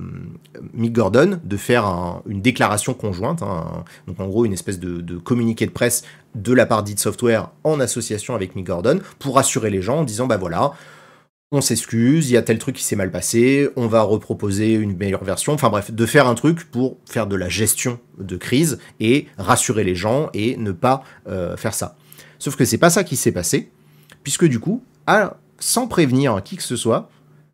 Mick 0.74 0.92
Gordon 0.92 1.38
de 1.44 1.56
faire 1.56 2.20
une 2.26 2.42
déclaration 2.42 2.92
conjointe. 2.92 3.44
Hein. 3.44 3.84
donc 4.08 4.18
en 4.18 4.26
gros, 4.26 4.44
une 4.44 4.52
espèce 4.52 4.80
de, 4.80 5.18
communiqué 5.18 5.66
de 5.66 5.70
presse 5.70 6.02
de 6.34 6.52
la 6.52 6.66
part 6.66 6.82
d'It 6.82 6.98
Software 6.98 7.50
en 7.62 7.78
association 7.78 8.34
avec 8.34 8.56
Mick 8.56 8.66
Gordon 8.66 8.98
pour 9.20 9.36
rassurer 9.36 9.70
les 9.70 9.82
gens 9.82 9.98
en 9.98 10.04
disant 10.04 10.26
bah 10.26 10.36
voilà 10.36 10.72
on 11.52 11.60
s'excuse, 11.60 12.30
il 12.30 12.32
y 12.32 12.36
a 12.38 12.42
tel 12.42 12.58
truc 12.58 12.76
qui 12.76 12.82
s'est 12.82 12.96
mal 12.96 13.10
passé, 13.10 13.68
on 13.76 13.86
va 13.86 14.02
reproposer 14.02 14.72
une 14.72 14.96
meilleure 14.96 15.22
version. 15.22 15.52
Enfin 15.52 15.68
bref, 15.68 15.92
de 15.92 16.06
faire 16.06 16.26
un 16.26 16.34
truc 16.34 16.64
pour 16.70 16.96
faire 17.04 17.26
de 17.26 17.36
la 17.36 17.50
gestion 17.50 18.00
de 18.18 18.36
crise 18.38 18.78
et 19.00 19.28
rassurer 19.36 19.84
les 19.84 19.94
gens 19.94 20.30
et 20.32 20.56
ne 20.56 20.72
pas 20.72 21.04
euh, 21.28 21.56
faire 21.58 21.74
ça. 21.74 21.96
Sauf 22.38 22.56
que 22.56 22.64
c'est 22.64 22.78
pas 22.78 22.88
ça 22.88 23.04
qui 23.04 23.16
s'est 23.16 23.32
passé, 23.32 23.70
puisque 24.22 24.46
du 24.46 24.58
coup, 24.60 24.82
sans 25.58 25.86
prévenir 25.86 26.42
qui 26.42 26.56
que 26.56 26.62
ce 26.62 26.74
soit, 26.74 27.10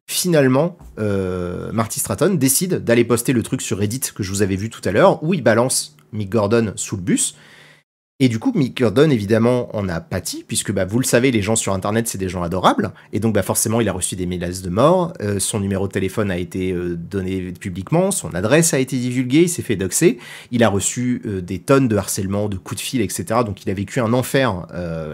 finalement, 0.06 0.78
euh, 1.00 1.72
Marty 1.72 1.98
Stratton 1.98 2.34
décide 2.34 2.84
d'aller 2.84 3.04
poster 3.04 3.32
le 3.32 3.42
truc 3.42 3.60
sur 3.60 3.78
Reddit 3.78 4.00
que 4.14 4.22
je 4.22 4.30
vous 4.30 4.42
avais 4.42 4.56
vu 4.56 4.70
tout 4.70 4.80
à 4.84 4.92
l'heure, 4.92 5.22
où 5.24 5.34
il 5.34 5.42
balance 5.42 5.96
Mick 6.12 6.30
Gordon 6.30 6.72
sous 6.76 6.96
le 6.96 7.02
bus, 7.02 7.36
et 8.20 8.28
du 8.28 8.40
coup, 8.40 8.50
Mick 8.56 8.80
Gordon, 8.80 9.10
évidemment, 9.10 9.74
en 9.76 9.88
a 9.88 10.00
pâti, 10.00 10.44
puisque 10.46 10.72
bah, 10.72 10.84
vous 10.84 10.98
le 10.98 11.04
savez, 11.04 11.30
les 11.30 11.40
gens 11.40 11.54
sur 11.54 11.72
Internet, 11.72 12.08
c'est 12.08 12.18
des 12.18 12.28
gens 12.28 12.42
adorables. 12.42 12.90
Et 13.12 13.20
donc, 13.20 13.32
bah, 13.32 13.44
forcément, 13.44 13.80
il 13.80 13.88
a 13.88 13.92
reçu 13.92 14.16
des 14.16 14.26
menaces 14.26 14.60
de 14.60 14.70
mort. 14.70 15.12
Euh, 15.20 15.38
son 15.38 15.60
numéro 15.60 15.86
de 15.86 15.92
téléphone 15.92 16.32
a 16.32 16.36
été 16.36 16.72
euh, 16.72 16.96
donné 16.96 17.52
publiquement. 17.52 18.10
Son 18.10 18.34
adresse 18.34 18.74
a 18.74 18.80
été 18.80 18.96
divulguée. 18.96 19.42
Il 19.42 19.48
s'est 19.48 19.62
fait 19.62 19.76
doxer. 19.76 20.18
Il 20.50 20.64
a 20.64 20.68
reçu 20.68 21.22
euh, 21.26 21.40
des 21.40 21.60
tonnes 21.60 21.86
de 21.86 21.96
harcèlement, 21.96 22.48
de 22.48 22.56
coups 22.56 22.80
de 22.80 22.84
fil, 22.84 23.00
etc. 23.02 23.24
Donc, 23.46 23.64
il 23.64 23.70
a 23.70 23.74
vécu 23.74 24.00
un 24.00 24.12
enfer 24.12 24.66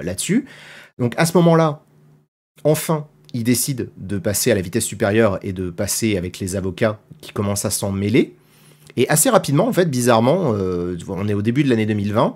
là-dessus. 0.02 0.46
Donc, 0.98 1.12
à 1.18 1.26
ce 1.26 1.36
moment-là, 1.36 1.82
enfin, 2.62 3.06
il 3.34 3.44
décide 3.44 3.90
de 3.98 4.16
passer 4.16 4.50
à 4.50 4.54
la 4.54 4.62
vitesse 4.62 4.84
supérieure 4.84 5.38
et 5.42 5.52
de 5.52 5.68
passer 5.68 6.16
avec 6.16 6.38
les 6.38 6.56
avocats 6.56 6.98
qui 7.20 7.32
commencent 7.32 7.66
à 7.66 7.70
s'en 7.70 7.92
mêler. 7.92 8.34
Et 8.96 9.06
assez 9.10 9.28
rapidement, 9.28 9.68
en 9.68 9.72
fait, 9.74 9.90
bizarrement, 9.90 10.54
on 11.08 11.28
est 11.28 11.34
au 11.34 11.42
début 11.42 11.64
de 11.64 11.68
l'année 11.68 11.86
2020 11.86 12.34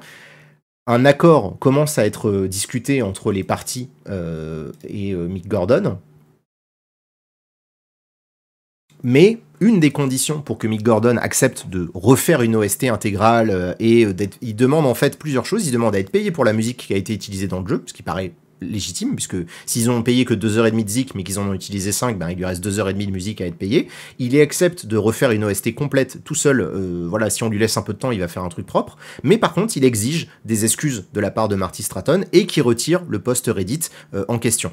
un 0.89 1.05
accord 1.05 1.59
commence 1.59 1.99
à 1.99 2.07
être 2.07 2.31
euh, 2.31 2.49
discuté 2.49 3.03
entre 3.03 3.31
les 3.31 3.45
partis 3.45 3.91
euh, 4.09 4.73
et 4.89 5.13
euh, 5.13 5.29
Mick 5.29 5.47
Gordon. 5.47 5.99
Mais 9.05 9.39
une 9.61 9.81
des 9.81 9.91
conditions 9.91 10.41
pour 10.41 10.59
que 10.59 10.67
Mick 10.67 10.83
Gordon 10.83 11.19
accepte 11.19 11.69
de 11.69 11.91
refaire 11.95 12.43
une 12.43 12.57
OST 12.57 12.85
intégrale 12.85 13.77
et 13.79 14.09
il 14.41 14.57
demande 14.57 14.87
en 14.87 14.95
fait 14.95 15.19
plusieurs 15.19 15.47
choses. 15.47 15.69
Il 15.69 15.73
demande 15.73 15.95
à 15.95 16.01
être 16.01 16.11
payé 16.11 16.33
pour 16.33 16.45
la 16.45 16.53
musique 16.53 16.79
qui 16.79 16.95
a 16.95 16.97
été 16.97 17.13
utilisée 17.13 17.47
dans 17.47 17.61
le 17.61 17.69
jeu, 17.69 17.83
ce 17.87 17.93
qui 17.93 18.03
paraît 18.03 18.33
légitime, 18.61 19.15
puisque 19.15 19.37
s'ils 19.67 19.91
ont 19.91 20.03
payé 20.03 20.25
que 20.25 20.35
2h30 20.35 20.85
de 20.85 20.89
zik, 20.89 21.15
mais 21.15 21.23
qu'ils 21.23 21.39
en 21.39 21.49
ont 21.49 21.55
utilisé 21.55 21.93
5, 21.93 22.19
ben, 22.19 22.31
il 22.31 22.37
lui 22.37 22.45
reste 22.45 22.65
2h30 22.67 23.07
de 23.07 23.11
musique 23.11 23.41
à 23.41 23.47
être 23.47 23.57
payé. 23.57 23.89
Il 24.19 24.39
accepte 24.41 24.87
de 24.87 24.97
refaire 24.97 25.31
une 25.31 25.45
OST 25.45 25.75
complète 25.75 26.25
tout 26.25 26.35
seul. 26.35 26.61
Euh, 26.61 27.07
voilà, 27.09 27.31
si 27.31 27.43
on 27.43 27.49
lui 27.49 27.59
laisse 27.59 27.77
un 27.77 27.83
peu 27.83 27.93
de 27.93 27.99
temps, 27.99 28.11
il 28.11 28.21
va 28.21 28.29
faire 28.29 28.45
un 28.45 28.49
truc 28.49 28.67
propre. 28.67 28.97
Mais 29.23 29.39
par 29.39 29.53
contre, 29.53 29.77
il 29.77 29.85
exige 29.85 30.29
des 30.45 30.65
excuses 30.65 31.07
de 31.13 31.21
la 31.21 31.31
part 31.31 31.49
de 31.49 31.57
Marty 31.57 31.83
Stratton 31.83 32.25
et 32.33 32.47
qui 32.47 32.61
retire 32.61 33.03
le 33.09 33.19
post 33.19 33.47
Reddit 33.47 33.89
euh, 34.15 34.25
en 34.29 34.39
question. 34.39 34.73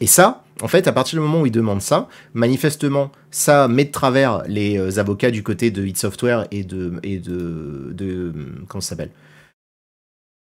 Et 0.00 0.08
ça, 0.08 0.44
en 0.60 0.68
fait, 0.68 0.88
à 0.88 0.92
partir 0.92 1.20
du 1.20 1.24
moment 1.24 1.42
où 1.42 1.46
il 1.46 1.52
demande 1.52 1.80
ça, 1.80 2.08
manifestement, 2.32 3.12
ça 3.30 3.68
met 3.68 3.84
de 3.84 3.92
travers 3.92 4.42
les 4.48 4.76
euh, 4.76 4.98
avocats 4.98 5.30
du 5.30 5.42
côté 5.44 5.70
de 5.70 5.84
Hit 5.84 5.96
Software 5.96 6.46
et 6.50 6.64
de, 6.64 6.94
et 7.04 7.18
de, 7.18 7.92
de 7.92 8.32
comment 8.68 8.80
ça 8.80 8.90
s'appelle? 8.90 9.10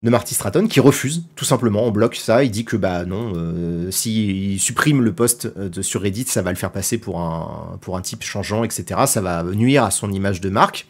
De 0.02 0.08
Marty 0.08 0.34
Stratton 0.34 0.66
qui 0.66 0.80
refuse 0.80 1.24
tout 1.36 1.44
simplement 1.44 1.86
en 1.86 1.90
bloc 1.90 2.16
ça. 2.16 2.42
Il 2.42 2.50
dit 2.50 2.64
que 2.64 2.76
bah 2.76 3.04
non, 3.04 3.32
euh, 3.34 3.90
s'il 3.90 4.58
supprime 4.58 5.02
le 5.02 5.12
post 5.12 5.52
euh, 5.56 5.68
de, 5.68 5.82
sur 5.82 6.00
Reddit, 6.02 6.24
ça 6.24 6.42
va 6.42 6.50
le 6.50 6.56
faire 6.56 6.72
passer 6.72 6.98
pour 6.98 7.20
un, 7.20 7.78
pour 7.80 7.96
un 7.96 8.02
type 8.02 8.22
changeant, 8.22 8.64
etc. 8.64 9.02
Ça 9.06 9.20
va 9.20 9.42
nuire 9.42 9.84
à 9.84 9.90
son 9.90 10.10
image 10.10 10.40
de 10.40 10.48
marque. 10.48 10.86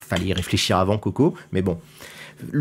Fallait 0.00 0.26
y 0.26 0.32
réfléchir 0.32 0.78
avant 0.78 0.98
Coco, 0.98 1.34
mais 1.52 1.62
bon. 1.62 1.78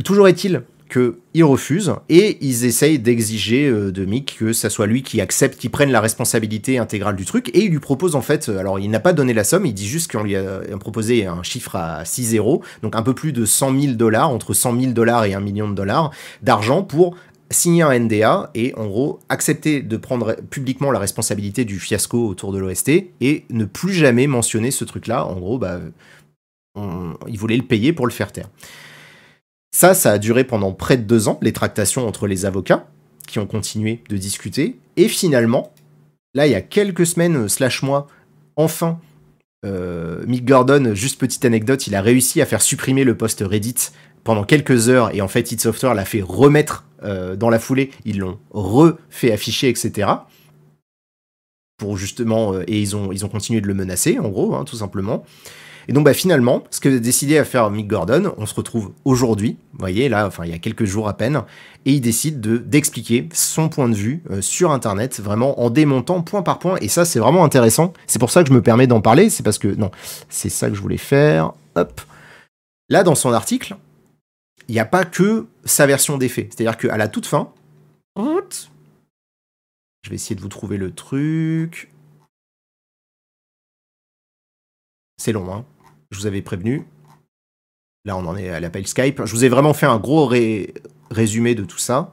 Toujours 0.03 0.28
est-il 0.28 0.64
qu'ils 0.88 1.43
refusent 1.43 1.93
et 2.09 2.38
ils 2.41 2.65
essayent 2.65 2.99
d'exiger 2.99 3.68
euh, 3.68 3.91
de 3.91 4.05
Mick 4.05 4.38
que 4.39 4.53
ça 4.53 4.69
soit 4.69 4.88
lui 4.88 5.03
qui 5.03 5.22
accepte, 5.22 5.59
qui 5.59 5.69
prenne 5.69 5.91
la 5.91 6.01
responsabilité 6.01 6.77
intégrale 6.77 7.15
du 7.15 7.26
truc 7.26 7.49
et 7.53 7.65
il 7.65 7.72
lui 7.72 7.80
propose 7.80 8.15
en 8.15 8.22
fait, 8.22 8.49
euh, 8.49 8.57
alors 8.57 8.80
il 8.80 8.89
n'a 8.89 8.99
pas 8.99 9.14
donné 9.14 9.34
la 9.34 9.43
somme, 9.43 9.65
il 9.65 9.73
dit 9.73 9.88
juste 9.88 10.11
qu'on 10.11 10.23
lui 10.23 10.35
a 10.35 10.61
proposé 10.80 11.26
un 11.26 11.43
chiffre 11.43 11.76
à 11.76 12.05
6 12.05 12.23
zéros, 12.23 12.64
donc 12.81 12.95
un 12.95 13.03
peu 13.03 13.14
plus 13.14 13.34
de 13.34 13.45
100 13.45 13.80
000 13.80 13.93
dollars, 13.93 14.30
entre 14.30 14.53
100 14.53 14.80
000 14.80 14.91
dollars 14.93 15.26
et 15.26 15.34
1 15.34 15.39
million 15.39 15.69
de 15.69 15.76
dollars 15.76 16.11
d'argent 16.41 16.84
pour 16.84 17.15
signer 17.49 17.84
un 17.84 17.97
NDA 17.97 18.51
et 18.55 18.73
en 18.76 18.88
gros 18.88 19.19
accepter 19.30 19.81
de 19.81 19.97
prendre 19.97 20.35
publiquement 20.49 20.91
la 20.91 20.99
responsabilité 20.99 21.65
du 21.65 21.80
fiasco 21.80 22.27
autour 22.27 22.51
de 22.51 22.59
l'OST 22.59 22.89
et 23.22 23.45
ne 23.49 23.65
plus 23.65 23.93
jamais 23.93 24.27
mentionner 24.27 24.72
ce 24.72 24.84
truc-là. 24.84 25.26
En 25.26 25.39
gros, 25.39 25.57
bah, 25.57 25.80
il 27.27 27.38
voulait 27.39 27.57
le 27.57 27.64
payer 27.64 27.93
pour 27.93 28.05
le 28.05 28.11
faire 28.11 28.31
taire. 28.31 28.49
Ça, 29.72 29.94
ça 29.94 30.11
a 30.11 30.18
duré 30.18 30.44
pendant 30.44 30.72
près 30.72 30.98
de 30.98 31.03
deux 31.03 31.27
ans, 31.27 31.39
les 31.41 31.53
tractations 31.53 32.07
entre 32.07 32.27
les 32.27 32.45
avocats, 32.45 32.88
qui 33.27 33.39
ont 33.39 33.45
continué 33.45 34.02
de 34.10 34.18
discuter. 34.18 34.80
Et 34.95 35.07
finalement, 35.07 35.73
là, 36.34 36.48
il 36.48 36.52
y 36.52 36.56
a 36.56 36.61
quelques 36.61 37.06
semaines, 37.06 37.35
euh, 37.35 37.48
slash 37.48 37.84
mois, 37.84 38.07
enfin, 38.56 38.99
euh, 39.65 40.23
Mick 40.26 40.45
Gordon, 40.45 40.95
juste 40.95 41.19
petite 41.19 41.45
anecdote, 41.45 41.88
il 41.88 41.95
a 41.95 42.02
réussi 42.02 42.41
à 42.41 42.45
faire 42.45 42.61
supprimer 42.61 43.03
le 43.03 43.15
post 43.15 43.44
Reddit 43.45 43.91
pendant 44.23 44.44
quelques 44.44 44.89
heures, 44.89 45.14
et 45.14 45.22
en 45.22 45.27
fait, 45.27 45.52
It 45.52 45.61
Software 45.61 45.94
l'a 45.94 46.06
fait 46.06 46.22
remettre 46.22 46.85
euh, 47.03 47.35
dans 47.35 47.49
la 47.49 47.60
foulée, 47.60 47.91
ils 48.06 48.19
l'ont 48.19 48.39
refait 48.52 49.31
afficher, 49.31 49.69
etc. 49.69 50.10
Pour 51.77 51.98
justement, 51.98 52.60
et 52.61 52.80
ils 52.80 52.95
ont, 52.95 53.11
ils 53.11 53.23
ont 53.23 53.30
continué 53.30 53.61
de 53.61 53.68
le 53.68 53.73
menacer, 53.73 54.18
en 54.18 54.30
gros, 54.30 54.56
hein, 54.56 54.64
tout 54.65 54.77
simplement. 54.77 55.23
Et 55.88 55.93
donc 55.93 56.03
bah, 56.03 56.14
finalement, 56.14 56.64
ce 56.69 56.80
que 56.80 56.89
décidé 56.89 57.38
à 57.38 57.45
faire 57.45 57.69
Mick 57.72 57.88
Gordon, 57.88 58.34
on 58.38 58.45
se 58.45 58.53
retrouve 58.53 58.91
aujourd'hui, 59.05 59.57
vous 59.73 59.80
voyez 59.80 60.09
là, 60.09 60.27
enfin 60.27 60.43
il 60.43 60.51
y 60.51 60.53
a 60.53 60.59
quelques 60.59 60.84
jours 60.84 61.07
à 61.07 61.15
peine, 61.15 61.43
et 61.85 61.93
il 61.93 62.01
décide 62.01 62.41
de 62.41 62.57
d'expliquer 62.57 63.30
son 63.31 63.69
point 63.69 63.88
de 63.88 63.95
vue 63.95 64.22
euh, 64.30 64.41
sur 64.41 64.72
Internet, 64.72 65.19
vraiment 65.22 65.61
en 65.61 65.69
démontant 65.69 66.22
point 66.22 66.41
par 66.41 66.59
point. 66.59 66.77
Et 66.81 66.89
ça 66.89 67.05
c'est 67.05 67.19
vraiment 67.19 67.45
intéressant. 67.45 67.93
C'est 68.05 68.19
pour 68.19 68.31
ça 68.31 68.43
que 68.43 68.49
je 68.49 68.53
me 68.53 68.61
permets 68.61 68.88
d'en 68.88 69.01
parler. 69.01 69.30
C'est 69.30 69.43
parce 69.43 69.59
que 69.59 69.69
non, 69.69 69.91
c'est 70.30 70.49
ça 70.49 70.69
que 70.69 70.76
je 70.76 70.81
voulais 70.81 70.97
faire. 70.97 71.53
Hop. 71.76 72.01
Là 72.89 73.03
dans 73.03 73.15
son 73.15 73.31
article, 73.31 73.77
il 74.68 74.73
n'y 74.73 74.80
a 74.80 74.85
pas 74.85 75.05
que 75.05 75.47
sa 75.64 75.85
version 75.85 76.18
des 76.18 76.27
faits. 76.27 76.53
C'est-à-dire 76.53 76.77
qu'à 76.77 76.97
la 76.97 77.07
toute 77.07 77.26
fin, 77.26 77.51
je 80.07 80.09
vais 80.09 80.15
essayer 80.15 80.35
de 80.35 80.41
vous 80.41 80.49
trouver 80.49 80.77
le 80.77 80.91
truc. 80.91 81.89
C'est 85.18 85.31
long, 85.31 85.53
hein 85.53 85.65
je 86.11 86.19
vous 86.19 86.25
avais 86.25 86.41
prévenu. 86.41 86.85
Là, 88.05 88.15
on 88.15 88.25
en 88.25 88.38
est 88.38 88.49
à 88.49 88.59
l'appel 88.59 88.88
Skype. 88.88 89.25
Je 89.25 89.31
vous 89.31 89.43
ai 89.43 89.49
vraiment 89.49 89.73
fait 89.73 89.85
un 89.85 89.99
gros 89.99 90.29
résumé 91.11 91.55
de 91.55 91.65
tout 91.65 91.77
ça. 91.77 92.11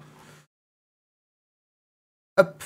Hop, 2.36 2.64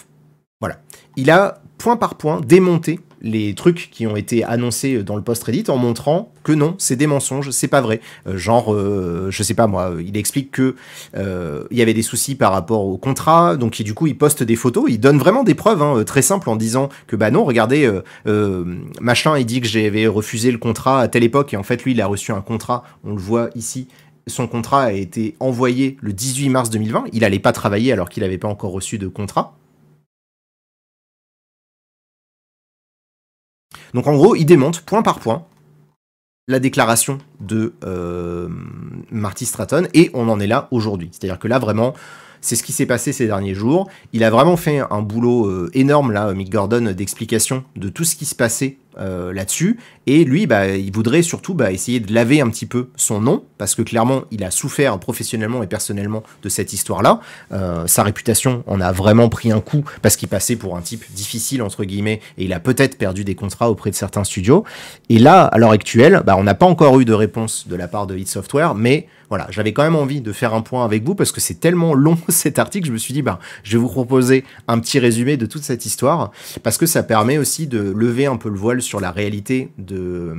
voilà. 0.60 0.80
Il 1.16 1.30
a 1.30 1.60
point 1.76 1.96
par 1.96 2.16
point 2.16 2.40
démonté 2.40 3.00
les 3.20 3.54
trucs 3.54 3.88
qui 3.90 4.06
ont 4.06 4.16
été 4.16 4.44
annoncés 4.44 5.02
dans 5.02 5.16
le 5.16 5.22
post 5.22 5.42
Reddit 5.44 5.64
en 5.68 5.76
montrant 5.76 6.32
que 6.44 6.52
non, 6.52 6.74
c'est 6.78 6.96
des 6.96 7.06
mensonges, 7.06 7.50
c'est 7.50 7.68
pas 7.68 7.80
vrai. 7.80 8.00
Euh, 8.26 8.38
genre, 8.38 8.72
euh, 8.72 9.28
je 9.30 9.42
sais 9.42 9.54
pas 9.54 9.66
moi, 9.66 9.92
il 10.04 10.16
explique 10.16 10.50
que 10.50 10.76
euh, 11.16 11.64
il 11.70 11.78
y 11.78 11.82
avait 11.82 11.94
des 11.94 12.02
soucis 12.02 12.34
par 12.34 12.52
rapport 12.52 12.84
au 12.84 12.96
contrat, 12.96 13.56
donc 13.56 13.82
du 13.82 13.94
coup 13.94 14.06
il 14.06 14.16
poste 14.16 14.42
des 14.42 14.56
photos, 14.56 14.84
il 14.88 14.98
donne 14.98 15.18
vraiment 15.18 15.44
des 15.44 15.54
preuves 15.54 15.82
hein, 15.82 16.02
très 16.04 16.22
simples 16.22 16.48
en 16.48 16.56
disant 16.56 16.88
que 17.06 17.16
bah 17.16 17.30
non, 17.30 17.44
regardez, 17.44 17.90
machin, 19.00 19.38
il 19.38 19.46
dit 19.46 19.60
que 19.60 19.68
j'avais 19.68 20.06
refusé 20.06 20.50
le 20.50 20.58
contrat 20.58 21.00
à 21.00 21.08
telle 21.08 21.24
époque 21.24 21.54
et 21.54 21.56
en 21.56 21.62
fait 21.62 21.84
lui 21.84 21.92
il 21.92 22.00
a 22.00 22.06
reçu 22.06 22.32
un 22.32 22.40
contrat, 22.40 22.84
on 23.04 23.12
le 23.12 23.20
voit 23.20 23.50
ici. 23.54 23.88
Son 24.26 24.46
contrat 24.46 24.84
a 24.84 24.92
été 24.92 25.34
envoyé 25.40 25.96
le 26.00 26.12
18 26.12 26.50
mars 26.50 26.70
2020. 26.70 27.04
Il 27.12 27.20
n'allait 27.20 27.38
pas 27.38 27.52
travailler 27.52 27.92
alors 27.92 28.08
qu'il 28.08 28.22
n'avait 28.22 28.38
pas 28.38 28.48
encore 28.48 28.72
reçu 28.72 28.98
de 28.98 29.08
contrat. 29.08 29.56
Donc 33.94 34.06
en 34.06 34.14
gros, 34.14 34.34
il 34.34 34.44
démonte 34.44 34.80
point 34.80 35.02
par 35.02 35.18
point 35.18 35.44
la 36.48 36.60
déclaration 36.60 37.18
de 37.40 37.74
euh, 37.84 38.48
Marty 39.10 39.44
Stratton 39.44 39.86
et 39.94 40.10
on 40.14 40.28
en 40.28 40.40
est 40.40 40.46
là 40.46 40.68
aujourd'hui. 40.70 41.10
C'est-à-dire 41.12 41.38
que 41.38 41.46
là 41.46 41.58
vraiment, 41.58 41.94
c'est 42.40 42.56
ce 42.56 42.62
qui 42.62 42.72
s'est 42.72 42.86
passé 42.86 43.12
ces 43.12 43.26
derniers 43.26 43.54
jours. 43.54 43.88
Il 44.12 44.24
a 44.24 44.30
vraiment 44.30 44.56
fait 44.56 44.80
un 44.90 45.02
boulot 45.02 45.46
euh, 45.46 45.70
énorme 45.74 46.12
là, 46.12 46.32
Mick 46.32 46.50
Gordon, 46.50 46.92
d'explication 46.96 47.64
de 47.76 47.88
tout 47.88 48.04
ce 48.04 48.16
qui 48.16 48.24
se 48.24 48.34
passait 48.34 48.78
euh, 49.00 49.32
là-dessus. 49.32 49.78
Et 50.06 50.24
lui, 50.24 50.46
bah, 50.46 50.68
il 50.68 50.92
voudrait 50.92 51.22
surtout 51.22 51.54
bah, 51.54 51.70
essayer 51.72 52.00
de 52.00 52.12
laver 52.12 52.40
un 52.40 52.48
petit 52.48 52.66
peu 52.66 52.88
son 52.96 53.20
nom, 53.20 53.44
parce 53.58 53.74
que 53.74 53.82
clairement, 53.82 54.22
il 54.30 54.42
a 54.44 54.50
souffert 54.50 54.98
professionnellement 54.98 55.62
et 55.62 55.66
personnellement 55.66 56.22
de 56.42 56.48
cette 56.48 56.72
histoire-là. 56.72 57.20
Euh, 57.52 57.86
sa 57.86 58.02
réputation 58.02 58.64
en 58.66 58.80
a 58.80 58.92
vraiment 58.92 59.28
pris 59.28 59.52
un 59.52 59.60
coup, 59.60 59.84
parce 60.02 60.16
qu'il 60.16 60.28
passait 60.28 60.56
pour 60.56 60.76
un 60.76 60.80
type 60.80 61.04
difficile, 61.12 61.62
entre 61.62 61.84
guillemets, 61.84 62.20
et 62.38 62.44
il 62.44 62.52
a 62.52 62.60
peut-être 62.60 62.96
perdu 62.96 63.24
des 63.24 63.34
contrats 63.34 63.70
auprès 63.70 63.90
de 63.90 63.96
certains 63.96 64.24
studios. 64.24 64.64
Et 65.08 65.18
là, 65.18 65.44
à 65.44 65.58
l'heure 65.58 65.72
actuelle, 65.72 66.22
bah, 66.24 66.36
on 66.38 66.44
n'a 66.44 66.54
pas 66.54 66.66
encore 66.66 66.98
eu 67.00 67.04
de 67.04 67.12
réponse 67.12 67.68
de 67.68 67.76
la 67.76 67.88
part 67.88 68.06
de 68.06 68.16
Hit 68.16 68.28
Software, 68.28 68.74
mais 68.74 69.08
voilà, 69.28 69.46
j'avais 69.50 69.72
quand 69.72 69.82
même 69.82 69.96
envie 69.96 70.20
de 70.20 70.32
faire 70.32 70.54
un 70.54 70.62
point 70.62 70.84
avec 70.84 71.04
vous 71.04 71.14
parce 71.14 71.32
que 71.32 71.40
c'est 71.40 71.60
tellement 71.60 71.94
long 71.94 72.16
cet 72.28 72.58
article, 72.58 72.86
je 72.86 72.92
me 72.92 72.98
suis 72.98 73.12
dit, 73.12 73.22
bah, 73.22 73.38
je 73.62 73.72
vais 73.72 73.78
vous 73.78 73.88
proposer 73.88 74.44
un 74.68 74.78
petit 74.78 74.98
résumé 74.98 75.36
de 75.36 75.46
toute 75.46 75.62
cette 75.62 75.84
histoire 75.84 76.30
parce 76.62 76.78
que 76.78 76.86
ça 76.86 77.02
permet 77.02 77.36
aussi 77.38 77.66
de 77.66 77.78
lever 77.78 78.26
un 78.26 78.36
peu 78.36 78.48
le 78.48 78.56
voile 78.56 78.80
sur 78.88 79.00
la 79.00 79.10
réalité 79.10 79.68
de, 79.76 80.34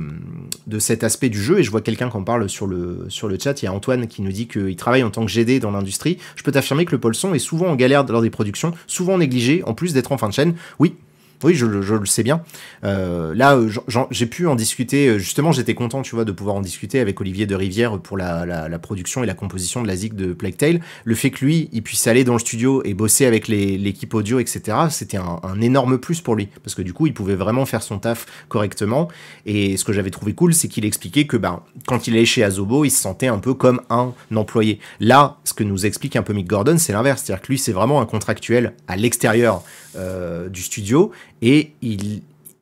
cet 0.78 1.04
aspect 1.04 1.28
du 1.28 1.40
jeu. 1.40 1.60
Et 1.60 1.62
je 1.62 1.70
vois 1.70 1.80
quelqu'un 1.80 2.10
qui 2.10 2.16
en 2.16 2.24
parle 2.24 2.48
sur 2.48 2.66
le, 2.66 3.06
sur 3.08 3.28
le 3.28 3.38
chat. 3.38 3.62
Il 3.62 3.66
y 3.66 3.68
a 3.68 3.72
Antoine 3.72 4.08
qui 4.08 4.22
nous 4.22 4.32
dit 4.32 4.48
qu'il 4.48 4.76
travaille 4.76 5.04
en 5.04 5.10
tant 5.10 5.24
que 5.24 5.30
GD 5.30 5.60
dans 5.60 5.70
l'industrie. 5.70 6.18
Je 6.34 6.42
peux 6.42 6.52
t'affirmer 6.52 6.84
que 6.84 6.92
le 6.92 6.98
pôle 6.98 7.14
son 7.14 7.32
est 7.32 7.38
souvent 7.38 7.68
en 7.68 7.76
galère 7.76 8.04
lors 8.04 8.22
des 8.22 8.30
productions, 8.30 8.72
souvent 8.86 9.18
négligé, 9.18 9.62
en 9.64 9.74
plus 9.74 9.94
d'être 9.94 10.10
en 10.10 10.18
fin 10.18 10.28
de 10.28 10.34
chaîne. 10.34 10.54
Oui, 10.80 10.96
oui, 11.44 11.54
je, 11.54 11.66
le 11.66 12.06
sais 12.06 12.22
bien. 12.22 12.42
Euh, 12.84 13.34
là, 13.34 13.56
euh, 13.56 13.70
j'ai 14.10 14.26
pu 14.26 14.46
en 14.46 14.54
discuter. 14.54 15.08
Euh, 15.08 15.18
justement, 15.18 15.52
j'étais 15.52 15.74
content, 15.74 16.02
tu 16.02 16.14
vois, 16.14 16.24
de 16.24 16.32
pouvoir 16.32 16.56
en 16.56 16.60
discuter 16.60 17.00
avec 17.00 17.20
Olivier 17.20 17.46
de 17.46 17.54
Rivière 17.54 17.98
pour 17.98 18.16
la, 18.16 18.78
production 18.78 19.22
et 19.22 19.26
la 19.26 19.34
composition 19.34 19.82
de 19.82 19.86
la 19.86 19.96
zig 19.96 20.14
de 20.14 20.32
Plague 20.32 20.56
Tale. 20.56 20.80
Le 21.04 21.14
fait 21.14 21.30
que 21.30 21.44
lui, 21.44 21.68
il 21.72 21.82
puisse 21.82 22.06
aller 22.06 22.24
dans 22.24 22.34
le 22.34 22.38
studio 22.38 22.82
et 22.84 22.94
bosser 22.94 23.26
avec 23.26 23.48
l'équipe 23.48 24.12
audio, 24.14 24.38
etc., 24.38 24.76
c'était 24.90 25.18
un, 25.18 25.60
énorme 25.60 25.98
plus 25.98 26.20
pour 26.20 26.34
lui. 26.34 26.48
Parce 26.62 26.74
que 26.74 26.82
du 26.82 26.92
coup, 26.92 27.06
il 27.06 27.14
pouvait 27.14 27.34
vraiment 27.34 27.66
faire 27.66 27.82
son 27.82 27.98
taf 27.98 28.26
correctement. 28.48 29.08
Et 29.46 29.76
ce 29.76 29.84
que 29.84 29.92
j'avais 29.92 30.10
trouvé 30.10 30.34
cool, 30.34 30.54
c'est 30.54 30.68
qu'il 30.68 30.84
expliquait 30.84 31.26
que 31.26 31.36
ben, 31.36 31.62
quand 31.86 32.06
il 32.06 32.14
allait 32.14 32.24
chez 32.24 32.44
Azobo, 32.44 32.84
il 32.84 32.90
se 32.90 33.00
sentait 33.00 33.28
un 33.28 33.38
peu 33.38 33.54
comme 33.54 33.80
un 33.90 34.12
employé. 34.34 34.78
Là, 35.00 35.38
ce 35.44 35.54
que 35.54 35.64
nous 35.64 35.86
explique 35.86 36.16
un 36.16 36.22
peu 36.22 36.32
Mick 36.32 36.46
Gordon, 36.46 36.76
c'est 36.78 36.92
l'inverse. 36.92 37.22
C'est-à-dire 37.24 37.42
que 37.42 37.48
lui, 37.48 37.58
c'est 37.58 37.72
vraiment 37.72 38.00
un 38.00 38.06
contractuel 38.06 38.74
à 38.88 38.96
l'extérieur 38.96 39.62
du 39.94 40.62
studio 40.62 41.10
et 41.42 41.72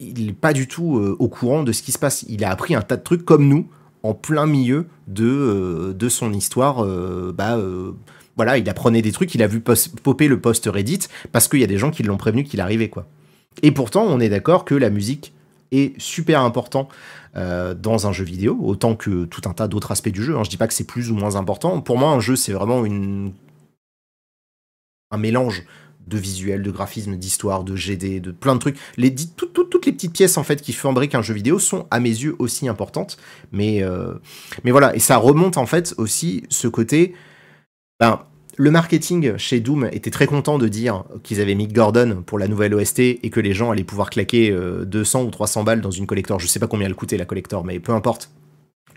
il 0.01 0.27
n'est 0.27 0.33
pas 0.33 0.53
du 0.53 0.69
tout 0.69 0.99
euh, 0.99 1.17
au 1.19 1.29
courant 1.29 1.63
de 1.63 1.73
ce 1.73 1.83
qui 1.83 1.93
se 1.93 1.99
passe. 1.99 2.25
Il 2.29 2.45
a 2.45 2.51
appris 2.51 2.75
un 2.75 2.83
tas 2.83 2.97
de 2.97 3.03
trucs 3.03 3.25
comme 3.25 3.49
nous, 3.49 3.69
en 4.03 4.15
plein 4.15 4.47
milieu 4.47 4.87
de, 5.07 5.27
euh, 5.27 6.09
son 6.09 6.33
histoire. 6.33 6.85
Euh, 6.85 7.33
bah, 7.37 7.59
voilà, 8.37 8.59
il 8.59 8.69
apprenait 8.69 9.03
des 9.03 9.13
trucs, 9.13 9.35
il 9.35 9.43
a 9.43 9.47
vu 9.47 9.61
popper 9.61 10.29
le 10.29 10.41
post 10.41 10.69
Reddit 10.73 11.09
parce 11.33 11.49
qu'il 11.49 11.61
y 11.61 11.65
a 11.65 11.69
des 11.69 11.79
gens 11.79 11.91
qui 11.91 12.03
l'ont 12.03 12.17
prévenu 12.17 12.45
qu'il 12.45 12.61
arrivait. 12.61 12.89
quoi. 12.89 13.07
Et 13.63 13.73
pourtant, 13.73 14.05
on 14.05 14.21
est 14.21 14.29
d'accord 14.29 14.65
que 14.65 14.75
la 14.75 14.91
musique 14.91 15.33
est 15.73 16.01
super 16.01 16.43
important 16.43 16.89
dans 17.35 18.07
un 18.07 18.13
jeu 18.13 18.25
vidéo, 18.25 18.59
autant 18.63 18.97
que 18.97 19.25
tout 19.25 19.43
un 19.49 19.53
tas 19.53 19.69
d'autres 19.69 19.93
aspects 19.93 20.09
du 20.09 20.23
jeu. 20.23 20.37
Hein. 20.37 20.43
Je 20.45 20.51
dis 20.51 20.57
pas 20.57 20.67
que 20.67 20.75
c'est 20.75 20.87
plus 20.87 21.11
ou 21.11 21.15
moins 21.15 21.37
important. 21.37 21.81
Pour 21.81 21.99
moi, 21.99 22.11
un 22.11 22.21
jeu, 22.21 22.37
c'est 22.37 22.53
vraiment 22.53 22.85
une... 22.85 23.33
un 25.11 25.19
mélange 25.19 25.65
de 26.09 26.19
visuel, 26.19 26.63
de 26.63 26.71
graphisme, 26.71 27.17
d'histoire, 27.17 27.65
de 27.65 27.77
GD, 27.77 28.21
de 28.21 28.31
plein 28.31 28.55
de 28.55 28.61
trucs. 28.61 28.79
Les, 28.97 29.15
toutes 29.15 29.87
les 29.87 29.93
petites 29.93 30.13
pièces 30.13 30.39
en 30.39 30.43
fait 30.43 30.63
qui 30.63 30.73
fabriquent 30.73 31.15
un 31.15 31.23
jeu 31.23 31.35
vidéo 31.35 31.59
sont 31.59 31.87
à 31.91 32.01
mes 32.01 32.09
yeux 32.09 32.37
aussi 32.39 32.69
importantes. 32.69 33.17
Mais, 33.53 33.83
euh, 33.83 34.15
voilà, 34.65 34.95
et 34.95 34.99
ça 34.99 35.17
remonte 35.17 35.57
en 35.57 35.67
fait 35.67 35.95
aussi 35.99 36.45
ce 36.49 36.69
côté. 36.69 37.15
Ben, 38.01 38.21
le 38.57 38.71
marketing 38.71 39.37
chez 39.37 39.61
Doom 39.61 39.89
était 39.93 40.11
très 40.11 40.27
content 40.27 40.59
de 40.59 40.67
dire 40.67 41.05
qu'ils 41.23 41.41
avaient 41.41 41.55
mis 41.55 41.69
Gordon 41.69 42.25
pour 42.27 42.39
la 42.39 42.49
nouvelle 42.49 42.75
OST 42.75 42.99
et 42.99 43.31
que 43.31 43.39
les 43.39 43.53
gens 43.53 43.71
allaient 43.71 43.85
pouvoir 43.85 44.11
claquer 44.11 44.51
200 44.85 45.21
euh, 45.21 45.27
ou 45.27 45.31
300 45.31 45.63
balles 45.63 45.81
dans 45.81 45.93
une 45.93 46.07
collector. 46.07 46.41
Je 46.41 46.49
sais 46.49 46.59
pas 46.59 46.67
combien 46.67 46.87
elle 46.87 46.97
coûtait 46.97 47.17
la 47.17 47.25
collector, 47.25 47.65
mais 47.65 47.79
peu 47.79 47.93
importe 47.93 48.31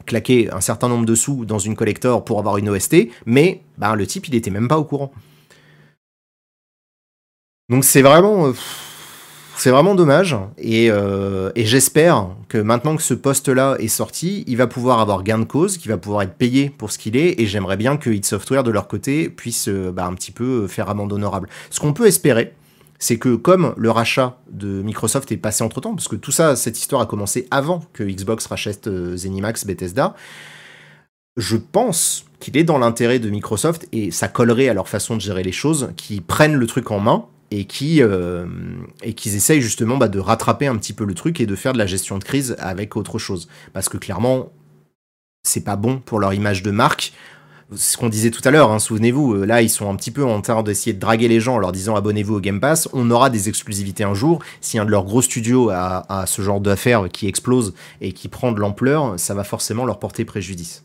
claquer 0.05 0.51
un 0.51 0.61
certain 0.61 0.89
nombre 0.89 1.05
de 1.05 1.13
sous 1.13 1.45
dans 1.45 1.59
une 1.59 1.75
collector 1.75 2.25
pour 2.25 2.39
avoir 2.39 2.57
une 2.57 2.69
OST, 2.69 3.09
mais 3.25 3.61
ben, 3.77 3.95
le 3.95 4.07
type 4.07 4.27
il 4.27 4.35
était 4.35 4.49
même 4.49 4.67
pas 4.67 4.79
au 4.79 4.83
courant. 4.83 5.11
Donc 7.71 7.85
c'est 7.85 8.01
vraiment, 8.01 8.47
euh, 8.47 9.95
dommage. 9.95 10.35
Euh, 10.61 11.51
et, 11.55 11.65
j'espère 11.65 12.27
que 12.49 12.57
maintenant 12.57 12.97
que 12.97 13.01
ce 13.01 13.13
poste-là 13.13 13.77
est 13.79 13.87
sorti, 13.87 14.43
il 14.45 14.57
va 14.57 14.67
pouvoir 14.67 14.99
avoir 14.99 15.23
gain 15.23 15.39
de 15.39 15.45
cause, 15.45 15.77
qu'il 15.77 15.89
va 15.89 15.97
pouvoir 15.97 16.23
être 16.23 16.33
payé 16.33 16.69
pour 16.69 16.91
ce 16.91 16.97
qu'il 16.97 17.15
est. 17.15 17.39
Et 17.39 17.45
j'aimerais 17.45 17.77
bien 17.77 17.95
que 17.95 18.09
Hit 18.09 18.25
Software 18.25 18.63
de 18.63 18.71
leur 18.71 18.89
côté 18.89 19.29
puisse 19.29 19.69
euh, 19.69 19.89
bah, 19.93 20.05
un 20.05 20.13
petit 20.15 20.31
peu 20.33 20.67
faire 20.67 20.89
amende 20.89 21.13
honorable. 21.13 21.47
Ce 21.69 21.79
qu'on 21.79 21.93
peut 21.93 22.07
espérer, 22.07 22.53
c'est 22.99 23.17
que 23.17 23.35
comme 23.35 23.73
le 23.77 23.89
rachat 23.89 24.37
de 24.51 24.81
Microsoft 24.81 25.31
est 25.31 25.37
passé 25.37 25.63
entre 25.63 25.79
temps, 25.79 25.95
parce 25.95 26.09
que 26.09 26.17
tout 26.17 26.33
ça, 26.33 26.57
cette 26.57 26.77
histoire 26.77 27.01
a 27.01 27.05
commencé 27.05 27.47
avant 27.51 27.85
que 27.93 28.03
Xbox 28.03 28.47
rachète 28.47 28.89
Zenimax, 29.15 29.65
Bethesda, 29.65 30.13
je 31.37 31.55
pense 31.55 32.25
qu'il 32.41 32.57
est 32.57 32.65
dans 32.65 32.79
l'intérêt 32.79 33.19
de 33.19 33.29
Microsoft 33.29 33.87
et 33.93 34.11
ça 34.11 34.27
collerait 34.27 34.67
à 34.67 34.73
leur 34.73 34.89
façon 34.89 35.15
de 35.15 35.21
gérer 35.21 35.41
les 35.41 35.53
choses, 35.53 35.91
qui 35.95 36.19
prennent 36.19 36.55
le 36.55 36.67
truc 36.67 36.91
en 36.91 36.99
main 36.99 37.27
et 37.51 37.65
qui 37.65 38.01
euh, 38.01 38.45
qu'ils 39.15 39.35
essayent 39.35 39.61
justement 39.61 39.97
bah, 39.97 40.07
de 40.07 40.19
rattraper 40.19 40.67
un 40.67 40.77
petit 40.77 40.93
peu 40.93 41.03
le 41.05 41.13
truc 41.13 41.39
et 41.41 41.45
de 41.45 41.55
faire 41.55 41.73
de 41.73 41.77
la 41.77 41.85
gestion 41.85 42.17
de 42.17 42.23
crise 42.23 42.55
avec 42.59 42.95
autre 42.95 43.19
chose. 43.19 43.47
Parce 43.73 43.89
que 43.89 43.97
clairement 43.97 44.51
c'est 45.43 45.63
pas 45.63 45.75
bon 45.75 45.99
pour 45.99 46.19
leur 46.19 46.33
image 46.33 46.63
de 46.63 46.71
marque. 46.71 47.13
Ce 47.73 47.95
qu'on 47.95 48.09
disait 48.09 48.31
tout 48.31 48.41
à 48.43 48.51
l'heure, 48.51 48.69
hein, 48.69 48.79
souvenez-vous, 48.79 49.35
euh, 49.35 49.45
là 49.45 49.61
ils 49.61 49.69
sont 49.69 49.89
un 49.89 49.95
petit 49.95 50.11
peu 50.11 50.25
en 50.25 50.41
train 50.41 50.61
d'essayer 50.61 50.93
de 50.93 50.99
draguer 50.99 51.29
les 51.29 51.39
gens 51.39 51.55
en 51.55 51.57
leur 51.57 51.71
disant 51.71 51.95
abonnez-vous 51.95 52.35
au 52.35 52.39
Game 52.41 52.59
Pass, 52.59 52.89
on 52.91 53.09
aura 53.09 53.29
des 53.29 53.47
exclusivités 53.47 54.03
un 54.03 54.13
jour, 54.13 54.39
si 54.59 54.77
un 54.77 54.83
de 54.83 54.91
leurs 54.91 55.05
gros 55.05 55.21
studios 55.21 55.69
a, 55.69 56.05
a 56.09 56.25
ce 56.25 56.41
genre 56.41 56.59
d'affaires 56.59 57.07
qui 57.11 57.27
explose 57.27 57.73
et 58.01 58.11
qui 58.11 58.27
prend 58.27 58.51
de 58.51 58.59
l'ampleur, 58.59 59.17
ça 59.17 59.33
va 59.33 59.45
forcément 59.45 59.85
leur 59.85 59.99
porter 59.99 60.25
préjudice. 60.25 60.83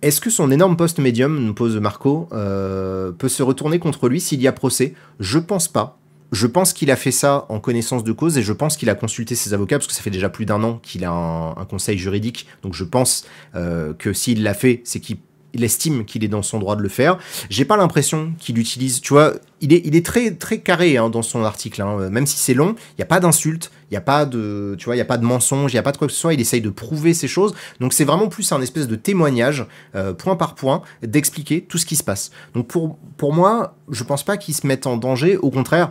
Est-ce 0.00 0.20
que 0.20 0.30
son 0.30 0.52
énorme 0.52 0.76
poste 0.76 0.98
médium, 0.98 1.44
nous 1.44 1.54
pose 1.54 1.76
Marco, 1.78 2.28
euh, 2.32 3.10
peut 3.10 3.28
se 3.28 3.42
retourner 3.42 3.80
contre 3.80 4.08
lui 4.08 4.20
s'il 4.20 4.40
y 4.40 4.46
a 4.46 4.52
procès? 4.52 4.94
Je 5.18 5.38
pense 5.38 5.66
pas. 5.66 5.98
Je 6.30 6.46
pense 6.46 6.72
qu'il 6.72 6.90
a 6.90 6.96
fait 6.96 7.10
ça 7.10 7.46
en 7.48 7.58
connaissance 7.58 8.04
de 8.04 8.12
cause 8.12 8.38
et 8.38 8.42
je 8.42 8.52
pense 8.52 8.76
qu'il 8.76 8.90
a 8.90 8.94
consulté 8.94 9.34
ses 9.34 9.54
avocats 9.54 9.78
parce 9.78 9.88
que 9.88 9.94
ça 9.94 10.02
fait 10.02 10.10
déjà 10.10 10.28
plus 10.28 10.44
d'un 10.44 10.62
an 10.62 10.78
qu'il 10.82 11.04
a 11.04 11.10
un, 11.10 11.64
conseil 11.64 11.98
juridique. 11.98 12.46
Donc 12.62 12.74
je 12.74 12.84
pense 12.84 13.26
euh, 13.56 13.92
que 13.94 14.12
s'il 14.12 14.42
l'a 14.42 14.54
fait, 14.54 14.82
c'est 14.84 15.00
qu'il 15.00 15.16
il 15.54 15.64
estime 15.64 16.04
qu'il 16.04 16.24
est 16.24 16.28
dans 16.28 16.42
son 16.42 16.58
droit 16.58 16.76
de 16.76 16.82
le 16.82 16.88
faire. 16.88 17.18
J'ai 17.50 17.64
pas 17.64 17.76
l'impression 17.76 18.32
qu'il 18.38 18.58
utilise, 18.58 19.00
tu 19.00 19.14
vois, 19.14 19.34
il 19.60 19.72
est, 19.72 20.06
très, 20.06 20.32
très 20.32 20.58
carré 20.58 20.98
hein, 20.98 21.08
dans 21.08 21.22
son 21.22 21.42
article, 21.42 21.82
hein. 21.82 22.10
même 22.10 22.26
si 22.26 22.36
c'est 22.36 22.54
long, 22.54 22.74
il 22.90 22.98
n'y 22.98 23.02
a 23.02 23.06
pas 23.06 23.18
d'insulte, 23.18 23.70
il 23.90 23.94
n'y 23.94 23.96
a 23.96 24.02
pas 24.02 24.26
de, 24.26 24.76
tu 24.78 24.84
vois, 24.84 24.96
il 24.96 24.98
y 24.98 25.02
a 25.02 25.06
pas 25.06 25.18
de 25.18 25.24
mensonge, 25.24 25.72
il 25.72 25.76
n'y 25.76 25.80
a 25.80 25.82
pas 25.82 25.92
de 25.92 25.96
quoi 25.96 26.06
que 26.06 26.12
ce 26.12 26.20
soit, 26.20 26.34
il 26.34 26.40
essaye 26.40 26.60
de 26.60 26.70
prouver 26.70 27.14
ces 27.14 27.28
choses, 27.28 27.54
donc 27.80 27.92
c'est 27.92 28.04
vraiment 28.04 28.28
plus 28.28 28.52
un 28.52 28.60
espèce 28.60 28.86
de 28.86 28.96
témoignage, 28.96 29.66
euh, 29.94 30.12
point 30.12 30.36
par 30.36 30.54
point, 30.54 30.82
d'expliquer 31.02 31.62
tout 31.62 31.78
ce 31.78 31.86
qui 31.86 31.96
se 31.96 32.04
passe. 32.04 32.30
Donc 32.54 32.68
pour, 32.68 32.98
pour 33.16 33.32
moi, 33.32 33.76
je 33.90 34.04
pense 34.04 34.22
pas 34.22 34.36
qu'il 34.36 34.54
se 34.54 34.66
mette 34.66 34.86
en 34.86 34.96
danger, 34.96 35.36
au 35.36 35.50
contraire, 35.50 35.90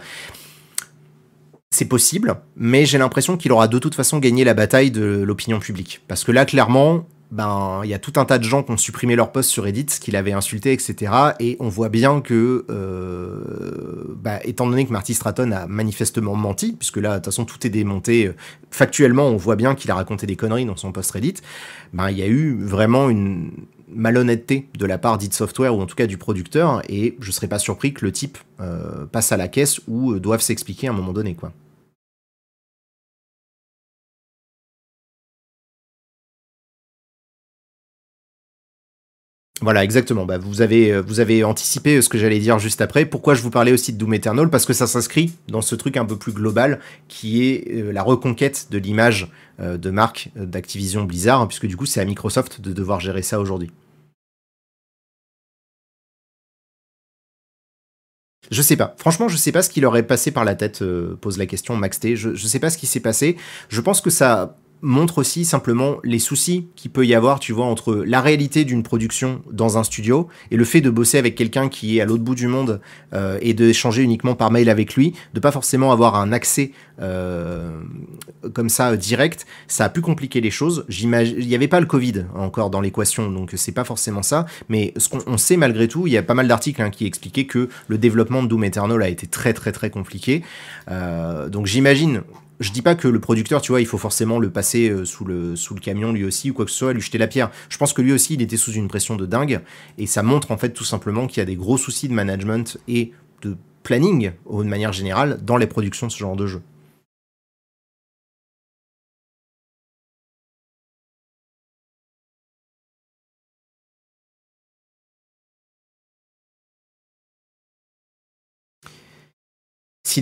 c'est 1.72 1.86
possible, 1.86 2.36
mais 2.56 2.86
j'ai 2.86 2.98
l'impression 2.98 3.36
qu'il 3.38 3.52
aura 3.52 3.68
de 3.68 3.80
toute 3.80 3.96
façon 3.96 4.20
gagné 4.20 4.44
la 4.44 4.54
bataille 4.54 4.90
de 4.90 5.24
l'opinion 5.24 5.60
publique. 5.60 6.02
Parce 6.08 6.24
que 6.24 6.32
là, 6.32 6.46
clairement, 6.46 7.06
ben 7.32 7.82
il 7.84 7.90
y 7.90 7.94
a 7.94 8.00
tout 8.00 8.14
un 8.16 8.26
tas 8.26 8.38
de 8.38 8.44
gens 8.44 8.64
qui 8.64 8.72
ont 8.72 8.78
supprimé 8.78 9.16
leur 9.16 9.32
post 9.32 9.50
sur 9.50 9.66
Reddit, 9.66 9.86
qu'il 9.86 10.16
avait 10.16 10.32
insulté, 10.32 10.72
etc. 10.72 11.12
Et 11.40 11.58
on 11.60 11.70
voit 11.70 11.90
bien 11.90 12.22
que, 12.22 12.66
euh, 12.70 14.16
bah, 14.16 14.40
étant 14.44 14.68
donné 14.68 14.86
que 14.86 14.94
Marty 14.94 15.14
Stratton 15.14 15.52
a 15.52 15.68
manifestement 15.68 16.36
menti, 16.36 16.74
puisque 16.74 16.98
là, 16.98 17.12
de 17.12 17.16
toute 17.16 17.26
façon, 17.26 17.46
tout 17.46 17.66
est 17.68 17.70
démonté, 17.70 18.28
euh, 18.28 18.36
factuellement, 18.72 19.28
on 19.28 19.38
voit 19.38 19.56
bien 19.56 19.76
qu'il 19.76 19.92
a 19.92 19.96
raconté 19.96 20.26
des 20.26 20.36
conneries 20.36 20.66
dans 20.66 20.78
son 20.78 20.92
post 20.92 21.12
Reddit, 21.12 21.36
ben 21.94 22.10
il 22.10 22.18
y 22.18 22.24
a 22.24 22.28
eu 22.28 22.58
vraiment 22.60 23.10
une 23.10 23.52
malhonnêteté 23.90 24.70
de 24.78 24.86
la 24.86 24.98
part 24.98 25.18
d'It 25.18 25.34
Software, 25.34 25.76
ou 25.76 25.82
en 25.82 25.86
tout 25.86 25.96
cas 25.96 26.08
du 26.08 26.18
producteur, 26.18 26.82
et 26.90 27.18
je 27.20 27.32
serais 27.32 27.48
pas 27.48 27.60
surpris 27.60 27.94
que 27.94 28.06
le 28.06 28.12
type 28.12 28.38
euh, 28.60 29.06
passe 29.06 29.32
à 29.32 29.38
la 29.38 29.48
caisse 29.48 29.82
ou 29.88 30.20
doive 30.20 30.42
s'expliquer 30.42 30.88
à 30.88 30.92
un 30.92 30.94
moment 30.94 31.14
donné, 31.14 31.36
quoi. 31.36 31.52
Voilà, 39.62 39.84
exactement. 39.84 40.26
Bah, 40.26 40.38
vous, 40.38 40.62
avez, 40.62 40.94
euh, 40.94 41.02
vous 41.02 41.20
avez 41.20 41.44
anticipé 41.44 42.02
ce 42.02 42.10
que 42.10 42.18
j'allais 42.18 42.40
dire 42.40 42.60
juste 42.60 42.82
après. 42.82 43.06
Pourquoi 43.06 43.34
je 43.34 43.42
vous 43.42 43.50
parlais 43.50 43.72
aussi 43.72 43.92
de 43.92 43.98
Doom 43.98 44.14
Eternal? 44.14 44.50
Parce 44.50 44.66
que 44.66 44.74
ça 44.74 44.86
s'inscrit 44.86 45.34
dans 45.48 45.62
ce 45.62 45.74
truc 45.76 45.98
un 45.98 46.06
peu 46.06 46.16
plus 46.16 46.32
global 46.32 46.80
qui 47.08 47.44
est 47.44 47.68
euh, 47.74 47.92
la 47.92 48.04
reconquête 48.04 48.68
de 48.70 48.78
l'image 48.78 49.32
euh, 49.60 49.78
de 49.78 49.90
marque 49.90 50.30
d'Activision 50.36 51.04
Blizzard, 51.06 51.42
hein, 51.42 51.48
puisque 51.48 51.66
du 51.66 51.76
coup 51.76 51.88
c'est 51.88 52.00
à 52.00 52.06
Microsoft 52.06 52.62
de 52.62 52.72
devoir 52.72 53.00
gérer 53.00 53.24
ça 53.24 53.40
aujourd'hui. 53.40 53.72
Je 58.52 58.62
sais 58.62 58.78
pas. 58.78 58.96
Franchement, 58.98 59.28
je 59.28 59.36
sais 59.36 59.52
pas 59.52 59.62
ce 59.62 59.70
qui 59.70 59.82
leur 59.82 59.98
est 59.98 60.04
passé 60.04 60.32
par 60.32 60.46
la 60.46 60.56
tête, 60.56 60.82
pose 61.20 61.38
la 61.38 61.46
question 61.48 61.76
Max 61.76 62.00
T. 62.00 62.16
Je, 62.16 62.34
je 62.34 62.48
sais 62.48 62.60
pas 62.60 62.70
ce 62.70 62.78
qui 62.78 62.86
s'est 62.86 63.02
passé. 63.02 63.36
Je 63.68 63.82
pense 63.82 64.00
que 64.00 64.10
ça 64.10 64.56
montre 64.82 65.20
aussi 65.20 65.46
simplement 65.46 65.98
les 66.04 66.20
soucis 66.20 66.68
qu'il 66.76 66.92
peut 66.92 67.06
y 67.06 67.16
avoir, 67.16 67.40
tu 67.40 67.54
vois, 67.54 67.66
entre 67.66 67.96
la 67.96 68.22
réalité 68.22 68.64
d'une 68.64 68.84
production 68.84 69.42
dans 69.52 69.78
un 69.78 69.84
studio 69.84 70.28
et 70.52 70.58
le 70.58 70.66
fait 70.66 70.82
de 70.82 70.90
bosser 70.90 71.18
avec 71.18 71.36
quelqu'un 71.36 71.70
qui 71.70 71.98
est 71.98 72.02
à 72.02 72.06
l'autre 72.06 72.24
bout 72.24 72.36
du 72.36 72.48
monde 72.48 72.80
euh, 73.14 73.40
et 73.42 73.54
d'échanger 73.54 74.04
uniquement 74.04 74.36
par 74.36 74.52
mail 74.52 74.70
avec 74.70 74.96
lui, 74.96 75.14
de 75.34 75.40
pas 75.40 75.52
forcément 75.52 75.92
avoir 75.92 76.16
un 76.16 76.32
accès 76.32 76.72
euh, 77.02 77.80
comme 78.54 78.70
ça 78.70 78.96
direct, 78.98 79.46
ça 79.68 79.86
a 79.86 79.90
pu 79.90 80.02
compliquer 80.02 80.42
les 80.42 80.52
choses. 80.52 80.86
J'imagine, 80.90 81.36
il 81.40 81.48
n'y 81.48 81.56
avait 81.56 81.68
pas 81.68 81.80
le 81.80 81.86
Covid 81.86 82.26
encore 82.36 82.70
dans 82.70 82.82
l'équation, 82.82 83.32
donc 83.32 83.52
c'est 83.56 83.72
pas 83.72 83.84
forcément 83.84 84.24
ça. 84.24 84.46
Mais 84.70 84.94
ce 84.98 85.10
qu'on 85.10 85.38
sait 85.38 85.58
malgré 85.58 85.88
tout, 85.88 86.08
il 86.08 86.14
y 86.14 86.18
a 86.18 86.24
pas 86.24 86.34
mal 86.34 86.48
d'articles 86.48 86.82
hein, 86.82 86.90
qui 86.90 87.06
expliquaient 87.06 87.46
que 87.46 87.70
le 87.88 87.98
développement 87.98 88.44
de 88.44 88.48
Doom 88.48 88.64
Eternal 88.64 89.02
a 89.02 89.10
été 89.10 89.28
très 89.28 89.54
très 89.54 89.72
très 89.72 89.90
compliqué. 89.90 90.44
Euh, 90.90 91.50
donc 91.50 91.66
j'imagine 91.66 92.22
je 92.60 92.72
dis 92.72 92.82
pas 92.82 92.96
que 92.96 93.08
le 93.08 93.20
producteur, 93.20 93.62
tu 93.62 93.72
vois, 93.72 93.82
il 93.82 93.88
faut 93.88 93.98
forcément 93.98 94.40
le 94.40 94.50
passer 94.50 94.90
euh, 94.90 95.06
sous 95.06 95.26
le, 95.26 95.56
sous 95.56 95.76
le 95.76 95.80
camion 95.80 96.12
lui 96.12 96.24
aussi 96.24 96.52
ou 96.52 96.54
quoi 96.54 96.66
que 96.66 96.72
ce 96.72 96.78
soit, 96.78 96.94
lui 96.94 97.02
jeter 97.02 97.18
la 97.18 97.28
pierre. 97.28 97.52
Je 97.70 97.78
pense 97.78 97.94
que 97.94 98.02
lui 98.02 98.12
aussi, 98.12 98.34
il 98.34 98.42
était 98.42 98.58
sous 98.58 98.72
une 98.72 98.88
pression 98.88 99.16
de 99.16 99.26
dingue 99.26 99.62
et 99.98 100.08
ça 100.08 100.24
montre 100.24 100.52
en 100.52 100.58
fait 100.58 100.70
tout 100.70 100.84
simplement 100.84 101.28
qu'il 101.28 101.38
y 101.38 101.42
a 101.42 101.46
des 101.46 101.56
gros 101.56 101.78
soucis 101.78 102.08
de 102.08 102.14
management 102.14 102.78
et 102.88 103.12
de 103.42 103.56
planning 103.84 104.32
de 104.52 104.64
manière 104.64 104.92
générale 104.92 105.40
dans 105.44 105.58
les 105.58 105.68
productions 105.68 106.08
de 106.08 106.12
ce 106.12 106.18
genre 106.18 106.36
de 106.36 106.48
jeu. 106.48 106.62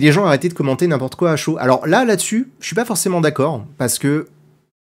Les 0.00 0.12
gens 0.12 0.26
arrêtaient 0.26 0.48
de 0.48 0.54
commenter 0.54 0.86
n'importe 0.86 1.16
quoi 1.16 1.32
à 1.32 1.36
chaud. 1.36 1.56
Alors 1.58 1.86
là, 1.86 2.04
là-dessus, 2.04 2.50
je 2.60 2.66
suis 2.66 2.74
pas 2.74 2.84
forcément 2.84 3.20
d'accord, 3.20 3.64
parce 3.78 3.98
que 3.98 4.28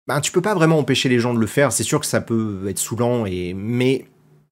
ben, 0.06 0.20
tu 0.20 0.32
peux 0.32 0.40
pas 0.40 0.54
vraiment 0.54 0.78
empêcher 0.78 1.08
les 1.08 1.18
gens 1.18 1.34
de 1.34 1.38
le 1.38 1.46
faire. 1.46 1.70
C'est 1.70 1.84
sûr 1.84 2.00
que 2.00 2.06
ça 2.06 2.20
peut 2.20 2.64
être 2.68 2.78
saoulant, 2.78 3.26
et... 3.26 3.54
mais. 3.54 4.06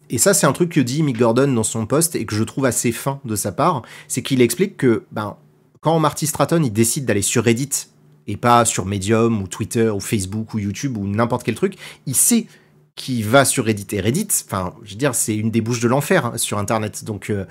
Et 0.08 0.18
ça, 0.18 0.34
c'est 0.34 0.46
un 0.46 0.52
truc 0.52 0.70
que 0.70 0.78
dit 0.78 1.02
Mick 1.02 1.18
Gordon 1.18 1.48
dans 1.48 1.64
son 1.64 1.84
post 1.84 2.14
et 2.14 2.24
que 2.26 2.34
je 2.36 2.44
trouve 2.44 2.64
assez 2.64 2.92
fin 2.92 3.18
de 3.24 3.34
sa 3.34 3.50
part. 3.50 3.82
C'est 4.06 4.22
qu'il 4.22 4.40
explique 4.40 4.76
que 4.76 5.02
ben, 5.10 5.36
quand 5.80 5.98
Marty 5.98 6.28
Stratton 6.28 6.62
il 6.62 6.72
décide 6.72 7.06
d'aller 7.06 7.22
sur 7.22 7.42
Reddit 7.42 7.88
et 8.28 8.36
pas 8.36 8.64
sur 8.64 8.86
Medium 8.86 9.42
ou 9.42 9.48
Twitter 9.48 9.88
ou 9.88 9.98
Facebook 9.98 10.54
ou 10.54 10.60
YouTube 10.60 10.96
ou 10.96 11.08
n'importe 11.08 11.42
quel 11.42 11.56
truc, 11.56 11.74
il 12.06 12.14
sait 12.14 12.46
qu'il 12.94 13.24
va 13.24 13.44
sur 13.44 13.64
Reddit. 13.64 13.96
Et 13.96 14.00
Reddit, 14.00 14.28
enfin, 14.46 14.74
je 14.84 14.92
veux 14.92 14.96
dire, 14.96 15.14
c'est 15.16 15.34
une 15.34 15.50
des 15.50 15.60
bouches 15.60 15.80
de 15.80 15.88
l'enfer 15.88 16.26
hein, 16.26 16.38
sur 16.38 16.58
Internet. 16.58 17.04
Donc, 17.04 17.30
euh, 17.30 17.44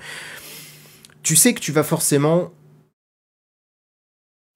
tu 1.22 1.36
sais 1.36 1.52
que 1.52 1.60
tu 1.60 1.72
vas 1.72 1.82
forcément 1.82 2.52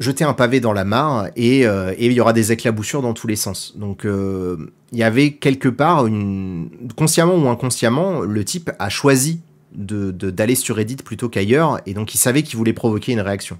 jeter 0.00 0.24
un 0.24 0.32
pavé 0.32 0.60
dans 0.60 0.72
la 0.72 0.84
mare 0.84 1.28
euh, 1.38 1.94
et, 1.96 2.06
il 2.06 2.12
y 2.12 2.20
aura 2.20 2.32
des 2.32 2.52
éclaboussures 2.52 3.02
dans 3.02 3.14
tous 3.14 3.26
les 3.26 3.36
sens. 3.36 3.76
Donc 3.76 4.04
euh, 4.04 4.72
il 4.92 4.98
y 4.98 5.02
avait 5.02 5.32
quelque 5.32 5.68
part, 5.68 6.06
une... 6.06 6.70
consciemment 6.96 7.36
ou 7.36 7.48
inconsciemment, 7.48 8.20
le 8.20 8.44
type 8.44 8.70
a 8.78 8.88
choisi 8.88 9.40
d'aller 9.72 10.12
de, 10.12 10.30
d'aller 10.30 10.54
sur 10.56 10.76
Reddit 10.76 10.96
plutôt 10.96 11.28
qu'ailleurs 11.28 11.80
et 11.86 11.94
donc 11.94 12.14
il 12.14 12.18
savait 12.18 12.42
qu'il 12.42 12.56
voulait 12.56 12.72
provoquer 12.72 13.12
une 13.12 13.20
réaction. 13.20 13.58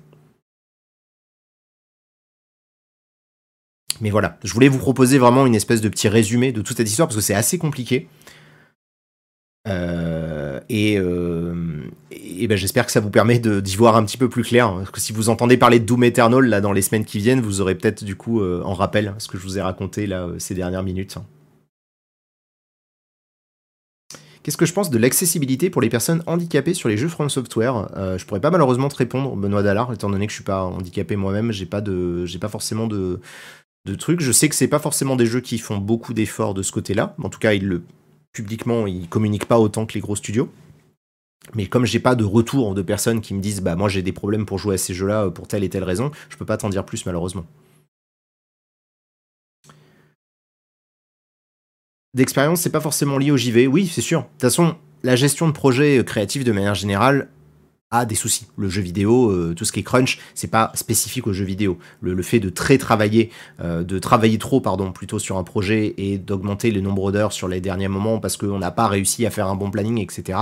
Mais 4.01 4.09
voilà, 4.09 4.39
je 4.43 4.53
voulais 4.55 4.69
vous 4.69 4.79
proposer 4.79 5.19
vraiment 5.19 5.45
une 5.45 5.55
espèce 5.55 5.83
de 5.83 5.89
petit 5.91 6.09
résumé 6.09 6.53
de 6.53 6.63
toute 6.63 6.79
cette 6.79 6.89
histoire 6.89 7.07
parce 7.07 7.17
que 7.17 7.23
c'est 7.23 7.35
assez 7.35 7.59
compliqué. 7.59 8.09
Euh, 9.69 10.30
et, 10.69 10.99
euh, 10.99 11.55
et 12.11 12.47
ben 12.47 12.57
j'espère 12.57 12.87
que 12.87 12.93
ça 12.93 13.01
vous 13.01 13.11
permet 13.11 13.39
d'y 13.39 13.77
voir 13.77 13.97
un 13.97 14.05
petit 14.05 14.17
peu 14.17 14.29
plus 14.29 14.43
clair. 14.43 14.73
Parce 14.73 14.91
que 14.91 15.01
si 15.01 15.13
vous 15.13 15.29
entendez 15.29 15.57
parler 15.57 15.81
de 15.81 15.85
Doom 15.85 16.05
Eternal 16.05 16.45
là 16.45 16.61
dans 16.61 16.73
les 16.73 16.83
semaines 16.83 17.05
qui 17.05 17.19
viennent, 17.19 17.41
vous 17.41 17.61
aurez 17.61 17.75
peut-être 17.75 18.05
du 18.05 18.17
coup 18.17 18.41
euh, 18.41 18.63
en 18.65 18.75
rappel 18.75 19.15
ce 19.19 19.29
que 19.29 19.39
je 19.39 19.43
vous 19.43 19.59
ai 19.59 19.63
raconté 19.63 20.07
là 20.07 20.29
ces 20.39 20.55
dernières 20.55 20.83
minutes. 20.83 21.17
Qu'est-ce 24.43 24.57
que 24.57 24.67
je 24.67 24.73
pense 24.73 24.91
de 24.91 24.97
l'accessibilité 24.97 25.69
pour 25.69 25.83
les 25.83 25.91
personnes 25.91 26.23
handicapées 26.27 26.73
sur 26.73 26.89
les 26.89 26.97
jeux 26.97 27.09
From 27.09 27.29
Software? 27.29 27.89
Je 28.17 28.25
pourrais 28.25 28.41
pas 28.41 28.51
malheureusement 28.51 28.89
te 28.89 28.97
répondre, 28.97 29.37
Benoît 29.37 29.63
Dallard, 29.63 29.93
étant 29.93 30.09
donné 30.09 30.27
que 30.27 30.31
je 30.31 30.37
suis 30.37 30.45
pas 30.45 30.63
handicapé 30.63 31.15
moi-même, 31.17 31.53
j'ai 31.53 31.67
pas 31.67 31.83
pas 31.83 32.49
forcément 32.49 32.87
de, 32.87 33.21
de 33.87 33.95
trucs. 33.95 34.21
Je 34.21 34.33
sais 34.33 34.49
que 34.49 34.55
c'est 34.55 34.69
pas 34.69 34.79
forcément 34.79 35.17
des 35.17 35.27
jeux 35.27 35.41
qui 35.41 35.59
font 35.59 35.77
beaucoup 35.77 36.15
d'efforts 36.15 36.55
de 36.55 36.63
ce 36.63 36.73
côté-là. 36.73 37.15
En 37.23 37.29
tout 37.29 37.39
cas, 37.39 37.53
ils 37.53 37.67
le 37.67 37.83
publiquement, 38.33 38.87
ils 38.87 39.09
communiquent 39.09 39.47
pas 39.47 39.59
autant 39.59 39.87
que 39.87 39.95
les 39.95 40.01
gros 40.01 40.17
studios. 40.17 40.51
Mais 41.55 41.67
comme 41.67 41.85
j'ai 41.85 42.01
pas 42.01 42.15
de 42.15 42.25
retour 42.25 42.75
de 42.75 42.83
personnes 42.83 43.21
qui 43.21 43.35
me 43.35 43.41
disent 43.41 43.61
bah 43.61 43.75
moi 43.75 43.89
j'ai 43.89 44.03
des 44.03 44.13
problèmes 44.13 44.47
pour 44.47 44.59
jouer 44.59 44.75
à 44.75 44.79
ces 44.79 44.95
jeux-là 44.95 45.25
euh, 45.25 45.31
pour 45.31 45.49
telle 45.49 45.65
et 45.65 45.71
telle 45.71 45.85
raison, 45.85 46.11
je 46.29 46.37
peux 46.37 46.45
pas 46.45 46.57
t'en 46.57 46.69
dire 46.69 46.85
plus 46.85 47.07
malheureusement. 47.07 47.45
D'expérience, 52.13 52.61
c'est 52.61 52.71
pas 52.71 52.81
forcément 52.81 53.19
lié 53.19 53.31
au 53.31 53.37
JV, 53.37 53.67
oui, 53.69 53.87
c'est 53.87 54.01
sûr. 54.01 54.23
De 54.23 54.27
toute 54.27 54.43
façon, 54.43 54.77
la 55.05 55.15
gestion 55.15 55.47
de 55.47 55.53
projets 55.53 56.05
créatifs 56.05 56.43
de 56.45 56.51
manière 56.51 56.75
générale, 56.75 57.29
a 57.91 58.05
des 58.05 58.15
soucis. 58.15 58.47
Le 58.57 58.69
jeu 58.69 58.83
vidéo, 58.83 59.31
euh, 59.31 59.55
tout 59.55 59.65
ce 59.65 59.73
qui 59.73 59.81
est 59.81 59.83
crunch, 59.83 60.19
c'est 60.35 60.51
pas 60.51 60.71
spécifique 60.75 61.27
au 61.27 61.33
jeu 61.33 61.45
vidéo. 61.45 61.79
Le, 62.01 62.23
fait 62.23 62.39
de 62.39 62.49
très 62.49 62.79
travailler, 62.79 63.31
euh, 63.61 63.83
de 63.83 63.99
travailler 63.99 64.39
trop, 64.39 64.61
pardon, 64.61 64.93
plutôt 64.93 65.19
sur 65.19 65.39
un 65.39 65.45
projet 65.45 65.95
et 65.99 66.17
d'augmenter 66.17 66.71
le 66.71 66.81
nombre 66.81 67.11
d'heures 67.11 67.33
sur 67.33 67.49
les 67.49 67.61
derniers 67.61 67.89
moments 67.89 68.21
parce 68.21 68.37
qu'on 68.37 68.59
n'a 68.59 68.71
pas 68.71 68.87
réussi 68.87 69.27
à 69.27 69.31
faire 69.31 69.49
un 69.49 69.57
bon 69.57 69.71
planning, 69.71 69.99
etc. 69.99 70.39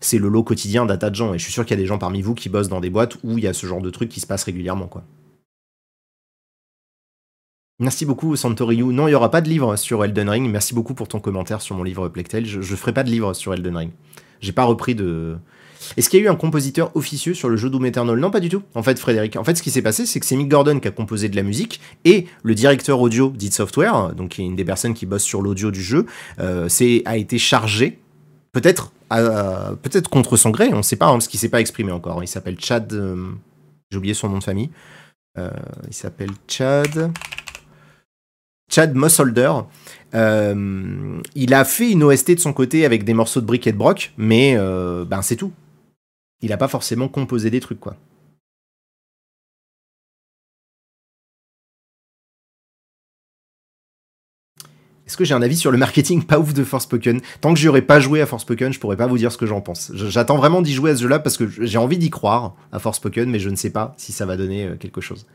C'est 0.00 0.18
le 0.18 0.28
lot 0.28 0.42
quotidien 0.42 0.84
d'un 0.84 0.98
tas 0.98 1.08
de 1.08 1.14
gens. 1.14 1.32
Et 1.32 1.38
je 1.38 1.44
suis 1.44 1.52
sûr 1.52 1.64
qu'il 1.64 1.74
y 1.74 1.80
a 1.80 1.82
des 1.82 1.86
gens 1.86 1.98
parmi 1.98 2.20
vous 2.20 2.34
qui 2.34 2.50
bossent 2.50 2.68
dans 2.68 2.80
des 2.80 2.90
boîtes 2.90 3.16
où 3.24 3.38
il 3.38 3.44
y 3.44 3.46
a 3.46 3.54
ce 3.54 3.66
genre 3.66 3.80
de 3.80 3.90
truc 3.90 4.10
qui 4.10 4.20
se 4.20 4.26
passe 4.26 4.44
régulièrement, 4.44 4.86
quoi. 4.86 5.04
Merci 7.80 8.06
beaucoup 8.06 8.36
Santoriu. 8.36 8.84
Non, 8.84 9.08
il 9.08 9.10
n'y 9.10 9.16
aura 9.16 9.32
pas 9.32 9.40
de 9.40 9.48
livre 9.48 9.74
sur 9.74 10.04
Elden 10.04 10.28
Ring. 10.28 10.48
Merci 10.48 10.74
beaucoup 10.74 10.94
pour 10.94 11.08
ton 11.08 11.18
commentaire 11.18 11.60
sur 11.60 11.74
mon 11.74 11.82
livre 11.82 12.08
Plectel. 12.08 12.46
Je, 12.46 12.58
ne 12.58 12.76
ferai 12.76 12.92
pas 12.92 13.02
de 13.02 13.10
livre 13.10 13.34
sur 13.34 13.52
Elden 13.52 13.76
Ring. 13.76 13.90
J'ai 14.40 14.52
pas 14.52 14.62
repris 14.62 14.94
de, 14.94 15.36
est-ce 15.96 16.08
qu'il 16.08 16.20
y 16.20 16.22
a 16.22 16.26
eu 16.26 16.28
un 16.28 16.36
compositeur 16.36 16.90
officieux 16.94 17.34
sur 17.34 17.48
le 17.48 17.56
jeu 17.56 17.70
Doom 17.70 17.86
Eternal? 17.86 18.18
Non, 18.18 18.30
pas 18.30 18.40
du 18.40 18.48
tout. 18.48 18.62
En 18.74 18.82
fait, 18.82 18.98
Frédéric, 18.98 19.36
en 19.36 19.44
fait, 19.44 19.56
ce 19.56 19.62
qui 19.62 19.70
s'est 19.70 19.82
passé, 19.82 20.06
c'est 20.06 20.20
que 20.20 20.26
c'est 20.26 20.36
Mick 20.36 20.48
Gordon 20.48 20.80
qui 20.80 20.88
a 20.88 20.90
composé 20.90 21.28
de 21.28 21.36
la 21.36 21.42
musique 21.42 21.80
et 22.04 22.26
le 22.42 22.54
directeur 22.54 23.00
audio 23.00 23.30
d'Id 23.30 23.52
Software, 23.52 24.14
donc 24.14 24.30
qui 24.30 24.42
est 24.42 24.44
une 24.44 24.56
des 24.56 24.64
personnes 24.64 24.94
qui 24.94 25.06
bosse 25.06 25.22
sur 25.22 25.42
l'audio 25.42 25.70
du 25.70 25.82
jeu, 25.82 26.06
euh, 26.40 26.68
a 27.04 27.16
été 27.16 27.38
chargé, 27.38 27.98
peut-être 28.52 28.92
peut-être 29.82 30.10
contre 30.10 30.36
son 30.36 30.50
gré, 30.50 30.70
on 30.72 30.78
ne 30.78 30.82
sait 30.82 30.96
pas, 30.96 31.06
hein, 31.06 31.12
parce 31.12 31.28
qu'il 31.28 31.38
s'est 31.38 31.48
pas 31.48 31.60
exprimé 31.60 31.92
encore. 31.92 32.22
Il 32.24 32.26
s'appelle 32.26 32.56
Chad, 32.58 32.92
euh, 32.92 33.28
j'ai 33.90 33.98
oublié 33.98 34.12
son 34.12 34.28
nom 34.28 34.38
de 34.38 34.44
famille. 34.44 34.70
Euh, 35.38 35.50
il 35.86 35.94
s'appelle 35.94 36.30
Chad. 36.48 37.12
Chad 38.68 38.94
Mossholder. 38.94 39.52
il 40.12 41.54
a 41.54 41.64
fait 41.64 41.92
une 41.92 42.02
OST 42.02 42.32
de 42.32 42.40
son 42.40 42.52
côté 42.52 42.84
avec 42.84 43.04
des 43.04 43.14
morceaux 43.14 43.40
de 43.40 43.46
brick 43.46 43.66
et 43.68 43.72
de 43.72 43.76
broc, 43.76 44.12
mais 44.16 44.56
ben 44.56 45.22
c'est 45.22 45.36
tout 45.36 45.52
il 46.44 46.50
n'a 46.50 46.58
pas 46.58 46.68
forcément 46.68 47.08
composé 47.08 47.50
des 47.50 47.60
trucs, 47.60 47.80
quoi. 47.80 47.96
Est-ce 55.06 55.16
que 55.16 55.24
j'ai 55.24 55.34
un 55.34 55.42
avis 55.42 55.56
sur 55.56 55.70
le 55.70 55.78
marketing 55.78 56.22
pas 56.22 56.38
ouf 56.38 56.54
de 56.54 56.64
Forspoken? 56.64 57.20
Tant 57.40 57.52
que 57.52 57.60
j'y 57.60 57.68
aurais 57.68 57.82
pas 57.82 57.98
joué 57.98 58.20
à 58.20 58.26
Forspoken, 58.26 58.72
je 58.72 58.80
pourrais 58.80 58.96
pas 58.96 59.06
vous 59.06 59.18
dire 59.18 59.32
ce 59.32 59.38
que 59.38 59.46
j'en 59.46 59.60
pense. 59.60 59.90
J'attends 59.94 60.36
vraiment 60.36 60.62
d'y 60.62 60.72
jouer 60.72 60.90
à 60.90 60.96
ce 60.96 61.02
jeu-là 61.02 61.18
parce 61.18 61.36
que 61.36 61.48
j'ai 61.48 61.78
envie 61.78 61.98
d'y 61.98 62.10
croire 62.10 62.54
à 62.72 62.78
Forspoken, 62.78 63.30
mais 63.30 63.38
je 63.38 63.48
ne 63.50 63.56
sais 63.56 63.70
pas 63.70 63.94
si 63.96 64.12
ça 64.12 64.26
va 64.26 64.36
donner 64.36 64.66
euh, 64.66 64.76
quelque 64.76 65.00
chose. 65.00 65.26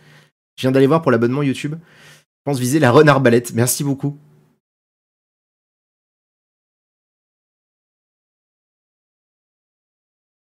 Je 0.57 0.61
viens 0.61 0.72
d'aller 0.72 0.88
voir 0.88 1.02
pour 1.02 1.11
l'abonnement 1.11 1.44
YouTube. 1.44 1.76
Je 1.76 2.44
pense 2.45 2.60
viser 2.60 2.80
la 2.80 2.91
run 2.91 3.07
arbalète. 3.07 3.53
Merci 3.53 3.84
beaucoup. 3.84 4.18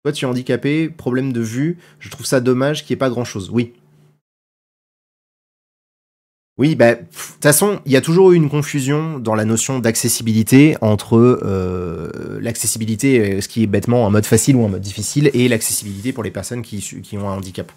Toi, 0.03 0.11
tu 0.11 0.25
es 0.25 0.27
handicapé, 0.27 0.89
problème 0.89 1.31
de 1.31 1.41
vue. 1.41 1.77
Je 1.99 2.09
trouve 2.09 2.25
ça 2.25 2.39
dommage 2.39 2.83
qu'il 2.85 2.93
n'y 2.93 2.97
ait 2.97 3.05
pas 3.05 3.09
grand-chose. 3.09 3.49
Oui. 3.51 3.73
Oui, 6.57 6.75
bah, 6.75 6.95
de 6.95 7.01
toute 7.01 7.41
façon, 7.41 7.79
il 7.85 7.91
y 7.91 7.95
a 7.95 8.01
toujours 8.01 8.33
eu 8.33 8.35
une 8.35 8.49
confusion 8.49 9.19
dans 9.19 9.35
la 9.35 9.45
notion 9.45 9.79
d'accessibilité 9.79 10.75
entre 10.81 11.17
euh, 11.17 12.39
l'accessibilité, 12.41 13.37
euh, 13.37 13.41
ce 13.41 13.47
qui 13.47 13.63
est 13.63 13.67
bêtement 13.67 14.05
un 14.05 14.09
mode 14.09 14.25
facile 14.25 14.55
ou 14.57 14.65
un 14.65 14.67
mode 14.67 14.81
difficile, 14.81 15.31
et 15.33 15.47
l'accessibilité 15.47 16.13
pour 16.13 16.23
les 16.23 16.29
personnes 16.29 16.61
qui, 16.61 16.79
qui 16.79 17.17
ont 17.17 17.29
un 17.29 17.33
handicap. 17.33 17.71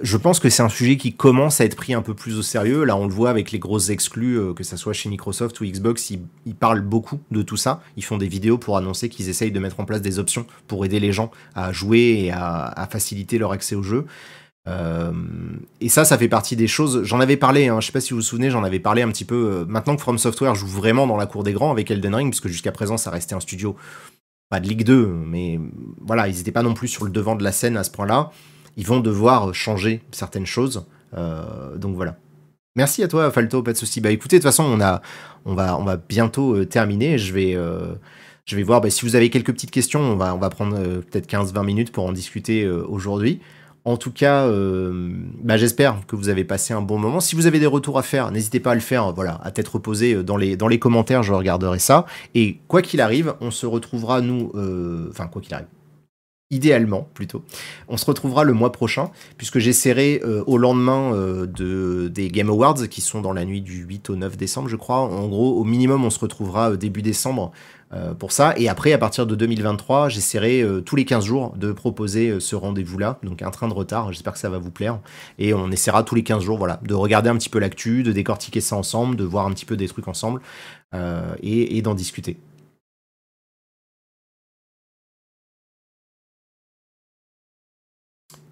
Je 0.00 0.16
pense 0.16 0.38
que 0.38 0.48
c'est 0.48 0.62
un 0.62 0.68
sujet 0.68 0.96
qui 0.96 1.12
commence 1.12 1.60
à 1.60 1.64
être 1.64 1.74
pris 1.74 1.92
un 1.92 2.02
peu 2.02 2.14
plus 2.14 2.38
au 2.38 2.42
sérieux. 2.42 2.84
Là, 2.84 2.96
on 2.96 3.06
le 3.06 3.12
voit 3.12 3.30
avec 3.30 3.50
les 3.50 3.58
grosses 3.58 3.90
exclus, 3.90 4.38
euh, 4.38 4.54
que 4.54 4.62
ce 4.62 4.76
soit 4.76 4.92
chez 4.92 5.08
Microsoft 5.08 5.60
ou 5.60 5.64
Xbox, 5.64 6.10
ils, 6.10 6.54
parlent 6.54 6.82
beaucoup 6.82 7.20
de 7.32 7.42
tout 7.42 7.56
ça. 7.56 7.82
Ils 7.96 8.04
font 8.04 8.16
des 8.16 8.28
vidéos 8.28 8.58
pour 8.58 8.76
annoncer 8.76 9.08
qu'ils 9.08 9.28
essayent 9.28 9.50
de 9.50 9.58
mettre 9.58 9.80
en 9.80 9.84
place 9.84 10.00
des 10.00 10.20
options 10.20 10.46
pour 10.68 10.84
aider 10.84 11.00
les 11.00 11.12
gens 11.12 11.32
à 11.54 11.72
jouer 11.72 12.26
et 12.26 12.30
à, 12.30 12.88
faciliter 12.90 13.38
leur 13.38 13.50
accès 13.50 13.74
au 13.74 13.82
jeu. 13.82 14.06
Euh, 14.68 15.12
et 15.80 15.88
ça, 15.88 16.04
ça 16.04 16.16
fait 16.16 16.28
partie 16.28 16.54
des 16.54 16.68
choses. 16.68 17.02
J'en 17.02 17.18
avais 17.18 17.36
parlé, 17.36 17.68
hein, 17.68 17.80
je 17.80 17.86
sais 17.86 17.92
pas 17.92 18.00
si 18.00 18.10
vous 18.10 18.16
vous 18.16 18.22
souvenez, 18.22 18.50
j'en 18.50 18.62
avais 18.62 18.80
parlé 18.80 19.02
un 19.02 19.08
petit 19.08 19.24
peu. 19.24 19.50
Euh, 19.52 19.64
maintenant 19.66 19.96
que 19.96 20.02
From 20.02 20.18
Software 20.18 20.54
joue 20.54 20.68
vraiment 20.68 21.08
dans 21.08 21.16
la 21.16 21.26
cour 21.26 21.42
des 21.42 21.52
grands 21.52 21.72
avec 21.72 21.90
Elden 21.90 22.14
Ring, 22.14 22.30
puisque 22.30 22.48
jusqu'à 22.48 22.72
présent, 22.72 22.98
ça 22.98 23.10
restait 23.10 23.34
un 23.34 23.40
studio, 23.40 23.74
pas 24.48 24.60
de 24.60 24.68
Ligue 24.68 24.84
2, 24.84 25.06
mais 25.26 25.58
voilà, 26.00 26.28
ils 26.28 26.36
n'étaient 26.36 26.52
pas 26.52 26.62
non 26.62 26.74
plus 26.74 26.88
sur 26.88 27.04
le 27.04 27.10
devant 27.10 27.34
de 27.34 27.42
la 27.42 27.52
scène 27.52 27.76
à 27.76 27.82
ce 27.82 27.90
point-là 27.90 28.30
ils 28.78 28.86
vont 28.86 29.00
devoir 29.00 29.52
changer 29.54 30.02
certaines 30.12 30.46
choses. 30.46 30.86
Euh, 31.14 31.76
donc 31.76 31.96
voilà. 31.96 32.16
Merci 32.76 33.02
à 33.02 33.08
toi, 33.08 33.30
Falto, 33.30 33.62
pas 33.62 33.72
de 33.72 33.76
souci. 33.76 34.00
Bah 34.00 34.12
écoutez, 34.12 34.36
de 34.36 34.42
toute 34.42 34.48
façon, 34.48 34.62
on, 34.62 34.80
a, 34.80 35.02
on, 35.44 35.54
va, 35.54 35.76
on 35.78 35.84
va 35.84 35.96
bientôt 35.96 36.54
euh, 36.54 36.64
terminer. 36.64 37.18
Je 37.18 37.34
vais, 37.34 37.56
euh, 37.56 37.94
je 38.46 38.54
vais 38.54 38.62
voir 38.62 38.80
bah, 38.80 38.88
si 38.88 39.04
vous 39.04 39.16
avez 39.16 39.30
quelques 39.30 39.52
petites 39.52 39.72
questions. 39.72 40.00
On 40.00 40.16
va, 40.16 40.32
on 40.32 40.38
va 40.38 40.48
prendre 40.48 40.78
peut-être 40.78 41.28
15-20 41.28 41.64
minutes 41.66 41.92
pour 41.92 42.06
en 42.06 42.12
discuter 42.12 42.66
aujourd'hui. 42.68 43.40
En 43.84 43.96
tout 43.96 44.12
cas, 44.12 44.46
bah, 45.42 45.56
j'espère 45.56 46.06
que 46.06 46.14
vous 46.14 46.28
avez 46.28 46.44
passé 46.44 46.74
un 46.74 46.82
bon 46.82 46.98
moment. 46.98 47.20
Si 47.20 47.34
vous 47.34 47.46
avez 47.46 47.58
des 47.58 47.66
retours 47.66 47.98
à 47.98 48.02
faire, 48.02 48.30
n'hésitez 48.30 48.60
pas 48.60 48.72
à 48.72 48.74
le 48.74 48.80
faire, 48.80 49.12
voilà, 49.12 49.40
à 49.42 49.50
tête 49.50 49.66
reposée 49.66 50.22
dans 50.22 50.36
les, 50.36 50.56
dans 50.56 50.68
les 50.68 50.78
commentaires, 50.78 51.22
je 51.22 51.32
regarderai 51.32 51.78
ça. 51.78 52.04
Et 52.34 52.58
quoi 52.68 52.82
qu'il 52.82 53.00
arrive, 53.00 53.34
on 53.40 53.50
se 53.50 53.64
retrouvera, 53.64 54.20
nous, 54.20 54.52
enfin, 55.10 55.26
quoi 55.26 55.40
qu'il 55.40 55.54
arrive, 55.54 55.68
idéalement 56.50 57.08
plutôt. 57.12 57.44
On 57.88 57.96
se 57.96 58.06
retrouvera 58.06 58.42
le 58.42 58.54
mois 58.54 58.72
prochain, 58.72 59.10
puisque 59.36 59.58
j'essaierai 59.58 60.22
euh, 60.24 60.42
au 60.46 60.56
lendemain 60.56 61.12
euh, 61.12 61.46
de, 61.46 62.08
des 62.08 62.28
Game 62.28 62.48
Awards, 62.48 62.88
qui 62.88 63.02
sont 63.02 63.20
dans 63.20 63.34
la 63.34 63.44
nuit 63.44 63.60
du 63.60 63.84
8 63.84 64.08
au 64.10 64.16
9 64.16 64.36
décembre, 64.36 64.68
je 64.68 64.76
crois. 64.76 65.00
En 65.00 65.28
gros, 65.28 65.58
au 65.58 65.64
minimum, 65.64 66.04
on 66.04 66.10
se 66.10 66.18
retrouvera 66.18 66.70
euh, 66.70 66.76
début 66.76 67.02
décembre 67.02 67.52
pour 68.18 68.32
ça. 68.32 68.52
Et 68.58 68.68
après, 68.68 68.92
à 68.92 68.98
partir 68.98 69.26
de 69.26 69.34
2023, 69.34 70.10
j'essaierai 70.10 70.62
tous 70.84 70.94
les 70.94 71.06
15 71.06 71.24
jours 71.24 71.54
de 71.56 71.72
proposer 71.72 72.38
ce 72.38 72.54
rendez-vous-là, 72.54 73.18
donc 73.22 73.40
un 73.40 73.50
train 73.50 73.66
de 73.66 73.72
retard. 73.72 74.12
J'espère 74.12 74.34
que 74.34 74.38
ça 74.38 74.50
va 74.50 74.58
vous 74.58 74.70
plaire. 74.70 75.00
Et 75.38 75.54
on 75.54 75.70
essaiera 75.70 76.02
tous 76.02 76.14
les 76.14 76.22
15 76.22 76.42
jours, 76.42 76.58
voilà, 76.58 76.80
de 76.82 76.92
regarder 76.92 77.30
un 77.30 77.36
petit 77.38 77.48
peu 77.48 77.58
l'actu, 77.58 78.02
de 78.02 78.12
décortiquer 78.12 78.60
ça 78.60 78.76
ensemble, 78.76 79.16
de 79.16 79.24
voir 79.24 79.46
un 79.46 79.52
petit 79.52 79.64
peu 79.64 79.74
des 79.74 79.88
trucs 79.88 80.06
ensemble 80.06 80.42
et 81.42 81.80
d'en 81.80 81.94
discuter. 81.94 82.36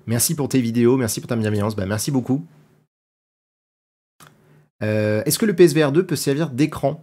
Merci 0.06 0.34
pour 0.34 0.48
tes 0.48 0.60
vidéos, 0.60 0.96
merci 0.96 1.20
pour 1.20 1.28
ta 1.28 1.36
bienveillance, 1.36 1.74
bah, 1.74 1.86
merci 1.86 2.10
beaucoup. 2.10 2.44
Euh, 4.82 5.22
est-ce 5.24 5.38
que 5.38 5.46
le 5.46 5.56
PSVR 5.56 5.90
2 5.90 6.06
peut 6.06 6.16
servir 6.16 6.50
d'écran? 6.50 7.02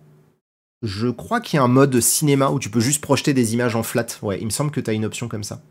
Je 0.84 1.08
crois 1.08 1.42
qu'il 1.42 1.58
y 1.58 1.60
a 1.60 1.64
un 1.64 1.68
mode 1.70 2.00
cinéma 2.00 2.50
où 2.52 2.60
tu 2.60 2.70
peux 2.70 2.80
juste 2.80 3.02
projeter 3.02 3.34
des 3.34 3.54
images 3.54 3.76
en 3.76 3.84
flat. 3.84 4.08
Ouais, 4.22 4.40
il 4.40 4.46
me 4.46 4.52
semble 4.52 4.72
que 4.72 4.82
tu 4.82 4.90
as 4.90 4.94
une 4.94 5.06
option 5.06 5.28
comme 5.28 5.44
ça. 5.44 5.62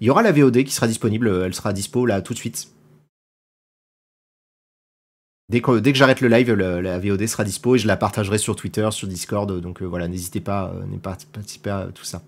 Il 0.00 0.06
y 0.06 0.10
aura 0.10 0.22
la 0.22 0.32
VOD 0.32 0.64
qui 0.64 0.72
sera 0.72 0.86
disponible, 0.86 1.28
elle 1.28 1.54
sera 1.54 1.72
dispo 1.72 2.06
là 2.06 2.20
tout 2.20 2.34
de 2.34 2.38
suite. 2.38 2.68
Dès 5.48 5.62
que, 5.62 5.94
j'arrête 5.94 6.20
le 6.20 6.28
live, 6.28 6.52
la 6.52 6.98
VOD 6.98 7.26
sera 7.26 7.42
dispo 7.42 7.74
et 7.74 7.78
je 7.78 7.86
la 7.86 7.96
partagerai 7.96 8.36
sur 8.36 8.54
Twitter, 8.54 8.86
sur 8.92 9.08
Discord. 9.08 9.60
Donc 9.60 9.80
euh, 9.80 9.86
voilà, 9.86 10.06
n'hésitez 10.06 10.40
pas, 10.40 10.72
euh, 10.74 10.84
à 10.96 11.16
participer 11.32 11.70
à 11.70 11.88
tout 11.94 12.04
ça. 12.04 12.22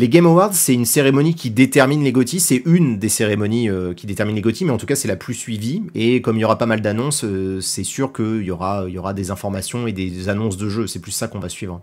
Les 0.00 0.08
Game 0.08 0.24
Awards, 0.24 0.54
c'est 0.54 0.72
une 0.72 0.86
cérémonie 0.86 1.34
qui 1.34 1.50
détermine 1.50 2.02
les 2.02 2.10
GOTY. 2.10 2.40
C'est 2.40 2.62
une 2.64 2.98
des 2.98 3.10
cérémonies 3.10 3.68
euh, 3.68 3.92
qui 3.92 4.06
détermine 4.06 4.34
les 4.34 4.40
GOTY, 4.40 4.64
mais 4.64 4.70
en 4.70 4.78
tout 4.78 4.86
cas, 4.86 4.96
c'est 4.96 5.08
la 5.08 5.16
plus 5.16 5.34
suivie. 5.34 5.82
Et 5.94 6.22
comme 6.22 6.38
il 6.38 6.40
y 6.40 6.44
aura 6.46 6.56
pas 6.56 6.64
mal 6.64 6.80
d'annonces, 6.80 7.22
euh, 7.22 7.60
c'est 7.60 7.84
sûr 7.84 8.10
qu'il 8.10 8.40
y 8.40 8.50
aura, 8.50 8.88
y 8.88 8.96
aura 8.96 9.12
des 9.12 9.30
informations 9.30 9.86
et 9.86 9.92
des 9.92 10.30
annonces 10.30 10.56
de 10.56 10.70
jeux. 10.70 10.86
C'est 10.86 11.00
plus 11.00 11.10
ça 11.10 11.28
qu'on 11.28 11.38
va 11.38 11.50
suivre. 11.50 11.82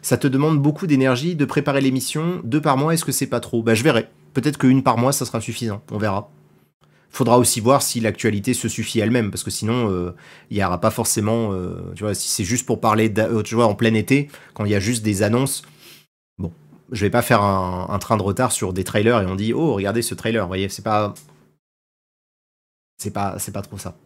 Ça 0.00 0.16
te 0.16 0.26
demande 0.26 0.62
beaucoup 0.62 0.86
d'énergie 0.86 1.36
de 1.36 1.44
préparer 1.44 1.82
l'émission. 1.82 2.40
Deux 2.42 2.62
par 2.62 2.78
mois, 2.78 2.94
est-ce 2.94 3.04
que 3.04 3.12
c'est 3.12 3.26
pas 3.26 3.40
trop? 3.40 3.62
Bah, 3.62 3.74
je 3.74 3.84
verrai. 3.84 4.08
Peut-être 4.32 4.56
qu'une 4.56 4.82
par 4.82 4.96
mois, 4.96 5.12
ça 5.12 5.26
sera 5.26 5.42
suffisant. 5.42 5.82
On 5.92 5.98
verra. 5.98 6.30
Faudra 7.10 7.38
aussi 7.38 7.60
voir 7.60 7.82
si 7.82 8.00
l'actualité 8.00 8.54
se 8.54 8.70
suffit 8.70 9.00
elle-même, 9.00 9.30
parce 9.30 9.44
que 9.44 9.50
sinon, 9.50 9.90
euh, 9.90 10.14
il 10.50 10.56
n'y 10.56 10.64
aura 10.64 10.80
pas 10.80 10.90
forcément. 10.90 11.52
tu 11.94 12.02
vois, 12.02 12.14
si 12.14 12.30
c'est 12.30 12.44
juste 12.44 12.64
pour 12.64 12.80
parler, 12.80 13.12
tu 13.44 13.54
vois, 13.54 13.66
en 13.66 13.74
plein 13.74 13.92
été, 13.92 14.30
quand 14.54 14.64
il 14.64 14.70
y 14.70 14.74
a 14.74 14.80
juste 14.80 15.02
des 15.02 15.22
annonces 15.22 15.64
je 16.92 17.04
vais 17.04 17.10
pas 17.10 17.22
faire 17.22 17.42
un, 17.42 17.98
train 17.98 18.16
de 18.16 18.22
retard 18.22 18.52
sur 18.52 18.72
des 18.72 18.84
trailers 18.84 19.22
et 19.22 19.26
on 19.26 19.36
dit 19.36 19.52
oh 19.52 19.74
regardez 19.74 20.02
ce 20.02 20.14
trailer, 20.14 20.44
vous 20.44 20.48
voyez, 20.48 20.68
c'est 20.68 20.82
pas 20.82 21.14
c'est 22.98 23.12
pas 23.12 23.38
c'est 23.38 23.52
pas 23.52 23.62
trop 23.62 23.78
ça. 23.78 23.96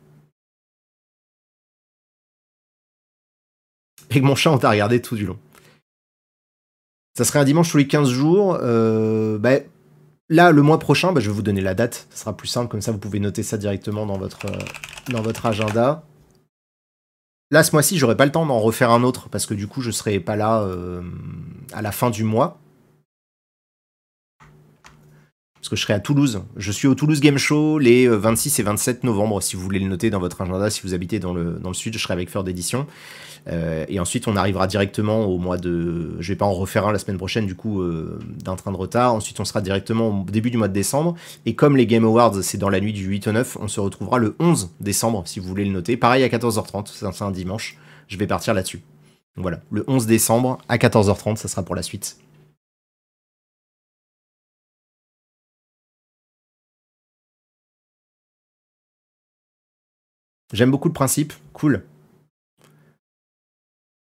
Et 4.10 4.20
que 4.20 4.24
mon 4.24 4.36
chat 4.36 4.50
on 4.50 4.58
t'a 4.58 4.70
regardé 4.70 5.02
tout 5.02 5.16
du 5.16 5.26
long. 5.26 5.38
Ça 7.16 7.24
serait 7.24 7.38
un 7.38 7.44
dimanche 7.44 7.70
tous 7.70 7.76
les 7.78 7.86
15 7.86 8.08
jours. 8.10 8.58
Euh, 8.60 9.38
bah, 9.38 9.58
là, 10.28 10.50
le 10.50 10.62
mois 10.62 10.80
prochain, 10.80 11.12
bah, 11.12 11.20
je 11.20 11.28
vais 11.30 11.34
vous 11.34 11.42
donner 11.42 11.60
la 11.60 11.74
date. 11.74 12.08
Ça 12.10 12.22
sera 12.22 12.36
plus 12.36 12.48
simple, 12.48 12.68
comme 12.68 12.80
ça 12.80 12.90
vous 12.90 12.98
pouvez 12.98 13.20
noter 13.20 13.44
ça 13.44 13.56
directement 13.56 14.04
dans 14.04 14.18
votre, 14.18 14.46
euh, 14.46 14.58
dans 15.12 15.22
votre 15.22 15.46
agenda. 15.46 16.02
Là, 17.52 17.62
ce 17.62 17.70
mois-ci, 17.70 17.98
j'aurai 17.98 18.16
pas 18.16 18.26
le 18.26 18.32
temps 18.32 18.46
d'en 18.46 18.58
refaire 18.58 18.90
un 18.90 19.04
autre 19.04 19.28
parce 19.28 19.46
que 19.46 19.54
du 19.54 19.68
coup, 19.68 19.80
je 19.80 19.92
serai 19.92 20.18
pas 20.18 20.34
là 20.34 20.62
euh, 20.62 21.02
à 21.72 21.82
la 21.82 21.92
fin 21.92 22.10
du 22.10 22.24
mois 22.24 22.58
parce 25.64 25.70
que 25.70 25.76
je 25.76 25.82
serai 25.82 25.94
à 25.94 26.00
Toulouse. 26.00 26.42
Je 26.58 26.70
suis 26.70 26.86
au 26.86 26.94
Toulouse 26.94 27.20
Game 27.20 27.38
Show 27.38 27.78
les 27.78 28.06
26 28.06 28.58
euh, 28.58 28.60
et 28.60 28.64
27 28.66 29.02
novembre, 29.02 29.42
si 29.42 29.56
vous 29.56 29.62
voulez 29.62 29.78
le 29.78 29.88
noter 29.88 30.10
dans 30.10 30.18
votre 30.18 30.42
agenda, 30.42 30.68
si 30.68 30.82
vous 30.82 30.92
habitez 30.92 31.20
dans 31.20 31.32
le, 31.32 31.52
dans 31.52 31.70
le 31.70 31.74
sud, 31.74 31.94
je 31.94 31.98
serai 31.98 32.12
avec 32.12 32.28
Feur 32.28 32.44
d'édition. 32.44 32.86
Euh, 33.48 33.86
et 33.88 33.98
ensuite, 33.98 34.28
on 34.28 34.36
arrivera 34.36 34.66
directement 34.66 35.24
au 35.24 35.38
mois 35.38 35.56
de... 35.56 36.16
Je 36.20 36.28
vais 36.30 36.36
pas 36.36 36.44
en 36.44 36.52
refaire 36.52 36.86
un 36.86 36.92
la 36.92 36.98
semaine 36.98 37.16
prochaine, 37.16 37.46
du 37.46 37.54
coup, 37.54 37.80
euh, 37.80 38.18
d'un 38.44 38.56
train 38.56 38.72
de 38.72 38.76
retard. 38.76 39.14
Ensuite, 39.14 39.40
on 39.40 39.46
sera 39.46 39.62
directement 39.62 40.08
au 40.08 40.30
début 40.30 40.50
du 40.50 40.58
mois 40.58 40.68
de 40.68 40.74
décembre. 40.74 41.14
Et 41.46 41.54
comme 41.54 41.78
les 41.78 41.86
Game 41.86 42.04
Awards, 42.04 42.42
c'est 42.42 42.58
dans 42.58 42.68
la 42.68 42.80
nuit 42.80 42.92
du 42.92 43.06
8 43.06 43.28
au 43.28 43.32
9, 43.32 43.56
on 43.58 43.66
se 43.66 43.80
retrouvera 43.80 44.18
le 44.18 44.36
11 44.40 44.68
décembre, 44.80 45.22
si 45.24 45.40
vous 45.40 45.48
voulez 45.48 45.64
le 45.64 45.72
noter. 45.72 45.96
Pareil 45.96 46.24
à 46.24 46.28
14h30, 46.28 46.88
c'est 46.92 47.24
un 47.24 47.30
dimanche. 47.30 47.78
Je 48.08 48.18
vais 48.18 48.26
partir 48.26 48.52
là-dessus. 48.52 48.82
Voilà, 49.36 49.60
le 49.70 49.82
11 49.88 50.04
décembre 50.04 50.58
à 50.68 50.76
14h30, 50.76 51.36
ça 51.36 51.48
sera 51.48 51.62
pour 51.62 51.74
la 51.74 51.82
suite. 51.82 52.18
J'aime 60.54 60.70
beaucoup 60.70 60.86
le 60.86 60.94
principe, 60.94 61.32
cool. 61.52 61.82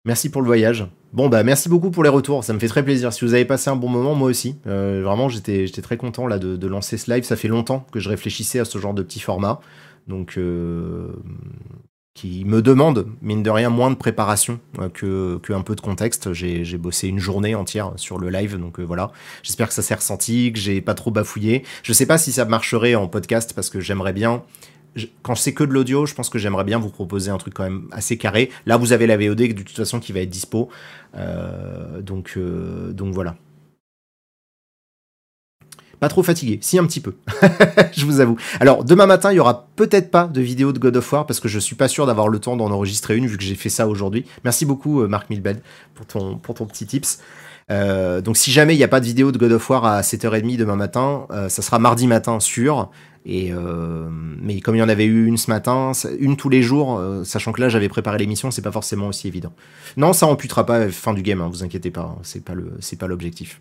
Merci 0.04 0.28
pour 0.28 0.42
le 0.42 0.46
voyage. 0.46 0.86
Bon 1.14 1.30
bah 1.30 1.42
merci 1.44 1.70
beaucoup 1.70 1.90
pour 1.90 2.02
les 2.02 2.10
retours, 2.10 2.44
ça 2.44 2.52
me 2.52 2.58
fait 2.58 2.68
très 2.68 2.84
plaisir. 2.84 3.10
Si 3.10 3.24
vous 3.24 3.32
avez 3.32 3.46
passé 3.46 3.70
un 3.70 3.76
bon 3.76 3.88
moment, 3.88 4.14
moi 4.14 4.28
aussi. 4.28 4.56
Euh, 4.66 5.00
vraiment, 5.02 5.30
j'étais 5.30 5.66
très 5.82 5.96
content 5.96 6.28
de, 6.28 6.66
lancer 6.66 6.98
ce 6.98 7.10
live. 7.10 7.24
Ça 7.24 7.36
fait 7.36 7.48
longtemps 7.48 7.86
que 7.90 8.00
je 8.00 8.10
réfléchissais 8.10 8.58
à 8.58 8.66
ce 8.66 8.76
genre 8.76 8.92
de 8.92 9.02
petit 9.02 9.20
format, 9.20 9.60
donc 10.08 10.34
euh, 10.36 11.12
qui 12.12 12.44
me 12.44 12.60
demande 12.60 13.06
mine 13.22 13.42
de 13.42 13.48
rien 13.48 13.70
moins 13.70 13.90
de 13.90 13.96
préparation 13.96 14.60
euh, 14.78 14.90
que, 14.90 15.38
peu 15.38 15.74
de 15.74 15.80
contexte. 15.80 16.34
J'ai 16.34 16.76
bossé 16.76 17.08
une 17.08 17.18
journée 17.18 17.54
entière 17.54 17.92
sur 17.96 18.18
le 18.18 18.28
live, 18.28 18.58
donc 18.58 18.78
voilà. 18.78 19.10
J'espère 19.42 19.68
que 19.68 19.74
ça 19.74 19.80
s'est 19.80 19.94
ressenti, 19.94 20.52
que 20.52 20.58
j'ai 20.58 20.82
pas 20.82 20.92
trop 20.92 21.10
bafouillé. 21.10 21.62
Je 21.82 21.94
sais 21.94 22.04
pas 22.04 22.18
si 22.18 22.30
ça 22.30 22.44
marcherait 22.44 22.94
en 22.94 23.08
podcast 23.08 23.54
parce 23.54 23.70
que 23.70 23.80
j'aimerais 23.80 24.12
bien 24.12 24.42
quand 25.22 25.34
c'est 25.34 25.54
que 25.54 25.64
de 25.64 25.72
l'audio, 25.72 26.06
je 26.06 26.14
pense 26.14 26.28
que 26.28 26.38
j'aimerais 26.38 26.64
bien 26.64 26.78
vous 26.78 26.90
proposer 26.90 27.30
un 27.30 27.38
truc 27.38 27.54
quand 27.54 27.62
même 27.62 27.88
assez 27.92 28.18
carré. 28.18 28.50
Là, 28.66 28.76
vous 28.76 28.92
avez 28.92 29.06
la 29.06 29.16
VOD 29.16 29.36
de 29.36 29.62
toute 29.62 29.76
façon 29.76 30.00
qui 30.00 30.12
va 30.12 30.20
être 30.20 30.30
dispo. 30.30 30.68
Euh, 31.16 32.00
donc, 32.00 32.34
euh, 32.36 32.92
donc 32.92 33.14
voilà. 33.14 33.36
Pas 36.00 36.08
trop 36.08 36.24
fatigué, 36.24 36.58
si 36.62 36.78
un 36.80 36.84
petit 36.84 37.00
peu, 37.00 37.14
je 37.92 38.04
vous 38.04 38.18
avoue. 38.18 38.36
Alors 38.58 38.82
demain 38.82 39.06
matin, 39.06 39.30
il 39.30 39.36
y 39.36 39.38
aura 39.38 39.68
peut-être 39.76 40.10
pas 40.10 40.26
de 40.26 40.40
vidéo 40.40 40.72
de 40.72 40.80
God 40.80 40.96
of 40.96 41.12
War 41.12 41.26
parce 41.26 41.38
que 41.38 41.46
je 41.46 41.60
suis 41.60 41.76
pas 41.76 41.86
sûr 41.86 42.06
d'avoir 42.06 42.26
le 42.26 42.40
temps 42.40 42.56
d'en 42.56 42.72
enregistrer 42.72 43.16
une 43.16 43.28
vu 43.28 43.36
que 43.36 43.44
j'ai 43.44 43.54
fait 43.54 43.68
ça 43.68 43.86
aujourd'hui. 43.86 44.26
Merci 44.42 44.66
beaucoup 44.66 45.00
euh, 45.00 45.06
Marc 45.06 45.30
Milbed 45.30 45.62
pour 45.94 46.04
ton, 46.06 46.38
pour 46.38 46.56
ton 46.56 46.66
petit 46.66 46.86
tips. 46.86 47.20
donc 47.68 48.36
si 48.36 48.50
jamais 48.50 48.74
il 48.74 48.78
n'y 48.78 48.84
a 48.84 48.88
pas 48.88 48.98
de 48.98 49.06
vidéo 49.06 49.30
de 49.30 49.38
God 49.38 49.52
of 49.52 49.70
War 49.70 49.84
à 49.84 50.00
7h30 50.00 50.56
demain 50.56 50.74
matin, 50.74 51.28
ça 51.48 51.62
sera 51.62 51.78
mardi 51.78 52.08
matin 52.08 52.40
sûr. 52.40 52.90
Euh, 53.28 54.08
mais 54.10 54.60
comme 54.60 54.74
il 54.74 54.78
y 54.78 54.82
en 54.82 54.88
avait 54.88 55.04
eu 55.04 55.26
une 55.26 55.36
ce 55.36 55.50
matin, 55.50 55.92
une 56.18 56.36
tous 56.36 56.48
les 56.48 56.62
jours, 56.62 56.98
euh, 56.98 57.24
sachant 57.24 57.52
que 57.52 57.60
là 57.60 57.68
j'avais 57.68 57.88
préparé 57.88 58.18
l'émission, 58.18 58.50
c'est 58.50 58.62
pas 58.62 58.72
forcément 58.72 59.08
aussi 59.08 59.28
évident. 59.28 59.52
Non, 59.96 60.12
ça 60.12 60.26
amputera 60.26 60.66
pas 60.66 60.88
fin 60.88 61.14
du 61.14 61.22
game, 61.22 61.40
hein, 61.40 61.48
vous 61.48 61.62
inquiétez 61.62 61.90
pas, 61.90 62.16
hein, 62.16 62.18
c'est 62.22 62.44
pas 62.44 62.54
le 62.54 62.72
c'est 62.80 62.98
pas 62.98 63.06
l'objectif. 63.06 63.60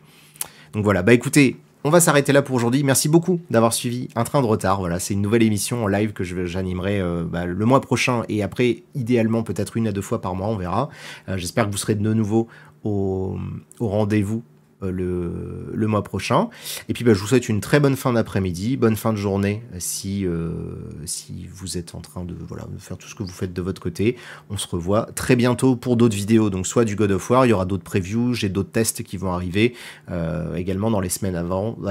Donc 0.73 0.83
voilà, 0.83 1.03
bah 1.03 1.13
écoutez, 1.13 1.57
on 1.83 1.89
va 1.89 1.99
s'arrêter 1.99 2.31
là 2.31 2.41
pour 2.41 2.55
aujourd'hui. 2.55 2.83
Merci 2.83 3.09
beaucoup 3.09 3.39
d'avoir 3.49 3.73
suivi 3.73 4.07
Un 4.15 4.23
train 4.23 4.41
de 4.41 4.47
retard. 4.47 4.79
Voilà, 4.79 4.99
c'est 4.99 5.13
une 5.13 5.21
nouvelle 5.21 5.43
émission 5.43 5.83
en 5.83 5.88
live 5.88 6.13
que 6.13 6.23
j'animerai 6.23 7.01
euh, 7.01 7.23
bah, 7.23 7.45
le 7.45 7.65
mois 7.65 7.81
prochain 7.81 8.23
et 8.29 8.41
après, 8.43 8.83
idéalement, 8.95 9.43
peut-être 9.43 9.77
une 9.77 9.88
à 9.88 9.91
deux 9.91 10.01
fois 10.01 10.21
par 10.21 10.33
mois, 10.35 10.47
on 10.47 10.57
verra. 10.57 10.89
J'espère 11.35 11.65
que 11.65 11.71
vous 11.71 11.77
serez 11.77 11.95
de 11.95 12.13
nouveau 12.13 12.47
au, 12.83 13.38
au 13.79 13.88
rendez-vous 13.88 14.43
euh, 14.43 14.51
le, 14.82 15.72
le, 15.74 15.88
mois 15.88 16.03
prochain. 16.03 16.49
Et 16.90 16.94
puis 16.94 17.03
bah, 17.03 17.14
je 17.14 17.20
vous 17.20 17.28
souhaite 17.28 17.49
une 17.49 17.62
très 17.62 17.80
bonne 17.80 17.95
fin 17.95 18.14
d'après-midi, 18.14 18.78
bonne 18.78 18.95
fin 18.95 19.14
de 19.14 19.18
journée 19.18 19.64
si, 19.80 20.26
euh, 20.26 20.52
si 21.06 21.48
vous 21.52 21.78
êtes 21.78 21.95
en 21.95 22.02
train 22.02 22.24
de, 22.24 22.34
de 22.34 22.80
faire 22.80 22.98
tout 22.98 23.08
ce 23.08 23.16
que 23.16 23.24
vous 23.24 23.30
faites 23.30 23.53
de 23.53 23.62
votre 23.62 23.82
côté. 23.82 24.18
On 24.49 24.58
se 24.58 24.68
revoit 24.68 25.08
très 25.16 25.36
bientôt 25.36 25.76
pour 25.76 25.98
d'autres 25.98 26.16
vidéos, 26.16 26.49
donc 26.49 26.68
soit 26.68 26.86
du 26.86 26.95
God 26.95 27.12
of 27.12 27.30
War, 27.30 27.45
il 27.45 27.49
y 27.49 27.53
aura 27.53 27.66
d'autres 27.66 27.84
previews, 27.84 28.34
j'ai 28.34 28.49
d'autres 28.49 28.72
tests 28.72 29.03
qui 29.03 29.18
vont 29.18 29.32
arriver 29.32 29.76
euh, 30.10 30.56
également 30.56 30.91
dans 30.91 31.02
les 31.02 31.10
semaines 31.10 31.36
avant. 31.36 31.78
vous 31.80 31.90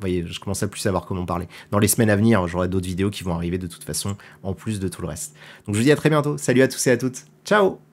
voyez, 0.00 0.24
je 0.26 0.40
commence 0.40 0.62
à 0.62 0.68
plus 0.68 0.80
savoir 0.80 1.06
comment 1.06 1.26
parler. 1.26 1.48
Dans 1.70 1.78
les 1.78 1.88
semaines 1.88 2.10
à 2.10 2.16
venir, 2.16 2.46
j'aurai 2.48 2.68
d'autres 2.68 2.86
vidéos 2.86 3.10
qui 3.10 3.24
vont 3.24 3.34
arriver 3.34 3.58
de 3.58 3.66
toute 3.66 3.84
façon, 3.84 4.16
en 4.42 4.54
plus 4.54 4.80
de 4.80 4.88
tout 4.88 5.02
le 5.02 5.08
reste. 5.08 5.34
Donc 5.66 5.74
je 5.74 5.80
vous 5.80 5.84
dis 5.84 5.92
à 5.92 5.96
très 5.96 6.10
bientôt. 6.10 6.38
Salut 6.38 6.62
à 6.62 6.68
tous 6.68 6.86
et 6.86 6.90
à 6.90 6.96
toutes. 6.96 7.24
Ciao 7.44 7.91